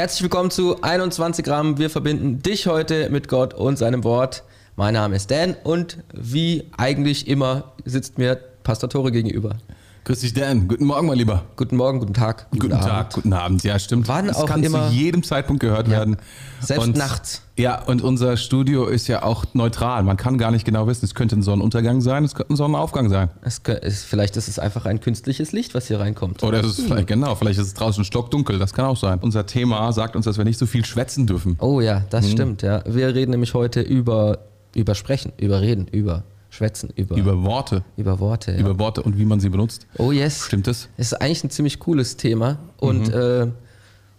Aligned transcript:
Herzlich 0.00 0.22
willkommen 0.22 0.50
zu 0.50 0.80
21 0.80 1.44
Gramm. 1.44 1.76
Wir 1.76 1.90
verbinden 1.90 2.40
dich 2.40 2.66
heute 2.66 3.10
mit 3.10 3.28
Gott 3.28 3.52
und 3.52 3.76
seinem 3.76 4.02
Wort. 4.02 4.44
Mein 4.74 4.94
Name 4.94 5.14
ist 5.16 5.30
Dan 5.30 5.54
und 5.62 5.98
wie 6.14 6.70
eigentlich 6.78 7.28
immer 7.28 7.72
sitzt 7.84 8.16
mir 8.16 8.36
Pastor 8.62 8.88
Tore 8.88 9.12
gegenüber. 9.12 9.58
Grüß 10.04 10.20
dich, 10.20 10.32
Dan. 10.32 10.66
Guten 10.66 10.86
Morgen, 10.86 11.06
mein 11.06 11.18
Lieber. 11.18 11.42
Guten 11.56 11.76
Morgen, 11.76 11.98
guten 12.00 12.14
Tag. 12.14 12.46
Guten, 12.52 12.72
Abend. 12.72 12.88
Tag, 12.88 13.12
guten 13.12 13.32
Abend. 13.34 13.62
Ja, 13.62 13.78
stimmt. 13.78 14.08
Wann 14.08 14.26
das 14.28 14.38
auch 14.38 14.46
kann 14.46 14.62
immer. 14.64 14.88
zu 14.88 14.94
jedem 14.94 15.22
Zeitpunkt 15.22 15.60
gehört 15.60 15.90
werden. 15.90 16.16
Selbst 16.60 16.84
und, 16.88 16.96
nachts. 16.96 17.42
Ja, 17.56 17.82
und 17.84 18.02
unser 18.02 18.38
Studio 18.38 18.86
ist 18.86 19.08
ja 19.08 19.22
auch 19.22 19.44
neutral. 19.52 20.02
Man 20.02 20.16
kann 20.16 20.38
gar 20.38 20.50
nicht 20.52 20.64
genau 20.64 20.86
wissen, 20.86 21.04
es 21.04 21.14
könnte 21.14 21.36
ein 21.36 21.42
Sonnenuntergang 21.42 22.00
sein, 22.00 22.24
es 22.24 22.34
könnte 22.34 22.54
ein 22.54 22.56
Sonnenaufgang 22.56 23.10
sein. 23.10 23.28
Es 23.42 23.62
kö- 23.62 23.74
ist, 23.78 24.04
vielleicht 24.04 24.38
ist 24.38 24.48
es 24.48 24.58
einfach 24.58 24.86
ein 24.86 25.00
künstliches 25.00 25.52
Licht, 25.52 25.74
was 25.74 25.86
hier 25.88 26.00
reinkommt. 26.00 26.42
Oder 26.42 26.60
es 26.60 26.78
ist 26.78 26.86
vielleicht, 26.86 27.06
genau, 27.06 27.34
vielleicht 27.34 27.60
ist 27.60 27.66
es 27.66 27.74
draußen 27.74 28.02
stockdunkel. 28.04 28.58
Das 28.58 28.72
kann 28.72 28.86
auch 28.86 28.96
sein. 28.96 29.18
Unser 29.20 29.44
Thema 29.44 29.92
sagt 29.92 30.16
uns, 30.16 30.24
dass 30.24 30.38
wir 30.38 30.44
nicht 30.44 30.58
so 30.58 30.64
viel 30.64 30.84
schwätzen 30.86 31.26
dürfen. 31.26 31.56
Oh 31.60 31.82
ja, 31.82 32.04
das 32.08 32.26
Mhm. 32.26 32.30
stimmt, 32.30 32.62
ja. 32.62 32.82
Wir 32.86 33.14
reden 33.14 33.32
nämlich 33.32 33.52
heute 33.52 33.82
über, 33.82 34.38
über 34.74 34.94
Sprechen, 34.94 35.32
über 35.36 35.60
Reden, 35.60 35.86
über 35.88 36.24
Schwätzen, 36.50 36.90
über, 36.96 37.16
über, 37.16 37.32
Über 37.32 37.42
Worte. 37.44 37.84
Worte. 37.96 38.52
Ja. 38.52 38.58
Über 38.58 38.78
Worte 38.78 39.02
und 39.02 39.16
wie 39.18 39.24
man 39.24 39.38
sie 39.40 39.48
benutzt. 39.48 39.86
oh 39.98 40.10
yes. 40.12 40.46
Stimmt 40.46 40.66
das? 40.66 40.88
Es 40.96 41.12
ist 41.12 41.20
eigentlich 41.20 41.44
ein 41.44 41.50
ziemlich 41.50 41.78
cooles 41.78 42.16
Thema. 42.16 42.58
Und 42.78 43.08
Mhm. 43.08 43.14
äh, 43.14 43.46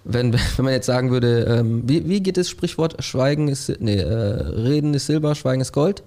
wenn, 0.05 0.34
wenn 0.55 0.66
man 0.66 0.73
jetzt 0.73 0.86
sagen 0.86 1.12
würde, 1.12 1.44
ähm, 1.44 1.84
wie, 1.86 2.08
wie 2.08 2.22
geht 2.23 2.38
das 2.38 2.49
Sprichwort 2.49 3.03
Schweigen 3.03 3.48
ist, 3.49 3.72
nee, 3.80 3.95
äh, 3.98 4.05
Reden 4.08 4.94
ist 4.94 5.05
Silber, 5.08 5.36
Schweigen 5.36 5.62
ist 5.62 5.73
Gold? 5.73 6.03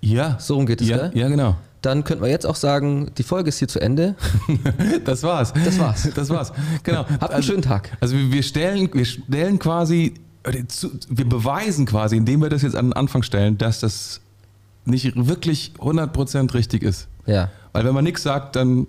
Ja. 0.00 0.36
So 0.40 0.54
rum 0.56 0.66
geht 0.66 0.80
es, 0.80 0.88
ja, 0.88 1.08
gell? 1.08 1.10
ja, 1.14 1.28
genau. 1.28 1.56
Dann 1.82 2.04
könnten 2.04 2.22
wir 2.22 2.30
jetzt 2.30 2.46
auch 2.46 2.56
sagen, 2.56 3.10
die 3.18 3.22
Folge 3.24 3.48
ist 3.48 3.58
hier 3.58 3.68
zu 3.68 3.80
Ende. 3.80 4.14
Das 5.04 5.22
war's. 5.22 5.52
Das 5.64 5.78
war's. 5.78 6.08
Das 6.14 6.30
war's. 6.30 6.52
Genau. 6.82 7.04
Habt 7.20 7.34
einen 7.34 7.42
schönen 7.42 7.62
Tag. 7.62 7.96
Also 8.00 8.16
wir 8.16 8.42
stellen, 8.42 8.88
wir 8.92 9.04
stellen 9.04 9.58
quasi, 9.58 10.14
wir 11.08 11.28
beweisen 11.28 11.84
quasi, 11.86 12.16
indem 12.16 12.40
wir 12.40 12.48
das 12.48 12.62
jetzt 12.62 12.76
an 12.76 12.86
den 12.86 12.92
Anfang 12.94 13.22
stellen, 13.22 13.58
dass 13.58 13.80
das 13.80 14.20
nicht 14.84 15.12
wirklich 15.14 15.72
100% 15.78 16.54
richtig 16.54 16.82
ist. 16.82 17.08
Ja. 17.26 17.50
Weil 17.72 17.84
wenn 17.84 17.94
man 17.94 18.04
nichts 18.04 18.22
sagt, 18.22 18.56
dann, 18.56 18.86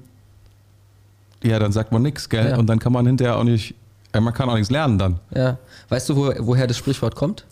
ja, 1.44 1.60
dann 1.60 1.72
sagt 1.72 1.92
man 1.92 2.02
nichts, 2.02 2.30
gell? 2.30 2.50
Ja. 2.50 2.58
Und 2.58 2.68
dann 2.68 2.80
kann 2.80 2.94
man 2.94 3.06
hinterher 3.06 3.38
auch 3.38 3.44
nicht, 3.44 3.76
äh, 4.14 4.20
man 4.20 4.34
kann 4.34 4.50
auch 4.50 4.56
nichts 4.56 4.72
lernen 4.72 4.98
dann. 4.98 5.20
Ja. 5.36 5.58
Weißt 5.90 6.10
du, 6.10 6.16
wo, 6.16 6.34
woher 6.40 6.68
das 6.68 6.78
Sprichwort 6.78 7.16
kommt? 7.16 7.46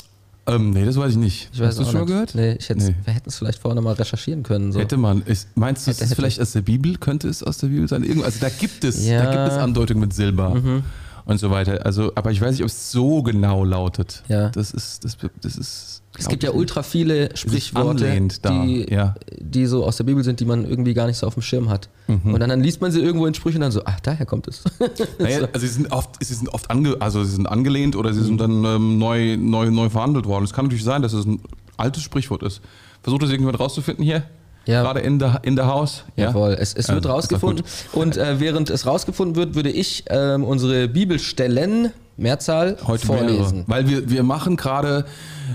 Ähm, 0.48 0.72
nee, 0.72 0.86
das 0.86 0.98
weiß 0.98 1.12
ich 1.12 1.18
nicht. 1.18 1.50
Ich 1.54 1.62
Hast 1.62 1.78
du 1.78 1.84
es 1.84 1.92
schon 1.92 2.08
gehört? 2.08 2.34
Nee, 2.34 2.54
ich 2.54 2.68
Nee. 2.70 2.96
wir 3.06 3.14
hätten 3.14 3.30
es 3.30 3.38
vielleicht 3.38 3.60
vorher 3.60 3.76
nochmal 3.76 3.94
recherchieren 3.94 4.42
können. 4.42 4.72
So. 4.72 4.80
Hätte 4.80 4.98
man. 4.98 5.22
Ist, 5.22 5.50
meinst 5.56 5.86
du, 5.86 5.92
es 5.92 5.98
Hätte, 5.98 6.06
ist 6.10 6.16
vielleicht 6.16 6.42
aus 6.42 6.52
der 6.54 6.62
Bibel? 6.62 6.98
Könnte 6.98 7.28
es 7.30 7.44
aus 7.44 7.60
der 7.60 7.68
Bibel 7.68 7.88
sein? 7.88 8.04
Irgend- 8.04 8.26
Also 8.26 8.40
da 8.40 8.50
gibt 8.50 8.84
es, 8.84 9.06
Ja. 9.06 9.20
Mhm. 9.22 9.26
da 9.26 9.32
gibt 9.44 9.54
es 9.54 9.60
Andeutungen 9.60 10.02
mit 10.02 10.14
Silber 10.16 10.82
und 11.26 11.38
so 11.40 11.52
weiter. 11.52 11.86
Also, 11.86 12.12
aber 12.16 12.32
ich 12.32 12.42
weiß 12.42 12.52
nicht, 12.54 12.64
ob 12.64 12.68
es 12.70 12.92
so 12.92 13.22
genau 13.22 13.64
lautet. 13.64 14.24
Ja. 14.30 14.50
Das 14.50 14.72
ist, 14.72 15.04
das, 15.06 15.16
das 15.42 15.56
ist. 15.58 16.01
Es 16.22 16.30
gibt 16.30 16.44
ja 16.44 16.52
ultra 16.52 16.84
viele 16.84 17.36
Sprichworte, 17.36 18.28
die, 18.50 18.86
ja. 18.90 19.16
die 19.40 19.66
so 19.66 19.86
aus 19.86 19.98
der 19.98 20.04
Bibel 20.04 20.24
sind, 20.24 20.40
die 20.40 20.46
man 20.46 20.66
irgendwie 20.66 20.94
gar 20.94 21.08
nicht 21.08 21.18
so 21.18 21.28
auf 21.28 21.34
dem 21.34 21.44
Schirm 21.44 21.70
hat. 21.70 21.90
Mhm. 22.08 22.34
Und 22.34 22.40
dann, 22.40 22.50
dann 22.50 22.62
liest 22.62 22.82
man 22.82 22.92
sie 22.92 23.02
irgendwo 23.02 23.26
in 23.26 23.34
Sprüchen 23.34 23.58
und 23.58 23.62
dann 23.62 23.72
so, 23.72 23.82
ach, 23.86 24.00
daher 24.00 24.26
kommt 24.26 24.48
es. 24.48 24.64
Naja, 25.20 25.48
also 25.54 25.66
sie 25.66 25.74
sind 25.74 25.92
oft, 25.92 26.24
sie 26.24 26.34
sind 26.34 26.50
oft 26.50 26.70
ange, 26.70 26.96
also 27.00 27.24
sie 27.24 27.32
sind 27.32 27.48
angelehnt 27.48 27.96
oder 27.96 28.14
sie 28.14 28.24
sind 28.24 28.40
dann 28.40 28.64
ähm, 28.64 28.98
neu, 28.98 29.38
neu, 29.38 29.70
neu 29.70 29.90
verhandelt 29.90 30.26
worden. 30.26 30.44
Es 30.44 30.54
kann 30.54 30.66
natürlich 30.66 30.84
sein, 30.84 31.02
dass 31.02 31.14
es 31.14 31.26
ein 31.26 31.42
altes 31.78 32.04
Sprichwort 32.04 32.44
ist. 32.44 32.62
Versucht 33.02 33.24
das 33.24 33.30
irgendjemand 33.30 33.60
rauszufinden 33.60 34.04
hier? 34.04 34.24
Ja. 34.66 34.84
Gerade 34.84 35.00
in 35.00 35.18
der, 35.18 35.40
in 35.44 35.56
der 35.56 35.68
Haus? 35.68 36.04
Jawohl, 36.16 36.56
es, 36.60 36.74
es 36.74 36.88
wird 36.88 37.06
Also, 37.06 37.10
rausgefunden. 37.10 37.66
Und 37.94 38.18
äh, 38.18 38.40
während 38.40 38.70
es 38.70 38.86
rausgefunden 38.86 39.36
wird, 39.36 39.56
würde 39.56 39.72
ich 39.72 40.04
ähm, 40.08 40.44
unsere 40.44 40.88
Bibelstellen, 40.88 41.92
Mehrzahl, 42.18 42.78
Heute 42.86 43.06
vorlesen. 43.06 43.60
mehrere. 43.60 43.64
Weil 43.68 43.90
wir, 43.90 44.10
wir 44.10 44.24
machen 44.24 44.56
gerade, 44.58 45.06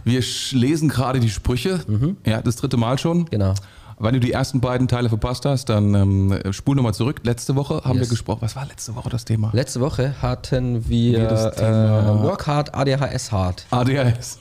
wir 0.04 0.22
lesen 0.52 0.88
gerade 0.88 1.20
die 1.20 1.30
Sprüche. 1.30 1.80
Ja, 2.24 2.42
das 2.42 2.56
dritte 2.56 2.76
Mal 2.76 2.98
schon. 2.98 3.26
Genau. 3.26 3.54
Wenn 3.98 4.12
du 4.12 4.20
die 4.20 4.32
ersten 4.32 4.60
beiden 4.60 4.88
Teile 4.88 5.08
verpasst 5.08 5.46
hast, 5.46 5.70
dann 5.70 5.94
ähm, 5.94 6.38
spul 6.50 6.76
nochmal 6.76 6.92
zurück. 6.92 7.20
Letzte 7.24 7.56
Woche 7.56 7.80
haben 7.82 7.96
Yes. 7.98 8.08
wir 8.08 8.10
gesprochen. 8.10 8.40
Was 8.42 8.54
war 8.54 8.66
letzte 8.66 8.94
Woche 8.94 9.08
das 9.08 9.24
Thema? 9.24 9.50
Letzte 9.54 9.80
Woche 9.80 10.14
hatten 10.20 10.86
wir 10.88 11.18
Wir 11.20 11.28
das 11.28 11.54
Thema- 11.56 12.20
äh, 12.20 12.22
Work 12.22 12.46
Hard, 12.46 12.74
ADHS 12.74 13.32
Hard. 13.32 13.64
ADHS. 13.70 14.38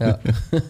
Ja. 0.00 0.18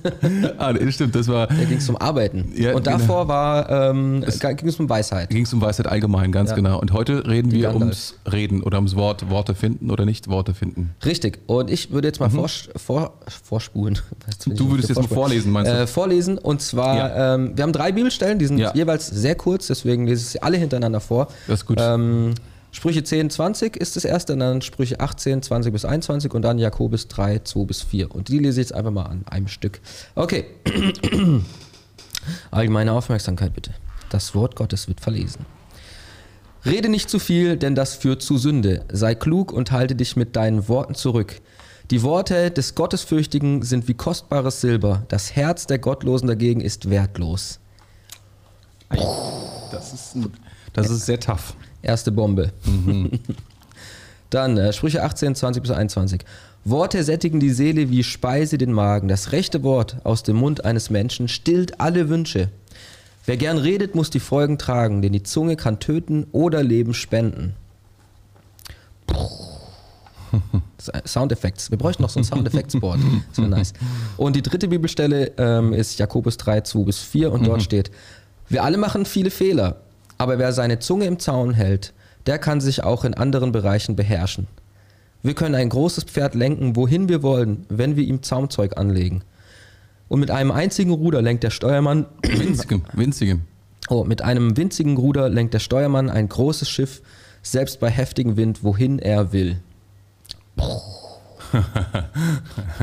ah, 0.58 0.72
das 0.74 0.94
stimmt, 0.94 1.14
das 1.14 1.26
war. 1.28 1.46
Da 1.46 1.54
ging 1.54 1.78
es 1.78 1.88
um 1.88 1.96
Arbeiten. 1.96 2.52
Ja, 2.54 2.74
und 2.74 2.84
genau. 2.84 2.98
davor 2.98 3.28
war, 3.28 3.70
ähm, 3.90 4.22
ging 4.22 4.68
es 4.68 4.78
um 4.78 4.88
Weisheit. 4.90 5.30
ging 5.30 5.44
es 5.44 5.52
um 5.54 5.60
Weisheit 5.62 5.86
allgemein, 5.86 6.30
ganz 6.30 6.50
Ja. 6.50 6.56
genau. 6.56 6.78
Und 6.80 6.92
heute 6.92 7.26
reden 7.26 7.50
wir 7.50 7.62
Gandalf. 7.62 7.80
ums 7.82 8.14
Reden 8.30 8.62
oder 8.62 8.76
ums 8.76 8.94
Wort, 8.94 9.30
Worte 9.30 9.54
finden 9.54 9.90
oder 9.90 10.04
nicht 10.04 10.28
Worte 10.28 10.52
finden. 10.52 10.94
Richtig. 11.04 11.38
Und 11.46 11.70
ich 11.70 11.92
würde 11.92 12.08
jetzt 12.08 12.20
mal 12.20 12.28
vor, 12.28 12.48
vor, 12.76 13.12
vorspulen. 13.44 13.98
Mhm. 14.46 14.56
Du 14.56 14.70
würdest 14.70 14.88
jetzt 14.90 14.98
mal 15.00 15.08
vorlesen, 15.08 15.50
meinst 15.52 15.70
du? 15.72 15.74
Äh, 15.76 15.86
vorlesen. 15.86 16.36
Und 16.38 16.60
zwar, 16.60 16.96
Ja. 16.96 17.34
ähm, 17.34 17.52
wir 17.56 17.62
haben 17.64 17.72
drei 17.72 17.92
Bibelstellen, 17.92 18.17
die 18.18 18.46
sind 18.46 18.58
Ja. 18.58 18.72
jeweils 18.74 19.06
sehr 19.06 19.34
kurz, 19.34 19.66
deswegen 19.68 20.06
lese 20.06 20.22
ich 20.22 20.28
sie 20.28 20.42
alle 20.42 20.56
hintereinander 20.56 21.00
vor. 21.00 21.28
Das 21.46 21.60
ist 21.60 21.66
gut. 21.66 21.78
Ähm, 21.80 22.34
Sprüche 22.70 23.02
10, 23.02 23.30
20 23.30 23.76
ist 23.76 23.96
das 23.96 24.04
erste, 24.04 24.34
und 24.34 24.40
dann 24.40 24.60
Sprüche 24.60 25.00
18, 25.00 25.42
20 25.42 25.72
bis 25.72 25.84
21 25.84 26.34
und 26.34 26.42
dann 26.42 26.58
Jakobus 26.58 27.08
3, 27.08 27.38
2 27.40 27.64
bis 27.64 27.82
4. 27.82 28.14
Und 28.14 28.28
die 28.28 28.38
lese 28.38 28.60
ich 28.60 28.68
jetzt 28.68 28.74
einfach 28.74 28.90
mal 28.90 29.04
an 29.06 29.24
einem 29.28 29.48
Stück. 29.48 29.80
Okay. 30.14 30.44
Allgemeine 32.50 32.92
Aufmerksamkeit 32.92 33.54
bitte. 33.54 33.72
Das 34.10 34.34
Wort 34.34 34.56
Gottes 34.56 34.88
wird 34.88 35.00
verlesen. 35.00 35.46
Rede 36.64 36.88
nicht 36.88 37.08
zu 37.08 37.18
viel, 37.18 37.56
denn 37.56 37.74
das 37.74 37.94
führt 37.94 38.22
zu 38.22 38.36
Sünde. 38.36 38.84
Sei 38.92 39.14
klug 39.14 39.52
und 39.52 39.70
halte 39.70 39.94
dich 39.94 40.16
mit 40.16 40.36
deinen 40.36 40.68
Worten 40.68 40.94
zurück. 40.94 41.40
Die 41.90 42.02
Worte 42.02 42.50
des 42.50 42.74
Gottesfürchtigen 42.74 43.62
sind 43.62 43.88
wie 43.88 43.94
kostbares 43.94 44.60
Silber. 44.60 45.04
Das 45.08 45.34
Herz 45.36 45.66
der 45.66 45.78
Gottlosen 45.78 46.28
dagegen 46.28 46.60
ist 46.60 46.90
wertlos. 46.90 47.60
Das 48.90 49.92
ist, 49.92 50.14
ein, 50.16 50.32
das 50.72 50.90
ist 50.90 51.06
sehr 51.06 51.20
tough. 51.20 51.54
Erste 51.82 52.10
Bombe. 52.10 52.52
Dann 54.30 54.58
äh, 54.58 54.72
Sprüche 54.72 55.02
18, 55.02 55.34
20 55.34 55.62
bis 55.62 55.70
21. 55.72 56.24
Worte 56.64 57.02
sättigen 57.02 57.40
die 57.40 57.50
Seele 57.50 57.90
wie 57.90 58.02
Speise 58.02 58.58
den 58.58 58.72
Magen. 58.72 59.08
Das 59.08 59.32
rechte 59.32 59.62
Wort 59.62 59.96
aus 60.04 60.22
dem 60.22 60.36
Mund 60.36 60.64
eines 60.64 60.90
Menschen 60.90 61.28
stillt 61.28 61.80
alle 61.80 62.08
Wünsche. 62.08 62.50
Wer 63.24 63.36
gern 63.36 63.58
redet, 63.58 63.94
muss 63.94 64.10
die 64.10 64.20
Folgen 64.20 64.58
tragen, 64.58 65.02
denn 65.02 65.12
die 65.12 65.22
Zunge 65.22 65.56
kann 65.56 65.80
töten 65.80 66.26
oder 66.32 66.62
Leben 66.62 66.94
spenden. 66.94 67.54
Soundeffekte. 71.06 71.70
Wir 71.70 71.78
bräuchten 71.78 72.02
noch 72.02 72.10
so 72.10 72.20
ein 72.20 72.24
Soundeffektsboard. 72.24 73.00
Das 73.30 73.38
wäre 73.38 73.48
nice. 73.48 73.72
Und 74.16 74.36
die 74.36 74.42
dritte 74.42 74.68
Bibelstelle 74.68 75.32
ähm, 75.36 75.72
ist 75.72 75.98
Jakobus 75.98 76.36
3, 76.36 76.62
2 76.62 76.84
bis 76.84 76.98
4 76.98 77.32
und 77.32 77.46
dort 77.46 77.62
steht, 77.62 77.90
wir 78.48 78.64
alle 78.64 78.78
machen 78.78 79.04
viele 79.04 79.30
Fehler, 79.30 79.76
aber 80.16 80.38
wer 80.38 80.52
seine 80.52 80.78
Zunge 80.78 81.06
im 81.06 81.18
Zaun 81.18 81.54
hält, 81.54 81.92
der 82.26 82.38
kann 82.38 82.60
sich 82.60 82.84
auch 82.84 83.04
in 83.04 83.14
anderen 83.14 83.52
Bereichen 83.52 83.96
beherrschen. 83.96 84.48
Wir 85.22 85.34
können 85.34 85.54
ein 85.54 85.68
großes 85.68 86.04
Pferd 86.04 86.34
lenken, 86.34 86.76
wohin 86.76 87.08
wir 87.08 87.22
wollen, 87.22 87.66
wenn 87.68 87.96
wir 87.96 88.04
ihm 88.04 88.22
Zaumzeug 88.22 88.78
anlegen. 88.78 89.22
Und 90.08 90.20
mit 90.20 90.30
einem 90.30 90.50
einzigen 90.50 90.92
Ruder 90.92 91.22
lenkt 91.22 91.44
der 91.44 91.50
Steuermann 91.50 92.06
Winzigem, 92.22 92.82
winzigem. 92.92 93.42
Oh, 93.90 94.04
mit 94.04 94.22
einem 94.22 94.56
winzigen 94.56 94.96
Ruder 94.96 95.28
lenkt 95.28 95.54
der 95.54 95.58
Steuermann 95.58 96.10
ein 96.10 96.28
großes 96.28 96.68
Schiff, 96.68 97.02
selbst 97.42 97.80
bei 97.80 97.90
heftigem 97.90 98.36
Wind, 98.36 98.62
wohin 98.62 98.98
er 98.98 99.32
will. 99.32 99.58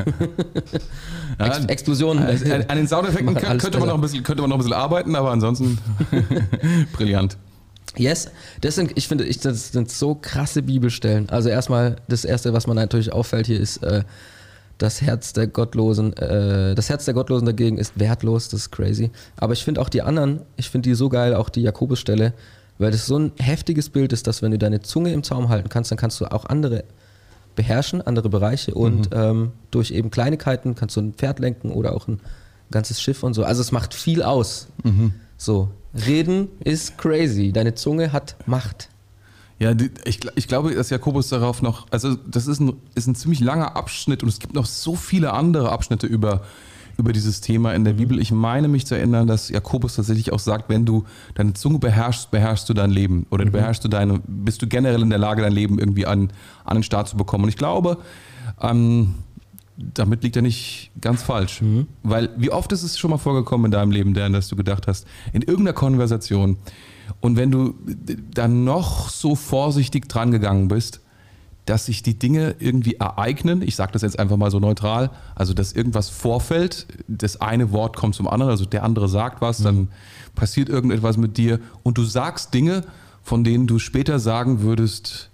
Ex 1.38 1.58
Ja, 1.58 1.64
Explosionen. 1.66 2.24
Also, 2.24 2.52
an 2.52 2.64
an 2.68 2.76
den 2.76 2.88
Soundeffekten 2.88 3.34
könnte 3.34 3.78
man, 3.78 3.88
noch 3.88 3.94
ein 3.94 4.00
bisschen, 4.00 4.22
könnte 4.22 4.42
man 4.42 4.50
noch 4.50 4.56
ein 4.56 4.60
bisschen 4.60 4.74
arbeiten, 4.74 5.14
aber 5.16 5.30
ansonsten 5.30 5.78
brillant. 6.92 7.36
Yes, 7.96 8.30
das 8.60 8.74
sind, 8.74 8.92
ich 8.96 9.08
finde, 9.08 9.24
ich, 9.24 9.40
das 9.40 9.72
sind 9.72 9.90
so 9.90 10.14
krasse 10.14 10.62
Bibelstellen. 10.62 11.30
Also 11.30 11.48
erstmal, 11.48 11.96
das 12.08 12.24
erste, 12.24 12.52
was 12.52 12.66
man 12.66 12.76
natürlich 12.76 13.12
auffällt 13.12 13.46
hier, 13.46 13.58
ist 13.58 13.82
äh, 13.82 14.04
das 14.78 15.00
Herz 15.00 15.32
der 15.32 15.46
Gottlosen. 15.46 16.14
Äh, 16.16 16.74
das 16.74 16.90
Herz 16.90 17.06
der 17.06 17.14
Gottlosen 17.14 17.46
dagegen 17.46 17.78
ist 17.78 17.98
wertlos, 17.98 18.48
das 18.48 18.60
ist 18.60 18.70
crazy. 18.70 19.10
Aber 19.36 19.54
ich 19.54 19.64
finde 19.64 19.80
auch 19.80 19.88
die 19.88 20.02
anderen, 20.02 20.40
ich 20.56 20.68
finde 20.68 20.90
die 20.90 20.94
so 20.94 21.08
geil, 21.08 21.34
auch 21.34 21.48
die 21.48 21.62
Jakobusstelle, 21.62 22.34
weil 22.78 22.90
das 22.90 23.06
so 23.06 23.18
ein 23.18 23.32
heftiges 23.38 23.88
Bild 23.88 24.12
ist, 24.12 24.26
dass 24.26 24.42
wenn 24.42 24.50
du 24.50 24.58
deine 24.58 24.82
Zunge 24.82 25.12
im 25.12 25.22
Zaum 25.22 25.48
halten 25.48 25.70
kannst, 25.70 25.90
dann 25.90 25.98
kannst 25.98 26.20
du 26.20 26.26
auch 26.26 26.44
andere 26.44 26.84
beherrschen, 27.56 28.00
andere 28.02 28.28
Bereiche 28.28 28.74
und 28.74 29.08
ähm, 29.12 29.52
durch 29.70 29.90
eben 29.90 30.10
Kleinigkeiten 30.10 30.74
kannst 30.74 30.96
du 30.96 31.00
ein 31.00 31.14
Pferd 31.14 31.40
lenken 31.40 31.72
oder 31.72 31.94
auch 31.94 32.06
ein 32.06 32.20
ganzes 32.70 33.00
Schiff 33.00 33.22
und 33.22 33.34
so. 33.34 33.44
Also 33.44 33.60
es 33.60 33.72
macht 33.72 33.94
viel 33.94 34.22
aus. 34.22 34.68
So, 35.36 35.70
reden 36.06 36.48
ist 36.62 36.98
crazy. 36.98 37.52
Deine 37.52 37.74
Zunge 37.74 38.12
hat 38.12 38.36
Macht. 38.46 38.88
Ja, 39.58 39.72
ich, 40.04 40.20
ich 40.34 40.48
glaube, 40.48 40.74
dass 40.74 40.90
Jakobus 40.90 41.28
darauf 41.28 41.62
noch, 41.62 41.86
also 41.90 42.14
das 42.14 42.46
ist 42.46 42.60
ein, 42.60 42.74
ist 42.94 43.06
ein 43.06 43.14
ziemlich 43.14 43.40
langer 43.40 43.74
Abschnitt 43.74 44.22
und 44.22 44.28
es 44.28 44.38
gibt 44.38 44.54
noch 44.54 44.66
so 44.66 44.96
viele 44.96 45.32
andere 45.32 45.72
Abschnitte 45.72 46.06
über, 46.06 46.42
über 46.98 47.12
dieses 47.12 47.40
Thema 47.40 47.74
in 47.74 47.84
der 47.84 47.94
Bibel. 47.94 48.18
Ich 48.18 48.32
meine 48.32 48.68
mich 48.68 48.86
zu 48.86 48.94
erinnern, 48.94 49.26
dass 49.26 49.48
Jakobus 49.48 49.96
tatsächlich 49.96 50.32
auch 50.32 50.38
sagt, 50.38 50.68
wenn 50.68 50.84
du 50.84 51.04
deine 51.34 51.54
Zunge 51.54 51.78
beherrschst, 51.78 52.30
beherrschst 52.30 52.68
du 52.68 52.74
dein 52.74 52.90
Leben 52.90 53.26
oder 53.30 53.44
du 53.44 53.50
beherrschst 53.50 53.84
du 53.84 53.88
deine, 53.88 54.20
bist 54.26 54.62
du 54.62 54.66
generell 54.66 55.02
in 55.02 55.10
der 55.10 55.18
Lage, 55.18 55.42
dein 55.42 55.52
Leben 55.52 55.78
irgendwie 55.78 56.06
an, 56.06 56.30
an 56.64 56.76
den 56.76 56.82
Start 56.82 57.08
zu 57.08 57.16
bekommen. 57.16 57.44
Und 57.44 57.50
ich 57.50 57.56
glaube, 57.56 57.98
ähm, 58.60 59.14
damit 59.76 60.22
liegt 60.22 60.36
er 60.36 60.42
nicht 60.42 60.90
ganz 61.00 61.22
falsch. 61.22 61.60
Mhm. 61.60 61.86
Weil 62.02 62.30
wie 62.36 62.50
oft 62.50 62.72
ist 62.72 62.82
es 62.82 62.98
schon 62.98 63.10
mal 63.10 63.18
vorgekommen 63.18 63.66
in 63.66 63.72
deinem 63.72 63.90
Leben, 63.90 64.14
Dan, 64.14 64.32
dass 64.32 64.48
du 64.48 64.56
gedacht 64.56 64.86
hast, 64.86 65.06
in 65.32 65.42
irgendeiner 65.42 65.74
Konversation 65.74 66.56
und 67.20 67.36
wenn 67.36 67.50
du 67.50 67.74
dann 68.34 68.64
noch 68.64 69.08
so 69.08 69.34
vorsichtig 69.34 70.08
dran 70.08 70.30
gegangen 70.30 70.68
bist, 70.68 71.00
dass 71.66 71.86
sich 71.86 72.02
die 72.02 72.18
Dinge 72.18 72.54
irgendwie 72.60 72.94
ereignen, 72.94 73.60
ich 73.62 73.76
sage 73.76 73.92
das 73.92 74.02
jetzt 74.02 74.18
einfach 74.18 74.36
mal 74.36 74.50
so 74.50 74.58
neutral, 74.60 75.10
also 75.34 75.52
dass 75.52 75.72
irgendwas 75.72 76.08
vorfällt, 76.08 76.86
das 77.08 77.40
eine 77.40 77.72
Wort 77.72 77.96
kommt 77.96 78.14
zum 78.14 78.28
anderen, 78.28 78.50
also 78.50 78.64
der 78.64 78.82
andere 78.84 79.08
sagt 79.08 79.40
was, 79.40 79.58
dann 79.58 79.88
passiert 80.34 80.68
irgendetwas 80.68 81.16
mit 81.16 81.36
dir 81.36 81.60
und 81.82 81.98
du 81.98 82.04
sagst 82.04 82.54
Dinge, 82.54 82.84
von 83.22 83.42
denen 83.44 83.66
du 83.66 83.78
später 83.80 84.18
sagen 84.20 84.60
würdest, 84.62 85.30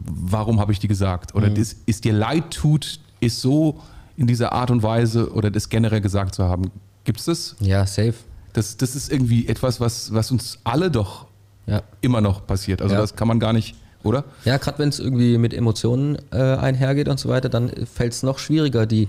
warum 0.00 0.58
habe 0.60 0.72
ich 0.72 0.80
die 0.80 0.88
gesagt? 0.88 1.34
Oder 1.34 1.54
ist, 1.56 1.78
ist 1.86 2.04
dir 2.04 2.12
leid 2.12 2.50
tut, 2.52 2.98
ist 3.20 3.40
so 3.40 3.80
in 4.16 4.26
dieser 4.26 4.52
Art 4.52 4.70
und 4.70 4.82
Weise 4.82 5.32
oder 5.32 5.50
das 5.50 5.68
generell 5.68 6.00
gesagt 6.00 6.34
zu 6.34 6.44
haben. 6.44 6.70
Gibt 7.04 7.20
es 7.20 7.26
das? 7.26 7.56
Ja, 7.60 7.86
safe. 7.86 8.14
das? 8.52 8.76
Das 8.76 8.94
ist 8.96 9.10
irgendwie 9.12 9.46
etwas, 9.46 9.80
was, 9.80 10.12
was 10.12 10.30
uns 10.32 10.58
alle 10.64 10.90
doch 10.90 11.26
Ja. 11.66 11.82
immer 12.00 12.20
noch 12.20 12.46
passiert. 12.46 12.82
Also 12.82 12.94
Ja. 12.96 13.00
das 13.00 13.14
kann 13.14 13.28
man 13.28 13.38
gar 13.38 13.52
nicht, 13.52 13.76
oder? 14.02 14.24
Ja, 14.44 14.56
gerade 14.56 14.78
wenn 14.78 14.88
es 14.88 14.98
irgendwie 14.98 15.38
mit 15.38 15.54
Emotionen 15.54 16.18
äh, 16.32 16.36
einhergeht 16.36 17.08
und 17.08 17.18
so 17.18 17.28
weiter, 17.28 17.48
dann 17.48 17.70
fällt 17.86 18.12
es 18.12 18.22
noch 18.22 18.38
schwieriger, 18.38 18.86
die, 18.86 19.08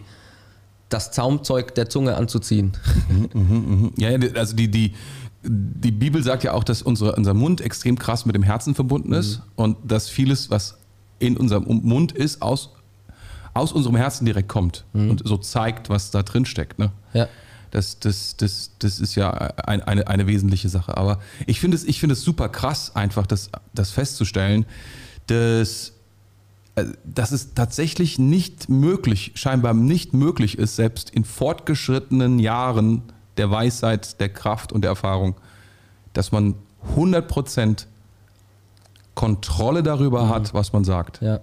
das 0.90 1.12
Zaumzeug 1.12 1.76
der 1.76 1.90
Zunge 1.90 2.16
anzuziehen. 2.16 2.74
Ja, 3.98 4.10
ja, 4.10 4.20
also 4.36 4.56
die, 4.56 4.70
die, 4.70 4.94
die 5.44 5.92
Bibel 5.92 6.24
sagt 6.24 6.44
ja 6.44 6.54
auch, 6.54 6.64
dass 6.64 6.82
unsere, 6.82 7.16
unser 7.16 7.34
Mund 7.34 7.62
extrem 7.62 7.98
krass 7.98 8.26
mit 8.26 8.36
dem 8.36 8.44
Herzen 8.44 8.76
verbunden 8.76 9.14
ist 9.14 9.42
und 9.56 9.78
dass 9.84 10.10
vieles, 10.10 10.50
was 10.50 10.78
in 11.20 11.38
unserem 11.38 11.66
Mund 11.84 12.12
ist, 12.12 12.42
aus, 12.42 12.70
aus 13.54 13.72
unserem 13.72 13.96
Herzen 13.96 14.26
direkt 14.26 14.50
kommt 14.50 14.86
und 14.94 15.22
so 15.26 15.38
zeigt, 15.38 15.90
was 15.90 16.12
da 16.12 16.24
drin 16.24 16.46
steckt. 16.46 16.80
Ne? 16.80 16.92
Ja. 17.14 17.28
Das, 17.74 17.98
das, 17.98 18.38
das, 18.38 18.70
das 18.78 19.00
ist 19.00 19.16
ja 19.16 19.32
ein, 19.32 19.82
eine, 19.82 20.08
eine 20.08 20.28
wesentliche 20.28 20.70
Sache. 20.70 20.96
Aber 20.96 21.18
ich 21.48 21.60
finde 21.60 21.76
es, 21.76 21.84
ich 21.84 22.00
finde 22.00 22.14
es 22.14 22.22
super 22.22 22.48
krass, 22.48 22.96
einfach 22.96 23.26
das, 23.26 23.50
das 23.74 23.90
festzustellen, 23.90 24.68
dass, 25.26 25.94
äh, 26.76 26.86
dass 27.04 27.32
es 27.32 27.56
tatsächlich 27.56 28.20
nicht 28.20 28.70
möglich, 28.70 29.32
scheinbar 29.34 29.74
nicht 29.74 30.14
möglich 30.14 30.60
ist, 30.60 30.76
selbst 30.76 31.10
in 31.10 31.26
fortgeschrittenen 31.26 32.38
Jahren 32.38 33.02
der 33.38 33.50
Weisheit, 33.50 34.20
der 34.20 34.30
Kraft 34.30 34.72
und 34.72 34.84
der 34.84 34.90
Erfahrung, 34.90 35.34
dass 36.14 36.32
man 36.32 36.54
100% 36.96 37.88
Kontrolle 39.16 39.82
darüber 39.82 40.30
hat, 40.30 40.54
was 40.54 40.74
man 40.74 40.84
sagt. 40.84 41.24
Ja. 41.24 41.40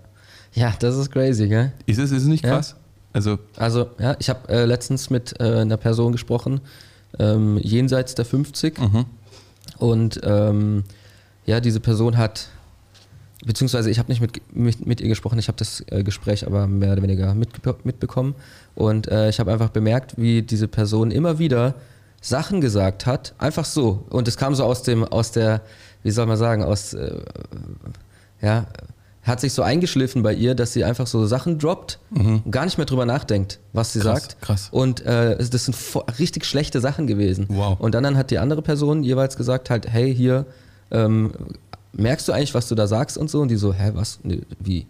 Ja, 0.53 0.75
das 0.79 0.97
ist 0.97 1.11
crazy, 1.11 1.49
gell? 1.49 1.73
Ist 1.87 1.99
es, 1.99 2.13
ist 2.13 2.23
es 2.23 2.29
nicht 2.29 2.45
krass? 2.45 2.77
Also, 3.13 3.39
Also, 3.57 3.91
ja, 3.99 4.17
ich 4.19 4.29
habe 4.31 4.49
äh, 4.49 4.65
letztens 4.65 5.11
mit 5.11 5.39
äh, 5.41 5.61
einer 5.61 5.77
Person 5.77 6.13
gesprochen, 6.13 6.61
ähm, 7.19 7.59
jenseits 7.59 8.15
der 8.15 8.25
50. 8.25 8.79
Und 9.79 10.21
ähm, 10.23 10.85
ja, 11.47 11.61
diese 11.61 11.81
Person 11.81 12.17
hat, 12.19 12.49
beziehungsweise 13.45 13.91
ich 13.91 13.99
habe 13.99 14.11
nicht 14.13 14.21
mit, 14.21 14.55
mit, 14.55 14.87
mit 14.87 15.01
ihr 15.01 15.09
gesprochen, 15.09 15.39
ich 15.39 15.49
habe 15.49 15.57
das 15.59 15.83
äh, 15.89 16.03
Gespräch 16.05 16.47
aber 16.47 16.67
mehr 16.67 16.93
oder 16.93 17.03
weniger 17.03 17.33
mitge- 17.33 17.75
mitbekommen. 17.85 18.35
Und 18.75 19.09
äh, 19.09 19.29
ich 19.29 19.41
habe 19.41 19.53
einfach 19.53 19.71
bemerkt, 19.71 20.15
wie 20.17 20.43
diese 20.43 20.69
Person 20.69 21.11
immer 21.11 21.39
wieder 21.39 21.75
Sachen 22.21 22.61
gesagt 22.61 23.07
hat, 23.07 23.35
einfach 23.39 23.65
so. 23.65 24.05
Und 24.11 24.29
es 24.29 24.37
kam 24.37 24.55
so 24.55 24.65
aus 24.65 24.83
dem, 24.83 25.05
aus 25.05 25.33
der, 25.33 25.63
wie 26.03 26.11
soll 26.11 26.27
man 26.27 26.37
sagen, 26.37 26.63
aus, 26.63 26.93
äh, 26.95 27.17
ja, 28.43 28.67
hat 29.23 29.41
sich 29.41 29.53
so 29.53 29.63
eingeschliffen 29.63 30.23
bei 30.23 30.33
ihr, 30.35 30.55
dass 30.55 30.73
sie 30.73 30.83
einfach 30.83 31.07
so 31.07 31.27
Sachen 31.27 31.59
droppt 31.59 31.99
und 32.11 32.51
gar 32.51 32.65
nicht 32.65 32.79
mehr 32.79 32.87
drüber 32.87 33.05
nachdenkt, 33.05 33.59
was 33.73 33.93
sie 33.93 33.99
Mhm. 33.99 34.03
Krass, 34.05 34.23
sagt. 34.23 34.41
krass. 34.41 34.69
Und 34.71 35.01
äh, 35.05 35.37
das 35.39 35.65
sind 35.67 35.77
richtig 36.19 36.47
schlechte 36.47 36.81
Sachen 36.81 37.07
gewesen. 37.07 37.47
Wow. 37.51 37.79
Und 37.79 37.95
dann, 37.95 38.03
dann 38.05 38.17
hat 38.17 38.31
die 38.31 38.39
andere 38.39 38.63
Person 38.63 39.03
jeweils 39.03 39.37
gesagt 39.37 39.69
halt, 39.71 39.89
hey, 39.91 40.15
hier, 40.15 40.47
ähm, 40.91 41.33
merkst 41.93 42.27
du 42.29 42.33
eigentlich, 42.33 42.55
was 42.55 42.69
du 42.69 42.75
da 42.75 42.87
sagst 42.87 43.19
und 43.19 43.29
so? 43.31 43.41
Und 43.41 43.49
die 43.49 43.57
so, 43.57 43.73
hä, 43.75 43.91
was? 43.95 44.21
Nee, 44.23 44.41
wie? 44.59 44.87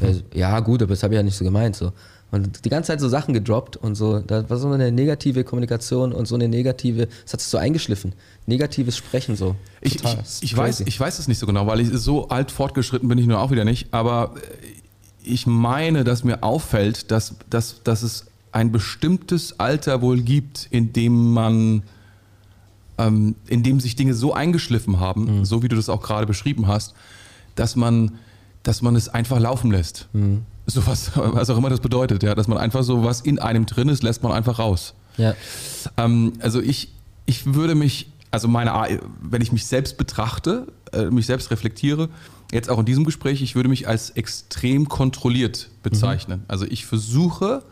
Äh, 0.00 0.14
ja, 0.38 0.60
gut, 0.60 0.82
aber 0.82 0.90
das 0.90 1.02
habe 1.02 1.14
ich 1.14 1.16
ja 1.18 1.22
nicht 1.22 1.36
so 1.36 1.44
gemeint. 1.44 1.74
So. 1.76 1.92
Und 2.34 2.64
die 2.64 2.68
ganze 2.68 2.88
Zeit 2.88 3.00
so 3.00 3.08
Sachen 3.08 3.32
gedroppt 3.32 3.76
und 3.76 3.94
so. 3.94 4.18
Da 4.18 4.48
war 4.50 4.56
so 4.56 4.68
eine 4.68 4.90
negative 4.90 5.44
Kommunikation 5.44 6.12
und 6.12 6.26
so 6.26 6.34
eine 6.34 6.48
negative, 6.48 7.08
es 7.24 7.32
hat 7.32 7.40
sich 7.40 7.48
so 7.48 7.58
eingeschliffen. 7.58 8.12
Negatives 8.46 8.96
Sprechen 8.96 9.36
so. 9.36 9.54
Ich, 9.80 9.98
Total. 9.98 10.18
ich, 10.24 10.42
ich, 10.42 10.56
weiß, 10.56 10.80
ich 10.80 10.98
weiß 10.98 11.18
es 11.20 11.28
nicht 11.28 11.38
so 11.38 11.46
genau, 11.46 11.66
weil 11.68 11.78
ich 11.80 11.88
so 11.92 12.28
alt 12.28 12.50
fortgeschritten 12.50 13.08
bin 13.08 13.18
ich 13.18 13.26
nur 13.26 13.38
auch 13.40 13.50
wieder 13.52 13.64
nicht. 13.64 13.94
Aber 13.94 14.34
äh, 14.36 14.40
ich 15.22 15.46
meine, 15.46 16.02
dass 16.02 16.24
mir 16.24 16.42
auffällt, 16.42 17.10
dass, 17.10 17.36
dass, 17.48 17.82
dass 17.84 18.02
es 18.02 18.26
ein 18.52 18.72
bestimmtes 18.72 19.60
Alter 19.60 20.02
wohl 20.02 20.20
gibt, 20.20 20.66
in 20.70 20.92
dem 20.92 21.32
man, 21.32 21.82
ähm, 22.98 23.34
in 23.46 23.62
dem 23.62 23.80
sich 23.80 23.96
Dinge 23.96 24.14
so 24.14 24.34
eingeschliffen 24.34 24.98
haben, 25.00 25.38
Mhm. 25.38 25.44
so 25.44 25.62
wie 25.62 25.68
du 25.68 25.76
das 25.76 25.88
auch 25.88 26.02
gerade 26.02 26.26
beschrieben 26.26 26.66
hast, 26.66 26.94
dass 27.54 27.76
man, 27.76 28.12
dass 28.64 28.82
man 28.82 28.96
es 28.96 29.08
einfach 29.08 29.38
laufen 29.38 29.70
lässt. 29.70 30.08
Mhm. 30.12 30.42
So 30.66 30.86
was, 30.86 31.12
was 31.14 31.50
auch 31.50 31.58
immer 31.58 31.70
das 31.70 31.80
bedeutet, 31.80 32.22
ja, 32.22 32.34
dass 32.34 32.48
man 32.48 32.58
einfach 32.58 32.82
so 32.82 33.04
was 33.04 33.20
in 33.20 33.38
einem 33.38 33.66
drin 33.66 33.88
ist, 33.88 34.02
lässt 34.02 34.22
man 34.22 34.32
einfach 34.32 34.58
raus. 34.58 34.94
Ja. 35.16 35.34
Ähm, 35.96 36.32
also 36.40 36.60
ich, 36.60 36.92
ich 37.26 37.54
würde 37.54 37.74
mich, 37.74 38.10
also 38.30 38.48
meine, 38.48 39.00
wenn 39.20 39.42
ich 39.42 39.52
mich 39.52 39.66
selbst 39.66 39.98
betrachte, 39.98 40.66
äh, 40.92 41.06
mich 41.06 41.26
selbst 41.26 41.50
reflektiere, 41.50 42.08
jetzt 42.52 42.70
auch 42.70 42.78
in 42.78 42.86
diesem 42.86 43.04
Gespräch, 43.04 43.42
ich 43.42 43.54
würde 43.54 43.68
mich 43.68 43.88
als 43.88 44.10
extrem 44.10 44.88
kontrolliert 44.88 45.68
bezeichnen. 45.82 46.40
Mhm. 46.40 46.44
Also 46.48 46.66
ich 46.66 46.86
versuche, 46.86 47.62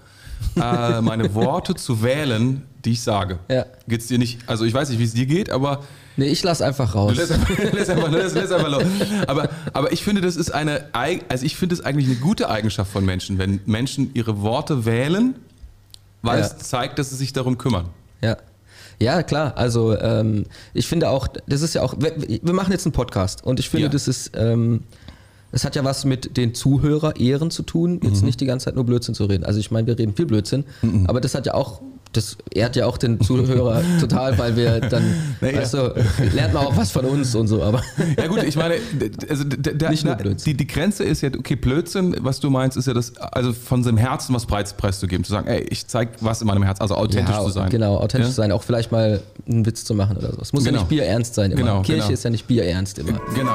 äh, 0.56 1.00
meine 1.00 1.34
Worte 1.34 1.74
zu 1.74 2.02
wählen, 2.02 2.62
die 2.84 2.92
ich 2.92 3.00
sage. 3.00 3.38
Ja. 3.48 3.64
Geht's 3.88 4.08
dir 4.08 4.18
nicht, 4.18 4.40
also 4.48 4.64
ich 4.64 4.74
weiß 4.74 4.90
nicht, 4.90 4.98
wie 4.98 5.04
es 5.04 5.14
dir 5.14 5.26
geht, 5.26 5.50
aber 5.50 5.82
Nee, 6.16 6.26
ich 6.26 6.42
lass 6.42 6.60
einfach 6.62 6.94
raus. 6.94 7.12
Du 7.14 7.20
lässt 7.20 7.32
einfach, 7.32 7.58
lässt 7.72 7.90
einfach, 7.90 8.10
lässt, 8.10 8.34
lässt 8.34 8.52
einfach 8.52 8.70
los. 8.70 8.84
Aber, 9.26 9.48
aber 9.72 9.92
ich 9.92 10.02
finde, 10.04 10.20
das 10.20 10.36
ist 10.36 10.50
eine, 10.52 10.84
also 10.92 11.44
ich 11.46 11.56
finde 11.56 11.74
es 11.74 11.80
eigentlich 11.84 12.06
eine 12.06 12.16
gute 12.16 12.50
Eigenschaft 12.50 12.92
von 12.92 13.04
Menschen, 13.04 13.38
wenn 13.38 13.60
Menschen 13.66 14.10
ihre 14.14 14.42
Worte 14.42 14.84
wählen, 14.84 15.34
weil 16.22 16.40
Ja. 16.40 16.46
es 16.46 16.58
zeigt, 16.58 16.98
dass 16.98 17.10
sie 17.10 17.16
sich 17.16 17.32
darum 17.32 17.56
kümmern. 17.58 17.86
Ja. 18.22 18.36
Ja, 19.00 19.22
klar. 19.22 19.56
Also 19.56 19.98
ähm, 19.98 20.44
ich 20.74 20.86
finde 20.86 21.08
auch, 21.08 21.26
das 21.48 21.62
ist 21.62 21.74
ja 21.74 21.82
auch, 21.82 21.94
wir, 21.98 22.12
wir 22.42 22.52
machen 22.52 22.70
jetzt 22.72 22.86
einen 22.86 22.92
Podcast 22.92 23.44
und 23.44 23.58
ich 23.58 23.68
finde, 23.68 23.86
Ja. 23.86 23.92
das 23.92 24.06
ist, 24.06 24.32
ähm, 24.36 24.82
es 25.50 25.64
hat 25.64 25.74
ja 25.76 25.82
was 25.84 26.04
mit 26.04 26.36
den 26.36 26.54
Zuhörer 26.54 27.16
Ehren 27.16 27.50
zu 27.50 27.62
tun, 27.62 28.00
jetzt 28.04 28.20
Mhm. 28.20 28.26
nicht 28.26 28.40
die 28.40 28.46
ganze 28.46 28.66
Zeit 28.66 28.74
nur 28.76 28.84
Blödsinn 28.84 29.14
zu 29.14 29.24
reden. 29.24 29.44
Also 29.44 29.58
ich 29.58 29.70
meine, 29.70 29.86
wir 29.88 29.98
reden 29.98 30.14
viel 30.14 30.26
Blödsinn, 30.26 30.64
Mhm. 30.82 31.06
aber 31.06 31.20
das 31.20 31.34
hat 31.34 31.46
ja 31.46 31.54
auch, 31.54 31.80
das 32.12 32.36
ehrt 32.54 32.76
ja 32.76 32.86
auch 32.86 32.98
den 32.98 33.20
Zuhörer 33.20 33.82
total, 34.00 34.36
weil 34.38 34.54
wir 34.56 34.80
dann, 34.80 35.02
Naja. 35.40 35.58
weißt 35.60 35.74
du, 35.74 35.94
lernt 36.34 36.52
man 36.54 36.66
auch 36.66 36.76
was 36.76 36.90
von 36.90 37.04
uns 37.06 37.34
und 37.34 37.48
so, 37.48 37.62
aber 37.62 37.82
Ja 38.18 38.26
gut, 38.26 38.42
ich 38.42 38.56
meine, 38.56 38.74
also 39.28 39.44
d- 39.44 39.72
d- 39.74 39.88
Nicht 39.88 40.04
nur 40.04 40.14
Blödsinn. 40.16 40.44
Die, 40.52 40.56
die 40.56 40.66
Grenze 40.66 41.04
ist 41.04 41.22
ja, 41.22 41.30
okay, 41.36 41.56
Blödsinn, 41.56 42.14
was 42.20 42.40
du 42.40 42.50
meinst, 42.50 42.76
ist 42.76 42.86
ja 42.86 42.94
das, 42.94 43.16
also 43.16 43.52
von 43.52 43.82
seinem 43.82 43.96
Herzen 43.96 44.34
was 44.34 44.46
Preis, 44.46 44.74
preiszugeben, 44.74 45.24
zu 45.24 45.32
sagen, 45.32 45.46
ey, 45.48 45.62
ich 45.70 45.86
zeig 45.86 46.10
was 46.20 46.40
in 46.40 46.46
meinem 46.46 46.62
Herzen, 46.62 46.82
also 46.82 46.96
authentisch 46.96 47.34
ja, 47.34 47.42
zu 47.42 47.50
sein. 47.50 47.70
Genau, 47.70 47.96
authentisch 47.96 48.26
Ja? 48.28 48.30
zu 48.30 48.36
sein, 48.36 48.52
auch 48.52 48.62
vielleicht 48.62 48.92
mal 48.92 49.20
einen 49.48 49.64
Witz 49.66 49.84
zu 49.84 49.94
machen 49.94 50.16
oder 50.16 50.32
so. 50.32 50.38
Es 50.42 50.52
muss 50.52 50.64
Genau. 50.64 50.76
ja 50.76 50.82
nicht 50.82 50.88
bierernst 50.88 51.34
sein 51.34 51.50
immer. 51.52 51.60
Genau, 51.62 51.82
Kirche 51.82 52.00
genau. 52.02 52.12
ist 52.12 52.24
ja 52.24 52.30
nicht 52.30 52.46
bierernst 52.46 52.98
immer. 52.98 53.20
Genau. 53.34 53.54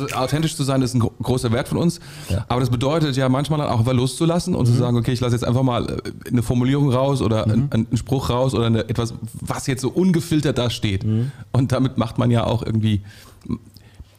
Also 0.00 0.14
authentisch 0.16 0.56
zu 0.56 0.62
sein 0.64 0.82
ist 0.82 0.94
ein 0.94 1.00
gro- 1.00 1.12
großer 1.22 1.52
Wert 1.52 1.68
von 1.68 1.78
uns, 1.78 2.00
Ja. 2.28 2.38
Mhm. 2.40 2.44
aber 2.48 2.60
das 2.60 2.70
bedeutet 2.70 3.16
ja 3.16 3.28
manchmal 3.28 3.58
dann 3.60 3.68
auch 3.68 3.86
was 3.86 3.94
loszulassen 3.94 4.54
und 4.54 4.66
zu 4.66 4.72
sagen, 4.72 4.96
okay, 4.96 5.12
ich 5.12 5.20
lasse 5.20 5.34
jetzt 5.34 5.44
einfach 5.44 5.62
mal 5.62 5.88
äh, 5.88 6.28
eine 6.30 6.42
Formulierung 6.42 6.90
raus 6.92 7.22
oder 7.22 7.46
Mhm. 7.46 7.52
einen, 7.70 7.86
einen 7.88 7.96
Spruch 7.96 8.30
raus 8.30 8.54
oder 8.54 8.66
eine, 8.66 8.88
etwas, 8.88 9.14
was 9.40 9.66
jetzt 9.66 9.82
so 9.82 9.88
ungefiltert 9.90 10.58
da 10.58 10.68
steht. 10.70 11.04
Mhm. 11.04 11.30
Und 11.52 11.72
damit 11.72 11.98
macht 11.98 12.18
man 12.18 12.30
ja 12.30 12.44
auch 12.44 12.62
irgendwie 12.64 13.02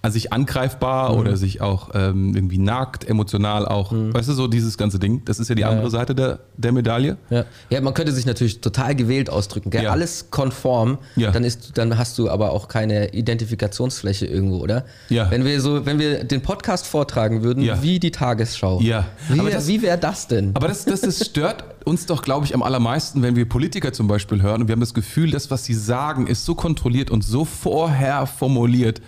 also 0.06 0.14
sich 0.14 0.32
angreifbar 0.32 1.12
Mhm. 1.14 1.20
oder 1.20 1.36
sich 1.38 1.62
auch 1.62 1.90
ähm, 1.94 2.36
irgendwie 2.36 2.58
nackt, 2.58 3.08
emotional 3.08 3.68
auch, 3.68 3.92
weißt 3.92 4.30
du, 4.30 4.34
so 4.34 4.48
dieses 4.48 4.78
ganze 4.78 5.00
Ding. 5.00 5.24
Das 5.26 5.40
ist 5.40 5.50
ja 5.50 5.56
die 5.56 5.66
andere 5.66 5.86
ja. 5.86 5.90
Seite 5.90 6.16
der, 6.16 6.40
der 6.58 6.72
Medaille. 6.72 7.18
Ja. 7.30 7.46
ja, 7.70 7.82
man 7.82 7.94
könnte 7.94 8.12
sich 8.12 8.26
natürlich 8.26 8.62
total 8.62 8.96
gewählt 8.96 9.30
ausdrücken. 9.30 9.70
Gell? 9.70 9.88
Alles 9.88 10.30
konform, 10.32 10.98
dann, 11.16 11.44
ist, 11.44 11.78
dann 11.78 11.98
hast 11.98 12.18
du 12.18 12.30
aber 12.30 12.52
auch 12.52 12.68
keine 12.68 13.14
Identifikationsfläche 13.14 14.26
irgendwo, 14.26 14.58
oder? 14.60 14.86
Ja. 15.10 15.30
Wenn 15.32 15.46
wir 15.46 15.60
so, 15.62 15.86
wenn 15.86 16.00
wir 16.00 16.24
den 16.24 16.42
Podcast 16.42 16.88
vortragen 16.88 17.44
würden, 17.44 17.68
wie 17.82 18.00
die 18.00 18.12
Tagesschau. 18.12 18.80
Ja. 18.82 19.06
Wie, 19.30 19.38
das- 19.52 19.68
wie 19.68 19.82
wäre 19.82 19.98
das 19.98 20.28
denn? 20.28 20.52
Aber 20.56 20.68
das, 20.68 20.86
das, 20.86 21.02
das 21.02 21.26
stört 21.26 21.64
uns 21.86 22.06
doch, 22.06 22.22
glaube 22.24 22.46
ich, 22.46 22.54
am 22.56 22.64
allermeisten, 22.64 23.22
wenn 23.22 23.36
wir 23.36 23.48
Politiker 23.48 23.94
zum 23.94 24.08
Beispiel 24.08 24.42
hören 24.42 24.62
und 24.62 24.68
wir 24.68 24.74
haben 24.74 24.80
das 24.80 24.94
Gefühl, 24.94 25.32
das, 25.32 25.52
was 25.52 25.64
sie 25.66 25.74
sagen, 25.76 26.28
ist 26.28 26.44
so 26.46 26.56
kontrolliert 26.56 27.12
und 27.12 27.24
so 27.24 27.46
vorher 27.46 28.26
formuliert, 28.26 29.02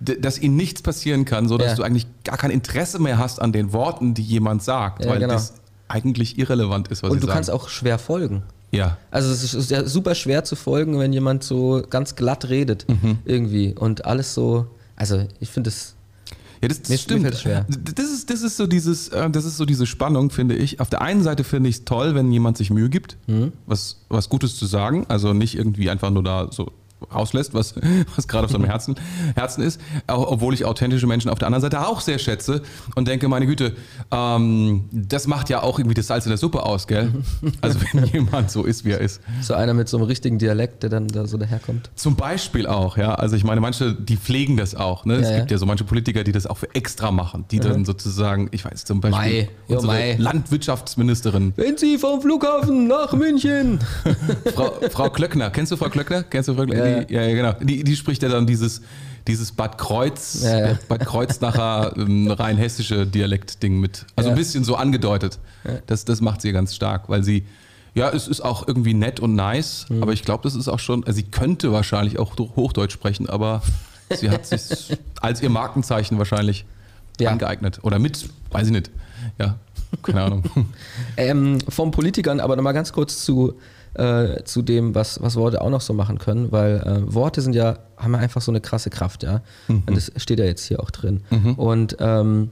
dass 0.00 0.38
ihnen 0.38 0.56
nichts 0.56 0.82
passieren 0.82 1.24
kann, 1.24 1.46
so 1.48 1.58
dass 1.58 1.72
Ja. 1.72 1.74
du 1.76 1.82
eigentlich 1.82 2.06
gar 2.24 2.38
kein 2.38 2.50
Interesse 2.50 2.98
mehr 2.98 3.18
hast 3.18 3.40
an 3.40 3.52
den 3.52 3.72
Worten, 3.72 4.14
die 4.14 4.22
jemand 4.22 4.62
sagt, 4.62 5.04
Ja, 5.04 5.10
weil 5.10 5.18
genau. 5.20 5.34
das 5.34 5.54
eigentlich 5.88 6.38
irrelevant 6.38 6.88
ist, 6.88 7.02
was 7.02 7.10
Und 7.10 7.16
sie 7.18 7.20
du 7.22 7.26
sagen. 7.26 7.36
kannst 7.36 7.50
auch 7.50 7.68
schwer 7.68 7.98
folgen. 7.98 8.42
ja. 8.70 8.96
Also 9.10 9.30
es 9.32 9.52
ist 9.54 9.70
ja 9.70 9.84
super 9.86 10.14
schwer 10.14 10.44
zu 10.44 10.56
folgen, 10.56 10.98
wenn 10.98 11.12
jemand 11.12 11.42
so 11.44 11.82
ganz 11.90 12.14
glatt 12.16 12.48
redet 12.48 12.86
Mhm. 12.88 13.18
irgendwie 13.24 13.74
und 13.74 14.04
alles 14.06 14.32
so. 14.34 14.66
Also 14.96 15.26
ich 15.40 15.50
finde 15.50 15.68
es. 15.68 15.94
Ja, 16.62 16.68
das, 16.68 16.82
das 16.82 17.00
stimmt. 17.00 17.24
Das 17.24 17.42
ist, 18.10 18.28
das 18.30 18.42
ist 18.42 18.56
so 18.58 18.66
dieses, 18.66 19.08
äh, 19.08 19.30
das 19.30 19.44
ist 19.46 19.56
so 19.56 19.64
diese 19.64 19.86
Spannung, 19.86 20.28
finde 20.30 20.54
ich. 20.56 20.78
Auf 20.78 20.90
der 20.90 21.00
einen 21.00 21.22
Seite 21.22 21.42
finde 21.42 21.70
ich 21.70 21.76
es 21.76 21.84
toll, 21.86 22.14
wenn 22.14 22.30
jemand 22.32 22.58
sich 22.58 22.70
Mühe 22.70 22.90
gibt, 22.90 23.16
Mhm. 23.26 23.52
was, 23.66 24.02
was 24.10 24.28
Gutes 24.28 24.56
zu 24.56 24.66
sagen, 24.66 25.06
also 25.08 25.32
nicht 25.32 25.56
irgendwie 25.56 25.88
einfach 25.90 26.10
nur 26.10 26.22
da 26.22 26.48
so 26.52 26.70
rauslässt, 27.14 27.54
was, 27.54 27.74
was 28.16 28.28
gerade 28.28 28.44
auf 28.46 28.50
seinem 28.50 28.64
Herzen, 28.64 28.96
Herzen 29.34 29.62
ist, 29.62 29.80
obwohl 30.06 30.54
ich 30.54 30.64
authentische 30.64 31.06
Menschen 31.06 31.30
auf 31.30 31.38
der 31.38 31.46
anderen 31.46 31.62
Seite 31.62 31.86
auch 31.86 32.00
sehr 32.00 32.18
schätze 32.18 32.62
und 32.94 33.08
denke, 33.08 33.28
meine 33.28 33.46
Güte, 33.46 33.74
ähm, 34.10 34.84
das 34.92 35.26
macht 35.26 35.48
ja 35.50 35.62
auch 35.62 35.78
irgendwie 35.78 35.94
das 35.94 36.06
Salz 36.06 36.26
in 36.26 36.30
der 36.30 36.38
Suppe 36.38 36.62
aus, 36.64 36.86
gell? 36.86 37.12
Also 37.62 37.78
wenn 37.92 38.04
jemand 38.06 38.50
so 38.50 38.64
ist, 38.64 38.84
wie 38.84 38.92
er 38.92 39.00
ist. 39.00 39.20
So 39.42 39.54
einer 39.54 39.74
mit 39.74 39.88
so 39.88 39.96
einem 39.96 40.06
richtigen 40.06 40.38
Dialekt, 40.38 40.82
der 40.82 40.90
dann 40.90 41.08
da 41.08 41.26
so 41.26 41.36
daherkommt. 41.36 41.90
Zum 41.94 42.16
Beispiel 42.16 42.66
auch, 42.66 42.96
ja. 42.96 43.14
Also 43.14 43.36
ich 43.36 43.44
meine, 43.44 43.60
manche, 43.60 43.94
die 43.94 44.16
pflegen 44.16 44.56
das 44.56 44.74
auch. 44.74 45.04
Ne? 45.04 45.14
es 45.16 45.28
Ja, 45.30 45.36
gibt 45.38 45.50
ja. 45.50 45.54
ja 45.56 45.58
so 45.58 45.66
manche 45.66 45.84
Politiker, 45.84 46.24
die 46.24 46.32
das 46.32 46.46
auch 46.46 46.58
für 46.58 46.74
extra 46.74 47.10
machen, 47.10 47.44
die 47.50 47.60
dann 47.60 47.84
sozusagen, 47.84 48.48
ich 48.52 48.64
weiß 48.64 48.84
zum 48.84 49.00
Beispiel, 49.00 49.20
Mai. 49.20 49.48
Jo, 49.68 49.82
Mai. 49.82 50.16
Landwirtschaftsministerin, 50.18 51.52
Wenn 51.56 51.76
Sie 51.76 51.98
vom 51.98 52.20
Flughafen 52.20 52.86
nach 52.86 53.12
München. 53.12 53.80
Frau, 54.54 54.72
Frau 54.90 55.10
Klöckner. 55.10 55.50
Kennst 55.50 55.72
du 55.72 55.76
Frau 55.76 55.88
Klöckner? 55.88 56.22
Kennst 56.22 56.48
du 56.48 56.54
Frau 56.54 56.64
Klöckner? 56.64 56.89
Ja, 56.90 57.04
Die, 57.04 57.14
ja, 57.14 57.22
ja, 57.22 57.34
genau. 57.34 57.52
Die, 57.64 57.84
die 57.84 57.96
spricht 57.96 58.22
ja 58.22 58.28
dann 58.28 58.46
dieses, 58.46 58.82
dieses 59.26 59.52
Bad 59.52 59.78
Kreuz, 59.78 60.42
Ja, 60.42 60.68
ja. 60.70 60.78
Bad 60.88 61.06
Kreuznacher 61.06 61.94
ähm, 61.96 62.30
rein 62.30 62.56
hessische 62.56 63.06
Dialektding 63.06 63.78
mit. 63.80 64.06
Also 64.16 64.30
ein 64.30 64.36
bisschen 64.36 64.64
so 64.64 64.76
angedeutet. 64.76 65.38
Das, 65.86 66.04
das 66.04 66.20
macht 66.20 66.40
sie 66.42 66.52
ganz 66.52 66.74
stark, 66.74 67.08
weil 67.08 67.22
sie, 67.22 67.44
ja, 67.94 68.08
es 68.10 68.28
ist 68.28 68.40
auch 68.40 68.66
irgendwie 68.66 68.94
nett 68.94 69.20
und 69.20 69.34
nice, 69.34 69.86
Mhm. 69.88 70.02
aber 70.02 70.12
ich 70.12 70.22
glaube, 70.22 70.42
das 70.44 70.54
ist 70.54 70.68
auch 70.68 70.78
schon, 70.78 71.04
also 71.04 71.16
sie 71.16 71.24
könnte 71.24 71.72
wahrscheinlich 71.72 72.18
auch 72.18 72.36
Hochdeutsch 72.38 72.92
sprechen, 72.92 73.28
aber 73.28 73.62
sie 74.16 74.30
hat 74.30 74.46
sich 74.46 74.96
als 75.20 75.42
ihr 75.42 75.50
Markenzeichen 75.50 76.16
wahrscheinlich 76.18 76.64
angeeignet. 77.24 77.80
Oder 77.82 77.98
mit, 77.98 78.28
weiß 78.50 78.66
ich 78.68 78.72
nicht. 78.72 78.90
Ja, 79.38 79.56
keine 80.02 80.22
Ahnung. 80.22 80.44
Ähm, 81.16 81.58
vom 81.68 81.90
Politikern, 81.90 82.40
aber 82.40 82.56
nochmal 82.56 82.72
ganz 82.72 82.92
kurz 82.92 83.22
zu, 83.24 83.54
äh, 83.94 84.42
zu 84.44 84.62
dem, 84.62 84.94
was, 84.94 85.20
was 85.22 85.36
Worte 85.36 85.60
auch 85.60 85.70
noch 85.70 85.80
so 85.80 85.92
machen 85.92 86.18
können, 86.18 86.52
weil 86.52 86.76
äh, 86.76 87.14
Worte 87.14 87.40
sind 87.40 87.54
ja, 87.54 87.78
haben 87.96 88.12
ja 88.12 88.18
einfach 88.20 88.40
so 88.40 88.52
eine 88.52 88.60
krasse 88.60 88.90
Kraft, 88.90 89.22
ja. 89.22 89.42
Und 89.86 89.96
das 89.96 90.12
steht 90.16 90.38
ja 90.38 90.44
jetzt 90.44 90.64
hier 90.66 90.80
auch 90.80 90.90
drin. 90.90 91.22
Und, 91.56 91.96
ähm, 92.00 92.50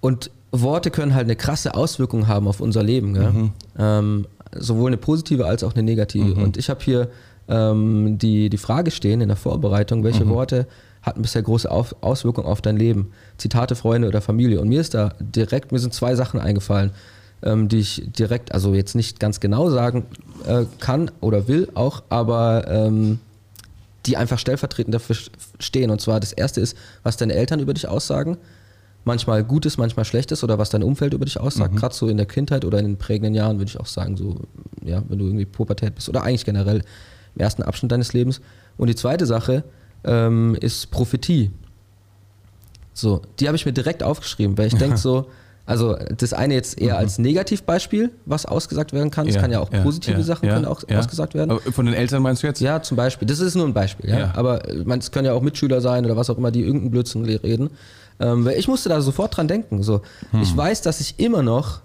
und 0.00 0.30
Worte 0.52 0.90
können 0.90 1.14
halt 1.14 1.24
eine 1.24 1.36
krasse 1.36 1.74
Auswirkung 1.74 2.26
haben 2.26 2.48
auf 2.48 2.60
unser 2.60 2.82
Leben, 2.82 3.14
gell? 3.14 3.50
Ähm, 3.78 4.26
sowohl 4.54 4.88
eine 4.88 4.96
positive 4.96 5.44
als 5.46 5.62
auch 5.62 5.74
eine 5.74 5.82
negative. 5.82 6.34
Und 6.44 6.56
ich 6.56 6.70
habe 6.70 6.82
hier 6.82 7.08
ähm, 7.48 8.16
die, 8.18 8.48
die 8.48 8.56
Frage 8.58 8.90
stehen 8.90 9.20
in 9.20 9.28
der 9.28 9.36
Vorbereitung, 9.36 10.04
welche 10.04 10.20
Worte 10.30 10.66
hatten 11.02 11.22
bisher 11.22 11.42
große 11.42 11.70
auf 11.70 11.94
Auswirkungen 12.00 12.46
auf 12.46 12.62
dein 12.62 12.76
Leben? 12.76 13.12
Zitate, 13.36 13.76
Freunde 13.76 14.08
oder 14.08 14.20
Familie. 14.20 14.60
Und 14.60 14.68
mir 14.68 14.80
ist 14.80 14.94
da 14.94 15.12
direkt, 15.20 15.70
mir 15.70 15.78
sind 15.78 15.94
zwei 15.94 16.14
Sachen 16.16 16.40
eingefallen, 16.40 16.90
ähm, 17.46 17.68
die 17.68 17.78
ich 17.78 18.02
direkt, 18.06 18.52
also 18.52 18.74
jetzt 18.74 18.94
nicht 18.94 19.20
ganz 19.20 19.40
genau 19.40 19.70
sagen 19.70 20.04
äh, 20.46 20.64
kann 20.80 21.10
oder 21.20 21.48
will 21.48 21.68
auch, 21.74 22.02
aber 22.08 22.66
ähm, 22.68 23.20
die 24.04 24.16
einfach 24.16 24.38
stellvertretend 24.38 24.94
dafür 24.94 25.16
stehen. 25.60 25.90
Und 25.90 26.00
zwar 26.00 26.20
das 26.20 26.32
erste 26.32 26.60
ist, 26.60 26.76
was 27.02 27.16
deine 27.16 27.34
Eltern 27.34 27.60
über 27.60 27.72
dich 27.72 27.88
aussagen. 27.88 28.36
Manchmal 29.04 29.44
Gutes, 29.44 29.78
manchmal 29.78 30.04
Schlechtes 30.04 30.42
oder 30.42 30.58
was 30.58 30.70
dein 30.70 30.82
Umfeld 30.82 31.14
über 31.14 31.24
dich 31.24 31.38
aussagt. 31.38 31.76
Gerade 31.76 31.94
so 31.94 32.08
in 32.08 32.16
der 32.16 32.26
Kindheit 32.26 32.64
oder 32.64 32.80
in 32.80 32.84
den 32.84 32.96
prägenden 32.96 33.34
Jahren 33.34 33.58
würde 33.58 33.70
ich 33.70 33.78
auch 33.78 33.86
sagen, 33.86 34.16
so, 34.16 34.40
ja, 34.84 35.02
wenn 35.08 35.18
du 35.18 35.26
irgendwie 35.26 35.44
Pubertät 35.44 35.94
bist 35.94 36.08
oder 36.08 36.24
eigentlich 36.24 36.44
generell 36.44 36.82
im 37.36 37.40
ersten 37.40 37.62
Abschnitt 37.62 37.92
deines 37.92 38.12
Lebens. 38.12 38.40
Und 38.76 38.88
die 38.88 38.96
zweite 38.96 39.26
Sache 39.26 39.62
ähm, 40.02 40.56
ist 40.60 40.90
Prophetie. 40.90 41.52
So, 42.92 43.22
die 43.38 43.46
habe 43.46 43.56
ich 43.56 43.64
mir 43.64 43.72
direkt 43.72 44.02
aufgeschrieben, 44.02 44.58
weil 44.58 44.66
ich 44.66 44.74
denke 44.78 44.96
so, 44.96 45.26
also 45.66 45.96
das 46.16 46.32
eine 46.32 46.54
jetzt 46.54 46.80
eher 46.80 46.96
als 46.96 47.18
Negativbeispiel, 47.18 48.12
was 48.24 48.46
ausgesagt 48.46 48.92
werden 48.92 49.10
kann. 49.10 49.26
Es 49.26 49.36
kann 49.36 49.50
ja 49.50 49.58
auch 49.58 49.68
positive 49.68 50.18
ja, 50.18 50.22
Sachen 50.22 50.46
ja, 50.46 50.54
können 50.54 50.64
auch 50.64 50.82
ja. 50.88 50.98
ausgesagt 50.98 51.34
werden. 51.34 51.50
Aber 51.50 51.60
Von 51.60 51.86
den 51.86 51.94
Eltern 51.94 52.22
meinst 52.22 52.44
du 52.44 52.46
jetzt? 52.46 52.60
Ja, 52.60 52.80
zum 52.82 52.96
Beispiel. 52.96 53.26
Das 53.26 53.40
ist 53.40 53.56
nur 53.56 53.66
ein 53.66 53.74
Beispiel. 53.74 54.08
Ja? 54.08 54.18
Ja. 54.18 54.32
Aber 54.36 54.68
äh, 54.68 54.84
man, 54.84 55.00
es 55.00 55.10
können 55.10 55.26
ja 55.26 55.32
auch 55.32 55.42
Mitschüler 55.42 55.80
sein 55.80 56.04
oder 56.04 56.16
was 56.16 56.30
auch 56.30 56.38
immer, 56.38 56.52
die 56.52 56.60
irgendeinen 56.60 56.92
Blödsinn 56.92 57.24
reden. 57.24 57.70
Ähm, 58.20 58.44
weil 58.44 58.58
ich 58.58 58.68
musste 58.68 58.88
da 58.88 59.00
sofort 59.00 59.36
dran 59.36 59.48
denken. 59.48 59.82
So. 59.82 60.02
Ich 60.40 60.56
weiß, 60.56 60.82
dass 60.82 61.00
ich 61.00 61.18
immer 61.18 61.42
noch 61.42 61.80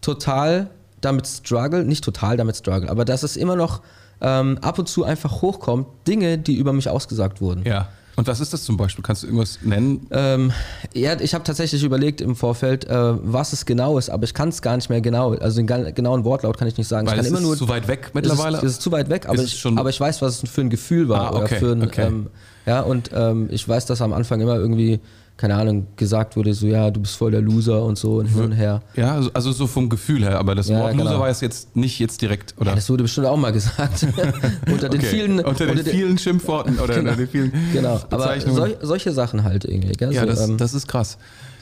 total 0.00 0.68
damit 1.00 1.26
struggle, 1.26 1.84
nicht 1.84 2.02
total 2.02 2.36
damit 2.36 2.56
struggle, 2.56 2.90
aber 2.90 3.04
dass 3.04 3.22
es 3.22 3.36
immer 3.36 3.54
noch 3.54 3.82
ähm, 4.20 4.58
ab 4.62 4.78
und 4.78 4.88
zu 4.88 5.04
einfach 5.04 5.42
hochkommt, 5.42 5.86
Dinge, 6.06 6.38
die 6.38 6.56
über 6.56 6.72
mich 6.72 6.88
ausgesagt 6.88 7.40
wurden. 7.40 7.64
Ja. 7.64 7.88
Und 8.20 8.26
was 8.26 8.38
ist 8.38 8.52
das 8.52 8.64
zum 8.64 8.76
Beispiel? 8.76 9.02
Kannst 9.02 9.22
du 9.22 9.28
irgendwas 9.28 9.60
nennen? 9.62 10.06
Ähm, 10.10 10.52
ja, 10.92 11.18
ich 11.18 11.32
habe 11.32 11.42
tatsächlich 11.42 11.82
überlegt 11.82 12.20
im 12.20 12.36
Vorfeld, 12.36 12.84
äh, 12.84 12.92
was 12.92 13.54
es 13.54 13.64
genau 13.64 13.96
ist, 13.96 14.10
aber 14.10 14.24
ich 14.24 14.34
kann 14.34 14.50
es 14.50 14.60
gar 14.60 14.76
nicht 14.76 14.90
mehr 14.90 15.00
genau. 15.00 15.32
Also 15.32 15.62
den 15.62 15.94
genauen 15.94 16.22
Wortlaut 16.24 16.58
kann 16.58 16.68
ich 16.68 16.76
nicht 16.76 16.86
sagen. 16.86 17.06
Weil 17.06 17.14
ich 17.14 17.16
kann 17.16 17.24
es 17.24 17.30
immer 17.30 17.38
ist 17.38 17.46
nur 17.46 17.56
zu 17.56 17.68
weit 17.70 17.88
weg 17.88 18.08
Es 18.08 18.14
mittlerweile. 18.14 18.58
ist, 18.58 18.62
es 18.62 18.72
ist 18.72 18.82
zu 18.82 18.92
weit 18.92 19.08
weg, 19.08 19.24
aber 19.26 19.38
es 19.38 19.54
ich, 19.54 19.64
aber 19.64 19.88
ich 19.88 19.98
weiß, 19.98 20.20
was 20.20 20.42
es 20.42 20.50
für 20.50 20.60
ein 20.60 20.68
Gefühl 20.68 21.08
war. 21.08 21.32
Ah, 21.32 21.36
okay, 21.36 21.38
oder 21.38 21.48
für 21.48 21.72
ein, 21.72 21.82
okay. 21.82 22.06
ähm, 22.08 22.26
ja, 22.66 22.82
und 22.82 23.10
ähm, 23.14 23.48
ich 23.50 23.66
weiß, 23.66 23.86
dass 23.86 24.02
am 24.02 24.12
Anfang 24.12 24.42
immer 24.42 24.56
irgendwie, 24.56 25.00
keine 25.40 25.54
Ahnung, 25.54 25.86
gesagt 25.96 26.36
wurde, 26.36 26.52
so, 26.52 26.66
ja, 26.66 26.90
du 26.90 27.00
bist 27.00 27.16
voll 27.16 27.30
der 27.30 27.40
Loser 27.40 27.82
und 27.84 27.96
so 27.96 28.18
und 28.18 28.26
hin 28.26 28.42
und 28.44 28.52
her. 28.52 28.82
Ja, 28.94 29.14
also- 29.14 29.30
also 29.32 29.52
so 29.52 29.66
vom 29.66 29.88
Gefühl 29.88 30.22
her, 30.22 30.38
aber 30.38 30.54
das 30.54 30.68
Ja, 30.68 30.80
Wort 30.80 30.92
Loser 30.94 31.08
genau. 31.08 31.20
war 31.20 31.28
es 31.30 31.40
jetzt 31.40 31.74
nicht 31.74 31.98
jetzt 31.98 32.20
direkt, 32.20 32.54
oder? 32.58 32.70
Ja, 32.70 32.74
das 32.74 32.90
wurde 32.90 33.04
bestimmt 33.04 33.26
auch 33.26 33.38
mal 33.38 33.50
gesagt. 33.52 34.06
unter 34.70 34.88
den 34.90 35.00
Okay. 35.00 35.08
vielen, 35.10 35.40
unter 35.40 35.66
den 35.66 35.84
vielen 35.84 36.18
Schimpfworten 36.18 36.78
oder 36.78 36.94
Genau. 36.96 37.10
unter 37.12 37.16
den 37.24 37.28
vielen 37.28 37.52
Genau, 37.72 38.00
aber 38.10 38.38
sol 38.40 38.76
solche 38.82 39.12
Sachen 39.12 39.42
halt 39.42 39.64
irgendwie. 39.64 39.92
Gell? 39.92 40.12
ja, 40.12 40.20
so, 40.20 40.26
das, 40.26 40.48
ähm, 40.48 40.58
das 40.58 40.74
ist 40.74 40.86
krass. 40.86 41.16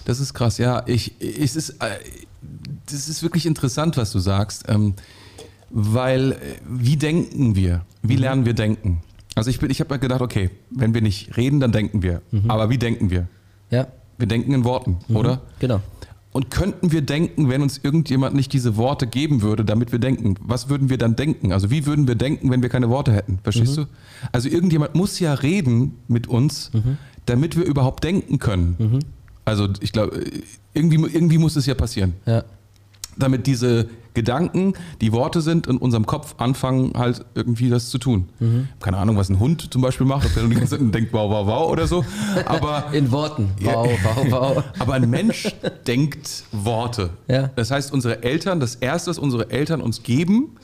Das 0.07 0.19
ist 0.19 0.35
krass, 0.35 0.59
ja. 0.59 0.83
Ich, 0.87 1.13
es 1.21 1.55
ist, 1.55 1.71
äh, 1.81 1.87
das 2.91 3.09
ist 3.09 3.23
wirklich 3.23 3.47
interessant, 3.47 3.97
was 3.97 4.11
du 4.11 4.19
sagst, 4.19 4.65
ähm, 4.69 4.95
weil 5.71 6.33
äh, 6.33 6.37
wie 6.69 6.97
denken 6.97 7.55
wir? 7.55 7.83
Wie 8.03 8.15
Mhm. 8.17 8.21
lernen 8.23 8.47
wir 8.47 8.55
denken? 8.55 9.03
Also 9.35 9.51
ich, 9.51 9.61
bin- 9.61 9.71
ich 9.71 9.79
habe 9.81 9.95
mir 9.95 10.01
gedacht, 10.01 10.21
okay, 10.21 10.51
wenn 10.71 10.95
wir 10.95 11.01
nicht 11.03 11.37
reden, 11.37 11.61
dann 11.61 11.71
denken 11.71 12.03
wir. 12.03 12.23
Mhm. 12.33 12.51
Aber 12.51 12.71
wie 12.71 12.79
denken 12.79 13.11
wir? 13.11 13.29
Ja, 13.71 13.87
Wir 14.19 14.27
denken 14.27 14.53
in 14.53 14.65
Worten, 14.65 14.99
oder? 15.13 15.41
genau. 15.59 15.81
Und 16.31 16.51
könnten 16.51 16.93
wir 16.93 17.01
denken, 17.01 17.49
wenn 17.49 17.63
uns 17.63 17.81
irgendjemand 17.83 18.37
nicht 18.37 18.53
diese 18.53 18.77
Worte 18.77 19.07
geben 19.07 19.41
würde, 19.43 19.65
damit 19.65 19.93
wir 19.93 19.99
denken? 19.99 20.35
Was 20.41 20.69
würden 20.69 20.91
wir 20.91 20.99
dann 20.99 21.17
denken? 21.17 21.53
Also 21.53 21.71
wie 21.71 21.87
würden 21.87 22.07
wir 22.07 22.15
denken, 22.17 22.51
wenn 22.51 22.63
wir 22.63 22.69
keine 22.69 22.91
Worte 22.91 23.13
hätten? 23.13 23.39
Verstehst 23.43 23.77
du? 23.79 23.87
Also 24.31 24.49
irgendjemand 24.49 24.95
muss 24.95 25.19
ja 25.19 25.33
reden 25.35 25.97
mit 26.07 26.27
uns, 26.27 26.71
damit 27.27 27.57
wir 27.57 27.65
überhaupt 27.65 28.05
denken 28.05 28.39
können. 28.39 29.01
Also 29.45 29.69
ich 29.81 29.91
glaube, 29.93 30.23
irgendwie, 30.75 30.97
irgendwie 30.97 31.39
muss 31.39 31.57
es 31.57 31.65
ja 31.67 31.75
passieren. 31.75 32.13
Ja. 32.27 32.45
Damit 33.17 33.47
diese 33.47 33.89
Gedanken, 34.19 34.73
die 35.01 35.13
Worte 35.13 35.41
sind, 35.41 35.69
in 35.69 35.77
unserem 35.77 36.05
Kopf 36.05 36.35
anfangen 36.39 36.93
halt 36.97 37.25
irgendwie 37.37 37.69
das 37.69 37.89
zu 37.89 37.99
tun. 37.99 38.29
Keine 38.81 38.97
Ahnung, 38.97 39.17
was 39.17 39.29
ein 39.29 39.39
Hund 39.39 39.73
zum 39.73 39.81
Beispiel 39.81 40.07
macht, 40.07 40.27
ob 40.27 40.35
der 40.35 40.43
die 40.43 40.57
ganze 40.57 40.77
Zeit 40.77 40.95
denkt, 40.95 41.13
wow, 41.13 41.31
wow, 41.31 41.47
wow 41.47 41.71
oder 41.71 41.87
so. 41.87 42.05
Aber 42.47 42.87
In 42.93 43.13
Worten. 43.13 43.51
Wow, 43.61 43.89
wow, 44.03 44.27
wow. 44.31 44.65
aber 44.81 44.95
ein 44.95 45.09
Mensch 45.09 45.55
denkt 45.87 46.43
Worte. 46.51 47.11
Ja. 47.29 47.51
Das 47.55 47.71
heißt, 47.71 47.93
unsere 47.93 48.25
Eltern, 48.25 48.59
das 48.59 48.75
Erste, 48.75 49.11
was 49.11 49.19
unsere 49.19 49.51
Eltern 49.51 49.81
uns 49.81 50.03
geben, 50.03 50.57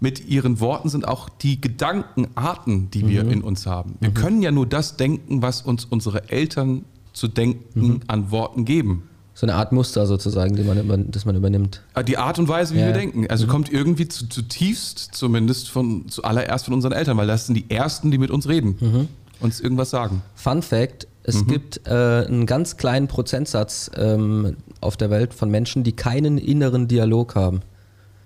mit 0.00 0.28
ihren 0.28 0.58
Worten 0.58 0.88
sind 0.88 1.06
auch 1.06 1.28
die 1.28 1.60
Gedankenarten, 1.60 2.90
die 2.90 3.06
wir 3.06 3.28
in 3.28 3.42
uns 3.42 3.66
haben. 3.66 3.94
Wir 4.00 4.10
können 4.10 4.42
ja 4.42 4.50
nur 4.50 4.66
das 4.66 4.96
denken, 4.96 5.40
was 5.40 5.62
uns 5.62 5.84
unsere 5.84 6.30
Eltern 6.30 6.84
zu 7.12 7.28
denken 7.28 8.00
an 8.08 8.30
Worten 8.32 8.64
geben. 8.64 9.08
So 9.40 9.46
eine 9.46 9.54
Art 9.54 9.70
Muster 9.70 10.04
sozusagen, 10.08 10.56
die 10.56 10.64
man 10.64 10.80
über, 10.80 10.96
das 10.98 11.24
man 11.24 11.36
übernimmt. 11.36 11.80
Ah, 11.94 12.02
Die 12.02 12.18
Art 12.18 12.40
und 12.40 12.48
Weise, 12.48 12.74
wie 12.74 12.80
Ja. 12.80 12.86
wir 12.86 12.92
denken. 12.92 13.28
Also 13.30 13.46
kommt 13.46 13.72
irgendwie 13.72 14.08
zu, 14.08 14.26
zutiefst 14.28 15.10
zumindest 15.14 15.70
von 15.70 16.08
zuallererst 16.08 16.64
von 16.64 16.74
unseren 16.74 16.90
Eltern, 16.90 17.16
weil 17.18 17.28
das 17.28 17.46
sind 17.46 17.54
die 17.54 17.70
Ersten, 17.70 18.10
die 18.10 18.18
mit 18.18 18.32
uns 18.32 18.48
reden, 18.48 19.08
uns 19.38 19.60
irgendwas 19.60 19.90
sagen. 19.90 20.22
Fun 20.34 20.60
Fact: 20.62 21.06
Es 21.22 21.42
Mhm. 21.42 21.46
gibt 21.46 21.86
äh, 21.86 21.90
einen 22.26 22.46
ganz 22.46 22.78
kleinen 22.78 23.06
Prozentsatz 23.06 23.92
ähm, 23.96 24.56
auf 24.80 24.96
der 24.96 25.08
Welt 25.10 25.32
von 25.34 25.48
Menschen, 25.52 25.84
die 25.84 25.92
keinen 25.92 26.36
inneren 26.38 26.88
Dialog 26.88 27.36
haben. 27.36 27.60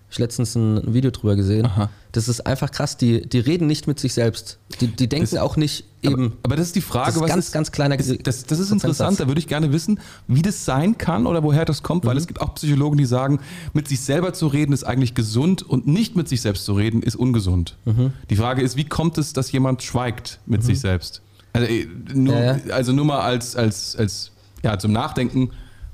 Ich 0.09 0.16
habe 0.16 0.23
letztens 0.25 0.54
ein, 0.54 0.78
ein 0.78 0.95
Video 0.95 1.11
drüber 1.11 1.37
gesehen. 1.37 1.66
Aha. 1.66 1.90
Das 2.12 2.28
ist 2.28 2.47
einfach 2.47 2.71
krass. 2.71 2.97
Die, 2.99 3.26
die 3.26 3.38
reden 3.38 3.66
nicht 3.66 3.87
mit 3.87 3.99
sich 3.99 4.12
selbst. 4.12 4.59
Die, 4.81 4.87
die 4.87 5.09
denken 5.09 5.28
Das- 5.31 5.40
auch 5.40 5.57
nicht 5.57 5.85
eben. 6.02 6.26
Aber, 6.26 6.33
aber 6.42 6.57
das 6.57 6.66
ist 6.66 6.76
die 6.76 6.81
Frage, 6.83 7.07
Das 7.07 7.16
ist 7.16 7.23
was 7.23 7.28
ganz, 7.31 7.47
ist, 7.47 7.52
ganz 7.52 7.73
kleiner 7.73 7.97
das, 7.97 8.09
das, 8.23 8.45
das 8.45 8.59
ist 8.59 8.71
interessant, 8.71 9.19
da 9.19 9.28
würde 9.28 9.38
ich 9.38 9.47
gerne 9.47 9.73
wissen, 9.73 9.99
wie 10.28 10.42
das 10.42 10.64
sein 10.66 10.99
kann 10.99 11.26
oder 11.26 11.42
woher 11.42 11.64
das 11.64 11.83
kommt, 11.83 12.04
Mhm. 12.04 12.09
weil 12.09 12.16
es 12.19 12.26
gibt 12.26 12.40
auch 12.40 12.54
Psychologen, 12.54 12.99
die 12.99 13.07
sagen, 13.07 13.40
mit 13.73 13.88
sich 13.88 14.00
selber 14.00 14.33
zu 14.35 14.47
reden 14.47 14.73
ist 14.73 14.85
eigentlich 14.85 15.14
gesund 15.14 15.62
und 15.62 15.87
nicht 15.87 16.14
mit 16.14 16.28
sich 16.28 16.40
selbst 16.42 16.64
zu 16.66 16.75
reden 16.75 17.02
ist 17.02 17.16
ungesund. 17.16 17.76
Mhm. 17.87 18.12
Die 18.31 18.37
Frage 18.37 18.62
ist, 18.62 18.76
wie 18.76 18.85
kommt 18.85 19.16
es, 19.16 19.33
dass 19.33 19.50
jemand 19.52 19.83
schweigt 19.83 20.38
mit 20.45 20.62
sich 20.62 20.81
selbst? 20.81 21.23
Also, 21.54 21.66
äh, 21.66 21.87
nur, 22.14 22.35
Ja, 22.35 22.59
also 22.73 22.92
nur 22.92 23.04
mal 23.07 23.21
als, 23.21 23.57
als, 23.57 23.97
als 23.97 24.33
ja, 24.62 24.78
zum 24.78 24.92
Nachdenken, 24.92 25.50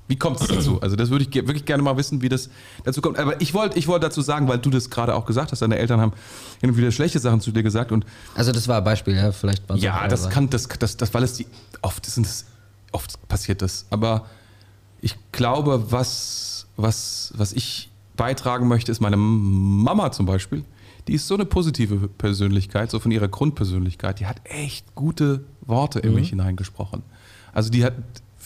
wie 0.08 0.16
kommt 0.16 0.40
es 0.40 0.48
dazu? 0.48 0.80
Also 0.80 0.96
das 0.96 1.10
würde 1.10 1.24
ich 1.28 1.34
wirklich 1.34 1.64
gerne 1.64 1.82
mal 1.82 1.96
wissen, 1.96 2.22
wie 2.22 2.28
das 2.28 2.50
dazu 2.84 3.00
kommt. 3.00 3.18
Aber 3.18 3.40
ich 3.40 3.54
wollte 3.54 3.78
ich 3.78 3.86
wollte 3.86 4.06
dazu 4.06 4.20
sagen, 4.22 4.48
weil 4.48 4.58
du 4.58 4.70
das 4.70 4.90
gerade 4.90 5.14
auch 5.14 5.26
gesagt 5.26 5.52
hast, 5.52 5.60
deine 5.62 5.78
Eltern 5.78 6.00
haben 6.00 6.12
hin 6.60 6.70
und 6.70 6.76
wieder 6.76 6.90
schlechte 6.90 7.18
Sachen 7.18 7.40
zu 7.40 7.52
dir 7.52 7.62
gesagt 7.62 7.92
und 7.92 8.04
Also, 8.34 8.50
das 8.52 8.66
war 8.68 8.78
ein 8.78 8.84
Beispiel, 8.84 9.14
ja. 9.14 9.32
Vielleicht 9.32 9.62
ja, 9.76 10.08
das 10.08 10.28
kann, 10.30 10.50
das, 10.50 10.66
das, 10.66 10.96
das, 10.96 11.14
weil 11.14 11.22
es 11.22 11.34
die, 11.34 11.46
oft 11.82 12.04
sind 12.06 12.26
es 12.26 12.46
oft 12.92 13.28
passiert 13.28 13.62
das. 13.62 13.86
Aber 13.90 14.26
ich 15.00 15.14
glaube, 15.32 15.92
was, 15.92 16.66
was, 16.76 17.32
was 17.36 17.52
ich 17.52 17.90
beitragen 18.16 18.66
möchte, 18.66 18.90
ist 18.90 19.00
meine 19.00 19.16
Mama 19.16 20.10
zum 20.10 20.26
Beispiel. 20.26 20.64
Die 21.06 21.14
ist 21.14 21.26
so 21.26 21.34
eine 21.34 21.44
positive 21.44 22.08
Persönlichkeit, 22.08 22.90
so 22.90 22.98
von 22.98 23.10
ihrer 23.10 23.28
Grundpersönlichkeit. 23.28 24.20
Die 24.20 24.26
hat 24.26 24.40
echt 24.44 24.94
gute 24.94 25.44
Worte 25.60 26.00
in 26.00 26.10
Mhm. 26.10 26.14
mich 26.16 26.30
hineingesprochen. 26.30 27.02
Also 27.52 27.70
die 27.70 27.84
hat 27.84 27.94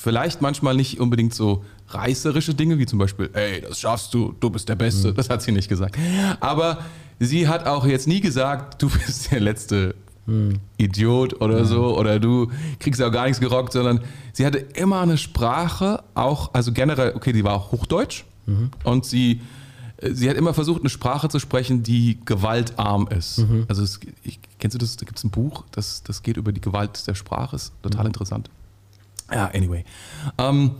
vielleicht 0.03 0.43
manchmal 0.43 0.75
nicht 0.75 0.99
unbedingt 1.01 1.33
so 1.35 1.65
reißerische 1.89 2.55
Dinge, 2.55 2.79
wie 2.79 2.87
zum 2.87 2.99
Beispiel, 2.99 3.31
ey, 3.35 3.61
das 3.61 3.79
schaffst 3.81 4.13
du, 4.15 4.35
du 4.41 4.51
bist 4.51 4.69
der 4.69 4.75
Beste. 4.77 5.09
Mhm. 5.11 5.15
Das 5.15 5.29
hat 5.31 5.43
sie 5.43 5.53
nicht 5.53 5.69
gesagt. 5.69 5.97
Aber 6.41 6.79
sie 7.21 7.47
hat 7.49 7.67
auch 7.67 7.87
jetzt 7.87 8.09
nie 8.09 8.21
gesagt, 8.21 8.83
du 8.83 8.89
bist 8.91 9.31
der 9.33 9.41
letzte 9.41 9.95
Mhm. 10.25 10.61
Idiot 10.77 11.41
oder 11.41 11.65
so 11.65 11.99
oder 11.99 12.21
du 12.21 12.49
kriegst 12.79 13.03
auch 13.03 13.11
gar 13.11 13.25
nichts 13.25 13.41
gerockt, 13.41 13.73
sondern 13.73 14.03
sie 14.33 14.47
hatte 14.47 14.59
immer 14.59 15.01
eine 15.01 15.19
Sprache, 15.19 16.05
auch, 16.15 16.55
also 16.55 16.71
generell, 16.73 17.15
okay, 17.17 17.33
die 17.33 17.43
war 17.43 17.55
auch 17.55 17.73
Hochdeutsch 17.73 18.23
Mhm. 18.47 18.71
und 18.85 19.05
sie, 19.05 19.41
äh, 19.97 20.13
sie 20.13 20.31
hat 20.31 20.37
immer 20.37 20.55
versucht, 20.55 20.83
eine 20.83 20.91
Sprache 20.91 21.29
zu 21.29 21.41
sprechen, 21.41 21.83
die 21.83 22.21
gewaltarm 22.25 23.09
ist. 23.09 23.39
Mhm. 23.39 23.65
Also 23.69 23.83
es, 23.83 23.99
ich, 24.23 24.39
kennst 24.61 24.77
du 24.77 24.79
das, 24.79 24.97
da 24.97 25.07
gibt 25.07 25.19
es 25.19 25.25
ein 25.25 25.31
Buch, 25.31 25.65
das, 25.73 26.05
das 26.05 26.23
geht 26.23 26.37
über 26.37 26.53
die 26.53 26.61
Gewalt 26.61 27.05
der 27.09 27.17
Sprache, 27.17 27.57
ist 27.57 27.73
Mhm. 27.79 27.91
total 27.91 28.07
interessant. 28.07 28.49
Ja, 29.31 29.51
anyway. 29.55 29.85
Ähm, 30.39 30.73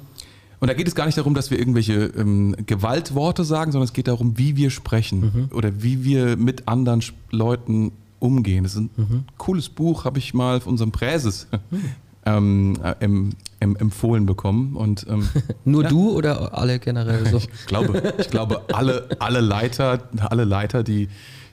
und 0.61 0.69
da 0.69 0.75
geht 0.75 0.87
es 0.87 0.95
gar 0.95 1.07
nicht 1.07 1.19
darum, 1.19 1.35
dass 1.35 1.51
wir 1.51 1.59
irgendwelche 1.59 2.05
ähm, 2.17 2.55
Gewaltworte 2.67 3.45
sagen, 3.45 3.73
sondern 3.73 3.87
es 3.87 3.93
geht 3.93 4.07
darum, 4.07 4.39
wie 4.39 4.57
wir 4.57 4.71
sprechen 4.71 5.51
oder 5.53 5.83
wie 5.83 6.05
wir 6.05 6.37
mit 6.37 6.69
anderen 6.69 7.03
Leuten 7.31 7.91
umgehen. 8.21 8.63
Das 8.63 8.75
ist 8.75 8.79
ein 8.79 9.27
cooles 9.39 9.69
Buch, 9.69 10.05
habe 10.05 10.21
ich 10.21 10.35
mal 10.35 10.61
von 10.61 10.73
unserem 10.73 10.93
Präses 10.93 11.49
ähm, 12.25 12.79
äh, 12.83 12.95
em, 13.01 13.31
em, 13.61 13.77
empfohlen 13.77 14.27
bekommen. 14.27 14.77
Und 14.77 15.07
ähm, 15.09 15.29
Nur 15.65 15.85
du 15.85 16.11
oder 16.11 16.57
alle 16.57 16.79
generell 16.79 17.27
so? 17.27 17.39
ich 17.61 17.67
glaube, 17.67 18.15
ich 18.19 18.31
glaube 18.31 18.63
alle, 18.73 19.09
alle 19.19 19.41
Leiter, 19.41 20.09
alle 20.31 20.45
Leiter, 20.45 20.83
die 20.83 21.09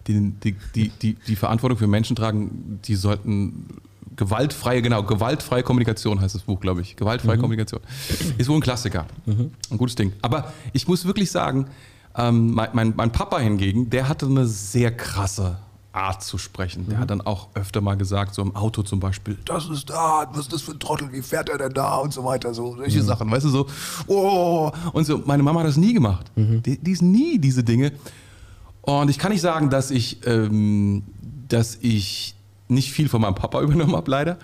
die, 0.08 0.32
die, 0.32 0.56
die, 0.76 0.90
die 0.90 1.14
die 1.16 1.36
Verantwortung 1.36 1.78
für 1.78 1.88
Menschen 1.88 2.16
tragen, 2.16 2.80
die 2.86 2.96
sollten 2.96 3.66
gewaltfreie, 4.16 4.82
genau, 4.82 5.04
gewaltfreie 5.04 5.64
Kommunikation 5.64 6.20
heißt 6.20 6.36
das 6.36 6.42
Buch, 6.42 6.60
glaube 6.60 6.82
ich. 6.82 6.96
Gewaltfreie 6.96 7.38
Kommunikation. 7.38 7.82
Ist 8.38 8.50
wohl 8.50 8.58
ein 8.58 8.62
Klassiker. 8.62 9.06
Ein 9.26 9.78
gutes 9.78 9.96
Ding. 9.96 10.14
Aber 10.22 10.52
ich 10.74 10.88
muss 10.88 11.06
wirklich 11.06 11.32
sagen, 11.32 11.68
ähm, 12.16 12.54
mein, 12.54 12.70
mein, 12.74 12.94
mein 12.96 13.12
Papa 13.12 13.40
hingegen, 13.40 13.90
der 13.90 14.10
hatte 14.10 14.26
eine 14.26 14.46
sehr 14.46 14.96
krasse 14.96 15.60
Art 15.92 16.24
zu 16.24 16.38
sprechen. 16.38 16.88
Der 16.88 17.00
hat 17.00 17.10
dann 17.10 17.22
auch 17.22 17.50
öfter 17.56 17.82
mal 17.82 17.96
gesagt, 17.96 18.36
so 18.36 18.42
im 18.42 18.56
Auto 18.56 18.84
zum 18.84 19.00
Beispiel, 19.00 19.38
das 19.46 19.70
ist 19.70 19.90
da, 19.90 20.30
was 20.32 20.42
ist 20.42 20.54
das 20.54 20.62
für 20.62 20.72
ein 20.72 20.80
Trottel, 20.80 21.12
wie 21.12 21.22
fährt 21.22 21.50
er 21.50 21.58
denn 21.58 21.74
da 21.74 21.96
und 21.96 22.14
so 22.14 22.24
weiter, 22.24 22.54
so 22.54 22.76
solche 22.76 23.02
Sachen, 23.02 23.30
weißt 23.32 23.46
du, 23.46 23.50
so, 23.50 23.68
oh, 24.08 24.72
und 24.94 25.06
so. 25.06 25.22
Meine 25.26 25.44
Mama 25.44 25.62
hat 25.62 25.68
das 25.68 25.78
nie 25.78 25.94
gemacht. 25.94 26.32
Die, 26.36 26.78
die 26.78 26.92
ist 26.92 27.02
nie 27.02 27.40
diese 27.40 27.64
Dinge. 27.64 27.92
Und 28.82 29.10
ich 29.10 29.18
kann 29.18 29.32
nicht 29.32 29.42
sagen, 29.42 29.70
dass 29.70 29.92
ich, 29.92 30.26
ähm, 30.26 31.04
dass 31.48 31.78
ich 31.82 32.36
nicht 32.70 32.92
viel 32.94 33.10
von 33.10 33.22
meinem 33.22 33.36
Papa 33.36 33.62
übernommen 33.62 33.96
habe, 33.96 34.10
leider. 34.10 34.38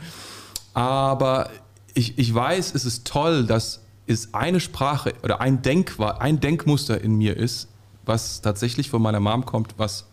Aber 0.73 1.49
ich, 1.93 2.17
ich 2.17 2.33
weiß, 2.33 2.75
es 2.75 2.83
ist 2.85 3.07
toll, 3.07 3.45
dass 3.45 3.81
es 4.07 4.33
eine 4.33 4.59
Sprache 4.59 5.13
oder 5.23 5.39
ein, 5.41 5.61
Denk, 5.61 5.95
ein 5.99 6.39
Denkmuster 6.39 6.99
in 7.01 7.15
mir 7.15 7.37
ist, 7.37 7.69
was 8.05 8.41
tatsächlich 8.41 8.89
von 8.89 9.01
meiner 9.01 9.19
Mom 9.19 9.45
kommt, 9.45 9.75
was 9.77 10.05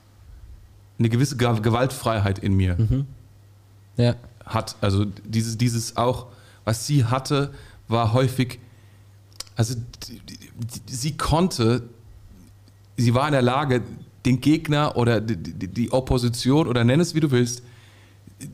eine 0.99 1.09
gewisse 1.09 1.37
Ge- 1.37 1.61
Gewaltfreiheit 1.61 2.39
in 2.39 2.55
mir 2.55 2.77
Ja. 3.97 4.15
hat. 4.47 4.77
Also 4.81 5.05
dieses, 5.05 5.59
dieses 5.59 5.97
auch, 5.97 6.27
was 6.65 6.87
sie 6.87 7.05
hatte, 7.05 7.53
war 7.89 8.13
häufig, 8.13 8.61
also 9.57 9.75
die, 10.09 10.21
die, 10.21 10.39
die, 10.39 10.95
sie 10.95 11.17
konnte, 11.17 11.83
sie 12.97 13.13
war 13.15 13.27
in 13.27 13.33
der 13.33 13.43
Lage, 13.43 13.83
den 14.25 14.41
Gegner 14.41 14.97
oder 14.97 15.21
die, 15.21 15.37
die, 15.37 15.67
die 15.69 15.93
Opposition 15.93 16.69
oder 16.69 16.85
nenn 16.85 17.01
es 17.01 17.15
wie 17.15 17.21
du 17.21 17.31
willst, 17.31 17.63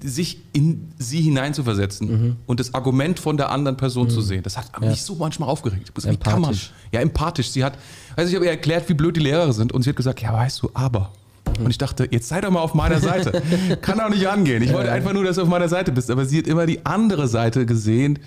sich 0.02 0.38
in 0.52 0.88
sie 0.98 1.20
hineinzuversetzen 1.22 2.36
und 2.46 2.60
das 2.60 2.74
Argument 2.74 3.18
von 3.18 3.36
der 3.36 3.50
anderen 3.50 3.76
Person 3.76 4.10
zu 4.10 4.20
sehen. 4.20 4.42
Das 4.42 4.56
hat 4.56 4.70
Ja. 4.80 4.88
mich 4.88 5.02
so 5.02 5.14
manchmal 5.14 5.48
aufgeregt. 5.48 5.92
Wie 5.94 6.00
kann 6.16 6.40
man? 6.40 6.50
Empathisch. 6.50 6.72
Ja, 6.92 7.00
empathisch. 7.00 7.50
Sie 7.50 7.64
hat, 7.64 7.78
also 8.16 8.28
ich 8.30 8.34
habe 8.36 8.44
ihr 8.46 8.50
erklärt, 8.50 8.88
wie 8.88 8.94
blöd 8.94 9.16
die 9.16 9.20
Lehrer 9.20 9.52
sind 9.52 9.72
und 9.72 9.82
sie 9.82 9.90
hat 9.90 9.96
gesagt, 9.96 10.20
ja, 10.20 10.32
weißt 10.32 10.62
du, 10.62 10.70
aber. 10.74 11.12
Und 11.58 11.70
ich 11.70 11.78
dachte, 11.78 12.06
jetzt 12.10 12.28
sei 12.28 12.40
doch 12.40 12.50
mal 12.50 12.60
auf 12.60 12.74
meiner 12.74 13.00
Seite. 13.00 13.42
Kann 13.80 13.98
auch 14.00 14.10
nicht 14.10 14.28
angehen. 14.28 14.62
Ich 14.62 14.72
wollte 14.72 14.92
einfach 14.92 15.12
nur, 15.12 15.24
dass 15.24 15.36
du 15.36 15.42
auf 15.42 15.48
meiner 15.48 15.68
Seite 15.68 15.90
bist. 15.90 16.10
Aber 16.10 16.24
sie 16.26 16.38
hat 16.38 16.46
immer 16.46 16.66
die 16.66 16.84
andere 16.86 17.26
Seite 17.26 17.66
gesehen. 17.66 18.18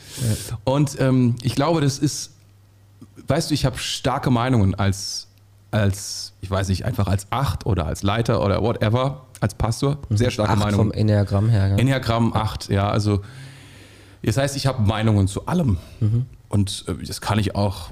Und 0.66 1.00
ähm, 1.00 1.36
ich 1.44 1.56
glaube, 1.56 1.80
das 1.82 1.98
ist, 2.00 2.32
weißt 3.28 3.50
du, 3.50 3.54
ich 3.54 3.64
habe 3.66 3.78
starke 3.78 4.32
Meinungen 4.32 4.76
als, 4.76 5.28
als, 5.72 6.34
ich 6.42 6.52
weiß 6.52 6.70
nicht, 6.70 6.86
einfach 6.86 7.08
als 7.08 7.28
Acht 7.32 7.66
oder 7.66 7.86
als 7.86 8.04
Leiter 8.04 8.44
oder 8.44 8.62
whatever, 8.62 9.26
als 9.40 9.56
Pastor. 9.56 9.98
Sehr 10.10 10.32
starke 10.32 10.54
Acht 10.54 10.60
Meinungen. 10.60 10.90
vom 10.90 10.92
Enneagramm 10.92 11.50
her. 11.50 11.68
Ja. 11.70 11.76
Enneagramm 11.78 12.34
8, 12.34 12.70
ja, 12.70 12.90
also 12.90 13.22
das 14.24 14.38
heißt, 14.38 14.56
ich 14.56 14.68
habe 14.68 14.82
Meinungen 14.84 15.28
zu 15.28 15.48
allem. 15.48 15.78
Und 16.50 16.86
äh, 16.88 17.06
das 17.06 17.22
kann 17.22 17.40
ich 17.40 17.56
auch, 17.56 17.92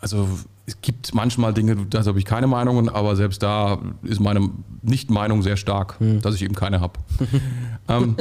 also 0.00 0.28
es 0.66 0.80
gibt 0.80 1.14
manchmal 1.14 1.54
Dinge, 1.54 1.76
da 1.88 2.04
habe 2.04 2.18
ich 2.18 2.24
keine 2.24 2.46
Meinungen, 2.46 2.88
aber 2.88 3.16
selbst 3.16 3.42
da 3.42 3.78
ist 4.02 4.20
meine 4.20 4.50
Nicht-Meinung 4.82 5.42
sehr 5.42 5.56
stark, 5.56 5.96
dass 6.22 6.34
ich 6.34 6.42
eben 6.42 6.54
keine 6.54 6.80
habe. 6.80 6.98
ähm, 7.88 8.16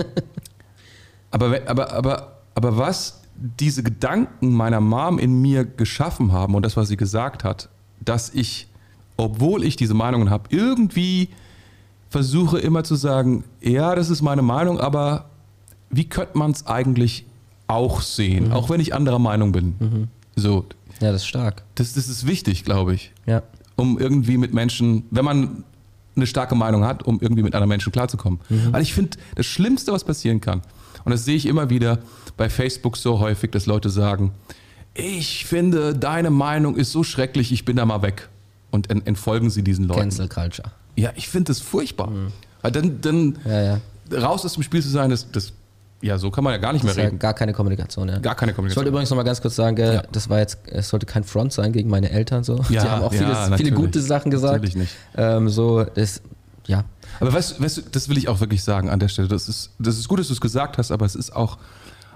aber, 1.32 1.60
aber, 1.68 1.92
aber, 1.92 2.38
aber 2.54 2.78
was 2.78 3.22
diese 3.36 3.84
Gedanken 3.84 4.54
meiner 4.54 4.80
Mom 4.80 5.20
in 5.20 5.42
mir 5.42 5.66
geschaffen 5.66 6.32
haben 6.32 6.56
und 6.56 6.64
das, 6.64 6.78
was 6.78 6.88
sie 6.88 6.98
gesagt 6.98 7.44
hat, 7.44 7.70
dass 8.00 8.30
ich, 8.30 8.68
obwohl 9.18 9.64
ich 9.64 9.76
diese 9.76 9.94
Meinungen 9.94 10.30
habe, 10.30 10.50
irgendwie 10.50 11.30
versuche 12.10 12.60
immer 12.60 12.84
zu 12.84 12.96
sagen, 12.96 13.44
ja, 13.62 13.96
das 13.96 14.10
ist 14.10 14.22
meine 14.22 14.42
Meinung, 14.42 14.80
aber 14.80 15.26
wie 15.90 16.06
könnte 16.06 16.38
man 16.38 16.52
es 16.52 16.66
eigentlich 16.68 17.26
auch 17.68 18.02
sehen, 18.02 18.52
auch 18.52 18.70
wenn 18.70 18.80
ich 18.80 18.94
anderer 18.94 19.20
Meinung 19.20 19.52
bin. 19.52 20.08
So, 20.36 20.66
ja, 21.02 21.12
das 21.12 21.22
ist 21.22 21.28
stark. 21.28 21.64
das, 21.76 21.94
das 21.94 22.08
ist 22.08 22.28
wichtig, 22.28 22.64
glaube 22.64 22.94
ich, 22.94 23.12
Ja. 23.26 23.42
um 23.76 23.98
irgendwie 24.00 24.38
mit 24.38 24.54
Menschen, 24.54 25.04
wenn 25.12 25.26
man 25.26 25.64
eine 26.16 26.28
starke 26.28 26.56
Meinung 26.56 26.86
hat, 26.86 27.04
um 27.04 27.20
irgendwie 27.20 27.44
mit 27.44 27.54
anderen 27.56 27.70
Menschen 27.70 27.92
klarzukommen. 27.92 28.40
Weil 28.72 28.82
ich 28.82 28.94
finde, 28.94 29.18
das 29.36 29.46
Schlimmste, 29.46 29.92
was 29.92 30.04
passieren 30.04 30.40
kann, 30.42 30.62
und 31.04 31.12
das 31.12 31.26
sehe 31.26 31.36
ich 31.36 31.46
immer 31.46 31.70
wieder 31.70 32.00
bei 32.38 32.50
Facebook 32.50 32.98
so 32.98 33.20
häufig, 33.20 33.52
dass 33.52 33.66
Leute 33.66 33.90
sagen, 33.90 34.32
ich 34.94 35.46
finde, 35.46 35.94
deine 35.96 36.30
Meinung 36.30 36.76
ist 36.78 36.92
so 36.92 37.04
schrecklich, 37.04 37.52
ich 37.52 37.66
bin 37.66 37.76
da 37.76 37.86
mal 37.86 38.02
weg. 38.02 38.30
Und 38.76 38.90
ent 38.92 39.08
entfolgen 39.08 39.50
sie 39.50 39.64
diesen 39.64 39.86
Leuten. 39.86 40.02
Cancel 40.02 40.28
Culture. 40.30 40.70
Ja, 40.96 41.12
ich 41.16 41.28
finde 41.30 41.46
das 41.52 41.60
furchtbar. 41.62 42.12
Weil 42.62 42.72
dann, 42.72 43.02
dann 43.02 43.38
Ja, 43.46 43.62
ja. 44.12 44.20
raus 44.22 44.46
aus 44.46 44.54
dem 44.54 44.64
Spiel 44.64 44.82
zu 44.84 44.90
sein, 44.90 45.10
das, 45.10 45.32
das, 45.32 45.54
ja, 46.02 46.18
so 46.18 46.30
kann 46.30 46.44
man 46.44 46.54
ja 46.54 46.58
gar 46.60 46.74
nicht 46.74 46.84
mehr 46.84 46.94
Das 46.94 46.98
ja 47.02 47.06
reden. 47.06 47.20
gar 47.20 47.34
keine 47.34 47.54
Kommunikation, 47.54 48.08
ja. 48.10 48.20
Gar 48.20 48.36
keine 48.36 48.52
Ich 48.52 48.58
wollte 48.58 48.74
Kommunikation. 48.76 48.88
übrigens 48.88 49.10
noch 49.10 49.18
mal 49.18 49.24
ganz 49.24 49.42
kurz 49.42 49.56
sagen, 49.56 49.78
Ja. 49.78 50.04
das 50.12 50.30
war 50.30 50.40
jetzt, 50.40 50.60
es 50.68 50.90
sollte 50.90 51.06
kein 51.06 51.24
Front 51.24 51.54
sein 51.54 51.72
gegen 51.74 51.90
meine 51.90 52.12
Eltern 52.12 52.44
so. 52.44 52.58
Ja, 52.70 52.84
Die 52.84 52.90
haben 52.90 53.04
auch 53.04 53.14
ja, 53.14 53.46
vieles, 53.46 53.62
viele 53.62 53.72
gute 53.72 54.02
Sachen 54.02 54.30
gesagt. 54.30 54.54
Natürlich 54.54 54.76
nicht. 54.76 54.94
Ähm, 55.16 55.50
so, 55.50 55.84
das, 55.84 56.22
ja. 56.68 56.84
Aber 57.20 57.34
weißt, 57.34 57.62
weißt 57.62 57.78
du, 57.78 57.82
das 57.92 58.10
will 58.10 58.18
ich 58.18 58.28
auch 58.28 58.40
wirklich 58.40 58.64
sagen 58.64 58.90
an 58.90 59.00
der 59.00 59.08
Stelle. 59.08 59.28
Das 59.30 59.48
ist, 59.48 59.72
das 59.80 59.98
ist 59.98 60.08
gut, 60.08 60.20
dass 60.20 60.28
du 60.28 60.34
es 60.34 60.42
gesagt 60.42 60.78
hast, 60.78 60.92
aber 60.92 61.06
es 61.06 61.16
ist 61.16 61.36
auch, 61.36 61.58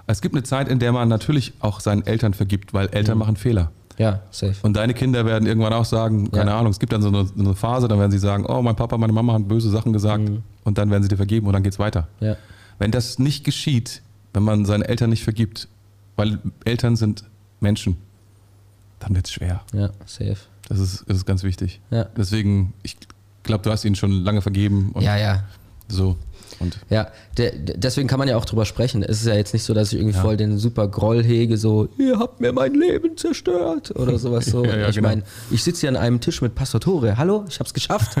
es 0.06 0.20
gibt 0.20 0.34
eine 0.34 0.42
Zeit, 0.42 0.68
in 0.68 0.78
der 0.78 0.92
man 0.92 1.08
natürlich 1.08 1.52
auch 1.60 1.80
seinen 1.80 2.04
Eltern 2.06 2.34
vergibt, 2.34 2.74
weil 2.74 2.88
Eltern 2.88 3.16
machen 3.18 3.36
Fehler. 3.36 3.70
Ja, 4.00 4.20
safe. 4.30 4.54
Und 4.62 4.74
deine 4.78 4.94
Kinder 4.94 5.26
werden 5.26 5.46
irgendwann 5.46 5.74
auch 5.74 5.84
sagen, 5.84 6.30
keine 6.30 6.50
Ja. 6.52 6.58
Ahnung, 6.58 6.70
es 6.72 6.78
gibt 6.78 6.92
dann 6.92 7.02
so 7.02 7.08
eine, 7.08 7.28
eine 7.38 7.54
Phase, 7.54 7.86
dann 7.86 7.98
werden 7.98 8.10
sie 8.10 8.18
sagen, 8.18 8.46
oh, 8.46 8.62
mein 8.62 8.74
Papa, 8.74 8.96
meine 8.96 9.12
Mama 9.12 9.34
haben 9.34 9.46
böse 9.46 9.68
Sachen 9.68 9.92
gesagt 9.92 10.30
und 10.64 10.78
dann 10.78 10.90
werden 10.90 11.02
sie 11.02 11.10
dir 11.10 11.18
vergeben 11.18 11.46
und 11.46 11.52
dann 11.52 11.62
geht's 11.62 11.78
weiter. 11.78 12.08
Ja. 12.20 12.36
Wenn 12.78 12.90
das 12.90 13.18
nicht 13.18 13.44
geschieht, 13.44 14.00
wenn 14.32 14.42
man 14.42 14.64
seinen 14.64 14.82
Eltern 14.82 15.10
nicht 15.10 15.22
vergibt, 15.22 15.68
weil 16.16 16.38
Eltern 16.64 16.96
sind 16.96 17.24
Menschen, 17.60 17.98
dann 19.00 19.14
wird's 19.14 19.32
schwer. 19.32 19.60
Ja, 19.74 19.90
safe. 20.06 20.36
Das 20.68 20.78
ist, 20.78 21.04
das 21.06 21.18
ist 21.18 21.26
ganz 21.26 21.42
wichtig. 21.42 21.80
Ja. 21.90 22.04
Deswegen, 22.16 22.72
ich 22.82 22.96
glaube, 23.42 23.64
du 23.64 23.70
hast 23.70 23.84
ihnen 23.84 23.96
schon 23.96 24.12
lange 24.12 24.40
vergeben 24.40 24.94
Ja, 24.98 25.16
ja. 25.18 25.42
so. 25.88 26.16
Und 26.58 26.78
Ja, 26.90 27.08
der- 27.36 27.52
deswegen 27.52 28.08
kann 28.08 28.18
man 28.18 28.28
ja 28.28 28.36
auch 28.36 28.44
drüber 28.44 28.64
sprechen. 28.64 29.02
Es 29.02 29.20
ist 29.20 29.26
ja 29.26 29.34
jetzt 29.34 29.52
nicht 29.52 29.62
so, 29.62 29.72
dass 29.74 29.92
ich 29.92 29.98
irgendwie 29.98 30.16
Ja. 30.16 30.22
voll 30.22 30.36
den 30.36 30.58
super 30.58 30.88
Groll 30.88 31.22
hege, 31.22 31.56
so, 31.56 31.88
ihr 31.98 32.18
habt 32.18 32.40
mir 32.40 32.52
mein 32.52 32.74
Leben 32.74 33.16
zerstört 33.16 33.92
oder 33.96 34.18
sowas 34.18 34.46
so. 34.46 34.64
Ja, 34.70 34.76
ja, 34.76 34.88
ich 34.88 34.96
genau. 34.96 35.08
meine, 35.08 35.22
ich 35.50 35.62
sitze 35.62 35.80
hier 35.82 35.90
an 35.90 35.96
einem 35.96 36.20
Tisch 36.20 36.42
mit 36.42 36.54
Pastor 36.54 36.80
Tore. 36.80 37.16
Hallo, 37.16 37.44
ich 37.48 37.60
hab's 37.60 37.72
geschafft. 37.74 38.16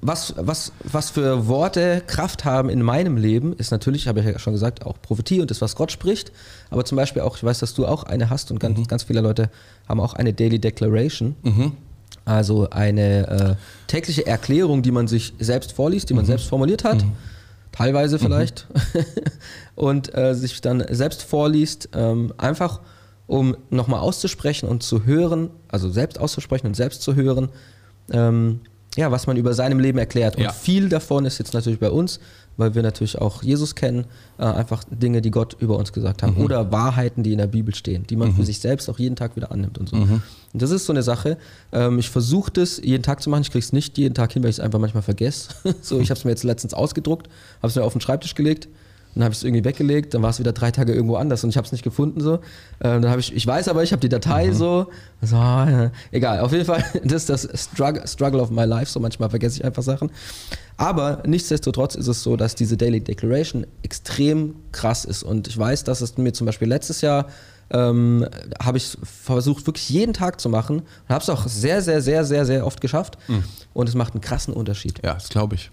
was, 0.00 0.34
was, 0.36 0.72
was 0.82 1.10
für 1.10 1.46
Worte 1.46 2.02
Kraft 2.06 2.44
haben 2.44 2.68
in 2.68 2.82
meinem 2.82 3.16
Leben, 3.16 3.52
ist 3.52 3.70
natürlich, 3.70 4.08
habe 4.08 4.20
ich 4.20 4.26
ja 4.26 4.38
schon 4.38 4.52
gesagt, 4.52 4.84
auch 4.84 5.00
Prophetie 5.00 5.40
und 5.40 5.50
das, 5.50 5.60
was 5.60 5.76
Gott 5.76 5.92
spricht. 5.92 6.32
Aber 6.70 6.84
zum 6.84 6.96
Beispiel 6.96 7.22
auch, 7.22 7.36
ich 7.36 7.44
weiß, 7.44 7.60
dass 7.60 7.74
du 7.74 7.86
auch 7.86 8.02
eine 8.04 8.28
hast 8.30 8.50
und 8.50 8.58
ganz, 8.58 8.86
ganz 8.88 9.04
viele 9.04 9.20
Leute 9.20 9.50
haben 9.88 10.00
auch 10.00 10.14
eine 10.14 10.32
Daily 10.32 10.58
Declaration. 10.58 11.36
Also 12.28 12.68
eine 12.68 13.26
äh, 13.28 13.54
tägliche 13.86 14.26
Erklärung, 14.26 14.82
die 14.82 14.90
man 14.90 15.08
sich 15.08 15.32
selbst 15.38 15.72
vorliest, 15.72 16.10
die 16.10 16.14
man 16.14 16.26
selbst 16.26 16.46
formuliert 16.46 16.84
hat. 16.84 17.02
teilweise 17.72 18.18
vielleicht, 18.18 18.66
und 19.74 20.14
äh, 20.14 20.34
sich 20.34 20.60
dann 20.60 20.84
selbst 20.90 21.22
vorliest, 21.22 21.88
ähm, 21.94 22.32
einfach 22.36 22.80
um 23.26 23.56
nochmal 23.70 24.00
auszusprechen 24.00 24.68
und 24.68 24.82
zu 24.82 25.04
hören, 25.04 25.50
also 25.68 25.88
selbst 25.90 26.18
auszusprechen 26.18 26.66
und 26.66 26.74
selbst 26.74 27.02
zu 27.02 27.14
hören, 27.14 27.48
ähm, 28.10 28.60
ja, 28.96 29.10
was 29.10 29.26
man 29.26 29.36
über 29.36 29.54
seinem 29.54 29.78
Leben 29.78 29.98
erklärt. 29.98 30.36
Und 30.36 30.42
Ja. 30.42 30.52
viel 30.52 30.88
davon 30.88 31.24
ist 31.24 31.38
jetzt 31.38 31.54
natürlich 31.54 31.78
bei 31.78 31.90
uns, 31.90 32.20
weil 32.58 32.74
wir 32.74 32.82
natürlich 32.82 33.16
auch 33.18 33.42
Jesus 33.42 33.74
kennen, 33.74 34.04
äh, 34.38 34.42
einfach 34.42 34.84
Dinge, 34.90 35.22
die 35.22 35.30
Gott 35.30 35.56
über 35.60 35.78
uns 35.78 35.92
gesagt 35.94 36.20
Mhm. 36.20 36.26
haben. 36.26 36.36
Oder 36.44 36.70
Wahrheiten, 36.70 37.22
die 37.22 37.32
in 37.32 37.38
der 37.38 37.46
Bibel 37.46 37.74
stehen, 37.74 38.06
die 38.06 38.16
man 38.16 38.34
für 38.34 38.44
sich 38.44 38.58
selbst 38.58 38.90
auch 38.90 38.98
jeden 38.98 39.16
Tag 39.16 39.36
wieder 39.36 39.50
annimmt 39.50 39.78
und 39.78 39.88
so. 39.88 39.96
Mhm. 39.96 40.20
Und 40.52 40.62
das 40.62 40.70
ist 40.70 40.84
so 40.84 40.92
eine 40.92 41.02
Sache. 41.02 41.38
Ähm, 41.72 41.98
ich 41.98 42.10
versuche 42.10 42.50
das 42.50 42.78
jeden 42.82 43.02
Tag 43.02 43.22
zu 43.22 43.30
machen. 43.30 43.42
Ich 43.42 43.50
kriege 43.50 43.64
es 43.64 43.72
nicht 43.72 43.96
jeden 43.96 44.14
Tag 44.14 44.32
hin, 44.32 44.42
weil 44.42 44.50
ich 44.50 44.56
es 44.56 44.60
einfach 44.60 44.78
manchmal 44.78 45.02
vergesse. 45.02 45.50
so, 45.80 45.98
ich 46.00 46.10
habe 46.10 46.18
es 46.18 46.24
mir 46.24 46.32
jetzt 46.32 46.44
letztens 46.44 46.74
ausgedruckt, 46.74 47.28
habe 47.62 47.68
es 47.68 47.76
mir 47.76 47.84
auf 47.84 47.92
den 47.92 48.00
Schreibtisch 48.02 48.34
gelegt. 48.34 48.68
Dann 49.18 49.24
habe 49.24 49.32
ich 49.32 49.38
es 49.38 49.44
irgendwie 49.44 49.64
weggelegt, 49.64 50.14
dann 50.14 50.22
war 50.22 50.30
es 50.30 50.38
wieder 50.38 50.52
drei 50.52 50.70
Tage 50.70 50.94
irgendwo 50.94 51.16
anders 51.16 51.42
und 51.42 51.50
ich 51.50 51.56
habe 51.56 51.66
es 51.66 51.72
nicht 51.72 51.82
gefunden 51.82 52.20
so. 52.20 52.34
Ähm, 52.80 53.02
dann 53.02 53.08
habe 53.08 53.20
ich, 53.20 53.34
ich 53.34 53.44
weiß 53.44 53.66
aber, 53.66 53.82
ich 53.82 53.90
habe 53.90 53.98
die 53.98 54.08
Datei 54.08 54.52
so. 54.52 54.86
so 55.20 55.34
ja. 55.34 55.90
Egal, 56.12 56.38
auf 56.40 56.52
jeden 56.52 56.64
Fall, 56.64 56.84
das 57.04 57.28
ist 57.28 57.28
das 57.28 57.48
Struggle, 57.60 58.06
Struggle 58.06 58.40
of 58.40 58.50
my 58.50 58.64
life. 58.64 58.92
So 58.92 59.00
manchmal 59.00 59.28
vergesse 59.28 59.56
ich 59.58 59.64
einfach 59.64 59.82
Sachen. 59.82 60.12
Aber 60.76 61.24
nichtsdestotrotz 61.26 61.96
ist 61.96 62.06
es 62.06 62.22
so, 62.22 62.36
dass 62.36 62.54
diese 62.54 62.76
Daily 62.76 63.00
Declaration 63.00 63.66
extrem 63.82 64.54
krass 64.70 65.04
ist 65.04 65.24
und 65.24 65.48
ich 65.48 65.58
weiß, 65.58 65.82
dass 65.82 66.00
es 66.00 66.16
mir 66.16 66.32
zum 66.32 66.46
Beispiel 66.46 66.68
letztes 66.68 67.00
Jahr 67.00 67.26
ähm, 67.70 68.24
habe 68.62 68.78
ich 68.78 68.96
versucht, 69.02 69.66
wirklich 69.66 69.88
jeden 69.90 70.14
Tag 70.14 70.40
zu 70.40 70.48
machen 70.48 70.78
und 70.78 71.08
habe 71.08 71.22
es 71.22 71.28
auch 71.28 71.48
sehr, 71.48 71.82
sehr, 71.82 72.02
sehr, 72.02 72.24
sehr, 72.24 72.46
sehr 72.46 72.64
oft 72.64 72.80
geschafft. 72.80 73.18
Und 73.74 73.88
es 73.88 73.94
macht 73.94 74.14
einen 74.14 74.20
krassen 74.20 74.54
Unterschied. 74.54 75.00
Ja, 75.04 75.14
das 75.14 75.28
glaube 75.28 75.56
ich. 75.56 75.70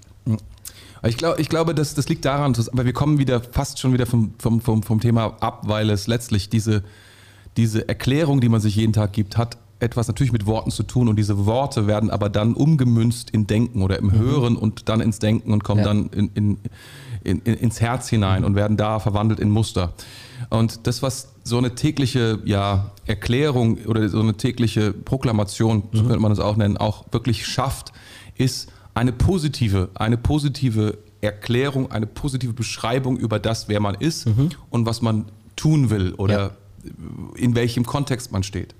Mhm. 1.02 1.10
Ich, 1.10 1.18
glaub, 1.18 1.40
ich 1.40 1.50
glaube, 1.50 1.76
das, 1.76 1.94
das 1.94 2.10
liegt 2.10 2.26
daran, 2.26 2.54
dass- 2.54 2.70
aber 2.70 2.86
wir 2.86 2.94
kommen 2.94 3.18
wieder 3.18 3.42
fast 3.42 3.80
schon 3.80 3.94
wieder 3.94 4.06
vom, 4.06 4.34
vom, 4.40 4.62
vom, 4.62 4.84
vom 4.84 5.00
Thema 5.00 5.36
ab, 5.42 5.64
weil 5.66 5.90
es 5.90 6.08
letztlich 6.08 6.50
diese, 6.50 6.84
diese 7.58 7.88
Erklärung, 7.88 8.42
die 8.42 8.50
man 8.50 8.62
sich 8.62 8.76
jeden 8.76 8.94
Tag 8.94 9.14
gibt, 9.14 9.38
hat 9.38 9.58
etwas 9.80 10.08
natürlich 10.08 10.32
mit 10.32 10.46
Worten 10.46 10.72
zu 10.72 10.84
tun 10.84 11.10
und 11.10 11.18
diese 11.18 11.46
Worte 11.46 11.86
werden 11.86 12.10
aber 12.10 12.30
dann 12.30 12.54
umgemünzt 12.54 13.30
in 13.32 13.46
Denken 13.46 13.82
oder 13.82 14.00
im 14.00 14.12
Hören 14.14 14.56
und 14.56 14.88
dann 14.88 15.02
ins 15.02 15.20
Denken 15.20 15.52
und 15.52 15.64
kommen 15.66 15.80
Ja. 15.82 15.88
dann 15.88 16.08
in, 16.08 16.32
in, 16.34 16.58
in, 17.24 17.40
in, 17.42 17.54
ins 17.56 17.82
Herz 17.82 18.08
hinein 18.08 18.46
und 18.46 18.56
werden 18.56 18.78
da 18.78 19.00
verwandelt 19.00 19.40
in 19.40 19.50
Muster. 19.50 19.94
Und 20.50 20.88
das, 20.88 21.02
was 21.02 21.30
so 21.44 21.58
eine 21.58 21.76
tägliche 21.76 22.40
ja, 22.46 22.92
Erklärung 23.06 23.78
oder 23.86 24.08
so 24.08 24.20
eine 24.22 24.36
tägliche 24.36 24.94
Proklamation, 24.94 25.84
so 25.92 26.04
könnte 26.04 26.20
man 26.20 26.32
es 26.32 26.40
auch 26.40 26.56
nennen, 26.56 26.78
auch 26.78 27.06
wirklich 27.12 27.46
schafft, 27.46 27.92
ist 28.38 28.72
eine 28.96 29.12
positive, 29.12 29.90
eine 29.94 30.18
positive 30.18 30.98
Erklärung, 31.22 31.92
eine 31.92 32.08
positive 32.08 32.54
Beschreibung 32.54 33.18
über 33.18 33.38
das, 33.38 33.68
wer 33.68 33.80
man 33.80 33.96
ist 33.96 34.28
und 34.70 34.86
was 34.86 35.02
man 35.02 35.26
tun 35.56 35.90
will 35.90 36.14
oder 36.14 36.58
in 37.36 37.56
welchem 37.56 37.86
Kontext 37.86 38.32
man 38.32 38.44
steht. 38.44 38.74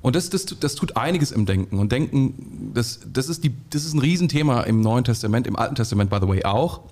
Und 0.00 0.14
das, 0.14 0.30
das, 0.30 0.46
das 0.46 0.74
tut 0.76 0.96
einiges 0.96 1.32
im 1.32 1.44
Denken. 1.44 1.78
Und 1.78 1.90
Denken, 1.90 2.70
das, 2.72 3.00
das, 3.12 3.28
ist 3.28 3.42
die, 3.42 3.52
das 3.70 3.84
ist 3.84 3.94
ein 3.94 3.98
Riesenthema 3.98 4.62
im 4.62 4.80
Neuen 4.80 5.04
Testament, 5.04 5.46
im 5.46 5.56
Alten 5.56 5.74
Testament, 5.74 6.08
by 6.08 6.18
the 6.20 6.28
way, 6.28 6.44
auch. 6.44 6.82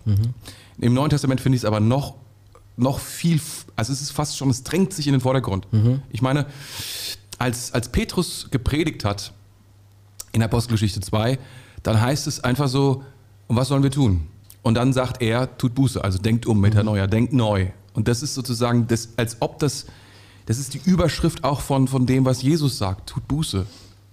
Im 0.79 0.93
Neuen 0.95 1.11
Testament 1.11 1.41
finde 1.41 1.57
ich 1.57 1.63
es 1.63 1.65
aber 1.65 1.81
noch, 1.81 2.17
noch 2.77 2.99
viel, 2.99 3.41
also 3.77 3.93
es 3.93 4.03
ist 4.03 4.11
fast 4.11 4.37
schon, 4.37 4.51
es 4.51 4.65
drängt 4.65 4.93
sich 4.93 5.07
in 5.07 5.13
den 5.13 5.21
Vordergrund. 5.21 5.69
Ich 6.11 6.21
meine, 6.21 6.47
als, 7.39 7.73
als 7.73 7.91
Petrus 7.91 8.49
gepredigt 8.51 9.05
hat, 9.05 9.33
in 10.33 10.43
Apostelgeschichte 10.43 11.01
2, 11.01 11.39
dann 11.87 12.01
heißt 12.01 12.27
es 12.27 12.43
einfach 12.43 12.69
so, 12.69 13.05
und 13.47 13.55
was 13.55 13.69
sollen 13.69 13.85
wir 13.85 13.93
tun? 13.93 14.23
Und 14.63 14.75
dann 14.75 14.93
sagt 14.93 15.23
er, 15.23 15.57
tut 15.57 15.77
Buße, 15.77 16.03
also 16.03 16.19
denkt 16.19 16.45
um, 16.45 16.61
Metanoia, 16.61 17.07
denkt 17.07 17.33
neu. 17.33 17.69
Und 17.95 18.09
das 18.09 18.25
ist 18.25 18.35
sozusagen, 18.35 18.89
das, 18.89 19.11
als 19.17 19.37
ob 19.39 19.61
das, 19.61 19.87
das 20.47 20.59
ist 20.59 20.75
die 20.75 20.81
Überschrift 20.85 21.45
auch 21.45 21.61
von, 21.61 21.87
von 21.87 22.05
dem, 22.05 22.25
was 22.25 22.43
Jesus 22.43 22.77
sagt, 22.77 23.09
tut 23.11 23.29
Buße 23.29 23.67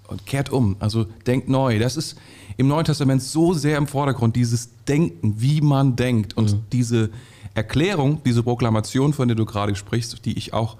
und 0.07 0.25
kehrt 0.27 0.51
um, 0.51 0.75
also 0.79 1.07
denkt 1.25 1.49
neu. 1.49 1.79
Das 1.79 1.97
ist 1.97 2.15
im 2.57 2.67
Neuen 2.67 2.85
Testament 2.85 3.23
so 3.23 3.55
sehr 3.55 3.79
im 3.79 3.87
Vordergrund, 3.87 4.35
dieses 4.35 4.69
Denken, 4.87 5.41
wie 5.41 5.59
man 5.61 5.95
denkt 5.95 6.37
und 6.37 6.59
diese 6.73 7.09
Erklärung, 7.55 8.21
diese 8.23 8.43
Proklamation, 8.43 9.13
von 9.13 9.27
der 9.27 9.35
du 9.35 9.45
gerade 9.45 9.75
sprichst, 9.75 10.23
die 10.25 10.37
ich 10.37 10.53
auch 10.53 10.77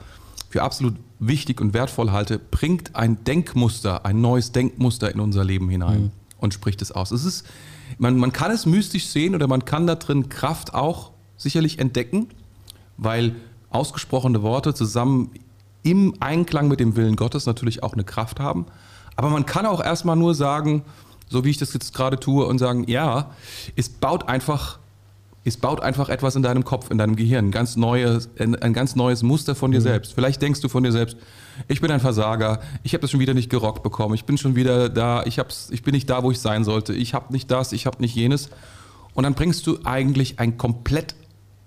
für 0.51 0.62
absolut 0.62 0.93
wichtig 1.17 1.60
und 1.60 1.73
wertvoll 1.73 2.12
halte, 2.12 2.38
bringt 2.38 2.95
ein 2.95 3.23
Denkmuster, 3.23 4.06
ein 4.06 4.21
neues 4.21 4.51
Denkmuster 4.51 5.12
in 5.12 5.19
unser 5.19 5.43
Leben 5.43 5.67
hinein 5.69 6.12
und 6.43 6.53
spricht 6.53 6.82
es 6.82 6.91
aus. 6.91 7.12
Es 7.12 7.23
ist, 7.23 7.45
man, 7.97 8.17
man 8.17 8.34
kann 8.34 8.51
es 8.51 8.65
mystisch 8.65 9.08
sehen 9.08 9.34
oder 9.34 9.47
man 9.47 9.63
kann 9.65 9.88
da 9.88 9.95
drin 9.95 10.29
Kraft 10.29 10.73
auch 10.73 11.12
sicherlich 11.38 11.79
entdecken, 11.79 12.27
weil 12.97 13.36
ausgesprochene 13.69 14.43
Worte 14.43 14.73
zusammen 14.73 15.32
im 15.84 16.15
Einklang 16.19 16.67
mit 16.67 16.79
dem 16.79 16.95
Willen 16.95 17.15
Gottes 17.15 17.45
natürlich 17.45 17.82
auch 17.82 17.93
eine 17.93 18.03
Kraft 18.03 18.39
haben. 18.39 18.65
Aber 19.15 19.29
man 19.29 19.45
kann 19.45 19.65
auch 19.65 19.84
erstmal 19.84 20.15
nur 20.15 20.36
sagen, 20.36 20.84
so 21.29 21.45
wie 21.45 21.49
ich 21.49 21.58
das 21.58 21.73
jetzt 21.73 21.93
gerade 21.93 22.19
tue, 22.19 22.45
und 22.45 22.60
sagen, 22.60 22.86
ja, 22.88 23.32
es 23.75 23.89
baut 23.89 24.27
einfach 24.27 24.79
es 25.45 25.58
baut 25.58 25.82
einfach 25.82 26.10
etwas 26.10 26.36
in 26.36 26.43
deinem 26.43 26.63
Kopf, 26.63 26.89
in 26.89 26.97
deinem 26.97 27.15
Gehirn, 27.15 27.47
ein 27.47 27.51
ganz 27.51 27.75
neues, 27.75 28.29
ein, 28.39 28.56
ein 28.56 28.73
ganz 28.73 28.95
neues 28.95 29.23
Muster 29.23 29.56
von 29.56 29.71
dir 29.71 29.82
selbst. 29.82 30.13
Vielleicht 30.13 30.41
denkst 30.41 30.62
du 30.62 30.69
von 30.69 30.84
dir 30.84 30.91
selbst, 30.91 31.17
ich 31.67 31.82
bin 31.82 31.91
ein 31.91 31.99
Versager, 31.99 32.62
ich 32.84 32.93
habe 32.93 33.01
das 33.01 33.12
schon 33.12 33.19
wieder 33.19 33.34
nicht 33.34 33.49
gerockt 33.49 33.84
bekommen, 33.84 34.15
ich 34.15 34.25
bin 34.25 34.38
schon 34.38 34.56
wieder 34.56 34.89
da, 34.89 35.23
ich, 35.25 35.39
hab's, 35.39 35.69
ich 35.71 35.84
bin 35.84 35.93
nicht 35.93 36.10
da, 36.10 36.23
wo 36.23 36.32
ich 36.32 36.39
sein 36.39 36.63
sollte, 36.63 36.93
ich 36.93 37.13
habe 37.13 37.34
nicht 37.34 37.51
das, 37.51 37.73
ich 37.73 37.86
habe 37.86 38.01
nicht 38.01 38.15
jenes. 38.15 38.49
Und 39.13 39.23
dann 39.23 39.34
bringst 39.34 39.67
du 39.67 39.79
eigentlich 39.84 40.39
ein 40.39 40.58
komplett 40.58 41.13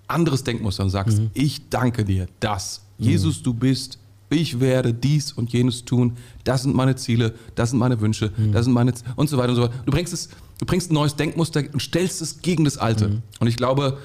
anderes 0.08 0.42
Denkmuster 0.42 0.84
und 0.84 0.90
sagst, 0.90 1.20
ich 1.34 1.68
danke 1.68 2.04
dir, 2.04 2.28
dass 2.40 2.82
Jesus 2.98 3.42
du 3.42 3.52
bist, 3.52 3.98
ich 4.30 4.58
werde 4.58 4.94
dies 4.94 5.32
und 5.32 5.52
jenes 5.52 5.84
tun, 5.84 6.16
das 6.44 6.62
sind 6.62 6.74
meine 6.74 6.96
Ziele, 6.96 7.34
das 7.54 7.70
sind 7.70 7.78
meine 7.78 8.00
Wünsche, 8.00 8.32
das 8.52 8.64
sind 8.64 8.74
meine 8.74 8.94
Z 8.94 9.06
und 9.16 9.28
so 9.28 9.36
weiter 9.36 9.50
und 9.50 9.56
so 9.56 9.62
fort. 9.62 9.74
Du 9.84 9.92
bringst 9.92 10.12
es, 10.12 10.30
du 10.58 10.66
bringst 10.66 10.90
ein 10.90 10.94
neues 10.94 11.16
Denkmuster 11.16 11.62
und 11.72 11.80
stellst 11.80 12.22
es 12.22 12.40
gegen 12.40 12.64
das 12.64 12.78
alte. 12.78 13.22
Und 13.40 13.46
ich 13.46 13.56
glaube, 13.56 13.98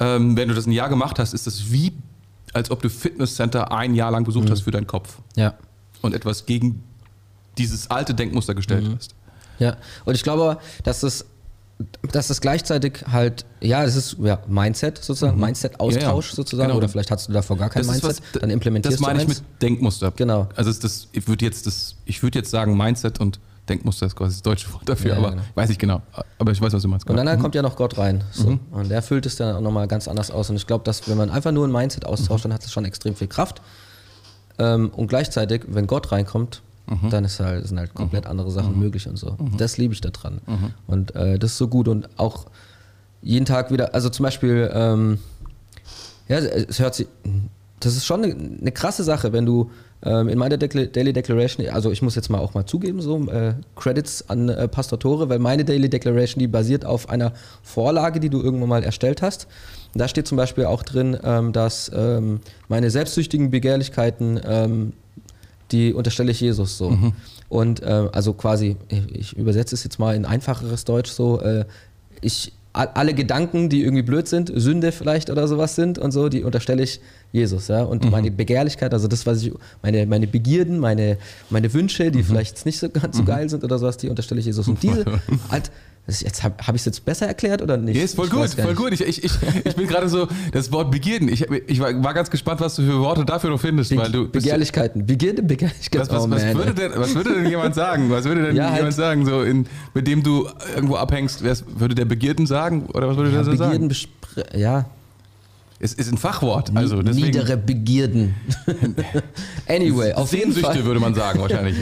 ähm, 0.00 0.36
wenn 0.36 0.48
du 0.48 0.54
das 0.54 0.66
ein 0.66 0.72
Jahr 0.72 0.88
gemacht 0.88 1.18
hast, 1.18 1.32
ist 1.34 1.46
das 1.46 1.70
wie, 1.70 1.92
als 2.52 2.70
ob 2.70 2.82
du 2.82 2.88
Fitnesscenter 2.90 3.72
ein 3.72 3.94
Jahr 3.94 4.10
lang 4.10 4.24
besucht 4.24 4.50
hast 4.50 4.62
für 4.62 4.70
deinen 4.70 4.86
Kopf 4.86 5.18
Ja. 5.36 5.54
und 6.00 6.14
etwas 6.14 6.46
gegen 6.46 6.82
dieses 7.58 7.90
alte 7.90 8.14
Denkmuster 8.14 8.54
gestellt 8.54 8.88
hast. 8.96 9.14
Ja, 9.58 9.76
und 10.04 10.14
ich 10.14 10.22
glaube, 10.22 10.58
dass 10.82 11.02
es, 11.02 11.26
dass 12.10 12.30
es 12.30 12.40
gleichzeitig 12.40 13.04
halt, 13.10 13.44
ja, 13.60 13.84
das 13.84 13.94
ist 13.96 14.16
ja, 14.22 14.40
Mindset 14.48 14.98
sozusagen, 14.98 15.38
Mindset-Austausch 15.38 16.26
Ja, 16.26 16.30
ja. 16.32 16.36
sozusagen, 16.36 16.68
Genau. 16.68 16.78
oder 16.78 16.88
vielleicht 16.88 17.10
hast 17.10 17.28
du 17.28 17.32
davor 17.32 17.56
gar 17.58 17.68
kein 17.70 17.82
Das 17.82 17.90
Mindset, 17.90 18.22
was- 18.34 18.40
dann 18.40 18.50
implementierst 18.50 18.94
Das 18.94 19.00
meine 19.00 19.18
du 19.24 19.24
ich 19.32 19.38
mit 19.40 19.42
Denkmuster. 19.60 20.10
Genau. 20.16 20.48
Also 20.56 20.72
das, 20.72 21.08
ich 21.12 21.28
würde 21.28 21.44
jetzt 21.44 21.66
das, 21.66 21.96
ich 22.06 22.22
würde 22.22 22.38
jetzt 22.38 22.50
sagen 22.50 22.76
Mindset 22.76 23.20
und 23.20 23.38
Denkmuster 23.68 24.06
ist 24.06 24.16
quasi 24.16 24.32
das 24.32 24.42
deutsche 24.42 24.72
Wort 24.72 24.88
dafür, 24.88 25.12
Ja, 25.12 25.18
aber 25.18 25.30
genau. 25.30 25.42
weiß 25.54 25.70
ich 25.70 25.78
genau. 25.78 26.02
Aber 26.38 26.50
ich 26.50 26.60
weiß, 26.60 26.72
was 26.72 26.82
du 26.82 26.88
meinst. 26.88 27.08
Und 27.08 27.16
dann 27.16 27.26
genau. 27.26 27.40
kommt 27.40 27.54
ja 27.54 27.62
noch 27.62 27.76
Gott 27.76 27.96
rein. 27.96 28.24
So. 28.32 28.58
Und 28.70 28.90
der 28.90 29.02
füllt 29.02 29.24
es 29.26 29.36
dann 29.36 29.54
auch 29.56 29.60
nochmal 29.60 29.86
ganz 29.86 30.08
anders 30.08 30.30
aus. 30.30 30.50
Und 30.50 30.56
ich 30.56 30.66
glaube, 30.66 30.84
dass 30.84 31.08
wenn 31.08 31.16
man 31.16 31.30
einfach 31.30 31.52
nur 31.52 31.66
ein 31.66 31.72
Mindset 31.72 32.04
austauscht, 32.04 32.44
dann 32.44 32.52
hat 32.52 32.64
es 32.64 32.72
schon 32.72 32.84
extrem 32.84 33.14
viel 33.14 33.28
Kraft. 33.28 33.62
Ähm, 34.58 34.90
und 34.90 35.06
gleichzeitig, 35.06 35.62
wenn 35.68 35.86
Gott 35.86 36.12
reinkommt, 36.12 36.62
dann 37.10 37.24
ist 37.24 37.40
halt, 37.40 37.66
sind 37.66 37.78
halt 37.78 37.94
komplett 37.94 38.26
andere 38.26 38.50
Sachen 38.50 38.78
möglich 38.78 39.08
und 39.08 39.16
so. 39.16 39.38
Das 39.56 39.78
liebe 39.78 39.94
ich 39.94 40.00
daran. 40.02 40.40
Und 40.86 41.14
äh, 41.14 41.38
das 41.38 41.52
ist 41.52 41.58
so 41.58 41.68
gut. 41.68 41.88
Und 41.88 42.08
auch 42.18 42.46
jeden 43.22 43.46
Tag 43.46 43.70
wieder, 43.70 43.94
also 43.94 44.10
zum 44.10 44.24
Beispiel, 44.24 44.68
ähm, 44.74 45.18
ja, 46.28 46.38
es 46.38 46.80
hört 46.80 46.94
sich, 46.96 47.06
das 47.84 47.96
ist 47.96 48.06
schon 48.06 48.22
eine, 48.22 48.34
eine 48.34 48.72
krasse 48.72 49.04
Sache, 49.04 49.32
wenn 49.32 49.46
du 49.46 49.70
ähm, 50.04 50.28
in 50.28 50.38
meiner 50.38 50.56
Decla 50.56 50.84
Daily 50.86 51.12
Declaration, 51.12 51.68
also 51.68 51.90
ich 51.90 52.02
muss 52.02 52.14
jetzt 52.14 52.28
mal 52.28 52.38
auch 52.38 52.54
mal 52.54 52.66
zugeben, 52.66 53.00
so 53.00 53.18
äh, 53.28 53.54
Credits 53.76 54.28
an 54.28 54.48
äh, 54.48 54.68
Pastor 54.68 54.98
Tore, 54.98 55.28
weil 55.28 55.38
meine 55.38 55.64
Daily 55.64 55.88
Declaration, 55.88 56.38
die 56.38 56.48
basiert 56.48 56.84
auf 56.84 57.08
einer 57.08 57.32
Vorlage, 57.62 58.20
die 58.20 58.30
du 58.30 58.40
irgendwann 58.40 58.68
mal 58.68 58.84
erstellt 58.84 59.22
hast. 59.22 59.46
Und 59.94 60.00
da 60.00 60.08
steht 60.08 60.26
zum 60.26 60.36
Beispiel 60.36 60.64
auch 60.64 60.82
drin, 60.82 61.16
ähm, 61.22 61.52
dass 61.52 61.90
ähm, 61.94 62.40
meine 62.68 62.90
selbstsüchtigen 62.90 63.50
Begehrlichkeiten, 63.50 64.40
ähm, 64.44 64.92
die 65.70 65.94
unterstelle 65.94 66.30
ich 66.30 66.40
Jesus 66.40 66.78
so. 66.78 66.96
Und 67.48 67.82
äh, 67.82 68.08
also 68.12 68.34
quasi, 68.34 68.76
ich, 68.88 69.14
ich 69.14 69.36
übersetze 69.36 69.74
es 69.74 69.84
jetzt 69.84 69.98
mal 69.98 70.14
in 70.14 70.24
einfacheres 70.24 70.84
Deutsch 70.84 71.10
so, 71.10 71.40
äh, 71.40 71.64
ich 72.20 72.52
alle 72.72 73.12
Gedanken, 73.12 73.68
die 73.68 73.82
irgendwie 73.82 74.02
blöd 74.02 74.26
sind, 74.28 74.50
Sünde 74.54 74.92
vielleicht 74.92 75.28
oder 75.28 75.46
sowas 75.46 75.74
sind 75.74 75.98
und 75.98 76.10
so, 76.10 76.30
die 76.30 76.42
unterstelle 76.42 76.82
ich 76.82 77.00
Jesus, 77.30 77.68
ja. 77.68 77.82
Und 77.82 78.10
meine 78.10 78.30
Begehrlichkeit, 78.30 78.94
also 78.94 79.08
das, 79.08 79.26
was 79.26 79.42
ich, 79.42 79.52
meine, 79.82 80.06
meine 80.06 80.26
Begierden, 80.26 80.78
meine, 80.78 81.18
meine 81.50 81.72
Wünsche, 81.74 82.10
die 82.10 82.22
vielleicht 82.22 82.64
nicht 82.64 82.78
so 82.78 82.88
ganz 82.88 83.16
so 83.16 83.24
geil 83.24 83.48
sind 83.50 83.62
oder 83.62 83.78
sowas, 83.78 83.98
die 83.98 84.08
unterstelle 84.08 84.40
ich 84.40 84.46
Jesus. 84.46 84.68
Und 84.68 84.82
diese, 84.82 85.04
halt, 85.50 85.70
Jetzt 86.08 86.42
habe 86.42 86.56
hab 86.66 86.74
ich 86.74 86.80
es 86.82 86.84
jetzt 86.86 87.04
besser 87.04 87.26
erklärt 87.28 87.62
oder 87.62 87.76
nicht? 87.76 87.96
Ja, 87.96 88.02
ist 88.02 88.16
voll 88.16 88.26
Ich 88.26 88.32
gut, 88.32 88.48
voll 88.50 88.74
gut. 88.74 88.92
Ich, 88.92 89.02
ich, 89.02 89.22
ich, 89.24 89.32
ich 89.64 89.76
bin 89.76 89.86
gerade 89.86 90.08
so, 90.08 90.26
das 90.50 90.72
Wort 90.72 90.90
Begierden. 90.90 91.28
Ich, 91.28 91.48
ich 91.48 91.78
war, 91.78 92.02
war 92.02 92.12
ganz 92.12 92.28
gespannt, 92.28 92.60
was 92.60 92.74
du 92.74 92.82
für 92.82 92.98
Worte 92.98 93.24
dafür 93.24 93.50
noch 93.50 93.60
findest, 93.60 93.90
Be 93.90 93.96
weil 93.98 94.10
du 94.10 94.28
Begehrlichkeiten. 94.28 95.06
Begierde 95.06 95.42
Begehrlichkeiten. 95.42 96.00
Was, 96.00 96.10
was, 96.10 96.26
oh, 96.26 96.30
was, 96.30 96.44
man, 96.44 96.56
würde 96.56 96.74
denn, 96.74 96.92
was 96.96 97.14
würde 97.14 97.34
denn 97.34 97.46
jemand 97.48 97.76
sagen? 97.76 98.10
Was 98.10 98.24
würde 98.24 98.42
denn 98.42 98.56
Ja, 98.56 98.66
halt- 98.70 98.78
jemand 98.78 98.94
sagen, 98.94 99.24
so 99.24 99.42
in, 99.42 99.66
mit 99.94 100.08
dem 100.08 100.24
du 100.24 100.48
irgendwo 100.74 100.96
abhängst? 100.96 101.42
Würde 101.44 101.94
der 101.94 102.04
Begierden 102.04 102.46
sagen? 102.46 102.86
Oder 102.92 103.08
was 103.08 103.16
würde 103.16 103.30
ja, 103.30 103.36
der 103.36 103.44
so 103.44 103.50
Begierden, 103.52 103.88
sagen? 103.88 103.88
bespre- 103.88 104.58
ja, 104.58 104.86
Es 105.84 105.92
ist 105.94 106.10
ein 106.12 106.16
Fachwort. 106.18 106.70
Also 106.76 107.02
deswegen, 107.02 107.26
niedere 107.26 107.56
Begierden. 107.56 108.34
anyway, 109.68 110.12
auf 110.12 110.32
jeden 110.32 110.52
Sehnsüchte 110.52 110.74
Fall. 110.78 110.84
würde 110.84 111.00
man 111.00 111.14
sagen 111.14 111.40
wahrscheinlich. 111.40 111.76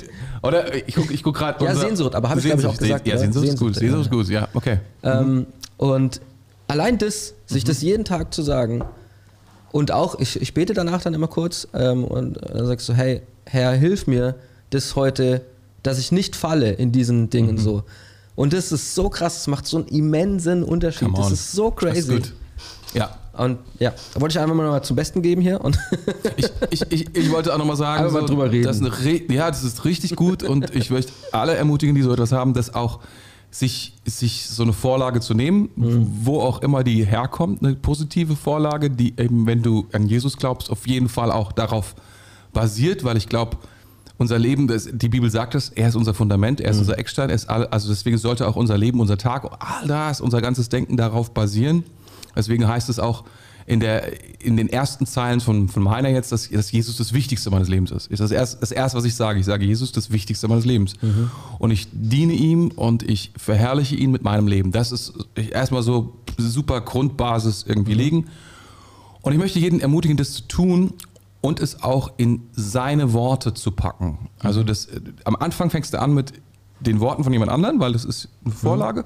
Oder 0.42 0.74
ich 0.74 0.94
gucke 0.94 1.12
ich 1.12 1.22
guck 1.22 1.34
gerade. 1.36 1.64
Ja, 1.64 1.74
Sehnsucht, 1.74 2.14
aber 2.14 2.28
habe 2.28 2.40
ich, 2.40 2.46
glaub 2.46 2.58
ich, 2.58 2.66
auch 2.66 2.76
gesagt, 2.76 3.06
Ja? 3.06 3.16
Sehnsucht 3.18 3.46
ist 3.46 3.58
gut. 3.58 3.74
Sehnsucht, 3.74 4.02
ist 4.02 4.10
gut, 4.10 4.28
ja, 4.28 4.48
okay. 4.54 4.78
Ähm, 5.02 5.46
und 5.78 6.20
allein 6.68 6.98
das, 6.98 7.34
sich 7.46 7.64
Mhm. 7.64 7.68
das 7.68 7.82
jeden 7.82 8.04
Tag 8.04 8.34
zu 8.34 8.42
sagen 8.42 8.84
und 9.72 9.90
auch, 9.90 10.20
ich, 10.20 10.40
ich 10.40 10.52
bete 10.54 10.74
danach 10.74 11.02
dann 11.02 11.14
immer 11.14 11.28
kurz 11.28 11.66
ähm, 11.74 12.04
und 12.04 12.38
dann 12.42 12.66
sagst 12.66 12.88
du, 12.88 12.92
hey, 12.92 13.22
Herr, 13.46 13.72
hilf 13.72 14.06
mir, 14.06 14.34
das 14.70 14.96
heute, 14.96 15.42
dass 15.82 15.98
ich 15.98 16.12
nicht 16.12 16.36
falle 16.36 16.72
in 16.72 16.92
diesen 16.92 17.22
Mhm. 17.22 17.30
Dingen 17.30 17.58
so. 17.58 17.84
Und 18.34 18.52
das 18.52 18.70
ist 18.70 18.94
so 18.94 19.08
krass, 19.08 19.34
das 19.36 19.46
macht 19.46 19.66
so 19.66 19.78
einen 19.78 19.88
immensen 19.88 20.62
Unterschied. 20.62 21.08
Das 21.16 21.30
ist 21.30 21.52
so 21.52 21.70
Das 21.70 21.96
ist 21.96 22.08
crazy. 22.08 22.14
gut. 22.20 22.32
Ja. 22.92 23.16
Und 23.36 23.58
ja, 23.78 23.92
da 24.14 24.20
wollte 24.20 24.32
ich 24.34 24.40
einfach 24.40 24.54
mal 24.54 24.82
zum 24.82 24.96
Besten 24.96 25.22
geben 25.22 25.40
hier. 25.42 25.60
Und 25.62 25.78
Ich, 26.36 26.46
ich, 26.70 26.82
ich, 26.90 27.16
ich 27.16 27.30
wollte 27.30 27.52
auch 27.54 27.58
nochmal 27.58 27.76
sagen, 27.76 28.12
mal 28.12 28.24
drüber 28.26 28.50
reden. 28.50 28.64
Das 28.64 28.80
ja, 29.28 29.48
das 29.48 29.62
ist 29.62 29.84
richtig 29.84 30.16
gut 30.16 30.42
und 30.42 30.74
ich 30.74 30.90
möchte 30.90 31.12
alle 31.32 31.54
ermutigen, 31.54 31.94
die 31.94 32.02
so 32.02 32.12
etwas 32.12 32.32
haben, 32.32 32.54
das 32.54 32.74
auch 32.74 33.00
sich, 33.50 33.94
sich 34.04 34.46
so 34.48 34.62
eine 34.64 34.72
Vorlage 34.72 35.20
zu 35.20 35.32
nehmen, 35.34 35.70
Mhm. 35.76 36.06
wo 36.24 36.40
auch 36.40 36.60
immer 36.62 36.84
die 36.84 37.04
herkommt, 37.06 37.62
eine 37.62 37.74
positive 37.74 38.36
Vorlage, 38.36 38.90
die 38.90 39.14
eben, 39.18 39.46
wenn 39.46 39.62
du 39.62 39.86
an 39.92 40.06
Jesus 40.06 40.36
glaubst, 40.36 40.70
auf 40.70 40.86
jeden 40.86 41.08
Fall 41.08 41.30
auch 41.30 41.52
darauf 41.52 41.94
basiert, 42.52 43.04
weil 43.04 43.16
ich 43.16 43.28
glaube, 43.28 43.56
unser 44.18 44.38
Leben, 44.38 44.66
das, 44.66 44.88
die 44.90 45.08
Bibel 45.08 45.30
sagt 45.30 45.54
es, 45.54 45.70
er 45.70 45.88
ist 45.88 45.94
unser 45.96 46.14
Fundament, 46.14 46.60
er 46.60 46.70
ist 46.70 46.78
unser 46.78 46.98
Eckstein, 46.98 47.28
er 47.28 47.34
ist 47.34 47.48
all, 47.48 47.66
also 47.66 47.88
deswegen 47.88 48.16
sollte 48.18 48.48
auch 48.48 48.56
unser 48.56 48.78
Leben, 48.78 49.00
unser 49.00 49.18
Tag, 49.18 49.44
all 49.58 49.86
das, 49.86 50.20
unser 50.20 50.40
ganzes 50.40 50.68
Denken 50.68 50.96
darauf 50.96 51.32
basieren. 51.32 51.84
Deswegen 52.36 52.68
heißt 52.68 52.88
es 52.88 52.98
auch 52.98 53.24
in, 53.66 53.80
der, 53.80 54.12
in 54.40 54.56
den 54.56 54.68
ersten 54.68 55.06
Zeilen 55.06 55.40
von, 55.40 55.68
von 55.68 55.90
Heiner 55.90 56.08
jetzt, 56.08 56.30
dass, 56.30 56.48
dass 56.48 56.70
Jesus 56.70 56.96
das 56.96 57.12
Wichtigste 57.12 57.50
meines 57.50 57.68
Lebens 57.68 57.90
ist. 57.90 58.06
Ist 58.08 58.20
das 58.20 58.30
erste, 58.30 58.60
das 58.60 58.70
erste, 58.70 58.96
was 58.96 59.04
ich 59.04 59.16
sage. 59.16 59.40
Ich 59.40 59.46
sage, 59.46 59.64
Jesus 59.64 59.88
ist 59.88 59.96
das 59.96 60.10
Wichtigste 60.10 60.46
meines 60.46 60.64
Lebens. 60.64 60.94
Und 61.58 61.72
ich 61.72 61.88
diene 61.92 62.32
ihm 62.32 62.68
und 62.68 63.02
ich 63.02 63.32
verherrliche 63.36 63.96
ihn 63.96 64.12
mit 64.12 64.22
meinem 64.22 64.46
Leben. 64.46 64.70
Das 64.70 64.92
ist 64.92 65.14
erstmal 65.34 65.82
so 65.82 66.16
super 66.38 66.80
Grundbasis 66.80 67.64
irgendwie 67.66 67.94
legen. 67.94 68.26
Und 69.22 69.32
ich 69.32 69.38
möchte 69.38 69.58
jeden 69.58 69.80
ermutigen, 69.80 70.16
das 70.16 70.34
zu 70.34 70.42
tun 70.42 70.92
und 71.40 71.60
es 71.60 71.82
auch 71.82 72.12
in 72.16 72.42
seine 72.52 73.12
Worte 73.12 73.54
zu 73.54 73.72
packen. 73.72 74.28
Also 74.38 74.62
das, 74.62 74.86
äh, 74.86 75.00
am 75.24 75.34
Anfang 75.36 75.70
fängst 75.70 75.94
du 75.94 76.00
an 76.00 76.14
mit 76.14 76.32
den 76.80 77.00
Worten 77.00 77.24
von 77.24 77.32
jemand 77.32 77.50
anderem, 77.50 77.80
weil 77.80 77.92
das 77.92 78.04
ist 78.04 78.28
eine 78.44 78.54
Vorlage. 78.54 79.04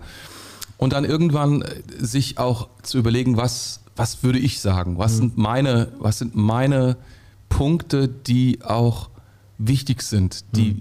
Und 0.80 0.94
dann 0.94 1.04
irgendwann 1.04 1.60
äh, 1.60 1.82
sich 1.98 2.38
auch 2.38 2.68
zu 2.82 2.96
überlegen, 2.96 3.36
was, 3.36 3.80
was 3.96 4.22
würde 4.22 4.38
ich 4.38 4.60
sagen? 4.60 4.96
Was, 4.96 5.18
sind 5.18 5.36
meine, 5.36 5.92
was 5.98 6.18
sind 6.18 6.34
meine 6.34 6.96
Punkte, 7.50 8.08
die 8.08 8.60
auch 8.64 9.10
wichtig 9.58 10.00
sind, 10.00 10.42
die, 10.56 10.80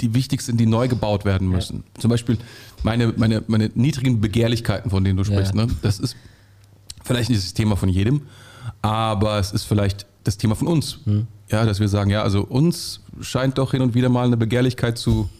die 0.00 0.12
wichtig 0.12 0.42
sind, 0.42 0.58
die 0.58 0.66
neu 0.66 0.88
gebaut 0.88 1.24
werden 1.24 1.48
müssen? 1.48 1.84
Zum 1.98 2.10
Beispiel 2.10 2.36
meine, 2.82 3.14
meine, 3.16 3.44
meine 3.46 3.70
niedrigen 3.76 4.20
Begehrlichkeiten, 4.20 4.90
von 4.90 5.04
denen 5.04 5.16
du 5.16 5.22
sprichst. 5.22 5.54
Ja. 5.54 5.66
Ne? 5.66 5.72
Das 5.82 6.00
ist 6.00 6.16
vielleicht 7.04 7.30
nicht 7.30 7.40
das 7.40 7.54
Thema 7.54 7.76
von 7.76 7.88
jedem, 7.88 8.22
aber 8.82 9.38
es 9.38 9.52
ist 9.52 9.62
vielleicht 9.62 10.06
das 10.24 10.36
Thema 10.36 10.56
von 10.56 10.66
uns. 10.66 10.98
Ja, 11.48 11.64
dass 11.64 11.78
wir 11.78 11.88
sagen, 11.88 12.10
ja, 12.10 12.24
also 12.24 12.42
uns 12.42 13.02
scheint 13.20 13.56
doch 13.56 13.70
hin 13.70 13.82
und 13.82 13.94
wieder 13.94 14.08
mal 14.08 14.26
eine 14.26 14.36
Begehrlichkeit 14.36 14.98
zu 14.98 15.30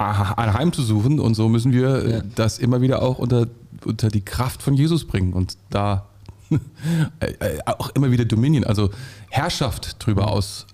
aha, 0.00 0.34
ein 0.34 0.54
Heim 0.54 0.72
zu 0.72 0.82
suchen 0.82 1.20
und 1.20 1.34
so 1.34 1.48
müssen 1.48 1.72
wir 1.72 2.04
äh, 2.04 2.10
Ja. 2.12 2.22
das 2.34 2.58
immer 2.58 2.80
wieder 2.80 3.02
auch 3.02 3.18
unter, 3.18 3.46
unter 3.84 4.08
die 4.08 4.22
Kraft 4.22 4.62
von 4.62 4.74
Jesus 4.74 5.06
bringen 5.06 5.32
und 5.32 5.56
da 5.70 6.06
äh, 7.20 7.26
äh, 7.26 7.58
auch 7.66 7.90
immer 7.90 8.10
wieder 8.10 8.24
Dominion, 8.24 8.64
also 8.64 8.90
Herrschaft 9.28 10.04
drüber 10.04 10.28
aus, 10.32 10.66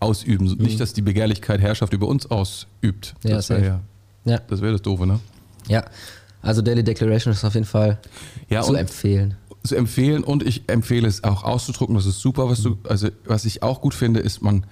ausüben. 0.00 0.46
Nicht, 0.58 0.78
dass 0.80 0.92
die 0.92 1.02
Begehrlichkeit 1.02 1.60
Herrschaft 1.60 1.92
über 1.92 2.06
uns 2.06 2.26
ausübt. 2.30 3.14
Ja, 3.24 3.36
das 3.36 3.48
wäre 3.50 3.64
ja, 3.64 3.80
ja, 4.24 4.38
das, 4.46 4.60
wär 4.60 4.72
das 4.72 4.82
Doofe, 4.82 5.06
ne? 5.06 5.18
ja. 5.68 5.84
Also 6.40 6.62
Daily 6.62 6.84
Declaration 6.84 7.32
ist 7.34 7.44
auf 7.44 7.54
jeden 7.54 7.66
Fall 7.66 7.98
Ja, 8.48 8.62
zu 8.62 8.74
empfehlen. 8.74 9.34
zu 9.64 9.74
empfehlen 9.74 10.22
und 10.22 10.44
ich 10.44 10.62
empfehle 10.68 11.08
es 11.08 11.24
auch 11.24 11.42
auszudrucken. 11.42 11.96
Das 11.96 12.06
ist 12.06 12.20
super, 12.20 12.48
was 12.48 12.62
du, 12.62 12.78
also 12.84 13.08
was 13.24 13.44
ich 13.44 13.64
auch 13.64 13.80
gut 13.80 13.92
finde, 13.92 14.20
ist 14.20 14.40
man, 14.40 14.64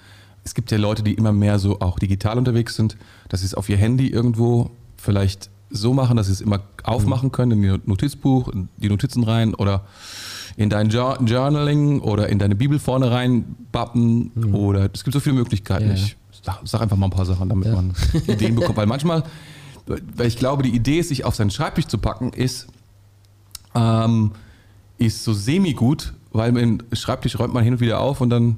es 0.47 0.53
gibt 0.55 0.71
ja 0.71 0.77
Leute, 0.77 1.03
die 1.03 1.13
immer 1.13 1.33
mehr 1.33 1.59
so 1.59 1.81
auch 1.81 1.99
digital 1.99 2.37
unterwegs 2.37 2.75
sind, 2.75 2.95
dass 3.27 3.41
sie 3.41 3.45
es 3.47 3.53
auf 3.53 3.67
ihr 3.67 3.75
Handy 3.77 4.07
irgendwo 4.07 4.71
vielleicht 4.95 5.49
so 5.69 5.93
machen, 5.93 6.15
dass 6.15 6.27
sie 6.27 6.31
es 6.33 6.39
immer 6.39 6.61
aufmachen 6.83 7.33
können 7.33 7.51
in 7.51 7.63
ihr 7.63 7.79
Notizbuch, 7.85 8.47
in 8.47 8.69
die 8.77 8.87
Notizen 8.87 9.23
rein 9.25 9.53
oder 9.53 9.85
in 10.55 10.69
dein 10.69 10.87
Jour- 10.89 11.19
Journaling 11.21 11.99
oder 11.99 12.29
in 12.29 12.39
deine 12.39 12.55
Bibel 12.55 12.79
vorne 12.79 13.11
rein 13.11 13.57
bappen 13.73 14.31
oder 14.53 14.89
es 14.93 15.03
gibt 15.03 15.13
so 15.13 15.19
viele 15.19 15.35
Möglichkeiten. 15.35 15.89
Ja. 15.89 15.93
Ich 15.95 16.15
sag, 16.41 16.61
sag 16.63 16.81
einfach 16.81 16.95
mal 16.95 17.07
ein 17.07 17.11
paar 17.11 17.25
Sachen, 17.25 17.49
damit 17.49 17.67
Ja. 17.67 17.75
man 17.75 17.93
Ideen 18.27 18.55
bekommt, 18.55 18.77
weil 18.77 18.85
manchmal, 18.87 19.23
weil 19.85 20.27
ich 20.27 20.37
glaube, 20.37 20.63
die 20.63 20.73
Idee, 20.73 21.01
sich 21.01 21.25
auf 21.25 21.35
seinen 21.35 21.51
Schreibtisch 21.51 21.87
zu 21.87 21.97
packen, 21.97 22.31
ist, 22.31 22.67
ähm, 23.75 24.31
ist 24.97 25.25
so 25.25 25.33
semi-gut, 25.33 26.13
weil 26.31 26.53
man 26.53 26.61
den 26.79 26.83
Schreibtisch 26.95 27.37
räumt 27.37 27.53
man 27.53 27.63
hin 27.65 27.73
und 27.73 27.79
wieder 27.81 27.99
auf 27.99 28.21
und 28.21 28.29
dann, 28.29 28.55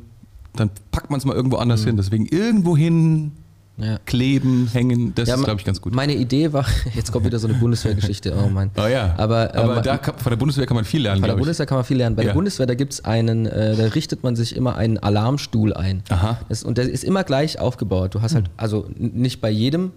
dann 0.56 0.70
packt 0.92 1.10
man 1.10 1.20
es 1.20 1.26
mal 1.26 1.36
irgendwo 1.36 1.58
anders 1.58 1.84
hin. 1.84 1.98
Deswegen 1.98 2.26
irgendwo 2.26 2.76
hin 2.78 3.32
Ja. 3.78 3.98
kleben, 4.06 4.68
hängen, 4.74 5.14
das 5.16 5.30
Ja, 5.30 5.36
ist, 5.36 5.44
glaube 5.46 5.60
ich, 5.62 5.66
ganz 5.66 5.80
gut. 5.80 5.96
Meine 5.96 6.14
Idee 6.14 6.52
war, 6.52 6.66
jetzt 6.96 7.12
kommt 7.14 7.26
wieder 7.26 7.40
so 7.40 7.48
eine 7.48 7.56
Bundeswehrgeschichte, 7.58 8.36
oh 8.36 8.50
Mann. 8.50 8.72
Oh 8.78 8.88
ja, 8.88 9.14
Aber, 9.18 9.56
aber 9.56 9.78
ähm, 9.78 9.84
da 9.84 9.98
kann, 9.98 10.16
von 10.18 10.30
der 10.32 10.38
Bundeswehr 10.38 10.66
kann 10.66 10.76
man 10.76 10.84
viel 10.84 11.02
lernen, 11.02 11.22
Bei 11.22 11.28
der. 11.28 11.36
Bundeswehr 11.36 11.66
kann 11.66 11.78
man 11.78 11.86
viel 11.86 11.96
lernen. 11.98 12.16
Bei 12.18 12.24
Ja. 12.24 12.28
der 12.30 12.34
Bundeswehr, 12.34 12.66
da 12.66 12.76
gibt 12.76 12.92
es 12.94 13.06
einen, 13.06 13.46
äh, 13.46 13.78
da 13.78 13.86
richtet 13.86 14.22
man 14.24 14.36
sich 14.36 14.54
immer 14.56 14.76
einen 14.76 14.98
Alarmstuhl 14.98 15.74
ein. 15.74 16.04
Aha. 16.10 16.40
Das, 16.50 16.64
und 16.64 16.78
der 16.78 16.90
ist 16.90 17.06
immer 17.06 17.24
gleich 17.24 17.60
aufgebaut. 17.60 18.16
Du 18.16 18.22
hast 18.22 18.36
halt, 18.36 18.50
also 18.58 18.86
n- 19.00 19.12
nicht 19.14 19.40
bei 19.40 19.50
jedem, 19.50 19.92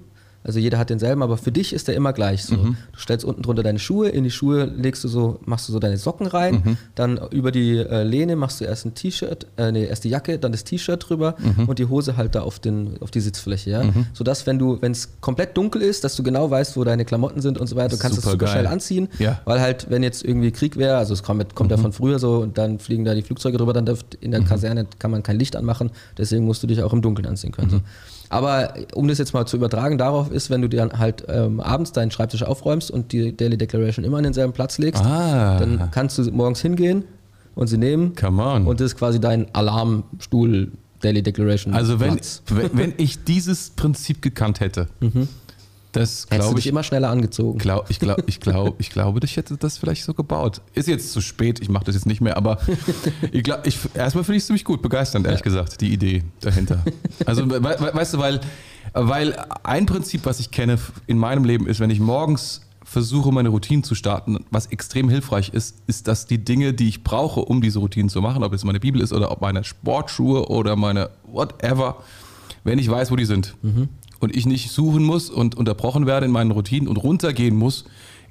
also 0.44 0.58
jeder 0.58 0.78
hat 0.78 0.90
denselben, 0.90 1.22
aber 1.22 1.36
für 1.36 1.52
dich 1.52 1.72
ist 1.72 1.88
der 1.88 1.94
immer 1.94 2.12
gleich 2.12 2.44
so. 2.44 2.56
Mhm. 2.56 2.76
Du 2.92 2.98
stellst 2.98 3.24
unten 3.24 3.42
drunter 3.42 3.62
deine 3.62 3.78
Schuhe, 3.78 4.08
in 4.08 4.24
die 4.24 4.30
Schuhe 4.30 4.64
legst 4.64 5.04
du 5.04 5.08
so, 5.08 5.38
machst 5.44 5.68
du 5.68 5.72
so 5.72 5.78
deine 5.78 5.96
Socken 5.98 6.26
rein, 6.26 6.62
Mhm. 6.64 6.76
dann 6.94 7.20
über 7.30 7.52
die 7.52 7.76
äh, 7.78 8.02
Lehne 8.02 8.36
machst 8.36 8.60
du 8.60 8.64
erst 8.64 8.84
ein 8.86 8.94
T-Shirt, 8.94 9.46
äh, 9.56 9.70
nee, 9.72 9.84
erst 9.84 10.04
die 10.04 10.08
Jacke, 10.08 10.38
dann 10.38 10.52
das 10.52 10.64
T-Shirt 10.64 11.08
drüber 11.08 11.36
Mhm. 11.38 11.68
und 11.68 11.78
die 11.78 11.86
Hose 11.86 12.16
halt 12.16 12.34
da 12.34 12.42
auf, 12.42 12.58
den, 12.58 12.96
auf 13.00 13.10
die 13.10 13.20
Sitzfläche, 13.20 13.70
ja. 13.70 13.84
Sodass, 14.14 14.46
wenn 14.46 14.58
du, 14.58 14.80
wenn 14.82 14.92
es 14.92 15.08
komplett 15.20 15.56
dunkel 15.56 15.82
ist, 15.82 16.04
dass 16.04 16.16
du 16.16 16.22
genau 16.22 16.50
weißt, 16.50 16.76
wo 16.76 16.84
deine 16.84 17.04
Klamotten 17.04 17.40
sind 17.40 17.58
und 17.58 17.66
so 17.66 17.76
weiter, 17.76 17.96
du 17.96 17.98
kannst 17.98 18.18
es 18.18 18.24
super 18.24 18.32
Supergeil. 18.32 18.52
schnell 18.62 18.66
anziehen, 18.66 19.08
Ja. 19.18 19.40
weil 19.44 19.60
halt, 19.60 19.90
wenn 19.90 20.02
jetzt 20.02 20.24
irgendwie 20.24 20.50
Krieg 20.50 20.76
wäre, 20.76 20.96
also 20.96 21.14
es 21.14 21.22
kommt, 21.22 21.54
kommt 21.54 21.70
ja 21.70 21.76
von 21.76 21.92
früher 21.92 22.18
so 22.18 22.38
und 22.38 22.58
dann 22.58 22.78
fliegen 22.78 23.04
da 23.04 23.14
die 23.14 23.22
Flugzeuge 23.22 23.58
drüber, 23.58 23.72
dann 23.72 23.86
dürft, 23.86 24.14
in 24.16 24.30
der 24.32 24.42
Kaserne 24.42 24.86
kann 24.98 25.10
man 25.10 25.22
kein 25.22 25.38
Licht 25.38 25.56
anmachen, 25.56 25.90
deswegen 26.18 26.44
musst 26.44 26.62
du 26.62 26.66
dich 26.66 26.82
auch 26.82 26.92
im 26.92 27.02
Dunkeln 27.02 27.26
anziehen 27.26 27.52
können. 27.52 27.70
So. 27.70 27.80
Aber 28.32 28.74
um 28.94 29.08
das 29.08 29.18
jetzt 29.18 29.34
mal 29.34 29.46
zu 29.46 29.56
übertragen, 29.56 29.98
darauf 29.98 30.30
ist, 30.30 30.48
wenn 30.50 30.62
du 30.62 30.68
dir 30.68 30.78
dann 30.78 30.98
halt 30.98 31.24
ähm, 31.28 31.60
abends 31.60 31.92
deinen 31.92 32.10
Schreibtisch 32.10 32.42
aufräumst 32.42 32.90
und 32.90 33.12
die 33.12 33.36
Daily 33.36 33.58
Declaration 33.58 34.04
immer 34.04 34.16
an 34.18 34.24
denselben 34.24 34.52
Platz 34.54 34.78
legst, 34.78 35.04
Ah. 35.04 35.58
dann 35.58 35.90
kannst 35.90 36.16
du 36.18 36.22
morgens 36.32 36.60
hingehen 36.62 37.04
und 37.54 37.66
sie 37.66 37.76
nehmen 37.76 38.14
Come 38.16 38.42
on. 38.42 38.66
und 38.66 38.80
das 38.80 38.92
ist 38.92 38.96
quasi 38.98 39.20
dein 39.20 39.46
Alarmstuhl 39.54 40.72
Daily 41.02 41.22
Declaration 41.22 41.74
also 41.74 41.98
wenn, 42.00 42.18
wenn, 42.46 42.70
wenn 42.78 42.94
ich 42.96 43.24
dieses 43.24 43.70
Prinzip 43.70 44.22
gekannt 44.22 44.60
hätte, 44.60 44.86
das 45.92 46.26
glaube 46.28 46.58
ich, 46.58 46.66
immer 46.66 46.82
schneller 46.82 47.10
angezogen. 47.10 47.58
Glaub, 47.58 47.90
ich, 47.90 48.00
glaub, 48.00 48.26
ich, 48.26 48.40
glaub, 48.40 48.80
ich 48.80 48.90
glaube, 48.90 49.20
ich 49.22 49.36
hätte 49.36 49.58
das 49.58 49.76
vielleicht 49.76 50.04
so 50.04 50.14
gebaut. 50.14 50.62
Ist 50.72 50.88
jetzt 50.88 51.12
zu 51.12 51.20
spät, 51.20 51.60
ich 51.60 51.68
mache 51.68 51.84
das 51.84 51.94
jetzt 51.94 52.06
nicht 52.06 52.22
mehr, 52.22 52.36
aber 52.36 52.58
ich 53.32 53.42
glaub, 53.42 53.66
ich, 53.66 53.78
erstmal 53.94 54.24
finde 54.24 54.38
ich 54.38 54.42
es 54.42 54.46
ziemlich 54.46 54.64
gut, 54.64 54.80
begeisternd, 54.80 55.26
ehrlich 55.26 55.42
gesagt, 55.42 55.80
die 55.82 55.92
Idee 55.92 56.24
dahinter. 56.40 56.82
Also, 57.26 57.48
we, 57.48 57.62
we, 57.62 57.90
weißt 57.92 58.14
du, 58.14 58.18
weil, 58.18 58.40
weil 58.94 59.36
ein 59.62 59.84
Prinzip, 59.84 60.24
was 60.24 60.40
ich 60.40 60.50
kenne 60.50 60.78
in 61.06 61.18
meinem 61.18 61.44
Leben 61.44 61.66
ist, 61.66 61.78
wenn 61.78 61.90
ich 61.90 62.00
morgens 62.00 62.62
versuche, 62.84 63.30
meine 63.30 63.50
Routinen 63.50 63.84
zu 63.84 63.94
starten, 63.94 64.44
was 64.50 64.66
extrem 64.66 65.08
hilfreich 65.08 65.50
ist, 65.50 65.76
ist, 65.86 66.08
dass 66.08 66.26
die 66.26 66.42
Dinge, 66.42 66.72
die 66.72 66.88
ich 66.88 67.04
brauche, 67.04 67.40
um 67.40 67.60
diese 67.60 67.78
Routinen 67.78 68.08
zu 68.08 68.20
machen, 68.20 68.42
ob 68.42 68.52
es 68.52 68.64
meine 68.64 68.80
Bibel 68.80 69.00
ist 69.00 69.12
oder 69.12 69.30
ob 69.30 69.40
meine 69.40 69.64
Sportschuhe 69.64 70.48
oder 70.48 70.76
meine 70.76 71.10
whatever, 71.26 72.02
wenn 72.64 72.78
ich 72.78 72.90
weiß, 72.90 73.10
wo 73.10 73.16
die 73.16 73.24
sind 73.24 73.54
und 74.22 74.34
ich 74.34 74.46
nicht 74.46 74.70
suchen 74.70 75.02
muss 75.02 75.28
und 75.30 75.54
unterbrochen 75.56 76.06
werde 76.06 76.26
in 76.26 76.32
meinen 76.32 76.50
Routinen 76.52 76.88
und 76.88 76.96
runtergehen 76.96 77.56
muss 77.56 77.84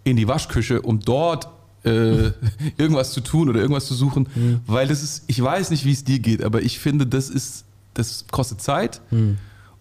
in 0.04 0.16
die 0.18 0.28
Waschküche, 0.28 0.82
um 0.82 1.00
dort 1.00 1.48
äh, 1.84 2.32
irgendwas 2.78 3.12
zu 3.12 3.22
tun 3.22 3.50
oder 3.50 3.60
irgendwas 3.60 3.86
zu 3.86 3.94
suchen, 3.94 4.28
weil 4.68 4.88
das 4.88 5.04
ist, 5.04 5.24
ich 5.28 5.42
weiß 5.42 5.70
nicht, 5.70 5.86
wie 5.86 5.92
es 5.92 6.04
dir 6.04 6.20
geht, 6.20 6.44
aber 6.44 6.62
ich 6.62 6.80
finde, 6.80 7.06
das 7.06 7.30
ist, 7.30 7.66
das 7.94 8.26
kostet 8.32 8.62
Zeit 8.62 9.02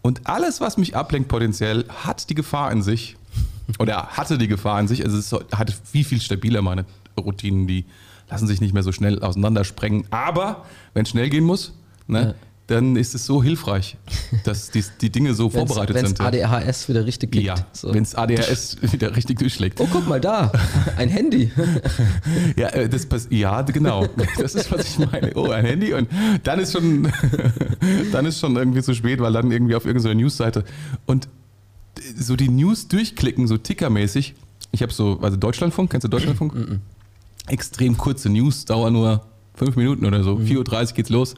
und 0.02 0.26
alles, 0.26 0.60
was 0.60 0.76
mich 0.76 0.96
ablenkt 0.96 1.28
potenziell, 1.28 1.84
hat 1.88 2.28
die 2.28 2.34
Gefahr 2.34 2.70
in 2.72 2.82
sich, 2.82 3.16
Oder 3.78 4.08
hatte 4.08 4.36
die 4.36 4.48
Gefahr 4.48 4.80
in 4.80 4.88
sich. 4.88 5.04
Also 5.04 5.16
es 5.16 5.32
hatte 5.56 5.72
viel, 5.84 6.04
viel 6.04 6.20
stabiler 6.20 6.60
meine 6.60 6.84
Routinen, 7.16 7.68
die 7.68 7.84
lassen 8.28 8.48
sich 8.48 8.60
nicht 8.60 8.74
mehr 8.74 8.82
so 8.82 8.90
schnell 8.90 9.22
auseinandersprengen. 9.22 10.04
Aber 10.10 10.64
wenn 10.92 11.04
es 11.04 11.10
schnell 11.10 11.30
gehen 11.30 11.44
muss, 11.44 11.72
ne, 12.08 12.20
Ja. 12.20 12.34
Dann 12.70 12.94
ist 12.94 13.16
es 13.16 13.26
so 13.26 13.42
hilfreich, 13.42 13.96
dass 14.44 14.70
die, 14.70 14.84
die 15.00 15.10
Dinge 15.10 15.34
so 15.34 15.50
vorbereitet 15.50 15.96
Wenn 15.96 16.06
sind. 16.06 16.20
es 16.20 16.24
ADHS 16.24 16.88
wieder 16.88 17.04
richtig 17.04 17.32
kickt. 17.32 17.44
ja, 17.44 17.56
So. 17.72 17.92
wenn 17.92 18.04
es 18.04 18.14
ADHS 18.14 18.76
wieder 18.92 19.16
richtig 19.16 19.40
durchschlägt. 19.40 19.80
Oh, 19.80 19.88
guck 19.90 20.06
mal 20.08 20.20
da, 20.20 20.52
ein 20.96 21.08
Handy. 21.08 21.50
Ja, 22.56 22.68
äh, 22.68 22.88
das 22.88 23.06
ja, 23.30 23.62
genau. 23.62 24.06
Das 24.38 24.54
ist, 24.54 24.70
was 24.70 24.86
ich 24.86 24.98
meine. 24.98 25.32
Oh, 25.34 25.50
ein 25.50 25.64
Handy 25.64 25.92
und 25.94 26.08
dann 26.44 26.60
ist 26.60 26.72
schon, 26.72 27.10
dann 28.12 28.26
ist 28.26 28.38
schon 28.38 28.56
irgendwie 28.56 28.82
zu 28.82 28.94
spät, 28.94 29.20
weil 29.20 29.32
dann 29.32 29.50
irgendwie 29.50 29.74
auf 29.74 29.84
irgendeiner 29.84 30.14
Newsseite 30.14 30.64
und 31.06 31.28
so 32.16 32.36
die 32.36 32.48
News 32.48 32.88
durchklicken, 32.88 33.46
so 33.46 33.56
tickermäßig. 33.56 34.34
Ich 34.72 34.82
habe 34.82 34.92
so, 34.92 35.18
also 35.22 35.36
Deutschlandfunk, 35.36 35.90
kennst 35.90 36.04
du 36.04 36.08
Deutschlandfunk? 36.08 36.80
Extrem 37.48 37.96
kurze 37.98 38.28
News, 38.28 38.64
dauern 38.64 38.92
nur 38.92 39.26
fünf 39.54 39.76
Minuten 39.76 40.06
oder 40.06 40.22
so. 40.22 40.36
4.30 40.36 40.56
Uhr 40.90 40.94
geht's 40.94 41.10
los. 41.10 41.34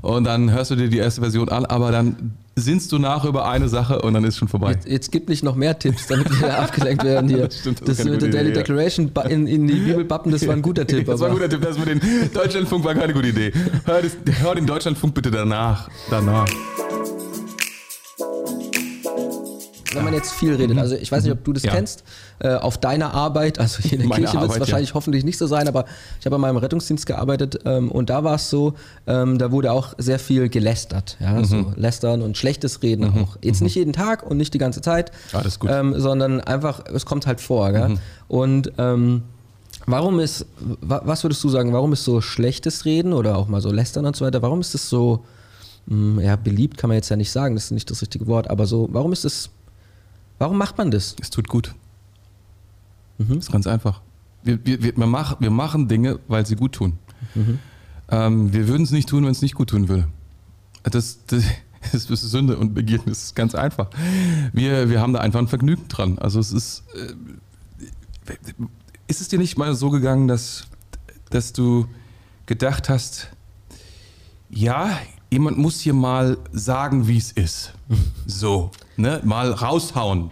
Und 0.00 0.24
dann 0.24 0.50
hörst 0.50 0.70
du 0.70 0.76
dir 0.76 0.88
die 0.88 0.98
erste 0.98 1.20
Version 1.20 1.48
an, 1.48 1.66
aber 1.66 1.92
dann 1.92 2.32
sinnst 2.54 2.92
du 2.92 2.98
nach 2.98 3.24
über 3.24 3.48
eine 3.48 3.68
Sache 3.68 4.02
und 4.02 4.12
dann 4.14 4.24
ist 4.24 4.36
schon 4.36 4.48
vorbei. 4.48 4.72
Jetzt, 4.72 4.86
jetzt 4.88 5.12
gib 5.12 5.28
nicht 5.28 5.42
noch 5.42 5.54
mehr 5.56 5.78
Tipps, 5.78 6.06
damit 6.06 6.28
wir 6.40 6.58
abgelenkt 6.60 7.02
werden 7.04 7.28
hier. 7.28 7.42
Das 7.48 7.58
stimmt, 7.60 7.88
das 7.88 8.04
mit 8.04 8.20
der 8.22 8.28
Daily 8.30 8.48
Idee, 8.50 8.58
ja. 8.58 8.62
Declaration 8.62 9.12
ba- 9.12 9.22
in, 9.22 9.46
in 9.46 9.66
die 9.66 9.74
Bibel 9.74 10.04
bappen, 10.04 10.32
das 10.32 10.46
war 10.46 10.54
ein 10.54 10.62
guter 10.62 10.86
Tipp. 10.86 11.06
Das 11.06 11.20
war 11.20 11.28
ein 11.28 11.34
guter 11.34 11.48
Tipp, 11.48 11.62
das 11.62 11.78
mit 11.78 11.88
dem 11.88 12.00
Deutschlandfunk 12.32 12.84
war 12.84 12.94
keine 12.94 13.12
gute 13.14 13.28
Idee. 13.28 13.52
Hör, 13.84 14.02
das, 14.02 14.12
hör 14.42 14.54
den 14.54 14.66
Deutschlandfunk 14.66 15.14
bitte 15.14 15.30
danach. 15.30 15.88
Danach. 16.10 16.46
Wenn 19.94 20.04
man 20.04 20.14
jetzt 20.14 20.32
viel 20.32 20.54
redet, 20.54 20.78
also 20.78 20.94
ich 20.94 21.10
weiß 21.12 21.22
nicht, 21.24 21.32
ob 21.32 21.44
du 21.44 21.52
das 21.52 21.62
Mhm. 21.62 21.68
Ja. 21.68 21.74
kennst, 21.74 22.04
äh, 22.40 22.54
auf 22.54 22.78
deiner 22.78 23.14
Arbeit, 23.14 23.58
also 23.58 23.82
hier 23.82 23.92
in 23.94 23.98
der 24.00 24.08
Meine 24.08 24.24
Kirche 24.24 24.40
wird 24.40 24.50
es 24.52 24.58
wahrscheinlich 24.60 24.94
hoffentlich 24.94 25.24
nicht 25.24 25.38
so 25.38 25.46
sein, 25.46 25.68
aber 25.68 25.84
ich 26.20 26.26
habe 26.26 26.34
bei 26.36 26.38
meinem 26.38 26.56
Rettungsdienst 26.56 27.06
gearbeitet 27.06 27.60
ähm, 27.64 27.90
und 27.90 28.10
da 28.10 28.24
war 28.24 28.34
es 28.36 28.50
so, 28.50 28.74
ähm, 29.06 29.38
da 29.38 29.50
wurde 29.52 29.72
auch 29.72 29.94
sehr 29.98 30.18
viel 30.18 30.48
gelästert, 30.48 31.16
ja, 31.20 31.32
Mhm. 31.32 31.44
so 31.44 31.72
lästern 31.76 32.22
und 32.22 32.36
schlechtes 32.36 32.82
Reden 32.82 33.04
auch. 33.18 33.36
Jetzt 33.42 33.60
nicht 33.62 33.74
jeden 33.74 33.92
Tag 33.92 34.22
und 34.28 34.36
nicht 34.36 34.54
die 34.54 34.58
ganze 34.58 34.80
Zeit, 34.80 35.12
das 35.32 35.58
gut. 35.58 35.70
Ähm, 35.72 35.94
sondern 35.98 36.40
einfach, 36.40 36.84
es 36.86 37.06
kommt 37.06 37.26
halt 37.26 37.40
vor, 37.40 37.70
gell? 37.72 37.88
Mhm. 37.90 37.98
Und 38.28 38.72
ähm, 38.78 39.22
warum 39.86 40.20
ist, 40.20 40.46
wa- 40.80 41.02
was 41.04 41.24
würdest 41.24 41.42
du 41.44 41.48
sagen, 41.48 41.72
warum 41.72 41.92
ist 41.92 42.04
so 42.04 42.20
schlechtes 42.20 42.84
Reden 42.84 43.12
oder 43.12 43.36
auch 43.36 43.48
mal 43.48 43.60
so 43.60 43.70
lästern 43.72 44.06
und 44.06 44.16
so 44.16 44.24
weiter, 44.24 44.40
warum 44.42 44.60
ist 44.60 44.74
es 44.74 44.88
so, 44.88 45.24
mh, 45.86 46.22
ja, 46.22 46.36
beliebt 46.36 46.76
kann 46.76 46.88
man 46.88 46.96
jetzt 46.96 47.08
ja 47.08 47.16
nicht 47.16 47.30
sagen, 47.32 47.54
das 47.56 47.64
ist 47.64 47.70
nicht 47.72 47.90
das 47.90 48.00
richtige 48.02 48.26
Wort, 48.26 48.48
aber 48.50 48.66
so, 48.66 48.88
warum 48.92 49.12
ist 49.12 49.24
es 49.24 49.50
Warum 50.38 50.58
macht 50.58 50.78
man 50.78 50.90
das? 50.90 51.16
Es 51.20 51.30
tut 51.30 51.48
gut. 51.48 51.74
Ist 53.18 53.52
ganz 53.52 53.66
einfach. 53.66 54.00
Wir, 54.42 54.64
wir, 54.66 54.82
wir, 54.82 55.06
mach, 55.06 55.40
wir 55.40 55.50
machen 55.50 55.88
Dinge, 55.88 56.18
weil 56.26 56.44
sie 56.46 56.56
gut 56.56 56.72
tun. 56.72 56.98
Ähm, 58.08 58.52
wir 58.52 58.68
würden 58.68 58.82
es 58.82 58.90
nicht 58.90 59.08
tun, 59.08 59.24
wenn 59.24 59.30
es 59.30 59.42
nicht 59.42 59.54
gut 59.54 59.70
tun 59.70 59.88
würde. 59.88 60.08
Das, 60.82 61.20
das, 61.26 61.44
das 61.92 62.10
ist 62.10 62.30
Sünde 62.30 62.58
und 62.58 62.74
Begierde. 62.74 63.04
Das 63.06 63.24
ist 63.24 63.36
ganz 63.36 63.54
einfach. 63.54 63.88
Wir, 64.52 64.90
wir 64.90 65.00
haben 65.00 65.12
da 65.12 65.20
einfach 65.20 65.40
ein 65.40 65.48
Vergnügen 65.48 65.88
dran. 65.88 66.18
Also 66.18 66.40
es 66.40 66.52
ist. 66.52 66.84
Äh, 66.94 68.34
ist 69.08 69.20
es 69.20 69.28
dir 69.28 69.38
nicht 69.38 69.58
mal 69.58 69.74
so 69.74 69.90
gegangen, 69.90 70.28
dass, 70.28 70.66
dass 71.30 71.52
du 71.52 71.86
gedacht 72.46 72.88
hast, 72.88 73.28
ja, 74.48 74.98
jemand 75.30 75.58
muss 75.58 75.80
hier 75.80 75.94
mal 75.94 76.38
sagen, 76.52 77.08
wie 77.08 77.18
es 77.18 77.32
ist. 77.32 77.72
So, 78.26 78.70
ne? 79.02 79.20
Mal 79.24 79.52
raushauen. 79.52 80.30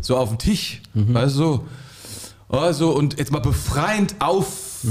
So 0.00 0.16
auf 0.16 0.30
den 0.30 0.38
Tisch. 0.38 0.82
Weißt 0.94 1.36
du, 1.36 1.38
so. 1.38 1.64
Also, 2.48 2.90
und 2.94 3.18
jetzt 3.18 3.30
mal 3.32 3.38
befreiend 3.40 4.16
auf 4.18 4.82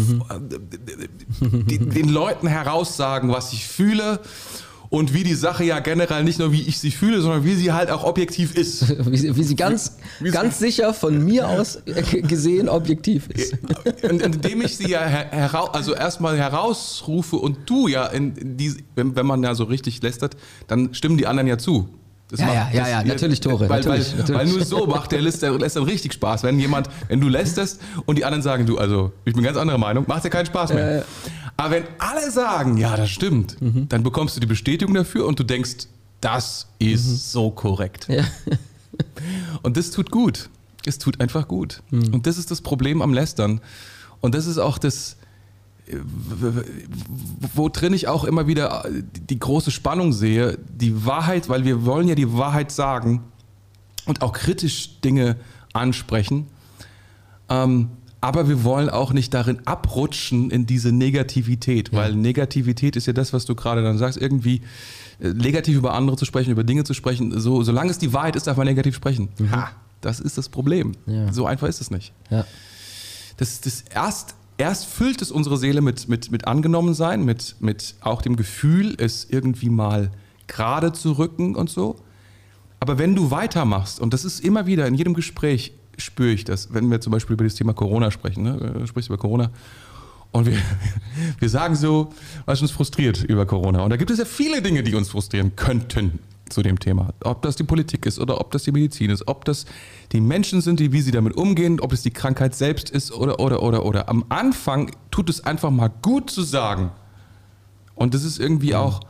die, 1.42 1.78
den 1.78 2.10
Leuten 2.10 2.48
heraussagen, 2.48 3.30
was 3.30 3.54
ich 3.54 3.68
fühle 3.68 4.20
und 4.90 5.14
wie 5.14 5.24
die 5.24 5.34
Sache 5.36 5.64
ja 5.64 5.80
generell 5.80 6.24
nicht 6.24 6.40
nur 6.40 6.52
wie 6.52 6.62
ich 6.64 6.80
sie 6.80 6.90
fühle, 6.92 7.22
sondern 7.22 7.44
wie 7.46 7.54
sie 7.56 7.72
halt 7.72 7.90
auch 7.92 8.04
objektiv 8.04 8.56
ist. 8.56 8.90
Wie 9.12 9.18
sie, 9.18 9.36
wie 9.36 9.44
sie 9.44 9.56
ganz, 9.56 9.98
Wie 10.20 10.30
sie- 10.30 10.34
ganz 10.34 10.60
sicher 10.60 10.94
von 10.94 11.24
mir 11.24 11.48
aus 11.48 11.78
äh, 11.86 12.22
gesehen 12.22 12.70
objektiv 12.70 13.28
ist. 13.30 13.56
Und 14.04 14.22
indem 14.22 14.62
ich 14.62 14.78
sie 14.78 14.90
ja 14.90 15.04
her, 15.06 15.28
heraus, 15.32 15.70
also 15.74 15.94
erstmal 15.96 16.38
herausrufe 16.38 17.36
und 17.38 17.58
du 17.70 17.88
ja, 17.88 18.06
in, 18.08 18.36
in 18.36 18.58
die, 18.58 18.84
wenn, 18.96 19.16
wenn 19.16 19.26
man 19.26 19.42
ja 19.44 19.56
so 19.56 19.64
richtig 19.66 20.02
lästert, 20.04 20.38
dann 20.68 20.94
stimmen 20.94 21.18
die 21.18 21.26
anderen 21.28 21.48
ja 21.48 21.58
zu. 21.58 21.88
Das 22.34 22.40
Ja, 22.42 22.52
ja, 22.52 22.70
ja, 22.74 22.88
ja, 22.90 23.04
natürlich, 23.04 23.42
Tore, 23.42 23.70
Weil, 23.70 23.82
natürlich, 23.82 24.12
weil, 24.14 24.18
natürlich. 24.22 24.42
weil 24.42 24.48
nur 24.48 24.66
so 24.66 24.88
macht 24.88 25.12
der 25.12 25.22
Läster, 25.22 25.56
lästern 25.56 25.84
richtig 25.84 26.14
Spaß. 26.14 26.42
Wenn 26.42 26.60
jemand, 26.60 26.90
wenn 27.08 27.22
du 27.22 27.28
lästerst 27.30 27.80
und 28.08 28.18
die 28.18 28.26
anderen 28.26 28.42
sagen, 28.42 28.66
du, 28.66 28.80
also 28.80 29.12
ich 29.24 29.36
bin 29.36 29.44
ganz 29.44 29.56
anderer 29.56 29.78
Meinung, 29.78 30.06
macht 30.08 30.24
ja 30.24 30.32
keinen 30.32 30.48
Spaß 30.48 30.74
mehr. 30.74 31.06
Aber 31.58 31.70
wenn 31.76 31.84
alle 32.00 32.32
sagen, 32.32 32.78
ja, 32.78 32.98
das 32.98 33.12
stimmt, 33.12 33.62
Mhm. 33.62 33.88
dann 33.88 34.02
bekommst 34.02 34.36
du 34.36 34.40
die 34.40 34.48
Bestätigung 34.48 34.96
dafür 34.96 35.28
und 35.28 35.38
du 35.40 35.44
denkst, 35.44 35.86
das 36.22 36.66
ist 36.80 37.06
Mhm. 37.08 37.16
so 37.18 37.52
korrekt. 37.52 38.08
Ja. 38.10 38.24
Und 39.62 39.78
das 39.78 39.92
tut 39.92 40.10
gut. 40.12 40.50
Es 40.86 40.98
tut 40.98 41.20
einfach 41.22 41.48
gut. 41.48 41.82
Hm. 41.92 42.14
Und 42.14 42.28
das 42.28 42.38
ist 42.38 42.52
das 42.52 42.62
Problem 42.62 43.02
am 43.02 43.14
Lästern. 43.14 43.62
Und 44.22 44.36
das 44.36 44.46
ist 44.48 44.58
auch 44.58 44.78
das, 44.78 45.14
äh, 45.14 45.16
wo 47.54 47.70
drin 47.70 47.94
ich 47.94 48.08
auch 48.08 48.24
immer 48.24 48.48
wieder 48.48 48.86
die 49.30 49.40
große 49.40 49.72
Spannung 49.72 50.14
sehe. 50.14 50.58
Die 50.70 51.06
Wahrheit, 51.06 51.50
weil 51.50 51.66
wir 51.66 51.86
wollen 51.86 52.08
ja 52.08 52.16
die 52.16 52.34
Wahrheit 52.34 52.72
sagen 52.72 53.24
und 54.06 54.22
auch 54.22 54.34
kritisch 54.34 55.02
Dinge 55.02 55.38
ansprechen. 55.74 56.48
Ähm, 57.50 57.90
aber 58.22 58.48
wir 58.48 58.64
wollen 58.64 58.90
auch 58.90 59.12
nicht 59.12 59.34
darin 59.34 59.60
abrutschen 59.66 60.50
in 60.50 60.66
diese 60.66 60.94
Negativität, 60.94 61.92
weil 61.92 62.16
Negativität 62.16 62.96
ist 62.96 63.06
ja 63.06 63.12
das, 63.12 63.34
was 63.34 63.44
du 63.44 63.54
gerade 63.54 63.84
dann 63.84 63.98
sagst, 63.98 64.18
irgendwie 64.18 64.62
äh, 65.20 65.34
negativ 65.34 65.76
über 65.76 65.94
andere 65.94 66.16
zu 66.16 66.24
sprechen, 66.24 66.52
über 66.52 66.64
Dinge 66.64 66.86
zu 66.86 66.94
sprechen. 66.94 67.38
So, 67.42 67.64
solange 67.64 67.92
es 67.92 67.98
die 67.98 68.14
Wahrheit 68.14 68.38
ist, 68.38 68.48
darf 68.48 68.56
man 68.56 68.66
negativ 68.66 68.96
sprechen. 68.96 69.28
Ha, 69.52 69.72
das 70.00 70.22
ist 70.22 70.38
das 70.38 70.48
Problem. 70.48 70.94
Ja. 71.06 71.34
So 71.34 71.46
einfach 71.46 71.68
ist 71.68 71.82
es 71.82 71.92
nicht. 71.92 72.14
Ja. 72.30 72.46
Das, 73.36 73.60
das 73.60 73.82
erst, 73.94 74.36
erst 74.58 74.86
füllt 74.86 75.22
es 75.22 75.32
unsere 75.32 75.58
Seele 75.58 75.82
mit, 75.82 76.08
mit, 76.08 76.32
mit 76.32 76.48
Angenommensein, 76.48 77.24
mit, 77.24 77.56
mit 77.60 77.96
auch 78.02 78.22
dem 78.22 78.36
Gefühl, 78.36 78.96
es 78.98 79.28
irgendwie 79.30 79.70
mal 79.70 80.12
gerade 80.48 80.92
zu 80.92 81.14
rücken 81.14 81.56
und 81.56 81.70
so. 81.70 81.98
Aber 82.80 82.98
wenn 82.98 83.16
du 83.16 83.32
weitermachst, 83.32 84.00
und 84.00 84.14
das 84.14 84.26
ist 84.26 84.42
immer 84.42 84.66
wieder 84.66 84.88
in 84.88 84.96
jedem 84.96 85.14
Gespräch, 85.14 85.74
spüre 85.98 86.32
ich 86.32 86.44
das, 86.44 86.74
wenn 86.74 86.90
wir 86.92 87.02
zum 87.02 87.12
Beispiel 87.12 87.36
über 87.36 87.44
das 87.44 87.56
Thema 87.56 87.74
Corona 87.74 88.12
sprechen, 88.12 88.44
ne? 88.44 88.58
du 88.80 88.88
sprichst 88.88 89.10
über 89.10 89.18
Corona, 89.18 89.52
und 90.32 90.48
wir, 90.48 90.58
wir 91.40 91.50
sagen 91.50 91.76
so, 91.76 92.12
was 92.46 92.62
uns 92.62 92.72
frustriert 92.72 93.24
über 93.24 93.46
Corona. 93.46 93.84
Und 93.84 93.92
da 93.92 93.98
gibt 93.98 94.12
es 94.12 94.18
ja 94.18 94.26
viele 94.26 94.62
Dinge, 94.62 94.84
die 94.84 94.96
uns 94.96 95.10
frustrieren 95.10 95.56
könnten 95.56 96.20
zu 96.54 96.62
dem 96.62 96.80
Thema. 96.80 97.14
Ob 97.24 97.42
das 97.42 97.56
die 97.56 97.64
Politik 97.64 98.06
ist 98.06 98.20
oder 98.20 98.40
ob 98.40 98.52
das 98.52 98.64
die 98.64 98.72
Medizin 98.72 99.10
ist, 99.10 99.28
ob 99.28 99.46
das 99.46 99.66
die 100.12 100.22
Menschen 100.22 100.62
sind, 100.62 100.80
die, 100.80 100.92
wie 100.92 101.02
sie 101.02 101.12
damit 101.12 101.36
umgehen, 101.36 101.80
ob 101.80 101.92
es 101.92 102.02
die 102.02 102.12
Krankheit 102.12 102.56
selbst 102.56 102.90
ist 102.90 103.12
oder, 103.12 103.40
oder, 103.40 103.62
oder, 103.62 103.86
oder. 103.86 104.10
Am 104.10 104.26
Anfang 104.30 104.92
tut 105.12 105.30
es 105.30 105.44
einfach 105.44 105.72
mal 105.72 105.90
gut 106.02 106.30
zu 106.30 106.44
sagen. 106.44 106.92
Und 107.96 108.14
das 108.14 108.24
ist 108.24 108.40
irgendwie 108.40 108.76
auch. 108.76 109.02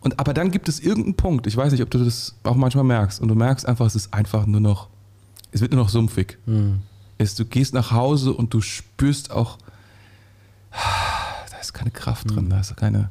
Und, 0.00 0.18
aber 0.20 0.32
dann 0.32 0.50
gibt 0.50 0.68
es 0.68 0.80
irgendeinen 0.80 1.14
Punkt, 1.16 1.46
ich 1.46 1.56
weiß 1.56 1.72
nicht, 1.72 1.82
ob 1.82 1.90
du 1.90 1.98
das 2.04 2.36
auch 2.44 2.54
manchmal 2.54 2.84
merkst, 2.84 3.20
und 3.20 3.28
du 3.28 3.34
merkst 3.34 3.66
einfach, 3.66 3.86
es 3.86 3.96
ist 3.96 4.14
einfach 4.14 4.46
nur 4.46 4.60
noch, 4.60 4.88
es 5.50 5.60
wird 5.60 5.72
nur 5.72 5.82
noch 5.82 5.88
sumpfig. 5.88 6.38
Es, 7.18 7.34
du 7.34 7.44
gehst 7.44 7.74
nach 7.74 7.90
Hause 7.90 8.32
und 8.32 8.54
du 8.54 8.60
spürst 8.60 9.32
auch, 9.32 9.58
da 10.70 11.58
ist 11.60 11.72
keine 11.72 11.90
Kraft 11.90 12.30
drin, 12.30 12.48
da 12.48 12.60
ist 12.60 12.76
keine 12.76 13.10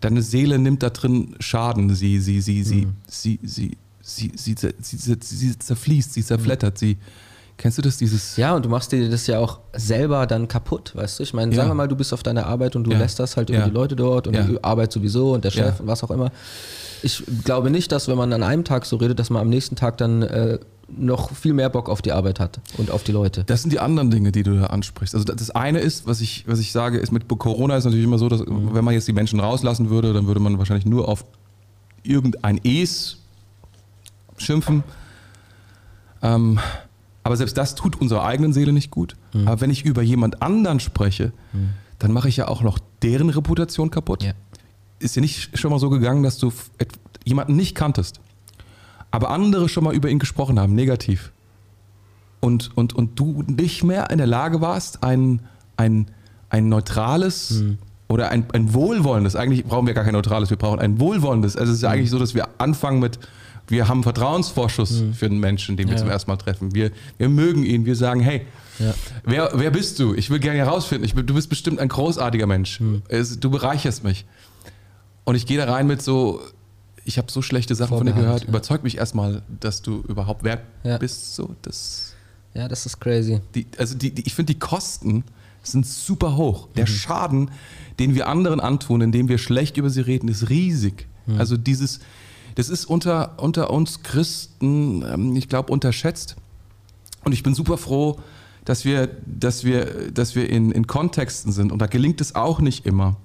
deine 0.00 0.22
Seele 0.22 0.58
nimmt 0.58 0.82
da 0.82 0.90
drin 0.90 1.36
Schaden. 1.40 1.94
Sie, 1.94 2.18
sie, 2.20 2.40
sie, 2.40 2.62
sie, 2.62 2.86
mhm. 2.86 2.92
sie, 3.06 3.38
sie, 3.42 3.76
sie, 4.00 4.32
sie, 4.34 4.54
sie, 4.56 4.96
sie, 4.98 5.16
sie 5.20 5.58
zerfließt, 5.58 6.12
sie 6.12 6.24
zerflattert, 6.24 6.78
sie. 6.78 6.98
Kennst 7.56 7.76
du 7.76 7.82
das, 7.82 7.98
dieses. 7.98 8.38
Ja, 8.38 8.56
und 8.56 8.64
du 8.64 8.70
machst 8.70 8.90
dir 8.90 9.10
das 9.10 9.26
ja 9.26 9.38
auch 9.38 9.60
selber 9.74 10.26
dann 10.26 10.48
kaputt, 10.48 10.96
weißt 10.96 11.18
du? 11.18 11.22
Ich 11.22 11.34
meine, 11.34 11.52
ja. 11.52 11.56
sagen 11.56 11.68
wir 11.68 11.74
mal, 11.74 11.88
du 11.88 11.96
bist 11.96 12.14
auf 12.14 12.22
deiner 12.22 12.46
Arbeit 12.46 12.74
und 12.74 12.84
du 12.84 12.92
ja. 12.92 12.98
lässt 12.98 13.18
das 13.18 13.36
halt 13.36 13.50
über 13.50 13.58
ja. 13.58 13.64
die 13.66 13.74
Leute 13.74 13.96
dort 13.96 14.26
und 14.26 14.34
die 14.34 14.64
Arbeit 14.64 14.92
sowieso 14.92 15.34
und 15.34 15.44
der 15.44 15.50
Chef 15.50 15.78
und 15.78 15.86
was 15.86 16.02
auch 16.02 16.10
immer. 16.10 16.32
Ich 17.02 17.22
glaube 17.44 17.70
nicht, 17.70 17.92
dass 17.92 18.08
wenn 18.08 18.16
man 18.16 18.32
an 18.32 18.42
einem 18.42 18.64
Tag 18.64 18.86
so 18.86 18.96
redet, 18.96 19.18
dass 19.18 19.28
man 19.28 19.42
am 19.42 19.50
nächsten 19.50 19.76
Tag 19.76 19.98
dann 19.98 20.22
äh, 20.22 20.58
noch 20.96 21.32
viel 21.34 21.52
mehr 21.52 21.68
Bock 21.68 21.88
auf 21.88 22.02
die 22.02 22.12
Arbeit 22.12 22.40
hat 22.40 22.60
und 22.78 22.90
auf 22.90 23.02
die 23.02 23.12
Leute. 23.12 23.44
Das 23.44 23.62
sind 23.62 23.72
die 23.72 23.80
anderen 23.80 24.10
Dinge, 24.10 24.32
die 24.32 24.42
du 24.42 24.58
da 24.58 24.66
ansprichst. 24.66 25.14
Also 25.14 25.24
das 25.24 25.50
eine 25.50 25.78
ist, 25.78 26.06
was 26.06 26.20
ich, 26.20 26.44
was 26.46 26.58
ich 26.58 26.72
sage, 26.72 26.98
ist 26.98 27.12
mit 27.12 27.28
Corona 27.28 27.76
ist 27.76 27.84
natürlich 27.84 28.04
immer 28.04 28.18
so, 28.18 28.28
dass 28.28 28.42
wenn 28.46 28.84
man 28.84 28.94
jetzt 28.94 29.08
die 29.08 29.12
Menschen 29.12 29.40
rauslassen 29.40 29.90
würde, 29.90 30.12
dann 30.12 30.26
würde 30.26 30.40
man 30.40 30.58
wahrscheinlich 30.58 30.86
nur 30.86 31.08
auf 31.08 31.24
irgendein 32.02 32.60
Es 32.64 33.18
schimpfen. 34.36 34.82
Ähm, 36.22 36.58
aber 37.22 37.36
selbst 37.36 37.56
das 37.58 37.74
tut 37.74 38.00
unserer 38.00 38.24
eigenen 38.24 38.52
Seele 38.52 38.72
nicht 38.72 38.90
gut. 38.90 39.16
Aber 39.44 39.60
wenn 39.60 39.70
ich 39.70 39.84
über 39.84 40.02
jemand 40.02 40.42
anderen 40.42 40.80
spreche, 40.80 41.32
dann 41.98 42.12
mache 42.12 42.28
ich 42.28 42.36
ja 42.38 42.48
auch 42.48 42.62
noch 42.62 42.78
deren 43.02 43.28
Reputation 43.28 43.90
kaputt. 43.90 44.22
Ja. 44.22 44.32
Ist 44.98 45.16
dir 45.16 45.20
nicht 45.20 45.56
schon 45.56 45.70
mal 45.70 45.78
so 45.78 45.90
gegangen, 45.90 46.22
dass 46.22 46.38
du 46.38 46.52
jemanden 47.24 47.56
nicht 47.56 47.74
kanntest, 47.74 48.20
aber 49.10 49.30
andere 49.30 49.68
schon 49.68 49.84
mal 49.84 49.94
über 49.94 50.08
ihn 50.08 50.18
gesprochen 50.18 50.58
haben, 50.60 50.74
negativ. 50.74 51.32
Und, 52.40 52.70
und, 52.76 52.94
und 52.94 53.18
du 53.18 53.42
nicht 53.46 53.84
mehr 53.84 54.10
in 54.10 54.18
der 54.18 54.26
Lage 54.26 54.60
warst, 54.60 55.02
ein, 55.02 55.42
ein, 55.76 56.06
ein 56.48 56.68
neutrales 56.68 57.50
Mhm. 57.60 57.78
oder 58.08 58.30
ein, 58.30 58.46
ein 58.52 58.72
wohlwollendes, 58.72 59.36
eigentlich 59.36 59.64
brauchen 59.64 59.86
wir 59.86 59.94
gar 59.94 60.04
kein 60.04 60.14
neutrales, 60.14 60.48
wir 60.50 60.56
brauchen 60.56 60.78
ein 60.80 60.98
wohlwollendes. 61.00 61.56
Also 61.56 61.70
es 61.72 61.76
ist 61.78 61.82
ja 61.82 61.90
Mhm. 61.90 61.94
eigentlich 61.96 62.10
so, 62.10 62.18
dass 62.18 62.34
wir 62.34 62.48
anfangen 62.58 62.98
mit, 63.00 63.18
wir 63.68 63.88
haben 63.88 64.02
Vertrauensvorschuss 64.02 65.02
für 65.12 65.28
den 65.28 65.38
Menschen, 65.38 65.76
den 65.76 65.86
wir 65.88 65.92
Mhm. 65.92 65.98
Ja. 65.98 66.02
zum 66.04 66.10
ersten 66.10 66.30
Mal 66.30 66.36
treffen. 66.38 66.74
Wir, 66.74 66.90
wir 67.18 67.28
mögen 67.28 67.62
ihn, 67.62 67.84
wir 67.84 67.94
sagen, 67.94 68.20
hey, 68.20 68.46
Ja. 68.78 68.94
wer, 69.24 69.50
wer 69.54 69.70
bist 69.70 69.98
du? 69.98 70.14
Ich 70.14 70.30
will 70.30 70.38
gerne 70.38 70.58
herausfinden, 70.58 71.04
ich, 71.04 71.14
du 71.14 71.34
bist 71.34 71.50
bestimmt 71.50 71.78
ein 71.78 71.88
großartiger 71.88 72.46
Mensch. 72.46 72.80
Hm. 72.80 73.02
Es, 73.08 73.38
du 73.38 73.50
bereicherst 73.50 74.02
mich. 74.02 74.24
Und 75.24 75.34
ich 75.34 75.44
gehe 75.46 75.58
da 75.58 75.70
rein 75.70 75.86
mit 75.86 76.00
so, 76.00 76.40
ich 77.04 77.18
habe 77.18 77.30
so 77.30 77.42
schlechte 77.42 77.74
Sachen 77.74 77.96
von 77.96 78.06
dir 78.06 78.12
gehört, 78.12 78.42
ja. 78.42 78.48
überzeug 78.48 78.82
mich 78.82 78.98
erstmal, 78.98 79.42
dass 79.60 79.82
du 79.82 80.02
überhaupt 80.08 80.44
wert 80.44 80.62
Ja. 80.84 80.98
bist. 80.98 81.34
So, 81.34 81.54
das, 81.62 82.14
ja, 82.54 82.68
das 82.68 82.86
ist 82.86 83.00
crazy. 83.00 83.40
die, 83.54 83.66
also 83.78 83.96
die, 83.96 84.10
die, 84.14 84.22
ich 84.26 84.34
finde, 84.34 84.52
die 84.52 84.58
Kosten 84.58 85.24
sind 85.62 85.86
super 85.86 86.36
hoch. 86.36 86.68
Der 86.76 86.84
Mhm. 86.84 86.88
Schaden, 86.88 87.50
den 87.98 88.14
wir 88.14 88.28
anderen 88.28 88.60
antun, 88.60 89.00
indem 89.02 89.28
wir 89.28 89.38
schlecht 89.38 89.76
über 89.76 89.90
sie 89.90 90.00
reden, 90.00 90.28
ist 90.28 90.48
riesig. 90.50 91.06
Mhm. 91.26 91.38
Also 91.38 91.56
dieses, 91.56 92.00
das 92.54 92.68
ist 92.68 92.84
unter, 92.86 93.40
unter 93.42 93.70
uns 93.70 94.02
Christen, 94.02 95.02
ähm, 95.02 95.36
ich 95.36 95.48
glaube, 95.48 95.72
unterschätzt. 95.72 96.36
Und 97.24 97.32
ich 97.32 97.42
bin 97.42 97.54
super 97.54 97.76
froh, 97.76 98.18
dass 98.64 98.84
wir, 98.84 99.08
dass 99.26 99.64
wir, 99.64 100.10
dass 100.12 100.34
wir 100.34 100.48
in, 100.48 100.70
in 100.70 100.86
Kontexten 100.86 101.52
sind. 101.52 101.72
Und 101.72 101.80
da 101.80 101.86
gelingt 101.86 102.20
es 102.20 102.34
auch 102.34 102.60
nicht 102.60 102.86
immer. 102.86 103.16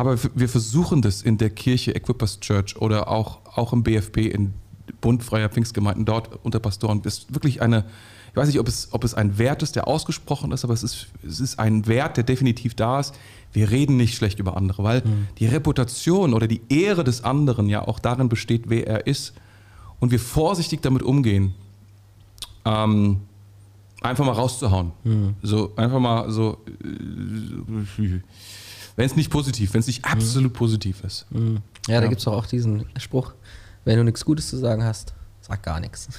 Aber 0.00 0.16
wir 0.34 0.48
versuchen 0.48 1.02
das 1.02 1.20
in 1.20 1.36
der 1.36 1.50
Kirche 1.50 1.94
Equippers 1.94 2.40
Church 2.40 2.74
oder 2.78 3.08
auch, 3.08 3.40
auch 3.54 3.74
im 3.74 3.82
BFB, 3.82 4.16
in 4.16 4.54
Bund 5.02 5.22
Freier 5.22 5.50
Pfingstgemeinden, 5.50 6.06
dort 6.06 6.42
unter 6.42 6.58
Pastoren. 6.58 7.02
Das 7.02 7.18
ist 7.18 7.34
wirklich 7.34 7.60
eine, 7.60 7.84
ich 8.30 8.36
weiß 8.36 8.46
nicht, 8.48 8.58
ob 8.58 8.66
es, 8.66 8.88
ob 8.92 9.04
es 9.04 9.12
ein 9.12 9.36
Wert 9.36 9.62
ist, 9.62 9.76
der 9.76 9.86
ausgesprochen 9.86 10.52
ist, 10.52 10.64
aber 10.64 10.72
es 10.72 10.82
ist, 10.82 11.08
es 11.22 11.38
ist 11.38 11.58
ein 11.58 11.86
Wert, 11.86 12.16
der 12.16 12.24
definitiv 12.24 12.74
da 12.74 12.98
ist. 12.98 13.14
Wir 13.52 13.70
reden 13.70 13.98
nicht 13.98 14.14
schlecht 14.16 14.38
über 14.38 14.56
andere, 14.56 14.84
weil 14.84 15.02
die 15.38 15.44
Reputation 15.44 16.32
oder 16.32 16.46
die 16.46 16.62
Ehre 16.70 17.04
des 17.04 17.22
anderen 17.22 17.68
ja 17.68 17.86
auch 17.86 17.98
darin 17.98 18.30
besteht, 18.30 18.70
wer 18.70 18.86
er 18.86 19.06
ist. 19.06 19.34
Und 19.98 20.12
wir 20.12 20.18
vorsichtig 20.18 20.80
damit 20.80 21.02
umgehen, 21.02 21.54
ähm, 22.64 23.20
einfach 24.00 24.24
mal 24.24 24.32
rauszuhauen. 24.32 24.92
So, 25.42 25.72
einfach 25.76 26.00
mal 26.00 26.30
so, 26.30 26.56
äh, 26.82 28.20
wenn 29.00 29.06
es 29.06 29.16
nicht 29.16 29.30
positiv, 29.30 29.72
wenn 29.72 29.80
es 29.80 29.86
nicht 29.86 30.04
absolut 30.04 30.52
positiv 30.52 31.02
ist. 31.04 31.24
Ja, 31.32 31.38
da 31.86 32.02
Ja. 32.02 32.08
gibt 32.08 32.20
es 32.20 32.26
auch 32.26 32.44
diesen 32.44 32.84
Spruch, 32.98 33.32
wenn 33.86 33.96
du 33.96 34.04
nichts 34.04 34.22
Gutes 34.26 34.50
zu 34.50 34.58
sagen 34.58 34.84
hast, 34.84 35.14
sag 35.40 35.62
gar 35.62 35.80
nichts. 35.80 36.08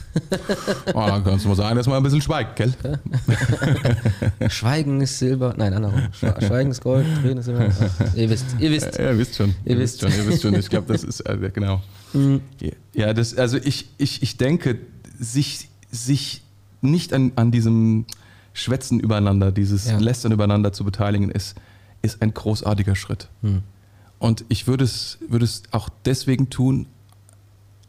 Oh, 0.93 1.05
dann 1.07 1.23
kannst 1.23 1.45
du 1.45 1.49
mal 1.49 1.55
sagen, 1.55 1.75
dass 1.77 1.85
man 1.87 1.97
ein 1.97 2.03
bisschen 2.03 2.21
schweigt, 2.21 2.55
gell? 2.55 2.73
Schweigen 4.49 4.99
ist 5.01 5.17
Silber, 5.19 5.53
nein, 5.57 5.73
andersrum. 5.73 6.01
Schwe- 6.19 6.45
Schweigen 6.45 6.71
ist 6.71 6.81
Gold, 6.81 7.05
Reden 7.23 7.37
ist 7.37 7.45
Silber. 7.45 7.69
Ach, 7.69 8.15
ihr 8.15 8.29
wisst, 8.29 8.45
ihr 8.59 8.71
wisst. 8.71 8.97
Ja, 8.97 9.11
ihr 9.11 9.17
wisst 9.17 9.35
schon. 9.35 9.55
Ihr 9.65 9.77
wisst. 9.77 10.01
schon, 10.01 10.11
ihr 10.11 10.27
wisst 10.27 10.41
schon. 10.41 10.55
Ich 10.55 10.69
glaube, 10.69 10.91
das 10.91 11.03
ist, 11.03 11.21
äh, 11.21 11.51
genau. 11.53 11.81
Ja, 12.93 13.13
das, 13.13 13.37
also 13.37 13.57
ich, 13.57 13.89
ich, 13.97 14.21
ich 14.23 14.37
denke, 14.37 14.79
sich, 15.19 15.69
sich 15.91 16.41
nicht 16.81 17.13
an, 17.13 17.31
an 17.35 17.51
diesem 17.51 18.05
Schwätzen 18.53 18.99
übereinander, 18.99 19.51
dieses 19.51 19.87
Ja. 19.87 19.97
Lästern 19.99 20.31
übereinander 20.31 20.73
zu 20.73 20.83
beteiligen, 20.83 21.29
ist, 21.31 21.55
ist 22.01 22.21
ein 22.21 22.33
großartiger 22.33 22.95
Schritt. 22.95 23.29
Hm. 23.41 23.63
Und 24.19 24.45
ich 24.49 24.67
würde 24.67 24.83
es, 24.83 25.17
würde 25.27 25.45
es 25.45 25.63
auch 25.71 25.89
deswegen 26.05 26.49
tun, 26.49 26.87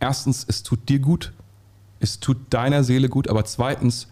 erstens, 0.00 0.44
es 0.48 0.62
tut 0.62 0.88
dir 0.88 0.98
gut, 0.98 1.32
es 2.00 2.20
tut 2.20 2.38
deiner 2.50 2.84
Seele 2.84 3.08
gut, 3.08 3.28
aber 3.28 3.44
zweitens, 3.44 4.08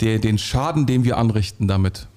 der, 0.00 0.18
den 0.18 0.38
Schaden, 0.38 0.86
den 0.86 1.04
wir 1.04 1.18
anrichten 1.18 1.68
damit, 1.68 2.08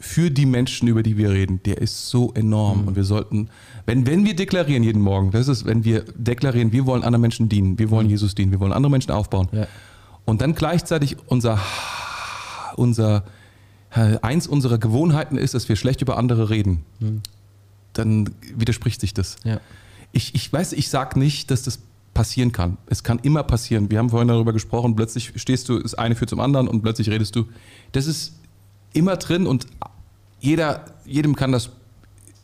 für 0.00 0.30
die 0.30 0.46
Menschen, 0.46 0.88
über 0.88 1.02
die 1.02 1.18
wir 1.18 1.30
reden, 1.30 1.62
der 1.64 1.78
ist 1.78 2.08
so 2.08 2.32
enorm. 2.32 2.88
Und 2.88 2.96
wir 2.96 3.04
sollten, 3.04 3.50
wenn, 3.84 4.06
wenn 4.06 4.24
wir 4.24 4.34
deklarieren 4.34 4.82
jeden 4.82 5.02
Morgen, 5.02 5.30
das 5.30 5.46
ist, 5.46 5.66
wenn 5.66 5.84
wir 5.84 6.04
deklarieren, 6.14 6.72
wir 6.72 6.86
wollen 6.86 7.04
anderen 7.04 7.20
Menschen 7.20 7.50
dienen, 7.50 7.78
wir 7.78 7.90
wollen 7.90 8.08
Jesus 8.08 8.34
dienen, 8.34 8.50
wir 8.50 8.60
wollen 8.60 8.72
andere 8.72 8.90
Menschen 8.90 9.10
aufbauen. 9.10 9.48
Ja. 9.52 9.66
Und 10.24 10.40
dann 10.40 10.54
gleichzeitig 10.54 11.16
unser, 11.26 11.58
unser, 12.76 13.24
eins 13.90 14.46
unserer 14.46 14.78
Gewohnheiten 14.78 15.36
ist, 15.36 15.54
dass 15.54 15.68
wir 15.68 15.76
schlecht 15.76 16.02
über 16.02 16.16
andere 16.16 16.50
reden. 16.50 16.84
Dann 17.92 18.30
widerspricht 18.54 19.00
sich 19.00 19.14
das. 19.14 19.36
Ja. 19.44 19.60
Ich, 20.12 20.34
ich 20.34 20.52
weiß, 20.52 20.72
ich 20.72 20.88
sage 20.88 21.18
nicht, 21.18 21.50
dass 21.50 21.62
das 21.62 21.80
passieren 22.14 22.52
kann. 22.52 22.76
Es 22.86 23.02
kann 23.02 23.18
immer 23.20 23.42
passieren. 23.42 23.90
Wir 23.90 23.98
haben 23.98 24.10
vorhin 24.10 24.28
darüber 24.28 24.52
gesprochen, 24.52 24.96
plötzlich 24.96 25.32
stehst 25.36 25.68
du, 25.68 25.78
das 25.78 25.94
eine 25.94 26.16
führt 26.16 26.30
zum 26.30 26.40
anderen 26.40 26.68
und 26.68 26.82
plötzlich 26.82 27.08
redest 27.08 27.36
du. 27.36 27.46
Das 27.92 28.06
ist 28.06 28.34
immer 28.92 29.16
drin 29.16 29.46
und 29.46 29.66
jeder, 30.40 30.84
jedem 31.04 31.36
kann 31.36 31.52
das 31.52 31.70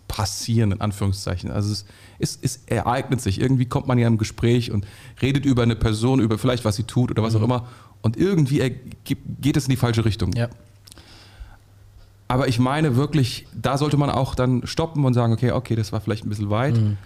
passieren, 0.08 0.72
in 0.72 0.80
Anführungszeichen. 0.80 1.50
Also 1.50 1.72
es, 1.72 1.84
es, 2.18 2.38
es 2.40 2.60
ereignet 2.66 3.20
sich. 3.20 3.40
Irgendwie 3.40 3.66
kommt 3.66 3.86
man 3.86 3.98
ja 3.98 4.06
im 4.06 4.18
Gespräch 4.18 4.70
und 4.70 4.86
redet 5.20 5.44
über 5.44 5.62
eine 5.62 5.76
Person, 5.76 6.20
über 6.20 6.38
vielleicht, 6.38 6.64
was 6.64 6.76
sie 6.76 6.84
tut 6.84 7.10
oder 7.10 7.22
was 7.22 7.34
auch 7.34 7.42
immer. 7.42 7.68
Und 8.02 8.16
irgendwie 8.16 8.72
geht 9.40 9.56
es 9.56 9.64
in 9.64 9.70
die 9.70 9.76
falsche 9.76 10.04
Richtung. 10.04 10.32
Ja. 10.34 10.48
Aber 12.28 12.48
ich 12.48 12.58
meine 12.58 12.96
wirklich, 12.96 13.46
da 13.54 13.78
sollte 13.78 13.96
man 13.96 14.10
auch 14.10 14.34
dann 14.34 14.66
stoppen 14.66 15.04
und 15.04 15.14
sagen, 15.14 15.32
okay, 15.32 15.52
okay, 15.52 15.76
das 15.76 15.92
war 15.92 16.00
vielleicht 16.00 16.24
ein 16.26 16.28
bisschen 16.28 16.50
weit. 16.50 16.76
Mhm. 16.76 16.96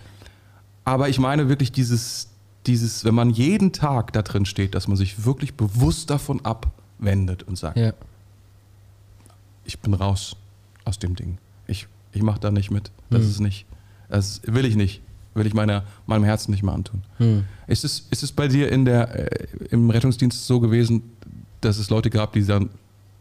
Aber 0.85 1.09
ich 1.09 1.19
meine 1.19 1.49
wirklich 1.49 1.73
dieses, 1.73 2.29
dieses, 2.67 3.05
wenn 3.05 3.15
man 3.15 3.31
jeden 3.31 3.73
Tag 3.73 4.13
da 4.15 4.23
drin 4.23 4.47
steht, 4.47 4.75
dass 4.75 4.89
man 4.89 4.97
sich 4.97 5.25
wirklich 5.25 5.55
bewusst 5.55 6.09
davon 6.11 6.41
abwendet 6.45 7.43
und 7.43 7.59
sagt, 7.59 7.77
Ja. 7.77 7.93
ich 9.65 9.79
bin 9.79 9.95
raus 9.95 10.37
aus 10.85 10.99
dem 10.99 11.15
Ding. 11.17 11.39
Ich, 11.67 11.87
ich 12.13 12.23
mache 12.23 12.41
da 12.41 12.51
nicht 12.51 12.71
mit. 12.71 12.91
Das 13.11 13.23
Mhm. 13.25 13.31
ist 13.31 13.41
nicht, 13.41 13.67
das 14.09 14.41
will 14.47 14.65
ich 14.65 14.77
nicht. 14.77 15.03
Will 15.35 15.47
ich 15.47 15.55
meiner, 15.55 15.85
meinem 16.07 16.25
Herzen 16.25 16.51
nicht 16.51 16.65
mehr 16.65 16.75
antun. 16.75 17.03
Hm. 17.19 17.45
Ist 17.69 17.85
es, 17.85 18.01
ist 18.11 18.25
es 18.25 18.33
bei 18.33 18.49
dir 18.49 18.69
in 18.73 18.85
der, 18.85 19.31
äh, 19.31 19.47
im 19.71 19.89
Rettungsdienst 19.89 20.45
so 20.45 20.59
gewesen, 20.59 21.05
dass 21.61 21.79
es 21.79 21.89
Leute 21.89 22.11
gab, 22.11 22.33
die 22.33 22.45
dann, 22.45 22.69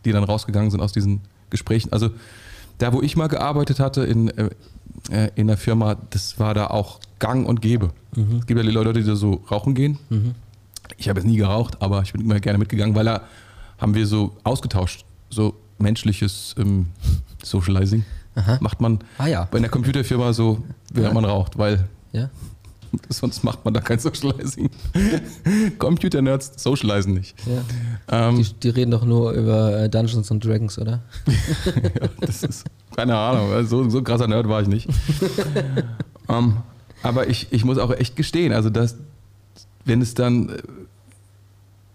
die 0.06 0.12
dann 0.12 0.24
rausgegangen 0.24 0.72
sind 0.72 0.82
aus 0.82 0.92
diesen 0.92 1.22
Gesprächen? 1.50 1.92
Also 1.92 2.10
da, 2.78 2.94
wo 2.94 3.02
ich 3.02 3.16
mal 3.16 3.28
gearbeitet 3.28 3.80
hatte 3.80 4.04
in, 4.04 4.30
äh, 4.30 4.50
äh, 5.12 5.30
in 5.36 5.48
der 5.48 5.58
Firma, 5.58 5.96
das 6.10 6.40
war 6.40 6.54
da 6.54 6.68
auch 6.68 7.00
gang 7.20 7.48
und 7.48 7.62
gäbe. 7.62 7.92
Es 8.40 8.48
gibt 8.48 8.58
ja 8.60 8.64
die 8.66 8.72
Leute, 8.72 8.94
die 8.94 9.04
da 9.04 9.16
so 9.16 9.44
rauchen 9.52 9.76
gehen. 9.76 9.98
Mhm. 10.10 10.34
Ich 10.98 11.08
habe 11.10 11.20
jetzt 11.20 11.28
nie 11.28 11.38
geraucht, 11.38 11.82
aber 11.82 12.02
ich 12.02 12.12
bin 12.12 12.22
immer 12.22 12.40
gerne 12.40 12.58
mitgegangen, 12.58 12.96
weil 12.96 13.06
da 13.06 13.22
haben 13.78 13.94
wir 13.94 14.08
so 14.08 14.36
ausgetauscht, 14.44 15.06
so 15.30 15.56
menschliches 15.78 16.56
ähm, 16.58 16.88
Socializing. 17.44 18.04
Aha. 18.36 18.58
Macht 18.62 18.82
man 18.82 19.00
Ah 19.18 19.28
ja. 19.28 19.48
bei 19.52 19.58
einer 19.60 19.70
Computerfirma 19.70 20.34
so, 20.34 20.62
während 20.94 21.14
man 21.14 21.26
raucht, 21.26 21.58
weil 21.58 21.88
Ja. 22.12 22.30
Sonst 23.10 23.44
macht 23.44 23.64
man 23.66 23.74
da 23.74 23.82
kein 23.82 24.00
Socializing. 24.00 24.70
Computer-Nerds 25.80 26.62
socialisen 26.62 27.14
nicht. 27.14 27.36
ja. 27.46 28.30
Ähm, 28.30 28.38
Die, 28.38 28.54
die 28.54 28.70
reden 28.70 28.92
doch 28.92 29.06
nur 29.06 29.32
über 29.34 29.78
äh, 29.84 29.90
Dungeons 29.90 30.32
and 30.32 30.44
Dragons, 30.44 30.78
oder? 30.80 31.02
ja, 31.66 32.08
das 32.22 32.44
ist, 32.44 32.66
keine 32.96 33.16
Ahnung, 33.18 33.66
so, 33.66 33.90
so 33.90 34.00
ein 34.00 34.04
krasser 34.04 34.28
Nerd 34.28 34.48
war 34.50 34.62
ich 34.62 34.68
nicht. 34.68 34.88
ähm, 36.28 36.58
aber 37.04 37.28
ich, 37.28 37.48
ich 37.52 37.64
muss 37.66 37.78
auch 37.78 37.92
echt 37.92 38.16
gestehen, 38.16 38.52
also 38.54 38.70
dass, 38.70 38.96
wenn 39.86 40.02
es 40.02 40.14
dann, 40.14 40.50
äh, 40.50 40.58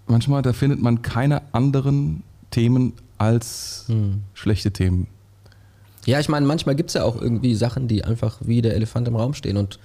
manchmal, 0.07 0.43
da 0.43 0.53
findet 0.53 0.81
man 0.81 1.03
keine 1.03 1.43
anderen 1.53 2.23
Themen 2.51 2.93
als 3.19 3.85
Hm. 3.89 4.23
schlechte 4.35 4.71
Themen. 4.71 5.07
Ja, 6.07 6.21
ich 6.21 6.29
meine, 6.29 6.45
manchmal 6.47 6.75
gibt 6.75 6.91
es 6.91 6.95
ja 6.95 7.03
auch 7.05 7.21
irgendwie 7.21 7.55
Sachen, 7.55 7.89
die 7.89 8.05
einfach 8.05 8.37
wie 8.45 8.61
der 8.61 8.75
Elefant 8.75 9.09
im 9.09 9.17
Raum 9.17 9.33
stehen 9.35 9.57
und 9.57 9.79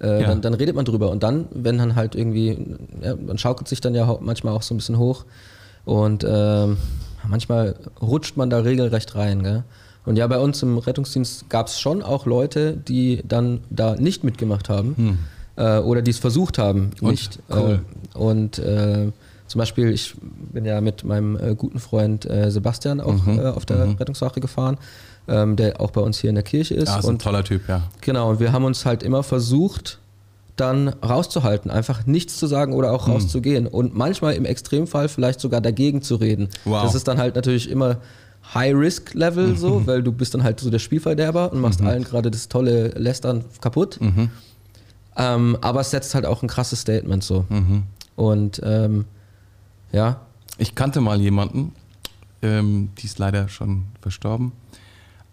äh, 0.00 0.22
Ja. 0.22 0.28
dann, 0.28 0.40
dann 0.40 0.54
redet 0.54 0.74
man 0.76 0.84
drüber. 0.84 1.10
Und 1.10 1.22
dann, 1.22 1.46
wenn 1.52 1.78
dann 1.78 1.94
halt 1.96 2.14
irgendwie, 2.14 2.76
ja, 3.02 3.14
man 3.16 3.38
schaukelt 3.38 3.68
sich 3.68 3.80
dann 3.80 3.94
ja 3.94 4.18
manchmal 4.20 4.54
auch 4.54 4.62
so 4.62 4.74
ein 4.74 4.78
bisschen 4.78 4.98
hoch 4.98 5.24
und 5.84 6.24
ähm, 6.28 6.76
manchmal 7.26 7.74
rutscht 8.00 8.36
man 8.36 8.50
da 8.50 8.58
regelrecht 8.60 9.14
rein. 9.14 9.42
Gell? 9.42 9.64
Und 10.04 10.16
ja, 10.16 10.26
bei 10.26 10.38
uns 10.38 10.62
im 10.62 10.78
Rettungsdienst 10.78 11.50
gab 11.50 11.66
es 11.68 11.80
schon 11.80 12.02
auch 12.02 12.26
Leute, 12.26 12.76
die 12.76 13.22
dann 13.26 13.60
da 13.70 13.94
nicht 13.96 14.24
mitgemacht 14.24 14.68
haben 14.68 15.18
äh, 15.56 15.78
oder 15.78 16.02
die 16.02 16.10
es 16.12 16.18
versucht 16.18 16.58
haben, 16.58 16.90
Und? 17.00 17.10
nicht. 17.10 17.38
Cool. 17.50 17.80
Äh, 18.14 18.18
und 18.18 18.62
zum 19.48 19.58
Beispiel, 19.60 19.90
ich 19.92 20.14
bin 20.52 20.66
ja 20.66 20.80
mit 20.82 21.04
meinem 21.04 21.36
äh, 21.36 21.54
guten 21.54 21.78
Freund 21.78 22.28
äh, 22.28 22.50
Sebastian 22.50 23.00
auch 23.00 23.24
Mhm, 23.24 23.38
äh, 23.38 23.46
auf 23.46 23.64
der 23.64 23.86
mhm. 23.86 23.92
Rettungswache 23.94 24.40
gefahren, 24.40 24.76
ähm, 25.28 25.56
der 25.56 25.80
auch 25.80 25.90
bei 25.90 26.00
uns 26.00 26.18
hier 26.18 26.30
in 26.30 26.34
der 26.36 26.44
Kirche 26.44 26.74
ist. 26.74 26.88
Ja, 26.88 26.98
ist 26.98 27.04
ein 27.04 27.10
und 27.14 27.22
toller 27.22 27.44
Typ, 27.44 27.68
ja. 27.68 27.82
genau, 28.00 28.30
und 28.30 28.40
wir 28.40 28.52
haben 28.52 28.64
uns 28.64 28.84
halt 28.86 29.02
immer 29.02 29.22
versucht, 29.22 29.98
dann 30.56 30.88
rauszuhalten, 30.88 31.70
einfach 31.70 32.06
nichts 32.06 32.36
zu 32.36 32.46
sagen 32.48 32.72
oder 32.72 32.88
Mhm. 32.88 32.94
auch 32.94 33.08
rauszugehen. 33.08 33.66
Und 33.68 33.94
manchmal 33.94 34.34
im 34.34 34.44
Extremfall 34.44 35.08
vielleicht 35.08 35.38
sogar 35.40 35.60
dagegen 35.60 36.02
zu 36.02 36.16
reden. 36.16 36.48
Wow. 36.64 36.82
Das 36.82 36.94
ist 36.96 37.06
dann 37.06 37.18
halt 37.18 37.36
natürlich 37.36 37.70
immer 37.70 37.98
High-Risk-Level 38.54 39.48
Mhm. 39.48 39.56
so, 39.56 39.86
weil 39.86 40.02
du 40.02 40.10
bist 40.10 40.34
dann 40.34 40.42
halt 40.42 40.58
so 40.60 40.68
der 40.70 40.78
Spielverderber 40.80 41.52
und 41.52 41.60
machst 41.60 41.80
allen 41.82 42.02
gerade 42.04 42.30
das 42.30 42.48
tolle 42.48 42.88
Lästern 42.96 43.44
kaputt. 43.60 43.98
Mhm. 44.00 44.30
Ähm, 45.16 45.58
aber 45.60 45.80
es 45.80 45.90
setzt 45.90 46.14
halt 46.14 46.26
auch 46.26 46.42
ein 46.42 46.48
krasses 46.48 46.80
Statement 46.80 47.22
so. 47.22 47.44
Mhm. 47.48 47.84
Und 48.16 48.60
ähm, 48.64 49.04
ja. 49.92 50.20
Ich 50.58 50.74
kannte 50.74 51.00
mal 51.00 51.20
jemanden, 51.20 51.72
ähm, 52.42 52.90
die 52.98 53.06
ist 53.06 53.18
leider 53.18 53.48
schon 53.48 53.84
verstorben, 54.00 54.52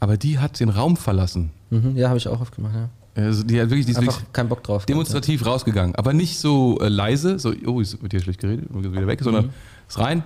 aber 0.05 0.17
die 0.17 0.37
hat 0.37 0.59
den 0.59 0.69
Raum 0.69 0.97
verlassen. 0.97 1.49
Mhm, 1.71 1.97
ja, 1.97 2.09
habe 2.09 2.19
ich 2.19 2.27
auch 2.27 2.39
oft 2.39 2.55
gemacht, 2.55 2.75
ja. 2.75 2.89
Also 3.23 3.41
die 3.41 3.59
hat 3.59 3.71
wirklich, 3.71 3.87
die 3.87 3.95
Einfach 3.95 4.21
keinen 4.33 4.49
Bock 4.49 4.63
drauf. 4.63 4.85
demonstrativ 4.85 5.41
ja. 5.41 5.47
rausgegangen. 5.47 5.95
Aber 5.95 6.13
nicht 6.13 6.37
so 6.37 6.77
äh, 6.79 6.89
leise, 6.89 7.39
so, 7.39 7.51
oh, 7.65 7.79
ist 7.81 8.03
mit 8.03 8.13
dir 8.13 8.19
schlecht 8.19 8.39
geredet, 8.39 8.65
wieder 8.71 9.07
weg, 9.07 9.21
sondern 9.23 9.45
mhm. 9.45 9.51
ist 9.89 9.97
rein, 9.97 10.21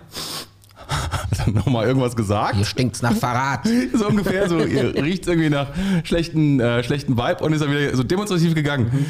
hat 0.89 1.39
dann 1.47 1.53
nochmal 1.53 1.87
irgendwas 1.87 2.17
gesagt. 2.17 2.57
Hier 2.57 2.65
stinkt's 2.65 3.01
nach 3.01 3.13
Verrat. 3.13 3.69
so 3.93 4.09
ungefähr, 4.09 4.49
so 4.49 4.59
ihr 4.59 4.95
riecht 5.01 5.27
irgendwie 5.27 5.49
nach 5.49 5.69
schlechten, 6.03 6.59
äh, 6.59 6.83
schlechten 6.83 7.15
Vibe 7.15 7.41
und 7.41 7.53
ist 7.53 7.61
dann 7.61 7.71
wieder 7.71 7.95
so 7.95 8.03
demonstrativ 8.03 8.55
gegangen. 8.55 8.91
Mhm. 8.91 9.05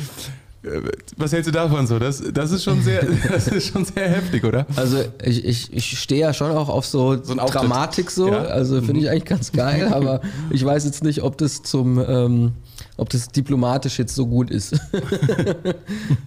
Was 1.15 1.31
hältst 1.31 1.47
du 1.47 1.51
davon 1.53 1.87
so? 1.87 1.99
Das, 1.99 2.21
das, 2.33 2.51
ist 2.51 2.65
schon 2.65 2.81
sehr, 2.81 3.05
das 3.29 3.47
ist 3.47 3.71
schon 3.71 3.85
sehr 3.85 4.09
heftig, 4.09 4.43
oder? 4.43 4.65
Also 4.75 4.97
ich, 5.23 5.45
ich, 5.45 5.73
ich 5.73 5.99
stehe 5.99 6.21
ja 6.21 6.33
schon 6.33 6.51
auch 6.51 6.67
auf 6.67 6.85
so, 6.85 7.23
so 7.23 7.35
Dramatik 7.35 8.11
so. 8.11 8.29
Ja? 8.29 8.39
Also 8.43 8.81
finde 8.81 8.99
ich 8.99 9.05
mhm. 9.05 9.11
eigentlich 9.11 9.25
ganz 9.25 9.51
geil, 9.53 9.87
aber 9.93 10.19
ich 10.49 10.63
weiß 10.63 10.83
jetzt 10.83 11.03
nicht, 11.03 11.23
ob 11.23 11.37
das 11.37 11.63
zum 11.63 12.03
ähm, 12.05 12.51
ob 12.97 13.09
das 13.09 13.29
diplomatisch 13.29 13.99
jetzt 13.99 14.13
so 14.15 14.27
gut 14.27 14.51
ist. 14.51 14.73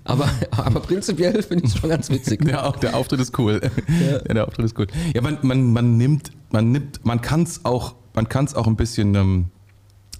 aber, 0.04 0.28
aber 0.50 0.80
prinzipiell 0.80 1.42
finde 1.42 1.66
ich 1.66 1.74
es 1.74 1.78
schon 1.78 1.90
ganz 1.90 2.08
witzig. 2.08 2.46
Ja, 2.48 2.72
der 2.72 2.96
Auftritt 2.96 3.20
ist 3.20 3.38
cool. 3.38 3.60
Ja. 3.88 4.12
ja. 4.12 4.18
der 4.20 4.48
Auftritt 4.48 4.64
ist 4.64 4.78
cool. 4.78 4.86
Ja, 5.14 5.20
man, 5.20 5.38
man, 5.42 5.72
man 5.72 5.98
nimmt, 5.98 6.30
man 6.50 6.72
nimmt, 6.72 7.04
man 7.04 7.20
kann 7.20 7.42
es 7.42 7.64
auch, 7.64 7.94
man 8.14 8.28
kann 8.28 8.46
es 8.46 8.54
auch 8.54 8.66
ein 8.66 8.76
bisschen 8.76 9.14
ähm, 9.14 9.44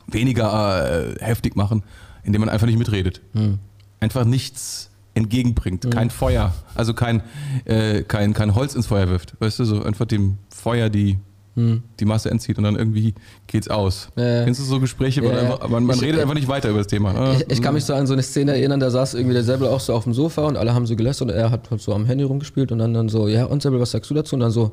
weniger 0.07 1.13
äh, 1.13 1.19
heftig 1.21 1.57
machen, 1.57 1.83
indem 2.23 2.41
man 2.41 2.51
einfach 2.51 2.67
nicht 2.67 2.79
mitredet. 2.79 3.23
Hm 3.33 3.59
einfach 4.03 4.25
nichts 4.25 4.91
entgegenbringt. 5.15 5.85
Mhm. 5.85 5.91
Kein 5.91 6.11
Feuer, 6.11 6.53
also 6.75 6.95
kein, 6.95 7.23
äh, 7.65 8.03
kein, 8.03 8.35
kein 8.35 8.55
Holz 8.55 8.75
ins 8.75 8.87
Feuer 8.87 9.09
wirft. 9.09 9.35
Weißt 9.41 9.59
du, 9.59 9.65
so 9.65 9.83
einfach 9.83 10.07
dem 10.07 10.39
Feuer 10.49 10.89
die, 10.89 11.19
mhm. 11.55 11.83
die 12.01 12.05
Masse 12.05 12.31
entzieht 12.31 12.59
und 12.59 12.65
dann 12.65 12.77
irgendwie 12.77 13.15
geht's 13.47 13.69
aus. 13.69 14.09
Ja. 14.17 14.45
Kennst 14.45 14.61
du 14.61 14.65
so 14.65 14.81
Gespräche, 14.81 15.23
ja, 15.23 15.31
einfach, 15.31 15.69
man, 15.69 15.85
man 15.85 15.97
ich, 15.97 16.03
redet 16.03 16.21
einfach 16.21 16.35
nicht 16.35 16.49
weiter 16.49 16.71
über 16.71 16.79
das 16.79 16.89
Thema. 16.89 17.15
Ah, 17.15 17.35
ich, 17.35 17.51
ich, 17.51 17.63
kann 17.63 17.75
mich 17.75 17.85
so 17.85 17.95
an 17.95 18.07
so 18.07 18.15
eine 18.15 18.23
Szene 18.23 18.53
erinnern, 18.53 18.81
da 18.81 18.91
saß 18.91 19.15
irgendwie 19.15 19.35
der 19.35 19.45
Säbel 19.45 19.69
auch 19.69 19.81
so 19.81 19.95
auf 19.95 20.05
dem 20.05 20.15
Sofa 20.15 20.47
und 20.47 20.57
alle 20.57 20.75
haben 20.75 20.87
so 20.87 20.97
gelästert 20.97 21.31
und 21.31 21.35
er 21.35 21.51
hat 21.51 21.71
halt 21.71 21.81
so 21.81 21.95
am 21.95 22.07
Handy 22.07 22.25
rumgespielt 22.25 22.73
und 22.73 22.79
dann, 22.79 22.95
dann 22.95 23.09
so, 23.09 23.29
ja 23.29 23.45
und 23.45 23.63
Säbel, 23.63 23.79
was 23.79 23.93
sagst 23.93 24.11
du 24.11 24.15
dazu? 24.15 24.35
Und 24.35 24.41
dann 24.41 24.51
so, 24.51 24.73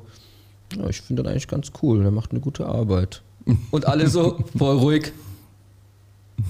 ja, 0.77 0.87
ich 0.87 1.01
finde 1.01 1.23
das 1.23 1.31
eigentlich 1.31 1.47
ganz 1.47 1.71
cool, 1.83 2.01
der 2.01 2.11
macht 2.11 2.31
eine 2.31 2.39
gute 2.39 2.65
Arbeit. 2.65 3.21
Und 3.71 3.85
alle 3.87 4.07
so, 4.07 4.39
voll 4.57 4.77
ruhig. 4.77 5.11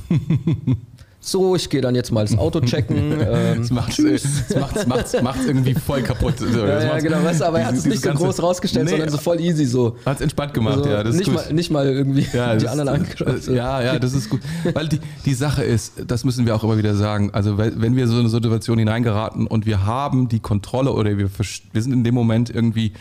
so, 1.22 1.56
ich 1.56 1.70
gehe 1.70 1.82
dann 1.82 1.96
jetzt 1.96 2.12
mal 2.12 2.26
das 2.26 2.38
Auto 2.38 2.62
checken. 2.62 3.00
Ähm, 3.30 3.60
das 3.60 3.72
macht 3.72 5.40
es 5.40 5.46
irgendwie 5.46 5.74
voll 5.74 6.02
kaputt. 6.02 6.40
So, 6.40 6.66
ja, 6.66 6.82
ja 6.82 7.00
genau, 7.00 7.24
weißt, 7.24 7.44
aber 7.44 7.60
er 7.60 7.68
hat 7.68 7.76
es 7.76 7.86
nicht 7.86 8.02
so 8.02 8.12
groß 8.12 8.42
rausgestellt, 8.42 8.86
nee, 8.86 8.92
sondern 8.92 9.10
so 9.10 9.18
voll 9.18 9.40
easy 9.40 9.66
so. 9.66 9.98
Hat 10.06 10.18
es 10.18 10.22
entspannt 10.22 10.54
gemacht, 10.54 10.78
also 10.78 10.90
ja. 10.90 11.04
Das 11.04 11.16
nicht, 11.16 11.32
mal, 11.32 11.54
nicht 11.54 11.70
mal 11.70 11.88
irgendwie 11.88 12.26
ja, 12.34 12.56
die 12.56 12.68
anderen 12.68 12.90
angeschaut. 12.90 13.48
Ja, 13.48 13.82
ja, 13.82 14.00
das 14.00 14.14
ist 14.14 14.30
gut. 14.30 14.42
Weil 14.74 14.88
die, 14.88 15.00
die 15.26 15.34
Sache 15.34 15.64
ist, 15.64 15.94
das 16.08 16.24
müssen 16.24 16.46
wir 16.46 16.56
auch 16.56 16.64
immer 16.64 16.78
wieder 16.78 16.96
sagen, 16.96 17.32
also 17.34 17.58
wenn 17.58 17.96
wir 17.96 18.08
so 18.08 18.20
eine 18.20 18.30
Situation 18.30 18.80
hineingeraten 18.80 19.46
und 19.46 19.66
wir 19.66 19.86
haben 19.86 20.30
die 20.30 20.40
Kontrolle 20.40 20.92
oder 20.94 21.18
wir, 21.18 21.30
wir 21.30 21.82
sind 21.82 21.94
in 21.94 22.04
dem 22.04 22.16
Moment 22.16 22.50
irgendwie, 22.50 22.94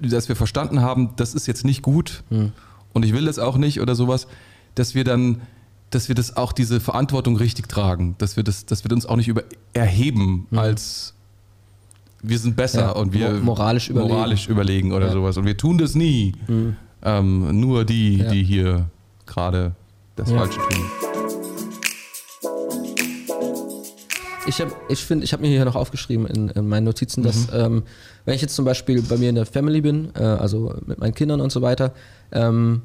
dass 0.00 0.28
wir 0.28 0.36
verstanden 0.36 0.80
haben, 0.80 1.10
das 1.16 1.34
ist 1.34 1.46
jetzt 1.46 1.64
nicht 1.64 1.82
gut 1.82 2.24
hm. 2.30 2.52
und 2.92 3.04
ich 3.04 3.12
will 3.12 3.26
das 3.26 3.38
auch 3.38 3.56
nicht 3.56 3.80
oder 3.80 3.94
sowas, 3.94 4.26
dass 4.74 4.94
wir 4.94 5.04
dann 5.04 5.42
dass 5.94 6.08
wir 6.08 6.14
das 6.14 6.36
auch 6.36 6.52
diese 6.52 6.80
Verantwortung 6.80 7.36
richtig 7.36 7.68
tragen, 7.68 8.16
dass 8.18 8.36
wir 8.36 8.42
das, 8.42 8.66
dass 8.66 8.84
wir 8.84 8.92
uns 8.92 9.06
auch 9.06 9.16
nicht 9.16 9.28
über 9.28 9.44
erheben 9.72 10.46
mhm. 10.50 10.58
als 10.58 11.14
wir 12.26 12.38
sind 12.38 12.56
besser 12.56 12.80
ja, 12.80 12.90
und 12.92 13.12
wir 13.12 13.30
moralisch 13.32 13.90
überlegen, 13.90 14.14
moralisch 14.14 14.48
überlegen 14.48 14.92
oder 14.92 15.06
ja. 15.06 15.12
sowas. 15.12 15.36
Und 15.36 15.44
wir 15.44 15.56
tun 15.56 15.76
das 15.76 15.94
nie. 15.94 16.32
Mhm. 16.48 16.76
Ähm, 17.02 17.60
nur 17.60 17.84
die, 17.84 18.16
ja. 18.16 18.30
die 18.30 18.42
hier 18.42 18.86
gerade 19.26 19.74
das 20.16 20.30
Falsche 20.30 20.58
tun. 20.58 20.86
Ich 24.46 24.60
habe 24.60 24.72
ich 24.88 25.04
find, 25.04 25.22
ich 25.22 25.32
hab 25.32 25.40
mir 25.40 25.48
hier 25.48 25.64
noch 25.66 25.74
aufgeschrieben 25.74 26.26
in, 26.26 26.48
in 26.48 26.66
meinen 26.66 26.84
Notizen, 26.84 27.22
dass 27.22 27.48
mhm. 27.48 27.58
ähm, 27.58 27.82
wenn 28.24 28.34
ich 28.34 28.42
jetzt 28.42 28.54
zum 28.54 28.64
Beispiel 28.64 29.02
bei 29.02 29.18
mir 29.18 29.28
in 29.28 29.34
der 29.34 29.46
Family 29.46 29.82
bin, 29.82 30.10
äh, 30.14 30.22
also 30.22 30.74
mit 30.86 30.98
meinen 30.98 31.14
Kindern 31.14 31.42
und 31.42 31.52
so 31.52 31.60
weiter, 31.60 31.92
ähm, 32.32 32.82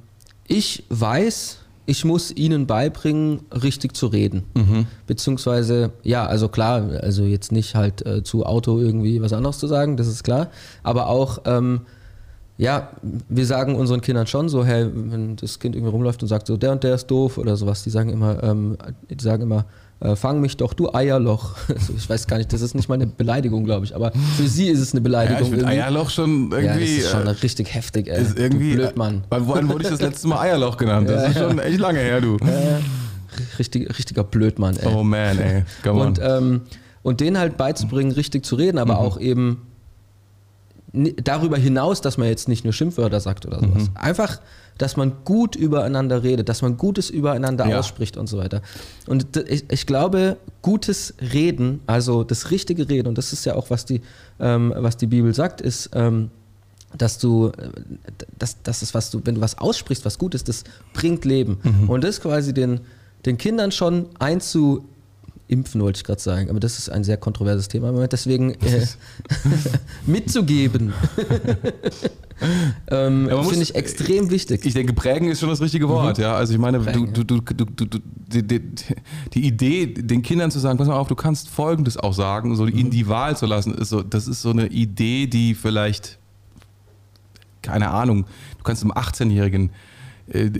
ich 0.47 0.83
weiß, 0.89 1.58
ich 1.89 2.05
muss 2.05 2.29
ihnen 2.29 2.67
beibringen, 2.67 3.39
richtig 3.51 3.95
zu 3.95 4.05
reden. 4.05 4.43
Mhm. 4.53 4.85
Beziehungsweise, 5.07 5.89
ja, 6.03 6.23
also 6.23 6.47
klar, 6.47 6.87
also 7.01 7.23
jetzt 7.23 7.51
nicht 7.51 7.73
halt 7.73 8.05
äh, 8.05 8.21
zu 8.23 8.45
Auto 8.45 8.79
irgendwie 8.79 9.19
was 9.23 9.33
anderes 9.33 9.57
zu 9.57 9.65
sagen, 9.65 9.97
das 9.97 10.05
ist 10.05 10.23
klar. 10.23 10.49
Aber 10.83 11.07
auch, 11.07 11.39
ähm, 11.45 11.81
ja, 12.59 12.91
wir 13.27 13.45
sagen 13.47 13.75
unseren 13.75 14.01
Kindern 14.01 14.27
schon 14.27 14.49
so, 14.49 14.63
hey, 14.63 14.87
wenn 14.93 15.35
das 15.37 15.57
Kind 15.57 15.75
irgendwie 15.75 15.91
rumläuft 15.91 16.21
und 16.21 16.27
sagt 16.27 16.45
so, 16.45 16.57
der 16.57 16.73
und 16.73 16.83
der 16.83 16.93
ist 16.93 17.07
doof 17.07 17.39
oder 17.39 17.55
sowas, 17.57 17.81
die 17.81 17.89
sagen 17.89 18.11
immer, 18.11 18.43
ähm, 18.43 18.77
die 19.09 19.23
sagen 19.23 19.41
immer, 19.41 19.65
äh, 20.01 20.15
fang 20.15 20.39
mich 20.39 20.55
doch, 20.57 20.73
du 20.73 20.93
Eierloch. 20.93 21.55
Also 21.69 21.93
ich 21.95 22.09
weiß 22.09 22.27
gar 22.27 22.37
nicht, 22.37 22.51
das 22.53 22.61
ist 22.61 22.75
nicht 22.75 22.89
mal 22.89 22.95
eine 22.95 23.07
Beleidigung, 23.07 23.65
glaube 23.65 23.85
ich, 23.85 23.95
aber 23.95 24.11
für 24.37 24.47
sie 24.47 24.67
ist 24.67 24.79
es 24.79 24.93
eine 24.93 25.01
Beleidigung. 25.01 25.39
Ja, 25.39 25.43
ich 25.43 25.49
finde 25.49 25.67
Eierloch 25.67 26.09
schon 26.09 26.51
irgendwie. 26.51 26.65
Ja, 26.65 26.73
das 26.73 26.81
ist 26.81 27.11
schon 27.11 27.27
äh, 27.27 27.29
richtig 27.29 27.73
heftig, 27.73 28.07
ey. 28.07 28.21
Ist 28.21 28.37
irgendwie, 28.37 28.71
du 28.71 28.77
Blödmann. 28.77 29.23
Wann 29.29 29.69
wurde 29.69 29.83
ich 29.83 29.89
das 29.89 30.01
letzte 30.01 30.27
Mal 30.27 30.39
Eierloch 30.41 30.77
genannt? 30.77 31.09
Das 31.09 31.29
ist 31.29 31.39
schon 31.39 31.59
echt 31.59 31.79
lange 31.79 31.99
her, 31.99 32.21
du. 32.21 32.37
Richtig, 33.57 33.97
richtiger 33.97 34.23
Blödmann, 34.23 34.77
ey. 34.77 34.87
Oh 34.93 35.03
man, 35.03 35.37
ey. 35.39 35.63
Come 35.83 36.01
und, 36.01 36.19
ähm, 36.21 36.61
und 37.03 37.19
denen 37.19 37.37
halt 37.37 37.57
beizubringen, 37.57 38.11
richtig 38.11 38.45
zu 38.45 38.55
reden, 38.55 38.77
aber 38.77 38.95
mhm. 38.95 38.99
auch 38.99 39.19
eben 39.19 39.61
darüber 40.91 41.57
hinaus, 41.57 42.01
dass 42.01 42.17
man 42.17 42.27
jetzt 42.27 42.47
nicht 42.47 42.63
nur 42.63 42.73
Schimpfwörter 42.73 43.19
sagt 43.19 43.45
oder 43.45 43.59
sowas. 43.59 43.83
Mhm. 43.83 43.89
Einfach, 43.95 44.39
dass 44.79 44.97
man 44.97 45.13
gut 45.25 45.55
übereinander 45.55 46.23
redet, 46.23 46.49
dass 46.49 46.63
man 46.63 46.77
Gutes 46.77 47.09
übereinander 47.09 47.67
ja. 47.67 47.77
ausspricht 47.77 48.17
und 48.17 48.27
so 48.27 48.37
weiter. 48.37 48.61
Und 49.05 49.37
ich, 49.47 49.65
ich, 49.69 49.85
glaube, 49.85 50.37
gutes 50.61 51.13
Reden, 51.21 51.81
also 51.85 52.23
das 52.23 52.49
richtige 52.49 52.89
Reden, 52.89 53.09
und 53.09 53.17
das 53.17 53.33
ist 53.33 53.45
ja 53.45 53.55
auch, 53.55 53.69
was 53.69 53.85
die, 53.85 54.01
ähm, 54.39 54.73
was 54.75 54.97
die 54.97 55.07
Bibel 55.07 55.33
sagt, 55.33 55.59
ist, 55.61 55.91
ähm, 55.93 56.31
dass 56.97 57.19
du, 57.19 57.51
dass, 58.39 58.63
das 58.63 58.81
ist, 58.81 58.93
was 58.93 59.11
du, 59.11 59.21
wenn 59.23 59.35
du 59.35 59.41
was 59.41 59.57
aussprichst, 59.57 60.05
was 60.05 60.17
gut 60.17 60.33
ist, 60.33 60.47
das 60.47 60.63
bringt 60.93 61.25
Leben. 61.25 61.59
Mhm. 61.61 61.89
Und 61.89 62.03
das 62.03 62.21
quasi 62.21 62.53
den, 62.53 62.79
den 63.25 63.37
Kindern 63.37 63.71
schon 63.71 64.07
einzu 64.17 64.85
Impfen 65.49 65.81
wollte 65.81 65.97
ich 65.97 66.03
gerade 66.03 66.21
sagen, 66.21 66.49
aber 66.49 66.59
das 66.59 66.77
ist 66.77 66.89
ein 66.89 67.03
sehr 67.03 67.17
kontroverses 67.17 67.67
Thema. 67.67 68.07
Deswegen 68.07 68.51
äh, 68.51 68.85
mitzugeben, 70.05 70.93
ähm, 72.91 73.27
ja, 73.27 73.41
finde 73.41 73.63
ich 73.63 73.73
extrem 73.73 74.29
wichtig. 74.29 74.63
Ich 74.63 74.75
denke, 74.75 74.93
prägen 74.93 75.27
ist 75.27 75.39
schon 75.39 75.49
das 75.49 75.59
richtige 75.59 75.89
Wort. 75.89 76.19
Mhm. 76.19 76.23
Ja, 76.23 76.35
also 76.35 76.53
ich 76.53 76.59
meine, 76.59 76.79
prägen, 76.79 77.13
du, 77.13 77.23
du, 77.23 77.41
du, 77.41 77.65
die, 78.27 78.43
die, 78.43 78.61
die, 79.33 79.47
Idee, 79.47 79.87
den 79.87 80.21
Kindern 80.21 80.51
zu 80.51 80.59
sagen, 80.59 80.77
pass 80.77 80.87
mal 80.87 80.95
auf, 80.95 81.07
du 81.07 81.15
kannst 81.15 81.49
Folgendes 81.49 81.97
auch 81.97 82.13
sagen, 82.13 82.55
so 82.55 82.65
mhm. 82.65 82.77
ihnen 82.77 82.91
die 82.91 83.07
Wahl 83.07 83.35
zu 83.35 83.47
lassen, 83.47 83.73
ist 83.73 83.89
so, 83.89 84.03
das 84.03 84.27
ist 84.27 84.43
so 84.43 84.51
eine 84.51 84.67
Idee, 84.67 85.25
die 85.25 85.55
vielleicht, 85.55 86.19
keine 87.63 87.89
Ahnung, 87.89 88.25
du 88.59 88.63
kannst 88.63 88.83
einem 88.83 88.91
18-Jährigen 88.91 89.71
äh, 90.27 90.51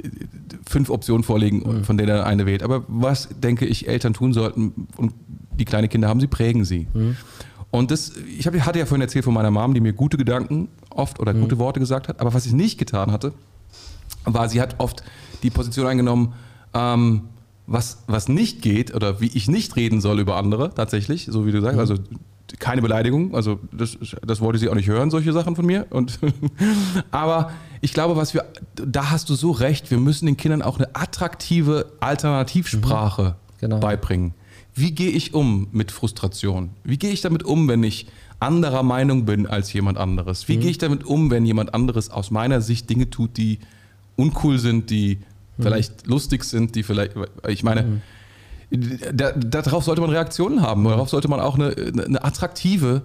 fünf 0.70 0.90
Optionen 0.90 1.24
vorlegen, 1.24 1.64
mhm. 1.66 1.84
von 1.84 1.98
denen 1.98 2.10
er 2.10 2.26
eine 2.26 2.46
wählt. 2.46 2.62
Aber 2.62 2.84
was, 2.88 3.30
denke 3.42 3.66
ich, 3.66 3.88
Eltern 3.88 4.14
tun 4.14 4.34
sollten, 4.34 4.88
und 4.98 5.14
die 5.52 5.66
kleine 5.66 5.88
Kinder 5.88 6.08
haben, 6.08 6.20
sie 6.20 6.28
prägen 6.28 6.64
sie. 6.64 6.88
Mhm. 6.94 7.18
Und 7.72 7.92
das, 7.92 8.14
ich 8.38 8.46
hab, 8.46 8.54
hatte 8.54 8.80
ja 8.80 8.86
vorhin 8.86 9.02
erzählt 9.02 9.26
von 9.26 9.34
meiner 9.34 9.52
Mom, 9.52 9.74
die 9.74 9.82
mir 9.82 9.94
gute 9.94 10.18
Gedanken 10.18 10.70
oft 10.92 11.20
oder 11.20 11.34
mhm. 11.34 11.42
gute 11.42 11.58
Worte 11.58 11.80
gesagt 11.80 12.08
hat. 12.08 12.22
Aber 12.22 12.34
was 12.34 12.46
ich 12.46 12.54
nicht 12.54 12.78
getan 12.78 13.12
hatte, 13.12 13.34
war, 14.26 14.48
sie 14.48 14.62
hat 14.62 14.76
oft 14.80 15.04
die 15.42 15.50
Position 15.50 15.88
eingenommen, 15.88 16.34
ähm, 16.74 17.24
was, 17.66 18.04
was 18.08 18.30
nicht 18.30 18.62
geht 18.62 18.94
oder 18.94 19.22
wie 19.22 19.32
ich 19.34 19.48
nicht 19.48 19.76
reden 19.76 20.02
soll 20.02 20.20
über 20.20 20.38
andere, 20.38 20.74
tatsächlich, 20.74 21.28
so 21.32 21.46
wie 21.46 21.52
du 21.52 21.62
sagst. 21.62 21.80
Also 21.80 21.96
keine 22.58 22.82
Beleidigung, 22.82 23.36
also 23.36 23.60
das, 23.72 23.98
das 24.26 24.42
wollte 24.42 24.60
sie 24.60 24.70
auch 24.70 24.76
nicht 24.76 24.88
hören, 24.88 25.12
solche 25.12 25.34
Sachen 25.34 25.56
von 25.56 25.66
mir. 25.66 25.86
Und 25.90 26.20
aber 27.12 27.52
ich 27.82 27.94
glaube, 27.94 28.16
was 28.16 28.34
wir, 28.34 28.46
da 28.76 29.12
hast 29.12 29.30
du 29.30 29.36
so 29.36 29.52
recht, 29.52 29.92
wir 29.92 30.00
müssen 30.00 30.26
den 30.26 30.38
Kindern 30.38 30.62
auch 30.62 30.78
eine 30.78 30.96
attraktive 30.96 31.92
Alternativsprache 32.00 33.24
mhm, 33.24 33.60
genau. 33.60 33.80
beibringen. 33.80 34.34
Wie 34.74 34.92
gehe 34.92 35.12
ich 35.12 35.34
um 35.34 35.68
mit 35.72 35.92
Frustration? 35.92 36.72
Wie 36.84 36.98
gehe 36.98 37.12
ich 37.12 37.22
damit 37.22 37.44
um, 37.44 37.68
wenn 37.68 37.84
ich 37.84 38.08
anderer 38.40 38.84
Meinung 38.84 39.26
bin 39.26 39.46
als 39.46 39.72
jemand 39.74 39.98
anderes? 39.98 40.48
Wie 40.48 40.58
mhm. 40.58 40.62
gehe 40.62 40.72
ich 40.72 40.78
damit 40.78 41.06
um, 41.06 41.30
wenn 41.32 41.46
jemand 41.46 41.74
anderes 41.74 42.10
aus 42.10 42.32
meiner 42.32 42.62
Sicht 42.62 42.90
Dinge 42.90 43.10
tut, 43.10 43.38
die 43.38 43.60
uncool 44.16 44.58
sind, 44.58 44.90
die 44.90 45.18
mhm. 45.58 45.64
vielleicht 45.64 46.08
lustig 46.08 46.44
sind, 46.44 46.76
die 46.76 46.84
vielleicht, 46.84 47.14
ich 47.48 47.64
meine, 47.64 47.84
mhm 47.84 48.02
da, 48.72 49.32
darauf 49.32 49.84
sollte 49.84 50.02
man 50.02 50.12
Reaktionen 50.12 50.62
haben. 50.62 50.84
Darauf 50.84 51.10
sollte 51.10 51.28
man 51.28 51.40
auch 51.40 51.56
eine, 51.56 51.76
eine 51.76 52.24
attraktive 52.24 53.02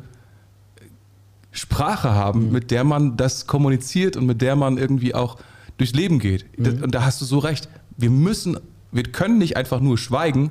Sprache 1.50 2.12
haben, 2.14 2.46
mhm. 2.46 2.52
mit 2.52 2.70
der 2.70 2.84
man 2.84 3.16
das 3.16 3.46
kommuniziert 3.46 4.16
und 4.16 4.26
mit 4.26 4.42
der 4.42 4.56
man 4.56 4.76
irgendwie 4.76 5.14
auch 5.14 5.38
durchs 5.78 5.94
Leben 5.94 6.18
geht. 6.18 6.46
Mhm. 6.58 6.82
Und 6.82 6.94
da 6.94 7.04
hast 7.04 7.20
du 7.20 7.24
so 7.24 7.38
recht. 7.38 7.68
Wir 7.96 8.10
müssen, 8.10 8.58
Wir 8.92 9.04
können 9.04 9.38
nicht 9.38 9.56
einfach 9.56 9.80
nur 9.80 9.98
schweigen 9.98 10.50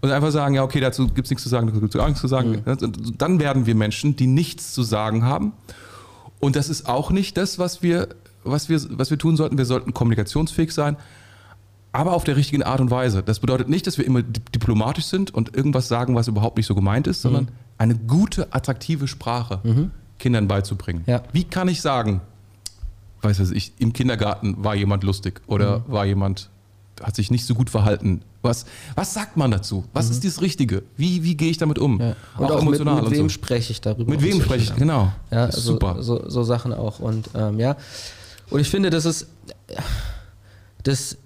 und 0.00 0.10
einfach 0.10 0.30
sagen, 0.30 0.54
ja, 0.54 0.62
okay, 0.62 0.80
dazu 0.80 1.06
gibt 1.06 1.26
es 1.26 1.30
nichts 1.30 1.42
zu 1.42 1.48
sagen, 1.48 1.66
dazu 1.68 1.80
gibt 1.80 1.94
es 1.94 2.00
auch 2.00 2.06
nichts 2.06 2.20
zu 2.20 2.28
sagen. 2.28 2.62
Mhm. 2.64 3.16
Dann 3.18 3.40
werden 3.40 3.66
wir 3.66 3.74
Menschen, 3.74 4.16
die 4.16 4.26
nichts 4.26 4.72
zu 4.72 4.82
sagen 4.82 5.24
haben. 5.24 5.52
Und 6.40 6.56
das 6.56 6.68
ist 6.68 6.88
auch 6.88 7.10
nicht 7.10 7.36
das, 7.36 7.58
was 7.58 7.82
wir, 7.82 8.08
was 8.44 8.68
wir, 8.68 8.80
was 8.90 9.10
wir 9.10 9.18
tun 9.18 9.36
sollten. 9.36 9.58
Wir 9.58 9.64
sollten 9.64 9.92
kommunikationsfähig 9.92 10.72
sein, 10.72 10.96
aber 11.92 12.14
auf 12.14 12.24
der 12.24 12.36
richtigen 12.36 12.62
Art 12.62 12.80
und 12.80 12.90
Weise. 12.90 13.22
Das 13.22 13.40
bedeutet 13.40 13.68
nicht, 13.68 13.86
dass 13.86 13.98
wir 13.98 14.04
immer 14.04 14.22
diplomatisch 14.22 15.06
sind 15.06 15.32
und 15.34 15.56
irgendwas 15.56 15.88
sagen, 15.88 16.14
was 16.14 16.28
überhaupt 16.28 16.56
nicht 16.56 16.66
so 16.66 16.74
gemeint 16.74 17.06
ist, 17.06 17.22
sondern 17.22 17.44
mhm. 17.44 17.50
eine 17.78 17.94
gute, 17.94 18.52
attraktive 18.52 19.08
Sprache 19.08 19.60
mhm. 19.62 19.90
Kindern 20.18 20.48
beizubringen. 20.48 21.04
Ja. 21.06 21.22
Wie 21.32 21.44
kann 21.44 21.68
ich 21.68 21.80
sagen, 21.80 22.20
weiß 23.22 23.50
ich, 23.50 23.72
im 23.78 23.92
Kindergarten 23.92 24.62
war 24.62 24.74
jemand 24.74 25.02
lustig 25.04 25.40
oder 25.46 25.80
mhm. 25.80 25.92
war 25.92 26.06
jemand, 26.06 26.50
hat 27.02 27.16
sich 27.16 27.30
nicht 27.30 27.46
so 27.46 27.54
gut 27.54 27.70
verhalten. 27.70 28.22
Was, 28.42 28.66
was 28.94 29.14
sagt 29.14 29.36
man 29.36 29.50
dazu? 29.50 29.84
Was 29.92 30.06
mhm. 30.06 30.12
ist 30.12 30.24
das 30.24 30.42
Richtige? 30.42 30.82
Wie, 30.96 31.24
wie 31.24 31.36
gehe 31.36 31.50
ich 31.50 31.58
damit 31.58 31.78
um? 31.78 32.00
Ja. 32.00 32.14
Und 32.36 32.44
auch, 32.44 32.50
auch 32.50 32.62
emotional. 32.62 32.96
Mit, 32.96 33.10
mit 33.10 33.18
wem 33.18 33.28
so. 33.28 33.30
spreche 33.30 33.72
ich 33.72 33.80
darüber? 33.80 34.10
Mit 34.10 34.22
wem 34.22 34.40
spreche 34.40 34.64
ich, 34.64 34.76
genau. 34.76 35.12
Ja, 35.30 35.46
also, 35.46 35.60
super. 35.60 36.02
So, 36.02 36.28
so, 36.28 36.44
Sachen 36.44 36.72
auch. 36.72 37.00
Und 37.00 37.30
ähm, 37.34 37.58
ja, 37.58 37.76
und 38.50 38.60
ich 38.60 38.70
finde, 38.70 38.90
das 38.90 39.04
ist, 39.04 39.26
das, 40.84 41.16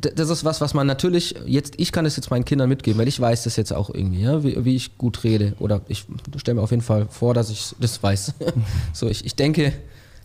das 0.00 0.30
ist 0.30 0.44
was, 0.44 0.60
was 0.60 0.74
man 0.74 0.86
natürlich, 0.86 1.34
jetzt, 1.46 1.74
ich 1.78 1.92
kann 1.92 2.04
es 2.06 2.16
jetzt 2.16 2.30
meinen 2.30 2.44
Kindern 2.44 2.68
mitgeben, 2.68 2.98
weil 3.00 3.08
ich 3.08 3.18
weiß 3.18 3.44
das 3.44 3.56
jetzt 3.56 3.72
auch 3.72 3.88
irgendwie, 3.88 4.22
ja, 4.22 4.42
wie, 4.44 4.64
wie 4.64 4.76
ich 4.76 4.98
gut 4.98 5.24
rede. 5.24 5.54
Oder 5.58 5.80
ich 5.88 6.04
stelle 6.36 6.56
mir 6.56 6.62
auf 6.62 6.70
jeden 6.70 6.82
Fall 6.82 7.06
vor, 7.08 7.34
dass 7.34 7.50
ich 7.50 7.74
das 7.80 8.02
weiß. 8.02 8.34
so, 8.92 9.08
ich, 9.08 9.24
ich 9.24 9.34
denke, 9.34 9.72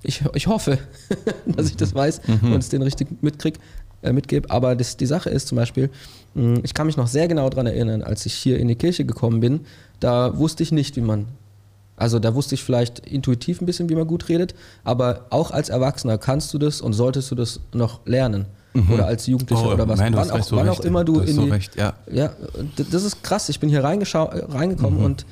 ich, 0.04 0.24
ich 0.34 0.48
hoffe, 0.48 0.80
dass 1.46 1.70
ich 1.70 1.78
das 1.78 1.96
weiß 1.96 2.22
mhm. 2.28 2.54
und 2.54 2.60
es 2.60 2.70
den 2.70 2.82
richtig 2.82 3.22
mitkrieg, 3.22 3.60
äh, 4.02 4.12
mitgebe. 4.12 4.50
Aber 4.50 4.76
das, 4.76 4.98
die 4.98 5.06
Sache 5.06 5.30
ist 5.30 5.48
zum 5.48 5.56
Beispiel, 5.56 5.90
hm, 6.36 6.62
ich 6.64 6.74
kann 6.74 6.88
mich 6.88 6.98
noch 6.98 7.08
sehr 7.08 7.28
genau 7.28 7.50
daran 7.50 7.68
erinnern, 7.68 8.02
als 8.02 8.26
ich 8.26 8.34
hier 8.34 8.60
in 8.60 8.68
die 8.68 8.76
Kirche 8.76 9.06
gekommen 9.06 9.40
bin, 9.40 9.62
da 10.00 10.38
wusste 10.38 10.64
ich 10.64 10.72
nicht, 10.72 10.96
wie 10.96 11.02
man 11.02 11.28
also 11.98 12.18
da 12.18 12.34
wusste 12.34 12.56
ich 12.56 12.64
vielleicht 12.64 12.98
intuitiv 13.00 13.62
ein 13.62 13.68
bisschen, 13.68 13.88
wie 13.90 13.96
man 13.96 14.08
gut 14.08 14.28
redet, 14.28 14.56
aber 14.84 15.28
auch 15.30 15.52
als 15.52 15.70
Erwachsener 15.70 16.18
kannst 16.18 16.52
du 16.52 16.58
das 16.58 16.82
und 16.82 16.94
solltest 16.94 17.30
du 17.30 17.36
das 17.36 17.60
noch 17.74 18.04
lernen. 18.08 18.48
Mhm. 18.74 18.92
Oder 18.92 19.06
als 19.06 19.28
Jugendlicher 19.28 19.66
oh, 19.66 19.74
oder 19.74 19.88
was. 19.88 20.00
Nein, 20.00 20.14
wann, 20.16 20.32
auch, 20.32 20.44
so 20.44 20.56
wann 20.56 20.70
auch, 20.70 20.80
immer 20.80 21.04
du, 21.04 21.20
in 21.20 21.36
so 21.36 21.44
die, 21.44 21.52
recht, 21.52 21.76
ja. 21.76 21.94
ja, 22.10 22.32
das 22.78 23.04
ist 23.04 23.22
krass. 23.22 23.50
Ich 23.50 23.60
bin 23.60 23.70
hier 23.70 23.84
reingekommen 23.84 25.00
mhm. 25.00 25.06
und 25.06 25.26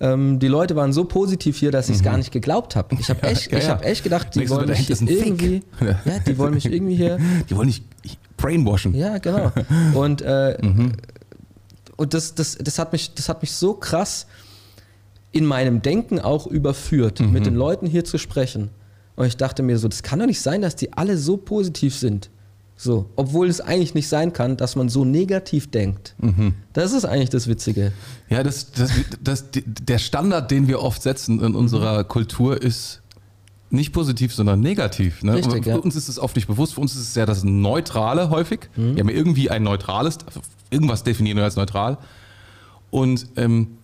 ähm, 0.00 0.38
die 0.38 0.48
Leute 0.48 0.76
waren 0.76 0.92
so 0.92 1.04
positiv 1.04 1.58
hier, 1.58 1.70
dass 1.70 1.88
ich 1.88 1.96
es 1.96 2.00
mhm. 2.00 2.06
gar 2.06 2.16
nicht 2.16 2.32
geglaubt 2.32 2.74
habe. 2.74 2.96
Ich 2.98 3.08
habe 3.10 3.22
echt, 3.28 3.52
ja, 3.52 3.58
ja. 3.58 3.68
hab 3.68 3.84
echt 3.84 4.02
gedacht, 4.02 4.34
die 4.34 4.48
wollen 4.48 4.68
mich 4.68 4.90
irgendwie, 4.90 5.62
ja, 5.80 6.18
die 6.26 6.38
wollen 6.38 6.54
mich 6.54 6.66
irgendwie 6.66 6.96
hier, 6.96 7.18
die 7.50 7.56
wollen 7.56 7.68
nicht 7.68 7.84
brainwashen. 8.36 8.94
Ja, 8.94 9.18
genau. 9.18 9.52
Und 9.94 10.22
äh, 10.22 10.58
mhm. 10.60 10.92
und 11.96 12.14
das, 12.14 12.34
das, 12.34 12.56
das 12.56 12.78
hat 12.78 12.92
mich, 12.92 13.14
das 13.14 13.28
hat 13.28 13.42
mich 13.42 13.52
so 13.52 13.74
krass 13.74 14.26
in 15.32 15.44
meinem 15.44 15.82
Denken 15.82 16.18
auch 16.18 16.46
überführt, 16.46 17.20
mhm. 17.20 17.32
mit 17.32 17.46
den 17.46 17.54
Leuten 17.54 17.86
hier 17.86 18.04
zu 18.04 18.18
sprechen. 18.18 18.70
Und 19.16 19.26
ich 19.26 19.36
dachte 19.36 19.62
mir 19.62 19.78
so, 19.78 19.86
das 19.86 20.02
kann 20.02 20.18
doch 20.18 20.26
nicht 20.26 20.40
sein, 20.40 20.62
dass 20.62 20.76
die 20.76 20.92
alle 20.94 21.18
so 21.18 21.36
positiv 21.36 21.94
sind. 21.94 22.30
So, 22.82 23.10
obwohl 23.14 23.48
es 23.48 23.60
eigentlich 23.60 23.92
nicht 23.92 24.08
sein 24.08 24.32
kann, 24.32 24.56
dass 24.56 24.74
man 24.74 24.88
so 24.88 25.04
negativ 25.04 25.70
denkt. 25.70 26.14
Mhm. 26.18 26.54
Das 26.72 26.94
ist 26.94 27.04
eigentlich 27.04 27.28
das 27.28 27.46
Witzige. 27.46 27.92
Ja, 28.30 28.42
das, 28.42 28.72
das, 28.72 28.90
das, 29.22 29.44
der 29.52 29.98
Standard, 29.98 30.50
den 30.50 30.66
wir 30.66 30.80
oft 30.80 31.02
setzen 31.02 31.42
in 31.42 31.54
unserer 31.54 32.04
mhm. 32.04 32.08
Kultur, 32.08 32.62
ist 32.62 33.02
nicht 33.68 33.92
positiv, 33.92 34.34
sondern 34.34 34.60
negativ. 34.60 35.22
Ne? 35.22 35.34
Richtig, 35.34 35.64
für 35.64 35.70
ja. 35.70 35.76
uns 35.76 35.94
ist 35.94 36.08
es 36.08 36.18
oft 36.18 36.34
nicht 36.36 36.48
bewusst. 36.48 36.72
Für 36.72 36.80
uns 36.80 36.94
ist 36.94 37.02
es 37.02 37.14
ja 37.14 37.26
das 37.26 37.44
Neutrale 37.44 38.30
häufig. 38.30 38.70
Mhm. 38.76 38.96
Wir 38.96 39.00
haben 39.02 39.10
irgendwie 39.10 39.50
ein 39.50 39.62
neutrales, 39.62 40.16
irgendwas 40.70 41.04
definieren 41.04 41.36
wir 41.36 41.44
als 41.44 41.56
neutral. 41.56 41.98
Und 42.90 43.26
ähm, 43.36 43.76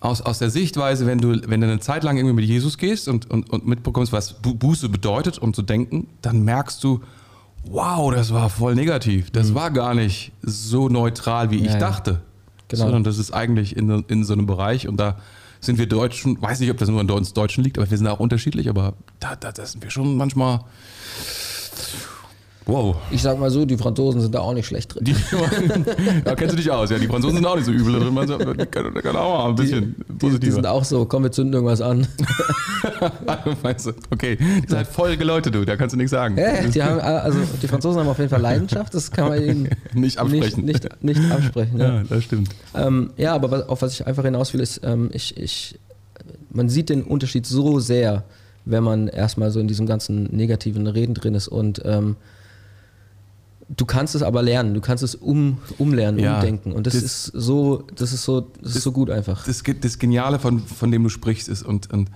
aus, 0.00 0.20
aus 0.20 0.40
der 0.40 0.50
Sichtweise, 0.50 1.06
wenn 1.06 1.20
du, 1.20 1.40
wenn 1.48 1.62
du 1.62 1.68
eine 1.68 1.80
Zeit 1.80 2.04
lang 2.04 2.18
irgendwie 2.18 2.34
mit 2.34 2.44
Jesus 2.44 2.76
gehst 2.76 3.08
und, 3.08 3.30
und, 3.30 3.48
und 3.48 3.66
mitbekommst, 3.66 4.12
was 4.12 4.34
Buße 4.42 4.90
bedeutet, 4.90 5.38
um 5.38 5.54
zu 5.54 5.62
denken, 5.62 6.08
dann 6.20 6.44
merkst 6.44 6.84
du, 6.84 7.00
wow, 7.70 8.12
das 8.12 8.32
war 8.32 8.50
voll 8.50 8.74
negativ. 8.74 9.30
Das 9.30 9.50
mhm. 9.50 9.54
war 9.54 9.70
gar 9.70 9.94
nicht 9.94 10.32
so 10.42 10.88
neutral, 10.88 11.50
wie 11.50 11.64
ja, 11.64 11.72
ich 11.72 11.78
dachte. 11.78 12.20
Genau. 12.68 12.84
Sondern 12.84 13.04
das 13.04 13.18
ist 13.18 13.32
eigentlich 13.32 13.76
in, 13.76 14.04
in 14.08 14.24
so 14.24 14.32
einem 14.32 14.46
Bereich 14.46 14.88
und 14.88 14.96
da 14.96 15.16
sind 15.60 15.78
wir 15.78 15.86
Deutschen, 15.86 16.40
weiß 16.40 16.60
nicht, 16.60 16.70
ob 16.70 16.78
das 16.78 16.88
nur 16.88 17.00
an 17.00 17.10
uns 17.10 17.32
Deutschen 17.32 17.64
liegt, 17.64 17.78
aber 17.78 17.90
wir 17.90 17.96
sind 17.96 18.06
auch 18.06 18.20
unterschiedlich, 18.20 18.68
aber 18.68 18.94
da, 19.20 19.36
da, 19.36 19.52
da 19.52 19.64
sind 19.64 19.82
wir 19.82 19.90
schon 19.90 20.16
manchmal 20.16 20.60
Wow. 22.68 22.96
Ich 23.12 23.22
sag 23.22 23.38
mal 23.38 23.48
so, 23.48 23.64
die 23.64 23.76
Franzosen 23.76 24.20
sind 24.20 24.34
da 24.34 24.40
auch 24.40 24.52
nicht 24.52 24.66
schlecht 24.66 24.92
drin. 24.92 25.04
Die, 25.04 25.14
da 26.24 26.34
kennst 26.34 26.54
du 26.54 26.56
dich 26.56 26.68
aus, 26.68 26.90
ja. 26.90 26.98
Die 26.98 27.06
Franzosen 27.06 27.36
sind 27.36 27.46
auch 27.46 27.54
nicht 27.54 27.64
so 27.64 27.70
übel 27.70 28.00
drin. 28.00 28.12
Man 28.12 28.26
kann, 28.70 28.92
kann 28.92 29.16
auch 29.16 29.38
mal 29.38 29.48
ein 29.50 29.54
bisschen 29.54 29.94
die, 29.96 30.12
positiver. 30.14 30.38
Die 30.38 30.50
sind 30.50 30.66
auch 30.66 30.84
so, 30.84 31.04
komm, 31.04 31.22
wir 31.22 31.30
zünden 31.30 31.54
irgendwas 31.54 31.80
an. 31.80 32.08
Meinst 33.62 33.86
du? 33.86 33.92
Okay, 34.10 34.36
die 34.36 34.68
sind 34.68 34.76
halt 34.76 34.88
voll 34.88 35.14
Leute, 35.14 35.52
du, 35.52 35.64
da 35.64 35.76
kannst 35.76 35.92
du 35.92 35.96
nichts 35.96 36.10
sagen. 36.10 36.36
Ja, 36.36 36.66
die, 36.66 36.82
haben, 36.82 36.98
also 36.98 37.38
die 37.62 37.68
Franzosen 37.68 38.00
haben 38.00 38.08
auf 38.08 38.18
jeden 38.18 38.30
Fall 38.30 38.40
Leidenschaft, 38.40 38.92
das 38.94 39.12
kann 39.12 39.28
man 39.28 39.40
ihnen 39.40 39.68
nicht 39.94 40.18
absprechen. 40.18 40.64
Nicht, 40.64 40.82
nicht, 41.02 41.20
nicht 41.20 41.32
absprechen. 41.32 41.78
Ja. 41.78 41.98
ja, 41.98 42.02
das 42.02 42.24
stimmt. 42.24 42.48
Ähm, 42.74 43.10
ja, 43.16 43.32
aber 43.32 43.70
auf 43.70 43.82
was 43.82 43.92
ich 43.92 44.06
einfach 44.08 44.24
hinaus 44.24 44.52
will, 44.54 44.60
ist, 44.60 44.80
ähm, 44.82 45.10
ich, 45.12 45.36
ich, 45.36 45.78
man 46.50 46.68
sieht 46.68 46.88
den 46.88 47.04
Unterschied 47.04 47.46
so 47.46 47.78
sehr, 47.78 48.24
wenn 48.64 48.82
man 48.82 49.06
erstmal 49.06 49.52
so 49.52 49.60
in 49.60 49.68
diesem 49.68 49.86
ganzen 49.86 50.24
negativen 50.36 50.88
Reden 50.88 51.14
drin 51.14 51.36
ist 51.36 51.46
und 51.46 51.80
ähm, 51.84 52.16
Du 53.68 53.84
kannst 53.84 54.14
es 54.14 54.22
aber 54.22 54.42
lernen, 54.42 54.74
du 54.74 54.80
kannst 54.80 55.02
es 55.02 55.16
um, 55.16 55.58
umlernen, 55.78 56.20
ja, 56.20 56.36
umdenken. 56.36 56.72
Und 56.72 56.86
das, 56.86 56.94
das, 56.94 57.02
ist 57.02 57.24
so, 57.26 57.84
das 57.96 58.12
ist 58.12 58.22
so, 58.22 58.40
das, 58.40 58.62
das, 58.62 58.76
ist 58.76 58.82
so 58.84 58.92
gut 58.92 59.10
einfach. 59.10 59.44
Das, 59.44 59.62
das 59.80 59.98
Geniale, 59.98 60.38
von, 60.38 60.60
von 60.60 60.90
dem 60.92 61.02
du 61.02 61.08
sprichst, 61.08 61.48
ist, 61.48 61.64
und, 61.64 61.92
und 61.92 62.10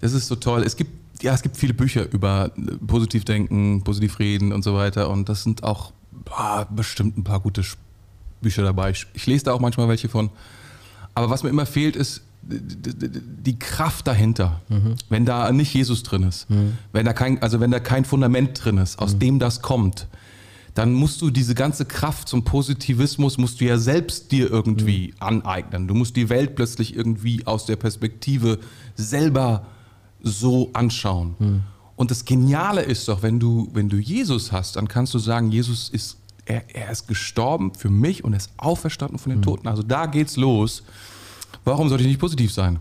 das 0.00 0.12
ist 0.12 0.28
so 0.28 0.36
toll. 0.36 0.62
Es 0.64 0.76
gibt, 0.76 1.22
ja, 1.22 1.34
es 1.34 1.42
gibt 1.42 1.56
viele 1.56 1.74
Bücher 1.74 2.10
über 2.12 2.52
Positivdenken, 2.86 3.82
Positivreden 3.82 4.52
und 4.52 4.62
so 4.62 4.74
weiter. 4.74 5.10
Und 5.10 5.28
das 5.28 5.42
sind 5.42 5.64
auch 5.64 5.92
boah, 6.24 6.66
bestimmt 6.70 7.18
ein 7.18 7.24
paar 7.24 7.40
gute 7.40 7.62
Bücher 8.40 8.62
dabei. 8.62 8.90
Ich, 8.90 9.06
ich 9.14 9.26
lese 9.26 9.46
da 9.46 9.52
auch 9.52 9.60
manchmal 9.60 9.88
welche 9.88 10.08
von. 10.08 10.30
Aber 11.14 11.30
was 11.30 11.42
mir 11.42 11.50
immer 11.50 11.66
fehlt, 11.66 11.96
ist 11.96 12.22
die 12.42 13.58
Kraft 13.58 14.06
dahinter, 14.06 14.60
mhm. 14.68 14.96
wenn 15.08 15.24
da 15.24 15.52
nicht 15.52 15.72
Jesus 15.72 16.02
drin 16.02 16.24
ist, 16.24 16.50
mhm. 16.50 16.76
wenn 16.92 17.06
da 17.06 17.12
kein, 17.12 17.40
also 17.40 17.60
wenn 17.60 17.70
da 17.70 17.78
kein 17.78 18.04
Fundament 18.04 18.64
drin 18.64 18.78
ist, 18.78 18.98
aus 18.98 19.14
mhm. 19.14 19.18
dem 19.20 19.38
das 19.38 19.62
kommt, 19.62 20.08
dann 20.74 20.94
musst 20.94 21.20
du 21.20 21.30
diese 21.30 21.54
ganze 21.54 21.84
Kraft 21.84 22.28
zum 22.28 22.44
Positivismus, 22.44 23.36
musst 23.36 23.60
du 23.60 23.66
ja 23.66 23.78
selbst 23.78 24.32
dir 24.32 24.50
irgendwie 24.50 25.08
mhm. 25.08 25.14
aneignen. 25.20 25.88
Du 25.88 25.94
musst 25.94 26.16
die 26.16 26.28
Welt 26.28 26.54
plötzlich 26.54 26.96
irgendwie 26.96 27.46
aus 27.46 27.66
der 27.66 27.76
Perspektive 27.76 28.58
selber 28.94 29.66
so 30.22 30.70
anschauen. 30.72 31.34
Mhm. 31.38 31.60
Und 31.96 32.10
das 32.10 32.24
Geniale 32.24 32.82
ist 32.82 33.06
doch, 33.08 33.22
wenn 33.22 33.38
du, 33.38 33.68
wenn 33.74 33.88
du 33.88 33.96
Jesus 33.96 34.50
hast, 34.50 34.76
dann 34.76 34.88
kannst 34.88 35.12
du 35.12 35.18
sagen, 35.18 35.52
Jesus 35.52 35.90
ist, 35.90 36.16
er, 36.46 36.74
er 36.74 36.90
ist 36.90 37.06
gestorben 37.06 37.74
für 37.74 37.90
mich 37.90 38.24
und 38.24 38.32
er 38.32 38.38
ist 38.38 38.50
auferstanden 38.56 39.18
von 39.18 39.30
den 39.30 39.40
mhm. 39.40 39.44
Toten. 39.44 39.68
Also 39.68 39.82
da 39.82 40.06
geht's 40.06 40.36
los. 40.36 40.82
Warum 41.64 41.88
sollte 41.88 42.02
ich 42.02 42.08
nicht 42.08 42.20
positiv 42.20 42.52
sein? 42.52 42.80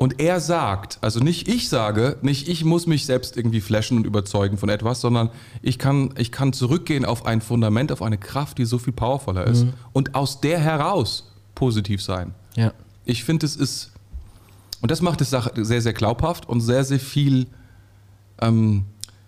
Und 0.00 0.18
er 0.18 0.40
sagt, 0.40 0.96
also 1.02 1.20
nicht 1.20 1.46
ich 1.46 1.68
sage, 1.68 2.16
nicht 2.22 2.48
ich 2.48 2.64
muss 2.64 2.86
mich 2.86 3.04
selbst 3.04 3.36
irgendwie 3.36 3.60
flashen 3.60 3.98
und 3.98 4.06
überzeugen 4.06 4.56
von 4.56 4.70
etwas, 4.70 5.02
sondern 5.02 5.28
ich 5.60 5.78
kann, 5.78 6.14
ich 6.16 6.32
kann 6.32 6.54
zurückgehen 6.54 7.04
auf 7.04 7.26
ein 7.26 7.42
Fundament, 7.42 7.92
auf 7.92 8.00
eine 8.00 8.16
Kraft, 8.16 8.56
die 8.56 8.64
so 8.64 8.78
viel 8.78 8.94
powervoller 8.94 9.46
ist 9.46 9.64
mhm. 9.64 9.74
und 9.92 10.14
aus 10.14 10.40
der 10.40 10.58
heraus 10.58 11.30
positiv 11.54 12.00
sein. 12.02 12.32
Ja. 12.56 12.72
Ich 13.04 13.24
finde, 13.24 13.44
es 13.44 13.56
ist, 13.56 13.90
und 14.80 14.90
das 14.90 15.02
macht 15.02 15.20
es 15.20 15.36
sehr, 15.56 15.82
sehr 15.82 15.92
glaubhaft 15.92 16.48
und 16.48 16.62
sehr, 16.62 16.84
sehr 16.84 16.98
viel, 16.98 17.46
ähm, 18.40 18.86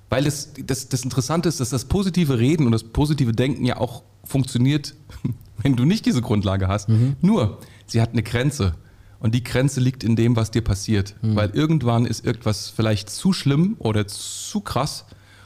weil 0.09 0.25
das, 0.25 0.55
das, 0.65 0.89
das 0.89 1.05
Interessante 1.05 1.51
ist, 1.51 1.61
dass 1.61 1.69
das 1.69 1.85
positive 1.85 2.39
Reden 2.39 2.65
und 2.65 2.73
das 2.73 2.85
positive 2.85 3.33
Denken 3.33 3.67
ja 3.67 3.77
auch 3.77 4.05
funktioniert, 4.25 4.95
wenn 5.63 5.77
du 5.77 5.85
nicht 5.85 6.07
diese 6.07 6.23
Grundlage 6.23 6.67
hast. 6.67 6.89
Mhm. 6.89 7.17
Nur, 7.21 7.59
sie 7.85 8.01
hat 8.01 8.13
eine 8.13 8.23
Grenze. 8.23 8.75
Und 9.23 9.37
die 9.37 9.45
Grenze 9.45 9.79
liegt 9.79 10.03
in 10.03 10.17
dem, 10.17 10.35
was 10.35 10.51
dir 10.51 10.63
passiert. 10.63 11.15
Mhm. 11.23 11.37
Weil 11.37 11.51
irgendwann 11.51 12.07
ist 12.07 12.27
irgendwas 12.27 12.71
vielleicht 12.71 13.09
zu 13.09 13.33
schlimm 13.33 13.77
oder 13.79 14.09
zu 14.09 14.61
krass 14.61 15.05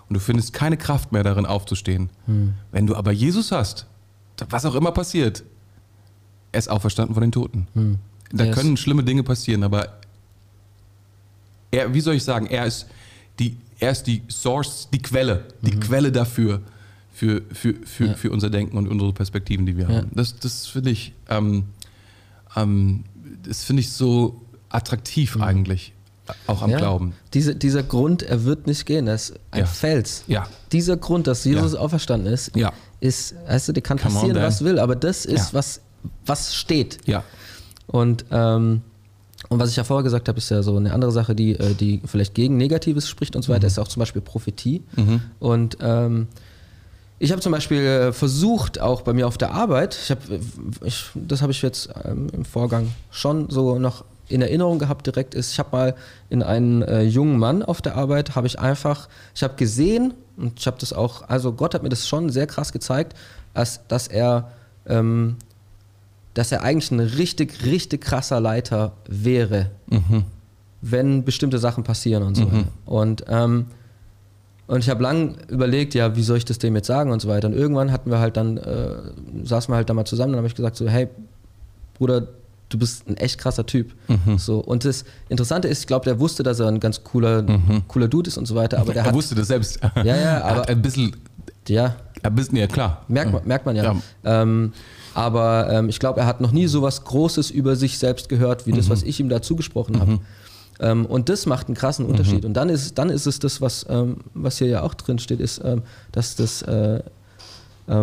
und 0.08 0.14
du 0.14 0.20
findest 0.20 0.54
keine 0.54 0.78
Kraft 0.78 1.12
mehr 1.12 1.22
darin 1.22 1.44
aufzustehen. 1.44 2.08
Mhm. 2.26 2.54
Wenn 2.72 2.86
du 2.86 2.96
aber 2.96 3.12
Jesus 3.12 3.52
hast, 3.52 3.86
was 4.48 4.64
auch 4.64 4.74
immer 4.74 4.92
passiert, 4.92 5.44
er 6.52 6.58
ist 6.58 6.68
auferstanden 6.68 7.12
von 7.12 7.20
den 7.20 7.32
Toten. 7.32 7.68
Mhm. 7.74 7.98
Da 8.32 8.44
yes. 8.44 8.56
können 8.56 8.78
schlimme 8.78 9.04
Dinge 9.04 9.22
passieren, 9.22 9.62
aber 9.62 10.00
er, 11.70 11.92
wie 11.92 12.00
soll 12.00 12.14
ich 12.14 12.24
sagen, 12.24 12.46
er 12.46 12.64
ist 12.64 12.86
die, 13.38 13.58
er 13.78 13.90
ist 13.90 14.04
die 14.04 14.22
Source, 14.30 14.88
die 14.90 15.02
Quelle, 15.02 15.44
die 15.60 15.76
mhm. 15.76 15.80
Quelle 15.80 16.12
dafür, 16.12 16.62
für, 17.12 17.42
für, 17.52 17.74
für, 17.84 18.06
ja. 18.06 18.14
für 18.14 18.30
unser 18.30 18.48
Denken 18.48 18.78
und 18.78 18.88
unsere 18.88 19.12
Perspektiven, 19.12 19.66
die 19.66 19.76
wir 19.76 19.90
ja. 19.90 19.96
haben. 19.96 20.10
Das, 20.14 20.34
das 20.38 20.66
finde 20.66 20.92
ich 20.92 21.12
ähm, 21.28 21.64
ähm, 22.56 23.04
das 23.46 23.64
finde 23.64 23.80
ich 23.80 23.92
so 23.92 24.42
attraktiv 24.68 25.36
mhm. 25.36 25.42
eigentlich. 25.42 25.92
Auch 26.48 26.62
am 26.62 26.70
ja, 26.70 26.78
Glauben. 26.78 27.12
Diese, 27.34 27.54
dieser 27.54 27.84
Grund, 27.84 28.22
er 28.24 28.44
wird 28.44 28.66
nicht 28.66 28.84
gehen, 28.84 29.06
das 29.06 29.30
ist 29.30 29.40
ein 29.52 29.60
ja. 29.60 29.66
Fels. 29.66 30.24
Ja. 30.26 30.48
Dieser 30.72 30.96
Grund, 30.96 31.28
dass 31.28 31.44
Jesus 31.44 31.74
ja. 31.74 31.78
auferstanden 31.78 32.32
ist, 32.32 32.56
ja. 32.56 32.72
ist, 32.98 33.36
weißt 33.46 33.68
du, 33.68 33.72
dir 33.72 33.80
kann 33.80 33.98
Come 33.98 34.12
passieren, 34.12 34.36
was 34.36 34.64
will, 34.64 34.80
aber 34.80 34.96
das 34.96 35.24
ist, 35.24 35.54
was, 35.54 35.80
was 36.24 36.54
steht. 36.54 36.98
Ja. 37.06 37.22
Und, 37.86 38.24
ähm, 38.32 38.82
und 39.48 39.60
was 39.60 39.70
ich 39.70 39.76
ja 39.76 39.84
vorher 39.84 40.02
gesagt 40.02 40.28
habe, 40.28 40.38
ist 40.38 40.50
ja 40.50 40.64
so 40.64 40.76
eine 40.76 40.92
andere 40.92 41.12
Sache, 41.12 41.36
die, 41.36 41.52
äh, 41.52 41.74
die 41.74 42.02
vielleicht 42.04 42.34
gegen 42.34 42.56
Negatives 42.56 43.08
spricht 43.08 43.36
und 43.36 43.42
so 43.42 43.52
weiter, 43.52 43.68
ist 43.68 43.78
auch 43.78 43.86
zum 43.86 44.00
Beispiel 44.00 44.22
Prophetie. 44.22 44.82
Und 45.38 45.78
ähm, 45.80 46.26
ich 47.18 47.32
habe 47.32 47.40
zum 47.40 47.52
Beispiel 47.52 47.80
äh, 47.80 48.12
versucht, 48.12 48.80
auch 48.80 49.02
bei 49.02 49.12
mir 49.12 49.26
auf 49.26 49.38
der 49.38 49.52
Arbeit, 49.52 49.98
ich 50.00 50.10
hab, 50.10 50.18
ich, 50.84 51.04
das 51.14 51.42
habe 51.42 51.52
ich 51.52 51.62
jetzt 51.62 51.88
ähm, 52.04 52.28
im 52.32 52.44
Vorgang 52.44 52.92
schon 53.10 53.48
so 53.50 53.78
noch 53.78 54.04
in 54.28 54.42
Erinnerung 54.42 54.78
gehabt 54.78 55.06
direkt, 55.06 55.34
ist, 55.34 55.52
ich 55.52 55.58
habe 55.58 55.68
mal 55.72 55.94
in 56.30 56.42
einen 56.42 56.82
äh, 56.82 57.02
jungen 57.02 57.38
Mann 57.38 57.62
auf 57.62 57.80
der 57.80 57.96
Arbeit, 57.96 58.34
habe 58.34 58.46
ich 58.46 58.58
einfach, 58.58 59.08
ich 59.34 59.42
habe 59.42 59.54
gesehen 59.54 60.14
und 60.36 60.58
ich 60.58 60.66
habe 60.66 60.76
das 60.80 60.92
auch, 60.92 61.28
also 61.28 61.52
Gott 61.52 61.74
hat 61.74 61.82
mir 61.82 61.88
das 61.88 62.08
schon 62.08 62.30
sehr 62.30 62.46
krass 62.46 62.72
gezeigt, 62.72 63.16
als, 63.54 63.80
dass 63.88 64.08
er 64.08 64.50
ähm, 64.86 65.36
dass 66.34 66.52
er 66.52 66.62
eigentlich 66.62 66.90
ein 66.90 67.00
richtig, 67.00 67.64
richtig 67.64 68.02
krasser 68.02 68.40
Leiter 68.40 68.92
wäre, 69.08 69.70
wenn 70.82 71.24
bestimmte 71.24 71.58
Sachen 71.58 71.82
passieren 71.82 72.22
und 72.22 72.34
so 72.34 72.42
weiter. 72.52 72.68
Und, 72.84 73.24
ähm, 73.28 73.66
und 74.66 74.78
ich 74.80 74.88
habe 74.90 75.02
lang 75.02 75.36
überlegt, 75.48 75.94
ja, 75.94 76.16
wie 76.16 76.22
soll 76.22 76.38
ich 76.38 76.44
das 76.44 76.58
dem 76.58 76.74
jetzt 76.74 76.86
sagen 76.88 77.10
und 77.12 77.20
so 77.22 77.28
weiter. 77.28 77.46
Und 77.48 77.54
irgendwann 77.54 77.92
hatten 77.92 78.10
wir 78.10 78.18
halt 78.18 78.36
dann, 78.36 78.56
äh, 78.56 78.88
saßen 79.44 79.72
wir 79.72 79.76
halt 79.76 79.88
da 79.88 79.94
mal 79.94 80.04
zusammen 80.04 80.32
und 80.32 80.38
habe 80.38 80.48
ich 80.48 80.54
gesagt 80.54 80.76
so, 80.76 80.88
hey, 80.88 81.08
Bruder, 81.98 82.26
du 82.68 82.78
bist 82.78 83.08
ein 83.08 83.16
echt 83.16 83.38
krasser 83.38 83.64
Typ. 83.64 83.92
So, 84.38 84.58
und 84.58 84.84
das 84.84 85.04
Interessante 85.28 85.68
ist, 85.68 85.80
ich 85.80 85.86
glaube, 85.86 86.04
der 86.04 86.18
wusste, 86.18 86.42
dass 86.42 86.58
er 86.60 86.66
ein 86.68 86.80
ganz 86.80 87.02
cooler, 87.04 87.44
cooler 87.88 88.08
Dude 88.08 88.28
ist 88.28 88.38
und 88.38 88.46
so 88.46 88.54
weiter, 88.56 88.78
aber 88.78 88.92
der 88.92 89.02
er 89.02 89.06
hat, 89.08 89.14
wusste 89.14 89.34
das 89.36 89.48
selbst. 89.48 89.78
Ja, 89.96 90.02
ja, 90.04 90.14
Er 90.16 90.44
aber- 90.44 90.68
ein 90.68 90.82
bisschen, 90.82 91.14
ja, 91.68 91.94
ein 92.22 92.34
bisschen, 92.34 92.56
ja 92.56 92.66
klar. 92.66 93.04
Merkt 93.08 93.32
man, 93.32 93.46
merkt 93.46 93.66
man 93.66 93.76
ja. 93.76 93.84
Ja. 93.84 94.42
Ähm, 94.42 94.72
aber 95.14 95.68
ähm, 95.70 95.88
ich 95.88 95.98
glaube, 96.00 96.20
er 96.20 96.26
hat 96.26 96.40
noch 96.40 96.50
nie 96.52 96.66
so 96.66 96.82
was 96.82 97.04
Großes 97.04 97.50
über 97.50 97.76
sich 97.76 97.98
selbst 97.98 98.28
gehört, 98.28 98.66
wie 98.66 98.72
Mhm. 98.72 98.76
das, 98.76 98.90
was 98.90 99.02
ich 99.04 99.20
ihm 99.20 99.28
da 99.28 99.40
zugesprochen 99.40 99.98
habe. 100.00 100.18
Ähm, 100.80 101.06
und 101.06 101.28
das 101.28 101.46
macht 101.46 101.68
einen 101.68 101.74
krassen 101.76 102.04
Unterschied. 102.06 102.40
Mhm. 102.42 102.48
Und 102.48 102.54
dann 102.54 102.68
ist, 102.68 102.96
dann 102.98 103.10
ist 103.10 103.26
es 103.26 103.38
das, 103.38 103.60
was, 103.60 103.86
ähm, 103.88 104.18
was 104.34 104.58
hier 104.58 104.68
ja 104.68 104.82
auch 104.82 104.94
drin 104.94 105.18
steht, 105.18 105.40
ist, 105.40 105.60
ähm, 105.64 105.82
dass 106.12 106.36
das 106.36 106.62
äh, 106.62 106.96
äh, 106.96 107.00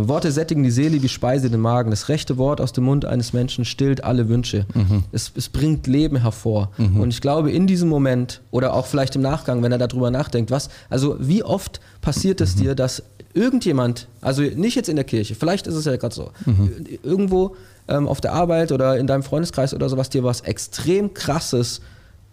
Worte 0.07 0.32
sättigen 0.32 0.63
die 0.63 0.71
Seele 0.71 1.01
wie 1.03 1.09
Speise 1.09 1.49
den 1.49 1.59
Magen. 1.59 1.89
Das 1.91 2.07
rechte 2.09 2.38
Wort 2.38 2.61
aus 2.61 2.71
dem 2.71 2.86
Mund 2.86 3.03
eines 3.05 3.34
Menschen 3.34 3.65
stillt 3.65 4.03
alle 4.03 4.30
Wünsche. 4.30 4.65
Mhm. 4.74 5.03
Es, 5.11 5.32
es 5.36 5.49
bringt 5.49 5.88
Leben 5.88 6.17
hervor. 6.21 6.71
Und 6.78 7.09
ich 7.09 7.19
glaube, 7.21 7.51
in 7.51 7.67
diesem 7.67 7.89
Moment 7.89 8.41
oder 8.51 8.74
auch 8.74 8.86
vielleicht 8.86 9.15
im 9.17 9.21
Nachgang, 9.21 9.61
wenn 9.61 9.71
er 9.74 9.78
darüber 9.78 10.09
nachdenkt, 10.09 10.51
was, 10.51 10.69
also 10.89 11.17
wie 11.19 11.43
oft 11.43 11.82
passiert 12.01 12.39
Mhm. 12.39 12.43
es 12.45 12.55
dir, 12.55 12.76
dass 12.76 13.03
irgendjemand, 13.34 14.07
also 14.21 14.41
nicht 14.41 14.76
jetzt 14.76 14.89
in 14.89 14.95
der 14.95 15.05
Kirche, 15.05 15.36
vielleicht 15.36 15.67
ist 15.67 15.76
es 15.76 15.86
ja 15.86 15.95
gerade 15.97 16.15
so, 16.15 16.30
Mhm. 16.45 16.71
irgendwo 17.03 17.55
ähm, 17.89 18.07
auf 18.07 18.21
der 18.21 18.32
Arbeit 18.32 18.71
oder 18.71 18.97
in 18.97 19.07
deinem 19.07 19.24
Freundeskreis 19.24 19.74
oder 19.74 19.89
sowas 19.89 20.09
dir 20.09 20.24
was 20.24 20.41
extrem 20.41 21.13
krasses 21.13 21.82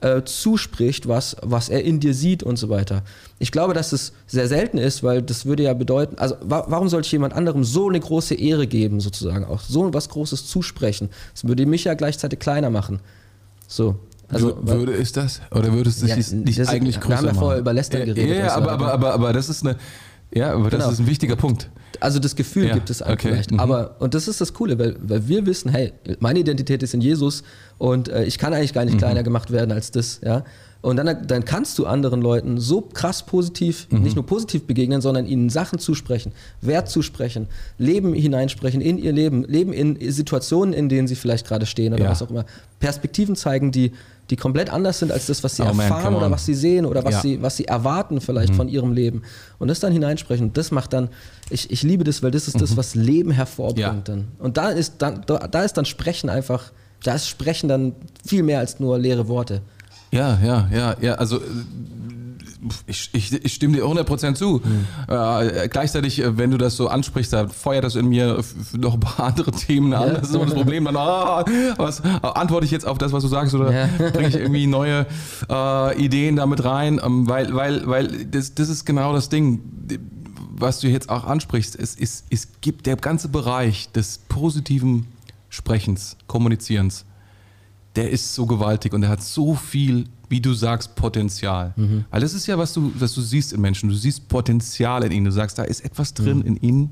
äh, 0.03 0.23
zuspricht, 0.25 1.09
was, 1.09 1.37
was 1.43 1.69
er 1.69 1.85
in 1.85 2.01
dir 2.01 2.15
sieht 2.15 2.43
und 2.43 2.57
so 2.57 2.69
weiter. 2.69 3.03
Ich 3.39 3.53
glaube, 3.53 3.75
dass 3.75 3.93
es 3.93 4.13
sehr 4.27 4.49
selten 4.49 4.79
ist, 4.79 5.03
weil 5.03 5.21
das 5.23 5.45
würde 5.47 5.63
ja 5.65 5.75
bedeuten, 5.75 6.17
also 6.19 6.37
wa 6.43 6.65
warum 6.69 6.89
sollte 6.89 7.07
ich 7.07 7.13
jemand 7.13 7.35
anderem 7.35 7.65
so 7.65 7.89
eine 7.89 8.01
große 8.01 8.35
Ehre 8.35 8.67
geben, 8.67 9.01
sozusagen, 9.01 9.45
auch 9.45 9.61
so 9.61 9.93
was 9.93 10.09
Großes 10.09 10.47
zusprechen? 10.47 11.11
Das 11.35 11.45
würde 11.47 11.67
mich 11.67 11.85
ja 11.85 11.95
gleichzeitig 11.95 12.39
kleiner 12.39 12.71
machen. 12.71 13.01
So. 13.69 13.97
Also, 14.29 14.51
Wür- 14.57 14.79
würde 14.79 14.93
es 14.95 15.13
das? 15.13 15.41
Oder 15.51 15.73
würdest 15.73 16.03
du 16.03 16.07
Ja, 16.07 16.15
dich 16.15 16.31
nicht 16.33 16.59
das- 16.59 16.69
eigentlich 16.69 16.97
wir 16.97 17.03
größer 17.03 17.17
haben 17.19 17.27
ja 17.27 17.35
vorher 17.35 17.49
machen? 17.57 17.61
über 17.63 17.73
Lästern 17.73 18.01
Ja, 18.01 18.07
geredet 18.15 18.37
Ja, 18.39 18.51
so 18.51 18.55
aber, 18.61 18.73
aber, 18.73 18.93
aber, 18.93 19.13
aber 19.15 19.33
das 19.33 19.49
ist 19.49 19.67
eine, 19.67 19.77
ja, 20.33 20.53
aber 20.53 20.71
das 20.71 20.81
Genau. 20.81 20.93
ist 20.93 21.01
ein 21.01 21.07
wichtiger 21.09 21.35
Punkt. 21.37 21.69
Also 22.01 22.19
das 22.19 22.37
Gefühl 22.37 22.67
Ja, 22.69 22.75
gibt 22.75 22.89
es 22.91 23.03
einem 23.03 23.15
okay, 23.15 23.29
vielleicht. 23.31 23.51
mhm. 23.51 23.61
Aber, 23.61 23.97
und 23.99 24.15
das 24.15 24.29
ist 24.29 24.41
das 24.41 24.55
Coole, 24.55 24.79
weil, 24.79 24.97
weil 25.03 25.27
wir 25.29 25.45
wissen, 25.47 25.71
hey, 25.71 25.93
meine 26.21 26.39
Identität 26.39 26.83
ist 26.83 26.95
in 26.95 27.01
Jesus 27.01 27.43
und 27.79 28.09
äh, 28.09 28.25
ich 28.25 28.39
kann 28.39 28.53
eigentlich 28.55 28.73
gar 28.73 28.85
Mhm. 28.85 28.91
nicht 28.91 28.99
kleiner 28.99 29.23
gemacht 29.23 29.51
werden 29.51 29.73
als 29.73 29.91
das, 29.91 30.21
ja. 30.25 30.45
Und 30.83 30.97
dann, 30.97 31.27
dann 31.27 31.45
kannst 31.45 31.79
du 31.79 31.85
anderen 31.85 32.23
Leuten 32.23 32.59
so 32.59 32.81
krass 32.81 33.27
positiv, 33.27 33.87
Mhm. 33.91 34.01
nicht 34.03 34.17
nur 34.17 34.25
positiv 34.25 34.67
begegnen, 34.67 35.03
sondern 35.03 35.27
ihnen 35.27 35.51
Sachen 35.51 35.79
zusprechen, 35.79 36.33
Wert 36.63 36.89
zusprechen, 36.89 37.49
Leben 37.77 38.15
hineinsprechen 38.15 38.81
in 38.81 38.97
ihr 38.97 39.13
Leben, 39.13 39.45
Leben 39.45 39.75
in 39.75 39.99
Situationen, 40.11 40.73
in 40.73 40.89
denen 40.89 41.07
sie 41.07 41.17
vielleicht 41.17 41.47
gerade 41.47 41.67
stehen 41.67 41.93
oder 41.93 42.05
Ja. 42.05 42.11
was 42.11 42.23
auch 42.23 42.31
immer. 42.31 42.47
Perspektiven 42.79 43.37
zeigen, 43.37 43.73
die, 43.73 43.93
die 44.31 44.37
komplett 44.37 44.71
anders 44.71 45.01
sind 45.01 45.11
als 45.13 45.27
das, 45.27 45.43
was 45.45 45.57
sie 45.57 45.63
Oh 45.63 45.67
man, 45.75 45.81
erfahren 45.81 46.05
come 46.05 46.17
oder 46.19 46.31
was 46.31 46.47
sie 46.47 46.55
sehen 46.55 46.87
oder 46.87 47.05
was, 47.05 47.13
Ja. 47.15 47.19
Mhm. 47.19 47.23
sie, 47.23 47.43
was 47.43 47.57
sie 47.57 47.65
erwarten 47.67 48.21
vielleicht 48.21 48.55
von 48.55 48.69
ihrem 48.69 48.93
Leben. 48.93 49.23
Und 49.59 49.69
das 49.69 49.81
dann 49.81 49.93
hineinsprechen, 49.93 50.53
das 50.53 50.71
macht 50.71 50.93
dann, 50.93 51.09
ich, 51.51 51.71
ich 51.71 51.83
liebe 51.83 52.05
das, 52.05 52.23
weil 52.23 52.31
das 52.31 52.47
ist 52.49 52.61
das, 52.61 52.77
was 52.77 52.95
Leben 52.95 53.33
hervorbringt 53.33 53.89
Mhm. 53.91 53.97
Ja. 53.97 54.03
dann. 54.05 54.29
Und 54.39 54.57
da 54.57 54.69
ist 54.71 54.95
dann, 54.99 55.23
da, 55.27 55.39
da 55.49 55.63
ist 55.65 55.75
dann 55.77 55.85
Sprechen 55.85 56.31
einfach, 56.31 56.71
da 57.03 57.15
ist 57.15 57.29
Sprechen 57.29 57.69
dann 57.69 57.95
viel 58.25 58.43
mehr 58.43 58.61
als 58.61 58.79
nur 58.81 58.99
leere 58.99 59.27
Worte. 59.29 59.63
Ja, 60.13 60.39
ja, 60.45 60.69
ja, 60.73 60.97
ja, 61.01 61.15
also 61.15 61.37
äh, 61.39 61.41
ich, 62.87 63.11
ich, 63.13 63.33
ich 63.33 63.55
stimme 63.55 63.77
dir 63.77 63.85
100% 63.85 64.35
zu. 64.35 64.61
Äh, 65.09 65.69
gleichzeitig, 65.69 66.21
äh, 66.21 66.37
wenn 66.37 66.51
du 66.51 66.59
das 66.59 66.77
so 66.77 66.89
ansprichst, 66.89 67.33
da 67.33 67.49
feuert 67.49 67.85
das 67.85 67.97
in 67.97 68.09
mir 68.09 68.43
noch 68.77 68.95
ein 68.95 69.01
paar 69.01 69.27
andere 69.27 69.51
Themen 69.53 69.93
an. 69.95 70.09
Ja. 70.09 70.15
Das 70.15 70.29
ist 70.29 70.35
immer 70.35 70.45
das 70.47 70.55
Problem. 70.55 70.85
Dann, 70.85 70.97
ah, 70.97 71.45
was, 71.77 72.03
antworte 72.23 72.65
ich 72.65 72.71
jetzt 72.71 72.87
auf 72.87 72.99
das, 72.99 73.13
was 73.13 73.23
du 73.23 73.29
sagst, 73.29 73.55
oder 73.55 73.73
Ja. 73.73 73.89
bringe 74.11 74.29
ich 74.29 74.37
irgendwie 74.37 74.67
neue 74.67 75.07
äh, 75.49 76.05
Ideen 76.05 76.37
damit 76.37 76.65
rein? 76.65 77.01
Ähm, 77.05 77.29
weil 77.29 77.55
weil, 77.55 77.87
weil 77.87 78.27
das, 78.27 78.55
das 78.55 78.69
ist 78.69 78.85
genau 78.85 79.13
das 79.13 79.29
Ding, 79.29 79.61
was 80.51 80.81
du 80.81 80.89
jetzt 80.89 81.09
auch 81.09 81.25
ansprichst. 81.25 81.77
Es, 81.79 81.97
es, 81.99 82.25
es 82.31 82.49
gibt 82.61 82.87
der 82.87 82.97
ganze 82.97 83.29
Bereich 83.29 83.91
des 83.93 84.19
positiven 84.29 85.07
Sprechens, 85.49 86.17
Kommunizierens, 86.27 87.05
der 87.97 88.11
ist 88.11 88.35
so 88.35 88.47
gewaltig 88.47 88.93
und 88.93 89.01
der 89.01 89.11
hat 89.11 89.23
so 89.23 89.55
viel, 89.55 90.05
wie 90.31 90.41
du 90.41 90.55
sagst, 90.55 90.95
Potenzial. 90.95 91.75
Weil 92.11 92.21
das 92.21 92.33
ist 92.33 92.47
ja, 92.47 92.57
was 92.57 92.73
du, 92.73 92.93
was 92.99 93.13
du 93.13 93.21
siehst 93.21 93.53
in 93.53 93.61
Menschen. 93.61 93.91
Du 93.91 93.95
siehst 93.97 94.29
Potenzial 94.29 95.03
in 95.05 95.13
ihnen. 95.13 95.25
Du 95.27 95.33
sagst, 95.33 95.59
da 95.59 95.65
ist 95.65 95.85
etwas 95.85 96.15
drin 96.15 96.41
in 96.43 96.57
ihnen. 96.57 96.91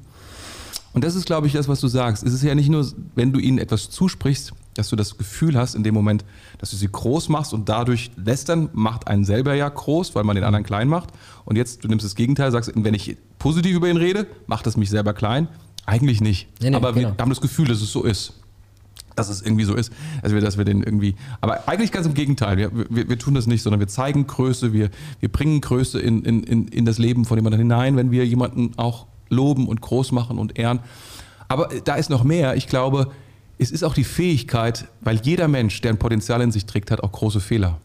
Und 0.93 1.05
das 1.05 1.15
ist, 1.15 1.27
glaube 1.27 1.47
ich, 1.47 1.53
das, 1.53 1.69
was 1.69 1.81
du 1.81 1.87
sagst. 1.87 2.25
Es 2.25 2.35
ist 2.35 2.43
ja 2.43 2.55
nicht 2.57 2.69
nur, 2.69 2.85
wenn 3.15 3.33
du 3.33 3.39
ihnen 3.39 3.59
etwas 3.59 3.91
zusprichst, 3.91 4.53
dass 4.75 4.89
du 4.89 4.97
das 4.97 5.17
Gefühl 5.17 5.57
hast 5.57 5.75
in 5.75 5.85
dem 5.85 5.95
Moment, 5.95 6.25
dass 6.59 6.71
du 6.71 6.77
sie 6.77 6.89
groß 6.91 7.29
machst 7.29 7.53
und 7.55 7.69
dadurch 7.69 8.11
lästern 8.17 8.71
macht 8.73 9.07
einen 9.07 9.25
selber 9.25 9.55
ja 9.55 9.69
groß, 9.69 10.15
weil 10.17 10.25
man 10.25 10.35
den 10.35 10.45
anderen 10.45 10.65
klein 10.65 10.89
macht. 10.89 11.11
Und 11.45 11.57
jetzt, 11.57 11.85
du 11.85 11.89
nimmst 11.89 12.05
das 12.05 12.17
Gegenteil, 12.17 12.51
sagst, 12.51 12.73
wenn 12.75 12.95
ich 12.95 13.17
positiv 13.39 13.77
über 13.77 13.89
ihn 13.89 13.97
rede, 13.97 14.27
macht 14.47 14.67
das 14.67 14.77
mich 14.77 14.91
selber 14.91 15.15
klein. 15.15 15.47
Eigentlich 15.87 16.21
nicht. 16.21 16.49
Nee, 16.61 16.71
nee, 16.71 16.77
Aber 16.77 16.95
wir 16.97 17.03
genau. 17.03 17.17
haben 17.19 17.31
das 17.31 17.41
Gefühl, 17.41 17.69
dass 17.69 17.81
es 17.81 17.93
so 17.93 18.03
ist 18.03 18.35
dass 19.19 19.29
es 19.29 19.43
irgendwie 19.43 19.65
so 19.65 19.75
ist, 19.75 19.93
dass 20.23 20.33
wir, 20.33 20.41
dass 20.41 20.59
wir 20.59 20.65
den 20.65 20.83
irgendwie, 20.83 21.15
aber 21.41 21.69
eigentlich 21.69 21.93
ganz 21.93 22.07
im 22.07 22.15
Gegenteil, 22.15 22.57
wir, 22.57 22.71
wir, 22.73 23.09
wir 23.09 23.19
tun 23.19 23.35
das 23.35 23.47
nicht, 23.47 23.63
sondern 23.63 23.81
wir 23.81 23.89
zeigen 23.89 24.27
Größe, 24.27 24.73
wir, 24.73 24.91
wir 25.21 25.29
bringen 25.31 25.61
Größe 25.61 26.01
in, 26.01 26.25
in, 26.25 26.43
in, 26.43 26.69
in 26.69 26.85
das 26.85 26.99
Leben 26.99 27.25
von 27.25 27.37
jemandem 27.39 27.61
hinein, 27.61 27.97
wenn 27.97 28.11
wir 28.11 28.27
jemanden 28.27 28.73
auch 28.77 29.07
loben 29.29 29.69
und 29.69 29.81
groß 29.81 30.13
machen 30.13 30.39
und 30.39 30.59
ehren. 30.59 30.81
Aber 31.49 31.69
da 31.85 31.97
ist 31.97 32.11
noch 32.11 32.25
mehr, 32.25 32.57
ich 32.57 32.67
glaube, 32.67 33.11
es 33.59 33.71
ist 33.71 33.83
auch 33.83 33.95
die 33.95 34.05
Fähigkeit, 34.05 34.87
weil 35.01 35.21
jeder 35.23 35.49
Mensch, 35.49 35.81
der 35.81 35.93
ein 35.93 35.99
Potenzial 35.99 36.41
in 36.43 36.53
sich 36.53 36.67
trägt, 36.67 36.91
hat 36.91 37.03
auch 37.03 37.13
große 37.13 37.41
Fehler. 37.41 37.79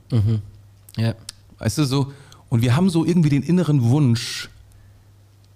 Ja. 0.98 1.16
Weißt 1.58 1.78
du 1.78 1.86
so? 1.86 2.14
Und 2.50 2.62
wir 2.62 2.76
haben 2.76 2.90
so 2.90 3.04
irgendwie 3.04 3.30
den 3.30 3.42
inneren 3.42 3.82
Wunsch, 3.84 4.50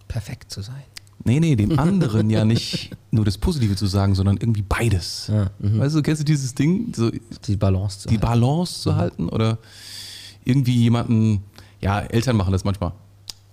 Perfekt 0.08 0.52
zu 0.52 0.62
sein. 0.62 0.84
Nee, 1.24 1.40
nee, 1.40 1.56
dem 1.56 1.78
anderen 1.78 2.30
ja 2.30 2.46
nicht 2.46 2.92
nur 3.12 3.26
das 3.26 3.38
Positive 3.38 3.76
zu 3.76 3.88
sagen, 3.88 4.16
sondern 4.16 4.38
irgendwie 4.38 4.62
beides. 4.62 5.30
Ja, 5.32 5.50
weißt 5.60 5.96
du, 5.96 6.02
kennst 6.02 6.22
du 6.22 6.26
dieses 6.26 6.56
Ding, 6.56 6.94
so 6.96 7.12
Die 7.46 7.58
Balance 7.58 8.00
zu 8.00 8.08
die 8.08 8.16
halten. 8.16 8.28
Balance 8.28 8.82
zu 8.82 8.96
halten 8.96 9.30
oder 9.30 9.58
irgendwie 10.46 10.76
jemanden, 10.76 11.44
ja, 11.82 12.00
Eltern 12.00 12.38
machen 12.38 12.52
das 12.54 12.64
manchmal 12.64 12.94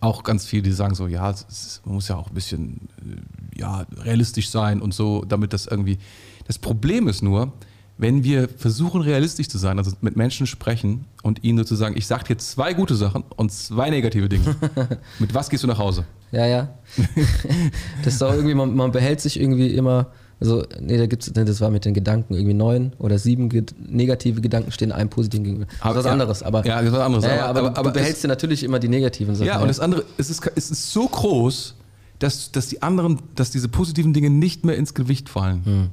auch 0.05 0.23
ganz 0.23 0.45
viel, 0.47 0.63
die 0.63 0.71
sagen 0.71 0.95
so, 0.95 1.07
ja, 1.07 1.31
ist, 1.31 1.81
man 1.85 1.95
muss 1.97 2.09
ja 2.09 2.17
auch 2.17 2.29
ein 2.29 2.35
bisschen 2.35 2.89
äh, 3.01 3.61
ja, 3.61 3.87
realistisch 3.97 4.51
sein 4.51 4.81
und 4.81 4.95
so, 4.95 5.25
damit 5.27 5.53
das 5.53 5.67
irgendwie. 5.67 5.99
Das 6.47 6.59
Problem 6.59 7.09
ist 7.09 7.23
nur, 7.23 7.53
wenn 7.97 8.23
wir 8.23 8.49
versuchen, 8.49 9.01
realistisch 9.01 9.49
zu 9.49 9.57
sein, 9.57 9.79
also 9.79 9.93
mit 10.03 10.17
Menschen 10.17 10.47
sprechen 10.47 11.07
und 11.23 11.43
ihnen 11.43 11.57
nur 11.57 11.67
zu 11.67 11.75
sagen, 11.75 11.97
ich 11.97 12.07
sag 12.07 12.25
dir 12.25 12.37
zwei 12.37 12.75
gute 12.75 12.97
Sachen 12.97 13.25
und 13.37 13.51
zwei 13.51 13.89
negative 13.89 14.29
Dinge. 14.29 14.57
mit 15.19 15.33
was 15.33 15.49
gehst 15.49 15.63
du 15.63 15.69
nach 15.69 15.79
Hause? 15.79 16.05
Ja, 16.35 16.47
ja. 16.47 16.69
das 18.05 18.15
ist 18.15 18.23
auch 18.23 18.33
irgendwie, 18.33 18.55
man, 18.55 18.75
man 18.75 18.93
behält 18.93 19.21
sich 19.21 19.41
irgendwie 19.41 19.69
immer, 19.69 20.09
also, 20.41 20.65
nee, 20.81 20.99
da 20.99 21.07
gibt's, 21.07 21.33
nee, 21.35 21.45
das 21.45 21.61
war 21.61 21.71
mit 21.71 21.85
den 21.85 21.95
Gedanken 21.95 22.35
irgendwie 22.35 22.55
neun 22.55 22.93
oder 22.99 23.19
sieben 23.19 23.49
ge 23.49 23.65
negative 23.87 24.41
Gedanken 24.41 24.73
stehen 24.73 24.93
einem 24.93 25.09
positiven 25.09 25.45
gegenüber. 25.45 25.67
Das 25.81 25.91
ist 25.91 25.97
was 25.97 26.05
ja. 26.05 26.13
anderes, 26.13 26.43
aber. 26.43 26.67
Ja, 26.67 26.77
das 26.79 26.87
ist 26.87 26.93
was 26.93 27.01
anderes. 27.01 27.25
Ja, 27.25 27.37
ja, 27.37 27.47
aber, 27.47 27.61
aber, 27.61 27.71
du, 27.71 27.77
aber 27.77 27.91
du 27.91 27.99
behältst 28.01 28.25
dir 28.25 28.29
natürlich 28.29 28.65
immer 28.65 28.79
die 28.79 28.89
negativen 28.89 29.35
Sachen. 29.35 29.47
Ja, 29.47 29.61
und 29.61 29.69
das 29.69 29.81
andere, 29.81 30.05
es 30.19 30.31
ist, 30.31 30.51
es 30.57 30.71
ist 30.71 30.93
so 30.93 31.07
groß, 31.07 31.77
dass, 32.19 32.53
dass 32.53 32.69
die 32.69 32.83
anderen, 32.83 33.21
dass 33.35 33.51
diese 33.51 33.69
positiven 33.69 34.13
Dinge 34.13 34.31
nicht 34.31 34.65
mehr 34.65 34.77
ins 34.77 34.95
Gewicht 34.95 35.29
fallen. 35.29 35.91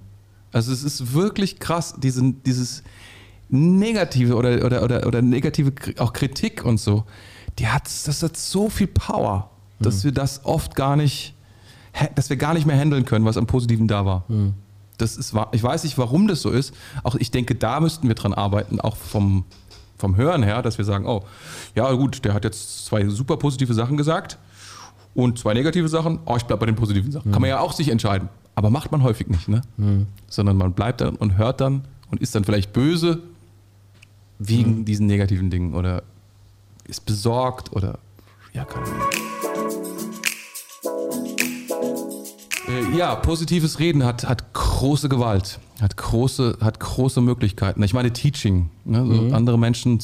Also 0.51 0.71
es 0.71 0.83
ist 0.83 1.13
wirklich 1.13 1.59
krass, 1.59 1.95
diesen, 1.97 2.43
dieses 2.43 2.83
negative 3.49 4.35
oder, 4.35 4.65
oder, 4.65 4.83
oder, 4.83 5.05
oder 5.07 5.21
negative 5.21 5.73
auch 5.97 6.13
Kritik 6.13 6.65
und 6.65 6.79
so, 6.79 7.03
die 7.59 7.67
hat, 7.67 7.83
das 7.85 8.23
hat 8.23 8.37
so 8.37 8.69
viel 8.69 8.87
Power, 8.87 9.50
dass 9.81 10.03
wir 10.03 10.11
das 10.11 10.45
oft 10.45 10.75
gar 10.75 10.95
nicht, 10.95 11.35
dass 12.15 12.29
wir 12.29 12.37
gar 12.37 12.53
nicht 12.53 12.65
mehr 12.65 12.77
handeln 12.77 13.05
können, 13.05 13.25
was 13.25 13.37
am 13.37 13.47
Positiven 13.47 13.87
da 13.87 14.05
war. 14.05 14.23
Mhm. 14.27 14.53
Das 14.97 15.17
ist, 15.17 15.33
ich 15.51 15.63
weiß 15.63 15.83
nicht, 15.83 15.97
warum 15.97 16.27
das 16.27 16.41
so 16.41 16.51
ist. 16.51 16.73
Auch 17.03 17.15
ich 17.15 17.31
denke, 17.31 17.55
da 17.55 17.79
müssten 17.79 18.07
wir 18.07 18.15
dran 18.15 18.33
arbeiten, 18.33 18.79
auch 18.79 18.95
vom, 18.95 19.45
vom 19.97 20.15
Hören 20.15 20.43
her, 20.43 20.61
dass 20.61 20.77
wir 20.77 20.85
sagen, 20.85 21.05
oh, 21.05 21.23
ja 21.75 21.91
gut, 21.93 22.23
der 22.23 22.33
hat 22.33 22.43
jetzt 22.43 22.85
zwei 22.85 23.07
super 23.09 23.37
positive 23.37 23.73
Sachen 23.73 23.97
gesagt 23.97 24.37
und 25.15 25.39
zwei 25.39 25.53
negative 25.53 25.87
Sachen. 25.89 26.19
Oh, 26.25 26.35
ich 26.37 26.43
bleibe 26.43 26.59
bei 26.61 26.65
den 26.67 26.75
positiven 26.75 27.11
Sachen. 27.11 27.29
Mhm. 27.29 27.33
Kann 27.33 27.41
man 27.41 27.49
ja 27.49 27.59
auch 27.59 27.73
sich 27.73 27.89
entscheiden. 27.89 28.29
Aber 28.53 28.69
macht 28.69 28.91
man 28.91 29.01
häufig 29.03 29.27
nicht, 29.27 29.47
ne? 29.47 29.61
Mhm. 29.77 30.07
Sondern 30.27 30.57
man 30.57 30.73
bleibt 30.73 31.01
dann 31.01 31.15
und 31.15 31.37
hört 31.37 31.61
dann 31.61 31.85
und 32.09 32.21
ist 32.21 32.35
dann 32.35 32.43
vielleicht 32.43 32.73
böse 32.73 33.21
wegen 34.39 34.79
mhm. 34.79 34.85
diesen 34.85 35.07
negativen 35.07 35.49
Dingen 35.49 35.73
oder 35.73 36.03
ist 36.87 37.05
besorgt 37.05 37.73
oder 37.73 37.99
ja, 38.53 38.65
keine 38.65 38.85
Ahnung. 38.85 39.30
Äh, 42.71 42.97
ja, 42.97 43.15
positives 43.15 43.79
Reden 43.79 44.03
hat, 44.03 44.27
hat 44.27 44.53
große 44.53 45.09
Gewalt, 45.09 45.59
hat 45.81 45.97
große, 45.97 46.57
hat 46.61 46.79
große 46.79 47.21
Möglichkeiten. 47.21 47.81
Ich 47.83 47.93
meine 47.93 48.13
Teaching. 48.13 48.69
Ne? 48.85 49.05
So 49.05 49.21
mhm. 49.21 49.33
Andere 49.33 49.57
Menschen, 49.59 49.99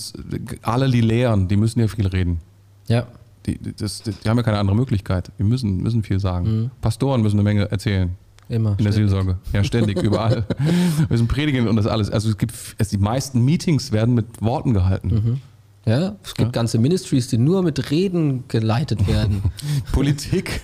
alle 0.62 0.90
die 0.90 1.02
lehren, 1.02 1.48
die 1.48 1.58
müssen 1.58 1.80
ja 1.80 1.88
viel 1.88 2.08
reden. 2.08 2.40
Ja. 2.88 3.08
Die, 3.46 3.58
das, 3.78 4.04
die, 4.04 4.12
haben 4.28 4.38
ja 4.38 4.44
keine 4.44 4.60
andere 4.60 4.76
Möglichkeit. 4.76 5.32
Wir 5.38 5.46
müssen, 5.46 5.82
müssen 5.82 6.04
viel 6.04 6.20
sagen. 6.20 6.62
Mhm. 6.62 6.72
Pastoren 6.82 7.22
müssen 7.22 7.38
eine 7.38 7.44
Menge 7.44 7.72
erzählen. 7.72 8.16
Immer. 8.50 8.76
In 8.78 8.84
der 8.84 8.94
Seelsorge. 8.94 9.38
Ja, 9.54 9.64
ständig, 9.64 10.02
überall. 10.04 10.46
Wir 10.58 11.08
müssen 11.10 11.28
predigen 11.28 11.68
und 11.68 11.76
das 11.76 11.86
alles. 11.86 12.10
Also 12.10 12.30
es 12.30 12.38
gibt, 12.38 12.54
es, 12.78 12.90
die 12.90 12.98
meisten 12.98 13.44
Meetings 13.44 13.92
werden 13.92 14.16
mit 14.16 14.42
Worten 14.42 14.74
gehalten. 14.74 15.08
Mhm. 15.08 15.42
Ja, 15.88 16.18
es 16.22 16.34
gibt 16.36 16.48
ja. 16.48 16.52
ganze 16.52 16.80
Ministries, 16.80 17.30
die 17.30 17.38
nur 17.38 17.64
mit 17.64 17.92
Reden 17.92 18.44
geleitet 18.50 19.08
werden. 19.08 19.42
Politik. 19.94 20.60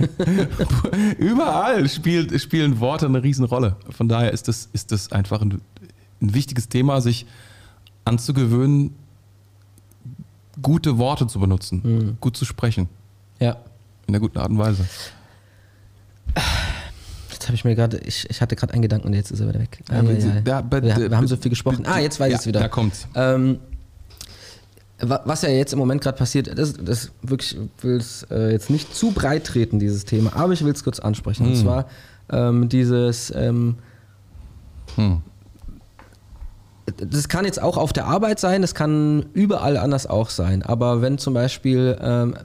Überall 1.18 1.88
spielt, 1.88 2.40
spielen 2.42 2.82
Worte 2.82 3.06
eine 3.06 3.24
Riesenrolle. 3.24 3.78
Von 3.90 4.10
daher 4.10 4.34
ist 4.34 4.50
das, 4.50 4.68
ist 4.74 4.92
das 4.92 5.14
einfach 5.14 5.42
ein, 5.42 5.62
ein 6.22 6.34
wichtiges 6.34 6.68
Thema, 6.68 7.00
sich 7.00 7.26
anzugewöhnen, 8.04 8.94
gute 10.62 10.98
Worte 10.98 11.26
zu 11.28 11.40
benutzen, 11.40 11.82
mhm. 11.84 12.18
gut 12.20 12.36
zu 12.36 12.44
sprechen. 12.44 12.90
Ja. 13.40 13.56
In 14.08 14.14
einer 14.14 14.20
guten 14.20 14.38
Art 14.40 14.50
und 14.50 14.58
Weise. 14.58 14.86
Jetzt 17.32 17.48
habe 17.48 17.56
ich 17.56 17.64
mir 17.64 17.76
gerade, 17.76 17.98
ich, 18.00 18.30
ich 18.30 18.42
hatte 18.42 18.58
gerade 18.58 18.74
einen 18.74 18.82
Gedanken 18.82 19.08
und 19.08 19.14
jetzt 19.14 19.32
ist 19.32 19.40
er 19.40 19.48
wieder 19.48 19.62
weg. 19.62 19.80
Ah, 19.90 20.02
ja, 20.02 20.62
ja, 20.62 20.72
wir, 20.72 21.12
wir, 21.12 21.18
haben 21.18 21.28
so 21.28 21.38
viel 21.38 21.50
gesprochen. 21.50 21.86
Ah, 21.86 22.00
jetzt 22.00 22.20
weiß 22.20 22.34
ich 22.34 22.40
es 22.40 22.46
wieder. 22.46 22.60
Da 22.60 22.68
kommt's. 22.68 23.08
Ähm, 23.16 23.60
was 25.10 25.42
ja 25.42 25.50
jetzt 25.50 25.74
im 25.74 25.80
Moment 25.80 26.02
gerade 26.02 26.18
passiert, 26.18 26.58
das, 26.58 26.74
das 26.74 27.12
wirklich 27.22 27.58
will 27.82 27.98
es 27.98 28.26
äh, 28.32 28.52
jetzt 28.52 28.70
nicht 28.70 28.96
zu 28.96 29.12
breit 29.12 29.46
treten, 29.46 29.80
dieses 29.80 30.06
Thema, 30.06 30.36
aber 30.36 30.54
ich 30.54 30.64
will 30.64 30.74
es 30.74 30.84
kurz 30.84 31.00
ansprechen. 31.00 31.46
Hm. 31.46 31.52
Und 31.52 31.58
zwar 31.58 31.86
ähm, 32.30 32.70
dieses 32.70 33.32
ähm, 33.36 33.76
hm. 34.96 35.22
Das 36.98 37.30
kann 37.30 37.46
jetzt 37.46 37.62
auch 37.62 37.78
auf 37.78 37.94
der 37.94 38.06
Arbeit 38.06 38.40
sein, 38.40 38.62
das 38.62 38.76
kann 38.76 39.26
überall 39.34 39.78
anders 39.78 40.06
auch 40.06 40.30
sein. 40.30 40.64
Aber 40.64 41.02
wenn 41.02 41.18
zum 41.18 41.34
Beispiel, 41.34 41.98
ähm, 42.02 42.36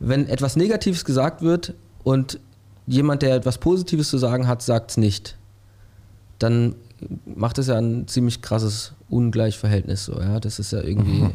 wenn 0.00 0.28
etwas 0.28 0.56
Negatives 0.56 1.04
gesagt 1.04 1.40
wird 1.40 1.74
und 2.02 2.40
jemand, 2.86 3.22
der 3.22 3.36
etwas 3.36 3.58
Positives 3.58 4.10
zu 4.10 4.18
sagen 4.18 4.48
hat, 4.48 4.60
sagt 4.60 4.90
es 4.90 4.96
nicht, 4.96 5.36
dann 6.40 6.74
macht 7.24 7.58
es 7.58 7.68
ja 7.68 7.76
ein 7.76 8.08
ziemlich 8.08 8.42
krasses 8.42 8.92
Ungleichverhältnis. 9.08 10.06
So, 10.06 10.20
ja? 10.20 10.40
Das 10.40 10.58
ist 10.58 10.72
ja 10.72 10.82
irgendwie. 10.82 11.22
Mhm. 11.22 11.34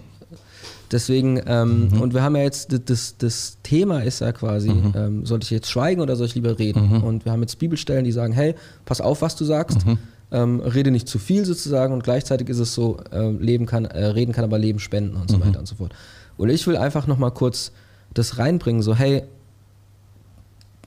Deswegen, 0.92 1.42
ähm, 1.46 1.88
mhm. 1.88 2.02
und 2.02 2.14
wir 2.14 2.22
haben 2.22 2.36
ja 2.36 2.44
jetzt, 2.44 2.78
das, 2.90 3.16
das 3.18 3.58
Thema 3.64 4.04
ist 4.04 4.20
ja 4.20 4.34
quasi, 4.34 4.70
mhm. 4.70 4.94
ähm, 4.96 5.26
sollte 5.26 5.46
ich 5.46 5.50
jetzt 5.50 5.70
schweigen 5.72 6.02
oder 6.02 6.18
soll 6.18 6.28
ich 6.28 6.36
lieber 6.36 6.60
reden? 6.60 6.90
Mhm. 6.90 7.04
Und 7.04 7.26
wir 7.26 7.32
haben 7.32 7.42
jetzt 7.42 7.60
Bibelstellen, 7.60 8.04
die 8.04 8.12
sagen, 8.12 8.34
hey, 8.34 8.56
pass 8.84 9.00
auf, 9.00 9.22
was 9.22 9.38
du 9.38 9.46
sagst, 9.46 9.86
mhm. 9.86 9.98
ähm, 10.32 10.60
rede 10.60 10.92
nicht 10.92 11.08
zu 11.08 11.18
viel 11.18 11.46
sozusagen 11.46 11.94
und 11.94 12.04
gleichzeitig 12.04 12.50
ist 12.50 12.60
es 12.60 12.74
so, 12.74 12.98
äh, 13.12 13.32
leben 13.32 13.68
kann, 13.68 13.86
äh, 13.86 14.06
reden 14.08 14.34
kann 14.34 14.44
aber 14.44 14.60
Leben 14.60 14.80
spenden 14.80 15.16
und 15.16 15.30
so 15.32 15.38
mhm. 15.38 15.46
weiter 15.46 15.60
und 15.60 15.68
so 15.68 15.76
fort. 15.76 15.94
Und 16.36 16.50
ich 16.50 16.68
will 16.68 16.76
einfach 16.76 17.08
nochmal 17.08 17.32
kurz 17.32 17.72
das 18.14 18.38
reinbringen, 18.38 18.82
so, 18.82 18.94
hey, 18.94 19.24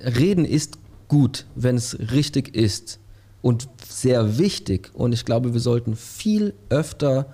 reden 0.00 0.44
ist 0.44 0.76
gut, 1.08 1.46
wenn 1.54 1.76
es 1.76 1.98
richtig 2.12 2.54
ist 2.54 2.98
und 3.44 3.68
sehr 3.86 4.38
wichtig. 4.38 4.90
Und 4.94 5.12
ich 5.12 5.26
glaube, 5.26 5.52
wir 5.52 5.60
sollten 5.60 5.96
viel 5.96 6.54
öfter 6.70 7.26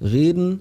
reden 0.00 0.60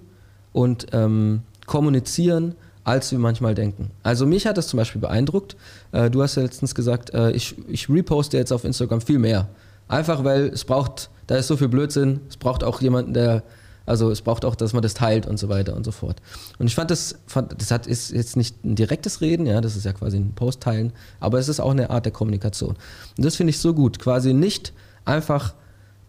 und 0.53 0.85
ähm, 0.91 1.41
kommunizieren, 1.65 2.53
als 2.83 3.11
wir 3.11 3.17
manchmal 3.17 3.55
denken. 3.55 3.89
Also 4.03 4.27
mich 4.27 4.45
hat 4.45 4.59
das 4.59 4.67
zum 4.67 4.77
Beispiel 4.77 5.01
beeindruckt. 5.01 5.55
Äh, 5.91 6.11
du 6.11 6.21
hast 6.21 6.35
ja 6.35 6.43
letztens 6.43 6.75
gesagt, 6.75 7.15
äh, 7.15 7.31
ich, 7.31 7.55
ich 7.67 7.89
reposte 7.89 8.37
jetzt 8.37 8.53
auf 8.53 8.63
Instagram 8.63 9.01
viel 9.01 9.17
mehr. 9.17 9.49
Einfach 9.87 10.23
weil 10.23 10.49
es 10.49 10.65
braucht, 10.65 11.09
da 11.25 11.35
ist 11.35 11.47
so 11.47 11.57
viel 11.57 11.67
Blödsinn, 11.67 12.19
es 12.29 12.37
braucht 12.37 12.63
auch 12.63 12.79
jemanden, 12.79 13.15
der, 13.15 13.41
also 13.87 14.11
es 14.11 14.21
braucht 14.21 14.45
auch, 14.45 14.53
dass 14.53 14.73
man 14.73 14.83
das 14.83 14.93
teilt 14.93 15.25
und 15.25 15.39
so 15.39 15.49
weiter 15.49 15.75
und 15.75 15.83
so 15.83 15.91
fort. 15.91 16.21
Und 16.59 16.67
ich 16.67 16.75
fand 16.75 16.91
das, 16.91 17.15
fand, 17.25 17.59
das 17.59 17.71
hat, 17.71 17.87
ist 17.87 18.11
jetzt 18.11 18.37
nicht 18.37 18.63
ein 18.63 18.75
direktes 18.75 19.19
Reden, 19.19 19.47
ja, 19.47 19.61
das 19.61 19.75
ist 19.75 19.83
ja 19.83 19.93
quasi 19.93 20.17
ein 20.17 20.33
Post 20.35 20.61
teilen, 20.61 20.93
aber 21.19 21.39
es 21.39 21.49
ist 21.49 21.59
auch 21.59 21.71
eine 21.71 21.89
Art 21.89 22.05
der 22.05 22.13
Kommunikation. 22.13 22.77
Und 23.17 23.25
das 23.25 23.35
finde 23.35 23.49
ich 23.49 23.57
so 23.57 23.73
gut, 23.73 23.97
quasi 23.97 24.35
nicht 24.35 24.73
einfach 25.05 25.53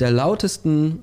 der 0.00 0.10
lautesten, 0.10 1.00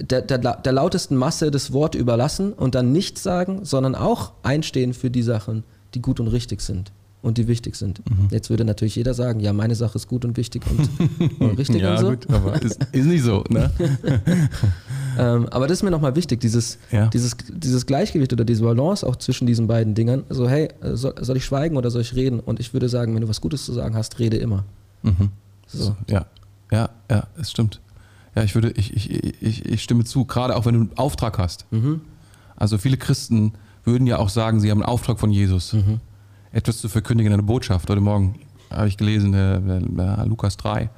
der, 0.00 0.22
der, 0.22 0.38
der 0.38 0.72
lautesten 0.72 1.16
Masse 1.16 1.50
das 1.50 1.72
Wort 1.72 1.94
überlassen 1.94 2.52
und 2.52 2.74
dann 2.74 2.92
nichts 2.92 3.22
sagen, 3.22 3.64
sondern 3.64 3.94
auch 3.94 4.32
einstehen 4.42 4.94
für 4.94 5.10
die 5.10 5.22
Sachen, 5.22 5.64
die 5.94 6.02
gut 6.02 6.20
und 6.20 6.28
richtig 6.28 6.60
sind 6.60 6.92
und 7.26 7.38
die 7.38 7.48
wichtig 7.48 7.74
sind. 7.74 8.08
Mhm. 8.08 8.28
Jetzt 8.30 8.50
würde 8.50 8.64
natürlich 8.64 8.94
jeder 8.94 9.12
sagen, 9.12 9.40
ja, 9.40 9.52
meine 9.52 9.74
Sache 9.74 9.96
ist 9.96 10.06
gut 10.06 10.24
und 10.24 10.36
wichtig 10.36 10.62
und, 10.70 11.40
und 11.40 11.58
richtig 11.58 11.82
ja, 11.82 11.94
und 11.94 11.98
so. 11.98 12.10
Gut, 12.10 12.30
aber 12.30 12.62
ist, 12.62 12.78
ist 12.92 13.06
nicht 13.06 13.24
so, 13.24 13.42
ne? 13.48 13.70
ähm, 15.18 15.48
aber 15.50 15.66
das 15.66 15.78
ist 15.78 15.82
mir 15.82 15.90
nochmal 15.90 16.14
wichtig, 16.14 16.40
dieses, 16.40 16.78
ja. 16.92 17.08
dieses, 17.08 17.36
dieses 17.52 17.84
Gleichgewicht 17.86 18.32
oder 18.32 18.44
diese 18.44 18.62
Balance 18.62 19.04
auch 19.04 19.16
zwischen 19.16 19.46
diesen 19.46 19.66
beiden 19.66 19.94
Dingern. 19.94 20.22
So, 20.28 20.48
hey, 20.48 20.68
soll, 20.80 21.14
soll, 21.20 21.36
ich 21.36 21.44
schweigen 21.44 21.76
oder 21.76 21.90
soll 21.90 22.02
ich 22.02 22.14
reden? 22.14 22.38
Und 22.38 22.60
ich 22.60 22.72
würde 22.72 22.88
sagen, 22.88 23.12
wenn 23.14 23.22
du 23.22 23.28
was 23.28 23.40
Gutes 23.40 23.64
zu 23.64 23.72
sagen 23.72 23.96
hast, 23.96 24.20
rede 24.20 24.36
immer. 24.36 24.64
Mhm. 25.02 25.30
So. 25.66 25.96
Ja, 26.08 26.26
ja, 26.70 26.90
ja, 27.10 27.24
es 27.38 27.50
stimmt. 27.50 27.80
Ja, 28.34 28.42
ich 28.42 28.54
würde, 28.54 28.70
ich, 28.72 28.94
ich, 28.94 29.10
ich, 29.42 29.64
ich 29.64 29.82
stimme 29.82 30.04
zu, 30.04 30.24
gerade 30.24 30.56
auch 30.56 30.66
wenn 30.66 30.74
du 30.74 30.80
einen 30.80 30.98
Auftrag 30.98 31.38
hast. 31.38 31.66
Mhm. 31.70 32.02
Also 32.56 32.78
viele 32.78 32.96
Christen 32.96 33.52
würden 33.84 34.06
ja 34.06 34.18
auch 34.18 34.28
sagen, 34.28 34.60
sie 34.60 34.70
haben 34.70 34.82
einen 34.82 34.88
Auftrag 34.88 35.18
von 35.18 35.30
Jesus. 35.30 35.72
Mhm. 35.72 36.00
Etwas 36.52 36.78
zu 36.78 36.88
verkündigen, 36.88 37.32
eine 37.32 37.42
Botschaft. 37.42 37.88
Heute 37.88 38.00
Morgen 38.00 38.40
habe 38.70 38.88
ich 38.88 38.96
gelesen, 38.96 39.32
der, 39.32 39.60
der 39.60 40.26
Lukas 40.26 40.56
3. 40.56 40.90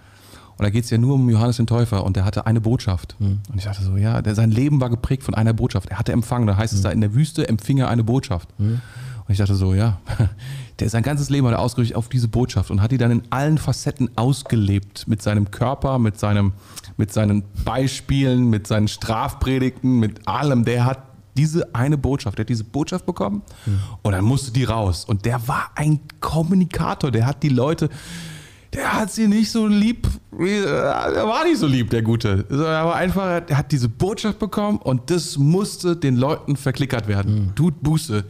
Und 0.57 0.65
da 0.65 0.71
geht 0.71 0.85
es 0.85 0.91
ja 0.91 0.99
nur 0.99 1.15
um 1.15 1.31
Johannes 1.31 1.59
den 1.59 1.69
Täufer 1.69 2.05
und 2.05 2.17
der 2.17 2.25
hatte 2.25 2.47
eine 2.47 2.61
Botschaft. 2.61 3.15
Mhm. 3.21 3.39
Und 3.49 3.59
ich 3.59 3.65
dachte 3.65 3.85
so, 3.85 3.97
ja, 3.97 4.21
der, 4.23 4.35
sein 4.35 4.51
Leben 4.51 4.81
war 4.81 4.91
geprägt 4.91 5.23
von 5.23 5.35
einer 5.35 5.53
Botschaft. 5.53 5.89
Er 5.91 5.99
hatte 5.99 6.11
empfangen, 6.11 6.49
da 6.49 6.57
heißt 6.57 6.73
es 6.73 6.81
mhm. 6.81 6.85
da, 6.85 6.91
in 6.91 7.01
der 7.01 7.15
Wüste 7.15 7.49
empfing 7.49 7.79
er 7.79 7.89
eine 7.89 8.03
Botschaft. 8.03 8.49
Mhm. 8.59 8.81
Und 9.27 9.33
ich 9.33 9.39
dachte 9.39 9.55
so, 9.55 9.75
ja, 9.75 10.01
der 10.81 10.89
sein 10.89 11.03
ganzes 11.03 11.29
Leben 11.29 11.47
hat 11.47 11.55
er 11.55 11.61
ausgerichtet 11.61 11.97
auf 11.97 12.09
diese 12.09 12.29
Botschaft 12.29 12.71
und 12.71 12.81
hat 12.81 12.93
die 12.93 12.99
dann 12.99 13.11
in 13.11 13.23
allen 13.31 13.59
Facetten 13.59 14.11
ausgelebt. 14.17 15.09
Mit 15.09 15.23
seinem 15.23 15.51
Körper, 15.51 15.99
mit, 15.99 16.19
seinem, 16.19 16.53
mit 16.97 17.13
seinen 17.13 17.43
Beispielen, 17.65 18.49
mit 18.49 18.67
seinen 18.67 18.89
Strafpredigten, 18.89 19.99
mit 19.99 20.29
allem. 20.29 20.65
Der 20.65 20.85
hat 20.85 21.03
diese 21.37 21.75
eine 21.75 21.99
Botschaft, 21.99 22.39
der 22.39 22.45
hat 22.45 22.49
diese 22.49 22.65
Botschaft 22.65 23.07
bekommen 23.07 23.43
mhm. 23.67 23.79
und 24.03 24.13
dann 24.13 24.25
musste 24.25 24.53
die 24.53 24.65
raus. 24.65 25.05
Und 25.05 25.25
der 25.25 25.47
war 25.49 25.71
ein 25.75 26.01
Kommunikator, 26.21 27.11
der 27.11 27.27
hat 27.27 27.43
die 27.43 27.49
Leute, 27.49 27.89
der 28.73 28.93
hat 28.93 29.11
sie 29.11 29.29
nicht 29.29 29.51
so 29.51 29.67
lieb, 29.67 30.07
er 30.33 31.27
war 31.27 31.45
nicht 31.45 31.59
so 31.59 31.67
lieb, 31.67 31.91
der 31.91 32.03
Gute. 32.03 32.45
Er 32.51 32.85
war 32.85 32.97
einfach, 32.97 33.43
er 33.49 33.57
hat 33.57 33.73
diese 33.73 33.89
Botschaft 33.89 34.39
bekommen 34.39 34.79
und 34.79 35.11
das 35.11 35.39
musste 35.39 35.97
den 35.97 36.17
Leuten 36.17 36.57
verklickert 36.57 37.09
werden. 37.09 37.47
Mhm. 37.47 37.55
Tut 37.55 37.83
Buße 37.83 38.25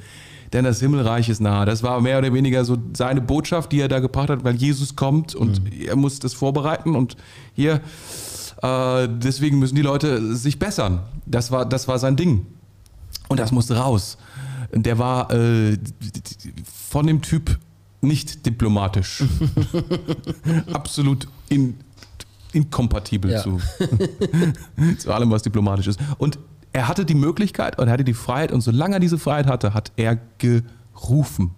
denn 0.53 0.65
das 0.65 0.81
Himmelreich 0.81 1.29
ist 1.29 1.41
nahe. 1.41 1.67
Das 1.67 1.83
war 1.83 2.01
mehr 2.01 2.19
oder 2.19 2.33
weniger 2.33 2.65
so 2.65 2.79
seine 2.95 3.21
Botschaft, 3.21 3.73
die 3.73 3.81
er 3.81 3.89
da 3.89 4.01
gebracht 4.01 4.31
hat, 4.31 4.45
weil 4.45 4.57
Jesus 4.57 4.97
kommt 4.97 5.35
und 5.35 5.65
mhm. 5.65 5.87
er 5.87 5.97
muss 5.97 6.19
das 6.19 6.35
vorbereiten 6.35 6.95
und 6.95 7.17
hier, 7.55 7.81
äh, 8.63 9.09
deswegen 9.09 9.59
müssen 9.59 9.75
die 9.75 9.83
Leute 9.83 10.35
sich 10.37 10.59
bessern. 10.59 11.01
Das 11.27 11.51
war, 11.51 11.67
das 11.67 11.89
war 11.89 11.99
sein 11.99 12.17
Ding. 12.17 12.47
Und 13.29 13.41
das 13.41 13.53
musste 13.53 13.77
raus. 13.77 14.17
Der 14.73 14.99
war 14.99 15.31
äh, 15.33 15.77
von 16.65 17.07
dem 17.07 17.21
Typ 17.23 17.59
nicht 18.01 18.47
diplomatisch. 18.47 19.25
Absolut 20.73 21.29
in, 21.49 21.75
inkompatibel 22.53 23.33
ja. 23.33 23.43
zu, 23.43 23.61
zu 24.99 25.13
allem, 25.13 25.31
was 25.31 25.43
diplomatisch 25.43 25.89
ist. 25.89 26.01
Und 26.19 26.39
er 26.73 26.89
hatte 26.89 27.05
die 27.05 27.15
Möglichkeit 27.15 27.79
und 27.79 27.89
er 27.89 27.93
hatte 27.93 28.05
die 28.05 28.15
Freiheit 28.15 28.53
und 28.53 28.61
solange 28.61 28.97
er 28.97 29.01
diese 29.01 29.19
Freiheit 29.19 29.47
hatte, 29.47 29.75
hat 29.75 29.93
er 29.97 30.19
gerufen. 30.39 31.53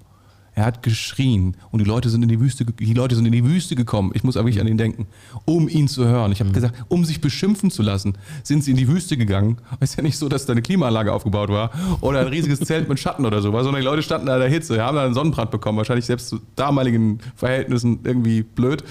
Er 0.53 0.65
hat 0.65 0.83
geschrien 0.83 1.57
und 1.71 1.79
die 1.79 1.85
Leute 1.85 2.11
sind 2.11 2.23
in 2.23 2.29
die 2.29 2.41
Wüste, 2.41 2.65
die 2.65 2.93
Leute 2.93 3.15
sind 3.15 3.25
in 3.25 3.33
die 3.33 3.45
Wüste 3.45 3.77
gekommen. 3.77 4.11
Ich 4.15 4.25
muss 4.25 4.37
aber 4.37 4.47
wirklich 4.47 4.61
an 4.61 4.67
ihn 4.67 4.77
denken, 4.77 5.07
um 5.45 5.69
ihn 5.69 5.87
zu 5.87 6.05
hören. 6.05 6.33
Ich 6.33 6.41
habe 6.41 6.51
gesagt, 6.51 6.75
um 6.89 7.05
sich 7.05 7.21
beschimpfen 7.21 7.71
zu 7.71 7.83
lassen, 7.83 8.19
sind 8.43 8.65
sie 8.65 8.73
in 8.73 8.77
die 8.77 8.89
Wüste 8.89 9.17
gegangen. 9.17 9.59
Es 9.79 9.91
ist 9.91 9.97
ja 9.97 10.03
nicht 10.03 10.19
so, 10.19 10.29
dass 10.29 10.47
da 10.47 10.53
eine 10.53 10.63
Klimaanlage 10.63 11.13
aufgebaut 11.13 11.51
war 11.51 11.71
oder 12.01 12.21
ein 12.21 12.27
riesiges 12.27 12.61
Zelt 12.61 12.89
mit 12.89 12.99
Schatten 12.99 13.25
oder 13.25 13.41
so, 13.41 13.53
sondern 13.53 13.77
die 13.77 13.87
Leute 13.87 14.03
standen 14.03 14.27
da 14.27 14.35
in 14.35 14.41
der 14.41 14.51
Hitze, 14.51 14.83
haben 14.83 14.97
da 14.97 15.05
einen 15.05 15.15
Sonnenbrand 15.15 15.51
bekommen, 15.51 15.79
wahrscheinlich 15.79 16.07
selbst 16.07 16.29
zu 16.29 16.41
damaligen 16.57 17.21
Verhältnissen 17.37 18.01
irgendwie 18.03 18.43
blöd 18.43 18.83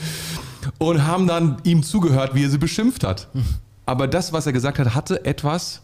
und 0.78 1.05
haben 1.05 1.28
dann 1.28 1.57
ihm 1.63 1.84
zugehört, 1.84 2.36
wie 2.36 2.45
er 2.45 2.49
sie 2.49 2.57
beschimpft 2.57 3.03
hat. 3.03 3.28
Aber 3.86 4.07
das, 4.07 4.34
was 4.34 4.45
er 4.45 4.53
gesagt 4.53 4.80
hat, 4.80 4.95
hatte 4.95 5.26
etwas, 5.26 5.82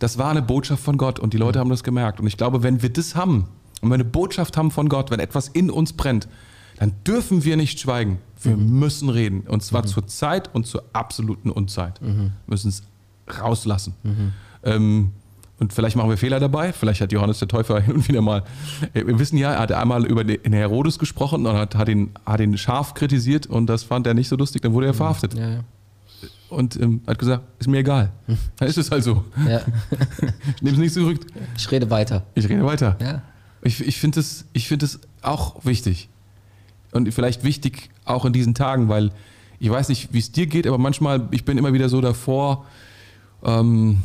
das 0.00 0.18
war 0.18 0.30
eine 0.30 0.42
Botschaft 0.42 0.82
von 0.82 0.96
Gott 0.96 1.18
und 1.18 1.32
die 1.32 1.38
Leute 1.38 1.60
haben 1.60 1.70
das 1.70 1.84
gemerkt. 1.84 2.20
Und 2.20 2.26
ich 2.26 2.36
glaube, 2.36 2.62
wenn 2.62 2.82
wir 2.82 2.90
das 2.90 3.14
haben, 3.14 3.46
und 3.80 3.82
wenn 3.82 3.90
wir 3.90 3.94
eine 3.94 4.04
Botschaft 4.04 4.56
haben 4.56 4.70
von 4.70 4.88
Gott, 4.88 5.10
wenn 5.10 5.20
etwas 5.20 5.48
in 5.48 5.70
uns 5.70 5.92
brennt, 5.92 6.26
dann 6.78 6.92
dürfen 7.06 7.44
wir 7.44 7.56
nicht 7.56 7.78
schweigen. 7.78 8.18
Wir 8.42 8.56
mhm. 8.56 8.80
müssen 8.80 9.10
reden. 9.10 9.42
Und 9.42 9.62
zwar 9.62 9.82
mhm. 9.82 9.86
zur 9.86 10.06
Zeit 10.06 10.54
und 10.54 10.66
zur 10.66 10.84
absoluten 10.94 11.50
Unzeit. 11.50 12.00
Mhm. 12.00 12.16
Wir 12.16 12.32
müssen 12.46 12.70
es 12.70 12.82
rauslassen. 13.38 13.94
Mhm. 14.02 14.32
Ähm, 14.64 15.10
und 15.58 15.74
vielleicht 15.74 15.96
machen 15.96 16.08
wir 16.08 16.16
Fehler 16.16 16.40
dabei. 16.40 16.72
Vielleicht 16.72 17.02
hat 17.02 17.12
Johannes 17.12 17.38
der 17.38 17.48
Täufer 17.48 17.78
hin 17.82 17.96
und 17.96 18.08
wieder 18.08 18.22
mal. 18.22 18.44
Äh, 18.94 19.06
wir 19.06 19.18
wissen 19.18 19.36
ja, 19.36 19.52
er 19.52 19.60
hat 19.60 19.72
einmal 19.72 20.06
über 20.06 20.24
den 20.24 20.54
Herodes 20.54 20.98
gesprochen 20.98 21.44
und 21.44 21.54
hat, 21.54 21.74
hat, 21.74 21.90
ihn, 21.90 22.12
hat 22.24 22.40
ihn 22.40 22.56
scharf 22.56 22.94
kritisiert 22.94 23.46
und 23.46 23.66
das 23.66 23.82
fand 23.82 24.06
er 24.06 24.14
nicht 24.14 24.28
so 24.28 24.36
lustig. 24.36 24.62
Dann 24.62 24.72
wurde 24.72 24.86
er 24.86 24.94
mhm. 24.94 24.96
verhaftet. 24.96 25.34
Ja, 25.34 25.48
ja. 25.50 25.64
Und 26.50 26.78
ähm, 26.80 27.00
hat 27.06 27.18
gesagt: 27.18 27.44
Ist 27.58 27.68
mir 27.68 27.78
egal. 27.78 28.12
Dann 28.56 28.68
ist 28.68 28.76
es 28.76 28.90
halt 28.90 29.04
so. 29.04 29.24
Ja. 29.48 29.60
ich 30.56 30.62
nehme 30.62 30.76
es 30.76 30.78
nicht 30.78 30.94
zurück. 30.94 31.20
Ich 31.56 31.70
rede 31.70 31.88
weiter. 31.90 32.26
Ich 32.34 32.48
rede 32.48 32.64
weiter. 32.64 32.96
Ja. 33.00 33.22
Ich, 33.62 33.80
ich 33.86 33.98
finde 33.98 34.20
es 34.20 34.44
find 34.54 34.98
auch 35.22 35.64
wichtig. 35.64 36.08
Und 36.92 37.12
vielleicht 37.14 37.44
wichtig 37.44 37.90
auch 38.04 38.24
in 38.24 38.32
diesen 38.32 38.54
Tagen, 38.54 38.88
weil 38.88 39.12
ich 39.60 39.70
weiß 39.70 39.88
nicht, 39.90 40.12
wie 40.12 40.18
es 40.18 40.32
dir 40.32 40.46
geht, 40.46 40.66
aber 40.66 40.78
manchmal, 40.78 41.28
ich 41.30 41.44
bin 41.44 41.58
immer 41.58 41.72
wieder 41.72 41.88
so 41.88 42.00
davor, 42.00 42.64
ähm, 43.44 43.98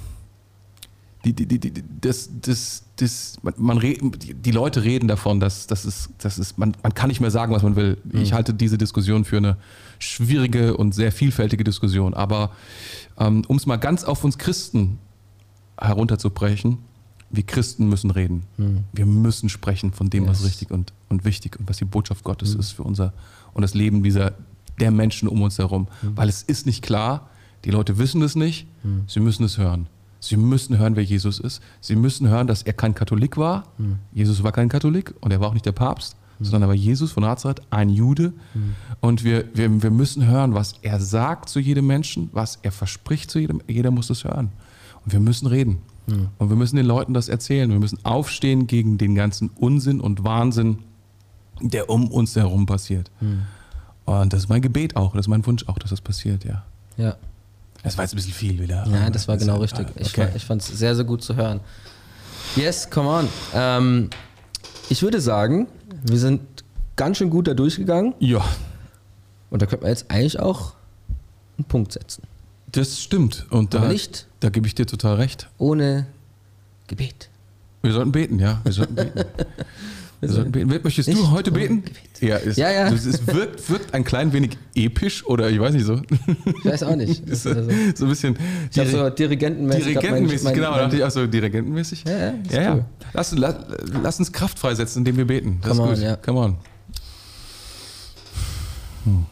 die, 1.34 1.48
die, 1.48 1.60
die, 1.60 1.84
das, 2.02 2.30
das, 2.42 2.84
das, 2.98 3.38
man, 3.58 3.80
die 3.80 4.52
Leute 4.52 4.84
reden 4.84 5.08
davon, 5.08 5.40
dass, 5.40 5.68
dass 5.68 5.86
es, 5.86 6.10
dass 6.20 6.38
es, 6.38 6.58
man, 6.58 6.76
man 6.84 6.94
kann 6.94 7.10
nicht 7.10 7.22
mehr 7.22 7.32
sagen, 7.32 7.54
was 7.54 7.64
man 7.64 7.76
will. 7.76 7.98
Mhm. 8.04 8.22
Ich 8.22 8.34
halte 8.34 8.54
diese 8.54 8.78
Diskussion 8.78 9.26
für 9.26 9.38
eine 9.38 9.58
schwierige 10.00 10.78
und 10.78 10.94
sehr 10.94 11.12
vielfältige 11.12 11.64
Diskussion. 11.64 12.14
Aber 12.14 12.52
ähm, 13.18 13.44
um 13.48 13.58
es 13.58 13.66
mal 13.66 13.78
ganz 13.78 14.04
auf 14.04 14.24
uns 14.24 14.38
Christen 14.38 15.00
herunterzubrechen, 15.80 16.78
wir 17.32 17.44
Christen 17.44 17.90
müssen 17.90 18.12
reden. 18.12 18.44
Mhm. 18.58 18.84
Wir 18.94 19.06
müssen 19.06 19.50
sprechen 19.50 19.94
von 19.94 20.10
dem, 20.10 20.26
yes. 20.26 20.32
was 20.32 20.46
richtig 20.46 20.72
und, 20.72 20.94
und 21.10 21.26
wichtig 21.26 21.60
und 21.60 21.68
was 21.68 21.78
die 21.78 21.86
Botschaft 21.86 22.24
Gottes 22.24 22.54
mhm. 22.54 22.60
ist 22.60 22.72
für 22.72 22.84
unser 22.84 23.14
und 23.54 23.62
das 23.62 23.74
Leben 23.74 24.04
dieser, 24.04 24.34
der 24.80 24.92
Menschen 24.92 25.28
um 25.28 25.42
uns 25.42 25.58
herum. 25.58 25.88
Mhm. 26.02 26.18
Weil 26.18 26.30
es 26.30 26.44
ist 26.44 26.66
nicht 26.66 26.84
klar, 26.84 27.30
die 27.66 27.72
Leute 27.72 27.98
wissen 27.98 28.22
es 28.22 28.36
nicht, 28.36 28.68
hm. 28.84 29.06
sie 29.08 29.20
müssen 29.20 29.44
es 29.44 29.58
hören. 29.58 29.88
Sie 30.28 30.38
müssen 30.38 30.78
hören, 30.78 30.96
wer 30.96 31.04
Jesus 31.04 31.40
ist. 31.40 31.62
Sie 31.82 31.96
müssen 31.96 32.28
hören, 32.28 32.48
dass 32.48 32.64
er 32.64 32.74
kein 32.74 32.96
Katholik 32.96 33.38
war. 33.38 33.64
Hm. 33.78 33.98
Jesus 34.12 34.44
war 34.44 34.52
kein 34.52 34.70
Katholik 34.70 35.14
und 35.22 35.32
er 35.32 35.40
war 35.40 35.50
auch 35.50 35.54
nicht 35.54 35.66
der 35.66 35.72
Papst, 35.72 36.16
hm. 36.38 36.46
sondern 36.46 36.64
er 36.64 36.68
war 36.70 36.76
Jesus 36.76 37.12
von 37.12 37.24
Nazareth, 37.24 37.62
ein 37.70 37.90
Jude. 37.90 38.34
Und 39.02 39.24
wir, 39.24 39.46
wir, 39.54 39.84
wir 39.84 39.92
müssen 39.92 40.26
hören, 40.26 40.54
was 40.54 40.76
er 40.82 41.00
sagt 41.00 41.50
zu 41.50 41.60
jedem 41.60 41.88
Menschen, 41.88 42.30
was 42.34 42.60
er 42.62 42.72
verspricht 42.72 43.30
zu 43.30 43.40
jedem. 43.40 43.62
Jeder 43.68 43.92
muss 43.92 44.10
es 44.10 44.24
hören. 44.24 44.52
Und 45.04 45.14
wir 45.14 45.20
müssen 45.20 45.48
reden. 45.48 45.80
Mhm. 46.08 46.30
Und 46.38 46.50
wir 46.50 46.56
müssen 46.56 46.76
den 46.76 46.86
Leuten 46.86 47.14
das 47.14 47.30
erzählen. 47.30 47.70
Wir 47.70 47.80
müssen 47.80 48.00
aufstehen 48.04 48.68
gegen 48.68 48.98
den 48.98 49.16
ganzen 49.16 49.50
Unsinn 49.50 50.02
und 50.02 50.24
Wahnsinn, 50.24 50.80
der 51.62 51.90
um 51.90 52.10
uns 52.10 52.36
herum 52.36 52.66
passiert. 52.66 53.12
Mhm. 53.22 53.44
Und 54.06 54.34
das 54.34 54.42
ist 54.44 54.50
mein 54.50 54.62
Gebet 54.62 54.96
auch, 54.96 55.14
das 55.14 55.22
ist 55.22 55.30
mein 55.30 55.46
Wunsch 55.46 55.68
auch, 55.68 55.80
dass 55.80 55.90
das 55.90 56.02
passiert, 56.02 56.46
ja. 56.46 56.64
Ja. 56.98 57.16
Das 57.86 57.98
war 57.98 58.04
jetzt 58.04 58.14
ein 58.14 58.18
bisschen 58.18 58.34
viel 58.34 58.60
wieder. 58.60 58.86
Ja, 58.88 59.10
das 59.12 59.28
war 59.28 59.38
genau 59.38 59.58
richtig. 59.58 59.88
Ich, 59.96 60.18
okay. 60.18 60.30
ich 60.36 60.44
fand 60.44 60.62
es 60.62 60.68
sehr, 60.68 60.96
sehr 60.96 61.06
gut 61.06 61.24
zu 61.24 61.36
hören. 61.36 61.60
Yes, 62.56 62.90
come 62.90 63.08
on. 63.08 63.30
Ähm, 63.54 64.10
ich 64.90 65.04
würde 65.04 65.22
sagen, 65.22 65.68
wir 66.04 66.18
sind 66.18 66.42
ganz 66.96 67.18
schön 67.18 67.30
gut 67.30 67.48
da 67.48 67.54
durchgegangen. 67.54 68.16
Ja. 68.20 68.44
Und 69.52 69.62
da 69.62 69.68
könnte 69.68 69.84
man 69.84 69.92
jetzt 69.92 70.10
eigentlich 70.10 70.40
auch 70.40 70.74
einen 71.58 71.66
Punkt 71.66 71.94
setzen. 71.94 72.24
Das 72.72 73.00
stimmt. 73.00 73.46
Und 73.52 73.76
da, 73.76 73.88
nicht 73.88 74.28
da 74.40 74.50
gebe 74.50 74.66
ich 74.66 74.74
dir 74.74 74.88
total 74.88 75.16
recht. 75.16 75.48
Ohne 75.60 76.08
Gebet. 76.88 77.30
Wir 77.84 77.94
sollten 77.94 78.12
beten, 78.12 78.40
ja. 78.40 78.62
Wir 78.64 78.72
sollten 78.72 78.96
beten. 78.96 79.20
Beten. 80.22 80.68
Möchtest 80.84 81.08
nicht 81.08 81.20
du 81.20 81.32
heute 81.32 81.52
beten? 81.52 81.84
Ja, 82.20 82.38
es, 82.38 82.56
ja, 82.58 82.72
ja. 82.72 82.88
Es 82.88 83.28
wirkt, 83.28 83.70
wirkt 83.70 83.94
ein 83.94 84.04
klein 84.04 84.34
wenig 84.34 84.58
episch 84.74 85.26
oder 85.26 85.50
ich 85.50 85.60
weiß 85.60 85.74
nicht 85.74 85.86
so. 85.86 86.02
Ich 86.46 86.66
weiß 86.66 86.84
auch 86.84 86.96
nicht. 86.96 87.24
so, 87.36 87.54
so, 87.54 87.60
ein 87.60 88.10
bisschen. 88.10 88.38
Ich 88.72 88.80
habe 88.80 88.90
so 88.90 89.10
dirigentenmäßig. 89.10 89.84
Dirigentenmäßig, 89.84 90.44
mein, 90.44 90.54
genau. 90.54 90.72
Mein, 90.72 90.80
dachte 90.80 90.96
ich 90.98 91.04
auch 91.04 91.12
so 91.12 91.28
dirigentenmäßig. 91.28 92.04
Ja, 92.08 92.18
ja. 92.18 92.34
ja, 92.52 92.62
ja. 92.62 92.86
Lass, 93.14 93.36
lass, 93.38 93.56
lass, 94.02 94.20
uns 94.20 94.32
Kraft 94.32 94.58
freisetzen, 94.58 95.02
indem 95.02 95.18
wir 95.18 95.28
beten. 95.28 95.60
Das 95.62 95.78
Come 95.78 95.94
ist 95.94 96.00
gut. 96.00 96.04
On, 96.04 96.10
ja. 96.10 96.16
Come 96.18 96.40
on. 96.40 96.58
Hm. 99.04 99.26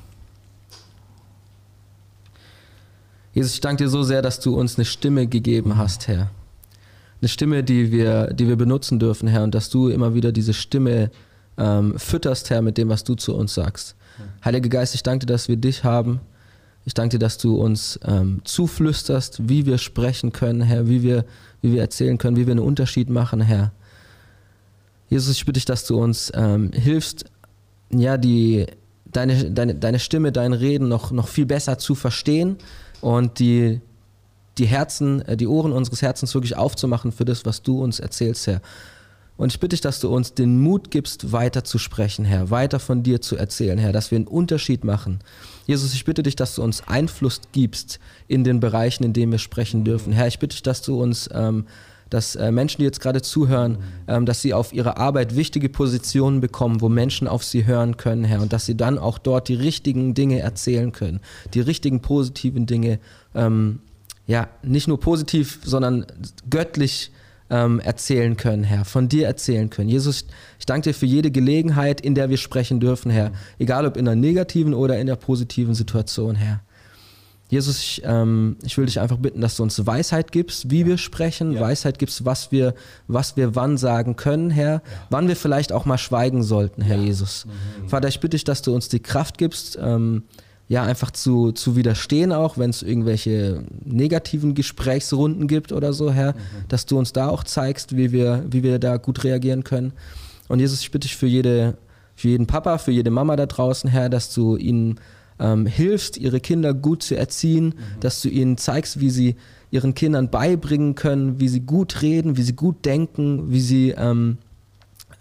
Jesus, 3.33 3.53
ich 3.55 3.61
danke 3.61 3.83
dir 3.83 3.89
so 3.89 4.03
sehr, 4.03 4.21
dass 4.21 4.39
du 4.39 4.55
uns 4.55 4.77
eine 4.77 4.85
Stimme 4.85 5.27
gegeben 5.27 5.77
hast, 5.77 6.07
Herr. 6.07 6.29
Eine 7.23 7.29
Stimme, 7.29 7.63
die 7.63 7.89
wir, 7.89 8.33
die 8.33 8.49
wir 8.49 8.57
benutzen 8.57 8.99
dürfen, 8.99 9.29
Herr, 9.29 9.43
und 9.43 9.55
dass 9.55 9.69
du 9.69 9.87
immer 9.87 10.13
wieder 10.13 10.33
diese 10.33 10.53
Stimme 10.53 11.09
ähm, 11.57 11.97
fütterst, 11.97 12.49
Herr, 12.49 12.61
mit 12.61 12.77
dem, 12.77 12.89
was 12.89 13.05
du 13.05 13.15
zu 13.15 13.33
uns 13.33 13.53
sagst. 13.53 13.95
Heiliger 14.43 14.67
Geist, 14.67 14.93
ich 14.93 15.03
danke 15.03 15.25
dir, 15.25 15.31
dass 15.31 15.47
wir 15.47 15.55
dich 15.55 15.85
haben. 15.85 16.19
Ich 16.83 16.93
danke 16.93 17.11
dir, 17.11 17.19
dass 17.19 17.37
du 17.37 17.55
uns 17.55 17.97
ähm, 18.03 18.41
zuflüsterst, 18.43 19.47
wie 19.47 19.65
wir 19.65 19.77
sprechen 19.77 20.33
können, 20.33 20.59
Herr, 20.63 20.89
wie 20.89 21.01
wir, 21.01 21.23
wie 21.61 21.71
wir 21.71 21.79
erzählen 21.79 22.17
können, 22.17 22.35
wie 22.35 22.45
wir 22.45 22.51
einen 22.51 22.59
Unterschied 22.59 23.09
machen, 23.09 23.39
Herr. 23.39 23.71
Jesus, 25.07 25.33
ich 25.33 25.45
bitte 25.45 25.59
dich, 25.59 25.65
dass 25.65 25.87
du 25.87 25.97
uns 25.97 26.29
ähm, 26.35 26.71
hilfst, 26.73 27.23
ja, 27.89 28.17
die, 28.17 28.65
deine, 29.05 29.49
deine, 29.49 29.75
deine 29.75 29.99
Stimme, 29.99 30.33
dein 30.33 30.51
Reden 30.51 30.89
noch, 30.89 31.11
noch 31.11 31.29
viel 31.29 31.45
besser 31.45 31.77
zu 31.77 31.95
verstehen 31.95 32.57
und 32.99 33.39
die, 33.39 33.79
die 34.57 34.65
Herzen, 34.65 35.21
äh, 35.23 35.37
die 35.37 35.47
Ohren 35.47 35.71
unseres 35.71 36.01
Herzens 36.01 36.33
wirklich 36.33 36.57
aufzumachen 36.57 37.11
für 37.11 37.25
das, 37.25 37.45
was 37.45 37.61
du 37.61 37.81
uns 37.81 37.99
erzählst, 37.99 38.47
Herr. 38.47 38.61
Und 39.35 39.51
ich 39.51 39.59
bitte 39.59 39.73
dich, 39.73 39.81
dass 39.81 39.99
du 39.99 40.13
uns 40.13 40.35
den 40.35 40.59
Mut 40.59 40.91
gibst, 40.91 41.31
weiter 41.31 41.63
zu 41.63 41.79
sprechen, 41.79 42.23
Herr, 42.23 42.51
weiter 42.51 42.79
von 42.79 43.01
dir 43.01 43.19
zu 43.19 43.35
erzählen, 43.35 43.79
Herr, 43.79 43.91
dass 43.91 44.11
wir 44.11 44.17
einen 44.17 44.27
Unterschied 44.27 44.83
machen. 44.83 45.19
Jesus, 45.65 45.93
ich 45.93 46.05
bitte 46.05 46.21
dich, 46.21 46.35
dass 46.35 46.55
du 46.55 46.63
uns 46.63 46.87
Einfluss 46.87 47.41
gibst 47.51 47.99
in 48.27 48.43
den 48.43 48.59
Bereichen, 48.59 49.03
in 49.03 49.13
denen 49.13 49.31
wir 49.31 49.39
sprechen 49.39 49.83
dürfen. 49.83 50.13
Herr, 50.13 50.27
ich 50.27 50.37
bitte 50.37 50.55
dich, 50.55 50.63
dass 50.63 50.83
du 50.83 51.01
uns 51.01 51.29
ähm, 51.33 51.65
dass 52.13 52.35
äh, 52.35 52.51
Menschen, 52.51 52.77
die 52.77 52.85
jetzt 52.85 52.99
gerade 52.99 53.23
zuhören, 53.23 53.79
ähm, 54.07 54.27
dass 54.27 54.41
sie 54.41 54.53
auf 54.53 54.71
ihre 54.71 54.97
Arbeit 54.97 55.35
wichtige 55.35 55.67
Positionen 55.67 56.41
bekommen, 56.41 56.79
wo 56.79 56.87
Menschen 56.87 57.27
auf 57.27 57.43
sie 57.43 57.65
hören 57.65 57.97
können, 57.97 58.23
Herr, 58.23 58.41
und 58.41 58.53
dass 58.53 58.67
sie 58.67 58.77
dann 58.77 58.99
auch 58.99 59.17
dort 59.17 59.47
die 59.47 59.55
richtigen 59.55 60.13
Dinge 60.13 60.39
erzählen 60.39 60.91
können, 60.91 61.21
die 61.55 61.61
richtigen 61.61 62.01
positiven 62.01 62.67
Dinge, 62.67 62.99
ähm, 63.33 63.79
ja, 64.25 64.47
nicht 64.61 64.87
nur 64.87 64.99
positiv, 64.99 65.59
sondern 65.63 66.05
göttlich 66.49 67.11
ähm, 67.49 67.79
erzählen 67.79 68.37
können, 68.37 68.63
Herr, 68.63 68.85
von 68.85 69.09
dir 69.09 69.27
erzählen 69.27 69.69
können. 69.69 69.89
Jesus, 69.89 70.25
ich 70.59 70.65
danke 70.65 70.89
dir 70.89 70.93
für 70.93 71.05
jede 71.05 71.29
Gelegenheit, 71.29 72.01
in 72.01 72.15
der 72.15 72.29
wir 72.29 72.37
sprechen 72.37 72.79
dürfen, 72.79 73.11
Herr, 73.11 73.31
egal 73.59 73.85
ob 73.85 73.97
in 73.97 74.07
einer 74.07 74.15
negativen 74.15 74.73
oder 74.73 74.97
in 74.99 75.07
der 75.07 75.17
positiven 75.17 75.75
Situation, 75.75 76.35
Herr. 76.35 76.61
Jesus, 77.49 77.77
ich, 77.77 78.01
ähm, 78.03 78.57
ich 78.63 78.77
will 78.79 78.87
dich 78.87 78.99
einfach 78.99 79.17
bitten, 79.17 79.39
dass 79.39 79.57
du 79.57 79.63
uns 79.63 79.85
Weisheit 79.85 80.31
gibst, 80.31 80.71
wie 80.71 80.81
ja. 80.81 80.87
wir 80.87 80.97
sprechen, 80.97 81.51
ja. 81.51 81.61
Weisheit 81.61 81.99
gibst, 81.99 82.25
was 82.25 82.51
wir, 82.51 82.73
was 83.07 83.37
wir 83.37 83.55
wann 83.55 83.77
sagen 83.77 84.15
können, 84.15 84.49
Herr, 84.49 84.73
ja. 84.73 84.81
wann 85.11 85.27
wir 85.27 85.35
vielleicht 85.35 85.71
auch 85.71 85.85
mal 85.85 85.99
schweigen 85.99 86.41
sollten, 86.41 86.81
Herr 86.81 86.97
Jesus. 86.97 87.45
Mhm. 87.45 87.89
Vater, 87.89 88.07
ich 88.07 88.19
bitte 88.19 88.31
dich, 88.31 88.43
dass 88.43 88.63
du 88.63 88.73
uns 88.73 88.89
die 88.89 89.01
Kraft 89.01 89.37
gibst, 89.37 89.77
ähm, 89.79 90.23
ja, 90.67 90.83
einfach 90.83 91.11
zu, 91.11 91.51
zu 91.51 91.75
widerstehen, 91.75 92.31
auch 92.31 92.57
wenn 92.57 92.69
es 92.69 92.81
irgendwelche 92.81 93.63
negativen 93.83 94.55
Gesprächsrunden 94.55 95.47
gibt 95.47 95.71
oder 95.71 95.93
so, 95.93 96.11
Herr, 96.11 96.33
mhm. 96.33 96.67
dass 96.69 96.85
du 96.85 96.97
uns 96.97 97.13
da 97.13 97.27
auch 97.27 97.43
zeigst, 97.43 97.95
wie 97.97 98.11
wir, 98.11 98.45
wie 98.49 98.63
wir 98.63 98.79
da 98.79 98.97
gut 98.97 99.23
reagieren 99.23 99.63
können. 99.63 99.93
Und 100.47 100.59
Jesus, 100.59 100.81
ich 100.81 100.91
bitte 100.91 101.07
dich 101.07 101.15
für 101.17 101.27
jede, 101.27 101.77
für 102.15 102.29
jeden 102.29 102.47
Papa, 102.47 102.77
für 102.77 102.91
jede 102.91 103.11
Mama 103.11 103.35
da 103.35 103.45
draußen, 103.45 103.89
Herr, 103.89 104.09
dass 104.09 104.33
du 104.33 104.55
ihnen 104.55 104.99
ähm, 105.39 105.65
hilfst, 105.65 106.17
ihre 106.17 106.39
Kinder 106.39 106.73
gut 106.73 107.03
zu 107.03 107.15
erziehen, 107.15 107.65
mhm. 107.65 107.99
dass 107.99 108.21
du 108.21 108.29
ihnen 108.29 108.57
zeigst, 108.57 108.99
wie 108.99 109.09
sie 109.09 109.35
ihren 109.69 109.95
Kindern 109.95 110.29
beibringen 110.29 110.95
können, 110.95 111.39
wie 111.39 111.47
sie 111.49 111.61
gut 111.61 112.01
reden, 112.01 112.37
wie 112.37 112.43
sie 112.43 112.55
gut 112.55 112.85
denken, 112.85 113.51
wie 113.51 113.61
sie, 113.61 113.89
ähm, 113.97 114.37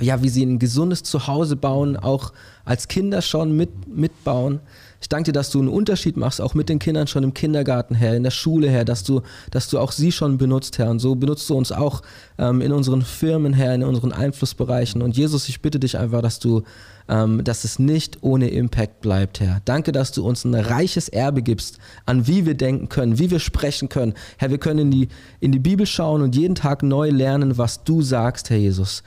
ja, 0.00 0.22
wie 0.22 0.28
sie 0.28 0.44
ein 0.44 0.58
gesundes 0.58 1.02
Zuhause 1.02 1.56
bauen, 1.56 1.96
auch 1.96 2.32
als 2.64 2.86
Kinder 2.86 3.22
schon 3.22 3.56
mit, 3.56 3.70
mitbauen. 3.88 4.60
Ich 5.02 5.08
danke 5.08 5.24
dir, 5.24 5.32
dass 5.32 5.50
du 5.50 5.58
einen 5.58 5.68
Unterschied 5.68 6.16
machst, 6.16 6.40
auch 6.40 6.54
mit 6.54 6.68
den 6.68 6.78
Kindern 6.78 7.08
schon 7.08 7.24
im 7.24 7.34
Kindergarten, 7.34 7.96
Herr, 7.96 8.14
in 8.14 8.22
der 8.22 8.30
Schule, 8.30 8.70
Herr, 8.70 8.84
dass 8.84 9.02
du, 9.02 9.22
dass 9.50 9.68
du 9.68 9.80
auch 9.80 9.90
sie 9.90 10.12
schon 10.12 10.38
benutzt, 10.38 10.78
Herr. 10.78 10.90
Und 10.90 11.00
so 11.00 11.16
benutzt 11.16 11.50
du 11.50 11.56
uns 11.56 11.72
auch 11.72 12.02
ähm, 12.38 12.60
in 12.60 12.70
unseren 12.70 13.02
Firmen, 13.02 13.52
Herr, 13.52 13.74
in 13.74 13.82
unseren 13.82 14.12
Einflussbereichen. 14.12 15.02
Und 15.02 15.16
Jesus, 15.16 15.48
ich 15.48 15.60
bitte 15.60 15.80
dich 15.80 15.98
einfach, 15.98 16.22
dass 16.22 16.38
du, 16.38 16.62
ähm, 17.08 17.42
dass 17.42 17.64
es 17.64 17.80
nicht 17.80 18.22
ohne 18.22 18.50
Impact 18.50 19.00
bleibt, 19.00 19.40
Herr. 19.40 19.60
Danke, 19.64 19.90
dass 19.90 20.12
du 20.12 20.24
uns 20.24 20.44
ein 20.44 20.54
reiches 20.54 21.08
Erbe 21.08 21.42
gibst, 21.42 21.78
an 22.06 22.28
wie 22.28 22.46
wir 22.46 22.54
denken 22.54 22.88
können, 22.88 23.18
wie 23.18 23.32
wir 23.32 23.40
sprechen 23.40 23.88
können. 23.88 24.14
Herr, 24.36 24.50
wir 24.50 24.58
können 24.58 24.78
in 24.78 24.90
die, 24.92 25.08
in 25.40 25.50
die 25.50 25.58
Bibel 25.58 25.84
schauen 25.84 26.22
und 26.22 26.36
jeden 26.36 26.54
Tag 26.54 26.84
neu 26.84 27.10
lernen, 27.10 27.58
was 27.58 27.82
du 27.82 28.02
sagst, 28.02 28.50
Herr 28.50 28.56
Jesus. 28.56 29.02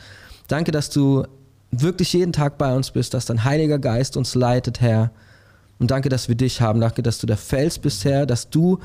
Danke, 0.50 0.72
dass 0.74 0.90
du 0.90 1.24
wirklich 1.72 2.12
jeden 2.12 2.34
Tag 2.34 2.58
bei 2.58 2.76
uns 2.76 2.92
bist, 2.92 3.14
dass 3.14 3.26
dein 3.26 3.46
Heiliger 3.46 3.80
Geist 3.80 4.18
uns 4.18 4.36
leitet, 4.36 4.82
Herr. 4.82 5.12
Und 5.80 5.92
danke, 5.92 6.10
dass 6.10 6.28
wir 6.28 6.36
dich 6.36 6.62
haben. 6.62 6.80
Danke, 6.80 7.04
dass 7.04 7.20
du 7.20 7.28
der 7.28 7.38
Fels 7.38 7.80
bist, 7.80 8.06
Herr, 8.06 8.26
dass 8.26 8.50
du 8.50 8.80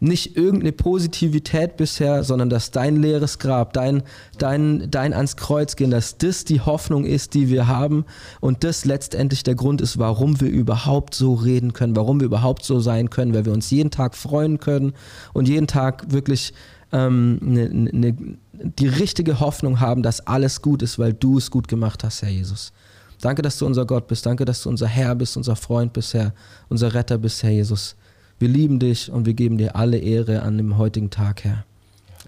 nicht 0.00 0.36
irgendeine 0.36 0.72
Positivität 0.72 1.76
bisher, 1.76 2.22
sondern 2.22 2.50
dass 2.50 2.70
dein 2.70 2.96
leeres 2.96 3.38
Grab, 3.38 3.72
dein, 3.72 4.02
dein, 4.38 4.90
dein 4.90 5.12
ans 5.12 5.36
Kreuz 5.36 5.74
gehen, 5.74 5.90
dass 5.90 6.18
das 6.18 6.44
die 6.44 6.60
Hoffnung 6.60 7.04
ist, 7.04 7.34
die 7.34 7.48
wir 7.48 7.66
haben 7.66 8.04
und 8.40 8.62
das 8.62 8.84
letztendlich 8.84 9.42
der 9.42 9.56
Grund 9.56 9.80
ist, 9.80 9.98
warum 9.98 10.40
wir 10.40 10.50
überhaupt 10.50 11.14
so 11.14 11.34
reden 11.34 11.72
können, 11.72 11.96
warum 11.96 12.20
wir 12.20 12.26
überhaupt 12.26 12.64
so 12.64 12.78
sein 12.78 13.10
können, 13.10 13.34
weil 13.34 13.44
wir 13.44 13.52
uns 13.52 13.70
jeden 13.70 13.90
Tag 13.90 14.16
freuen 14.16 14.60
können 14.60 14.92
und 15.32 15.48
jeden 15.48 15.66
Tag 15.66 16.12
wirklich 16.12 16.52
ähm, 16.92 17.38
ne, 17.42 17.68
ne, 17.68 18.16
die 18.52 18.88
richtige 18.88 19.40
Hoffnung 19.40 19.80
haben, 19.80 20.02
dass 20.02 20.26
alles 20.26 20.62
gut 20.62 20.82
ist, 20.82 20.98
weil 20.98 21.12
du 21.12 21.38
es 21.38 21.50
gut 21.50 21.66
gemacht 21.66 22.04
hast, 22.04 22.22
Herr 22.22 22.30
Jesus. 22.30 22.72
Danke, 23.20 23.42
dass 23.42 23.58
du 23.58 23.66
unser 23.66 23.84
Gott 23.84 24.06
bist. 24.06 24.24
Danke, 24.26 24.44
dass 24.44 24.62
du 24.62 24.68
unser 24.68 24.86
Herr 24.86 25.14
bist, 25.14 25.36
unser 25.36 25.56
Freund 25.56 25.92
bist, 25.92 26.14
Herr, 26.14 26.32
unser 26.68 26.94
Retter 26.94 27.18
bist, 27.18 27.42
Herr 27.42 27.50
Jesus. 27.50 27.96
Wir 28.38 28.48
lieben 28.48 28.78
dich 28.78 29.10
und 29.10 29.26
wir 29.26 29.34
geben 29.34 29.58
dir 29.58 29.74
alle 29.74 29.98
Ehre 29.98 30.42
an 30.42 30.56
dem 30.56 30.78
heutigen 30.78 31.10
Tag, 31.10 31.42
Herr. 31.44 31.64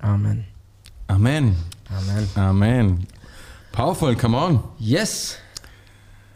Amen. 0.01 0.45
Amen. 1.07 1.57
Amen. 1.89 2.29
Amen. 2.35 3.07
Powerful, 3.73 4.17
come 4.17 4.37
on. 4.37 4.61
Yes. 4.79 5.37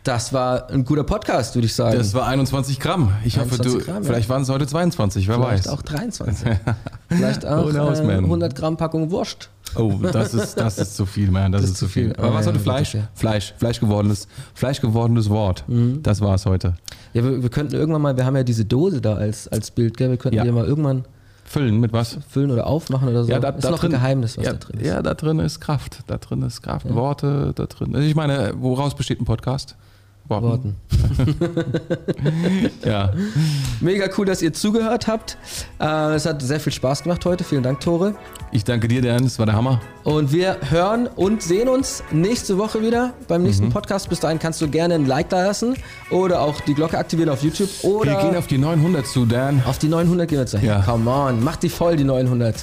Das 0.04 0.32
war 0.32 0.68
ein 0.70 0.84
guter 0.84 1.02
Podcast, 1.02 1.54
würde 1.54 1.66
ich 1.66 1.74
sagen. 1.74 1.96
Das 1.96 2.12
war 2.12 2.26
21 2.26 2.78
Gramm. 2.78 3.12
Ich 3.24 3.38
hoffe, 3.38 3.54
21 3.54 3.72
du. 3.72 3.84
Gramm, 3.84 4.02
ja. 4.02 4.08
vielleicht 4.08 4.28
waren 4.28 4.42
es 4.42 4.50
heute 4.50 4.66
22, 4.66 5.26
wer 5.26 5.36
Vielleicht 5.36 5.66
weiß. 5.66 5.68
auch 5.68 5.82
23. 5.82 6.48
Vielleicht 7.08 7.46
auch 7.46 7.64
Who 7.64 7.70
knows, 7.70 8.00
äh, 8.00 8.04
man? 8.04 8.24
100 8.24 8.54
Gramm 8.54 8.76
Packung 8.76 9.10
Wurst. 9.10 9.48
Oh, 9.76 9.92
das 10.12 10.34
ist, 10.34 10.54
das 10.58 10.78
ist 10.78 10.96
zu 10.96 11.06
viel, 11.06 11.30
man. 11.30 11.52
Das, 11.52 11.62
ist 11.64 11.76
zu 11.76 11.88
viel. 11.88 12.12
Aber 12.16 12.28
Ah, 12.30 12.34
was 12.34 12.46
ja, 12.46 12.52
heute 12.52 12.60
Fleisch? 12.60 12.96
Fleisch. 13.14 13.54
Fleisch 13.58 13.80
gewordenes, 13.80 14.28
Fleisch 14.54 14.80
gewordenes 14.80 15.30
Wort. 15.30 15.64
Mhm. 15.68 16.02
Das 16.02 16.20
war 16.20 16.34
es 16.34 16.46
heute. 16.46 16.74
Ja, 17.12 17.24
wir, 17.24 17.42
wir 17.42 17.48
könnten 17.50 17.74
irgendwann 17.74 18.02
mal, 18.02 18.16
wir 18.16 18.24
haben 18.26 18.36
ja 18.36 18.42
diese 18.42 18.64
Dose 18.64 19.00
da 19.00 19.14
als, 19.14 19.48
als 19.48 19.70
Bild, 19.70 19.96
gell? 19.96 20.10
Wir 20.10 20.16
könnten 20.16 20.36
Ja. 20.36 20.44
die 20.44 20.50
mal 20.52 20.64
irgendwann 20.66 21.04
Füllen 21.46 21.78
mit 21.78 21.92
was? 21.92 22.18
füllen 22.28 22.50
oder 22.50 22.66
aufmachen 22.66 23.08
oder 23.08 23.24
so. 23.24 23.30
Ja, 23.30 23.38
da, 23.38 23.50
ist 23.50 23.64
da 23.64 23.70
noch 23.70 23.78
drin, 23.78 23.90
ein 23.92 24.00
Geheimnis, 24.00 24.38
was 24.38 24.46
ja, 24.46 24.52
da 24.54 24.58
drin 24.58 24.80
ist. 24.80 24.86
Ja, 24.86 25.02
da 25.02 25.14
drin 25.14 25.38
ist 25.40 25.60
Kraft. 25.60 25.98
Da 26.06 26.16
drin 26.16 26.42
ist 26.42 26.62
Kraft. 26.62 26.92
Worte, 26.92 27.52
da 27.54 27.66
drin. 27.66 27.94
Also 27.94 28.06
ich 28.08 28.14
meine, 28.14 28.54
woraus 28.56 28.94
besteht 28.94 29.20
ein 29.20 29.26
Podcast? 29.26 29.76
Worten. 30.28 30.76
Ja. 32.84 33.12
Mega 33.80 34.06
cool, 34.16 34.26
dass 34.26 34.42
ihr 34.42 34.52
zugehört 34.52 35.06
habt. 35.06 35.36
Äh, 35.80 36.14
es 36.14 36.26
hat 36.26 36.42
sehr 36.42 36.60
viel 36.60 36.72
Spaß 36.72 37.02
gemacht 37.02 37.24
heute. 37.24 37.44
Vielen 37.44 37.62
Dank, 37.62 37.80
Tore. 37.80 38.14
Ich 38.52 38.64
danke 38.64 38.88
dir, 38.88 39.02
Dan. 39.02 39.24
Das 39.24 39.38
war 39.38 39.46
der 39.46 39.54
Hammer. 39.54 39.80
Und 40.04 40.32
wir 40.32 40.56
hören 40.70 41.06
und 41.06 41.42
sehen 41.42 41.68
uns 41.68 42.02
nächste 42.10 42.58
Woche 42.58 42.82
wieder 42.82 43.12
beim 43.28 43.40
Mhm. 43.42 43.46
nächsten 43.46 43.68
Podcast. 43.70 44.08
Bis 44.08 44.20
dahin 44.20 44.38
kannst 44.38 44.60
du 44.60 44.68
gerne 44.68 44.94
ein 44.94 45.06
Like 45.06 45.28
da 45.28 45.44
lassen 45.44 45.76
oder 46.10 46.40
auch 46.40 46.60
die 46.60 46.74
Glocke 46.74 46.98
aktivieren 46.98 47.28
auf 47.30 47.42
YouTube 47.42 47.70
oder 47.82 48.12
Wir 48.12 48.18
gehen 48.28 48.36
auf 48.36 48.46
die 48.46 48.58
900 48.58 49.06
zu, 49.06 49.26
Dan. 49.26 49.62
auf 49.66 49.78
die 49.78 49.88
900 49.88 50.28
gehen 50.28 50.38
wir 50.38 50.42
jetzt. 50.44 50.54
Ja. 50.62 50.80
Come 50.82 51.10
on, 51.10 51.42
mach 51.42 51.56
die 51.56 51.68
voll, 51.68 51.96
die 51.96 52.04
900. 52.04 52.54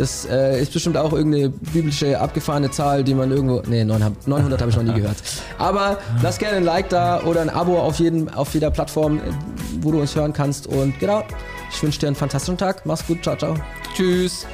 Das 0.00 0.24
äh, 0.24 0.62
ist 0.62 0.72
bestimmt 0.72 0.96
auch 0.96 1.12
irgendeine 1.12 1.50
biblische 1.50 2.18
abgefahrene 2.18 2.70
Zahl, 2.70 3.04
die 3.04 3.12
man 3.12 3.30
irgendwo. 3.30 3.62
Nee, 3.66 3.84
900, 3.84 4.26
900 4.26 4.58
habe 4.62 4.70
ich 4.70 4.76
noch 4.78 4.82
nie 4.82 4.94
gehört. 4.94 5.18
Aber 5.58 5.98
lass 6.22 6.38
gerne 6.38 6.56
ein 6.56 6.64
Like 6.64 6.88
da 6.88 7.22
oder 7.24 7.42
ein 7.42 7.50
Abo 7.50 7.78
auf, 7.78 7.98
jeden, 7.98 8.32
auf 8.32 8.54
jeder 8.54 8.70
Plattform, 8.70 9.20
wo 9.82 9.92
du 9.92 10.00
uns 10.00 10.16
hören 10.16 10.32
kannst. 10.32 10.66
Und 10.66 10.98
genau, 10.98 11.22
ich 11.70 11.82
wünsche 11.82 12.00
dir 12.00 12.06
einen 12.06 12.16
fantastischen 12.16 12.56
Tag. 12.56 12.86
Mach's 12.86 13.06
gut. 13.06 13.22
Ciao, 13.22 13.36
ciao. 13.36 13.54
Tschüss. 13.94 14.46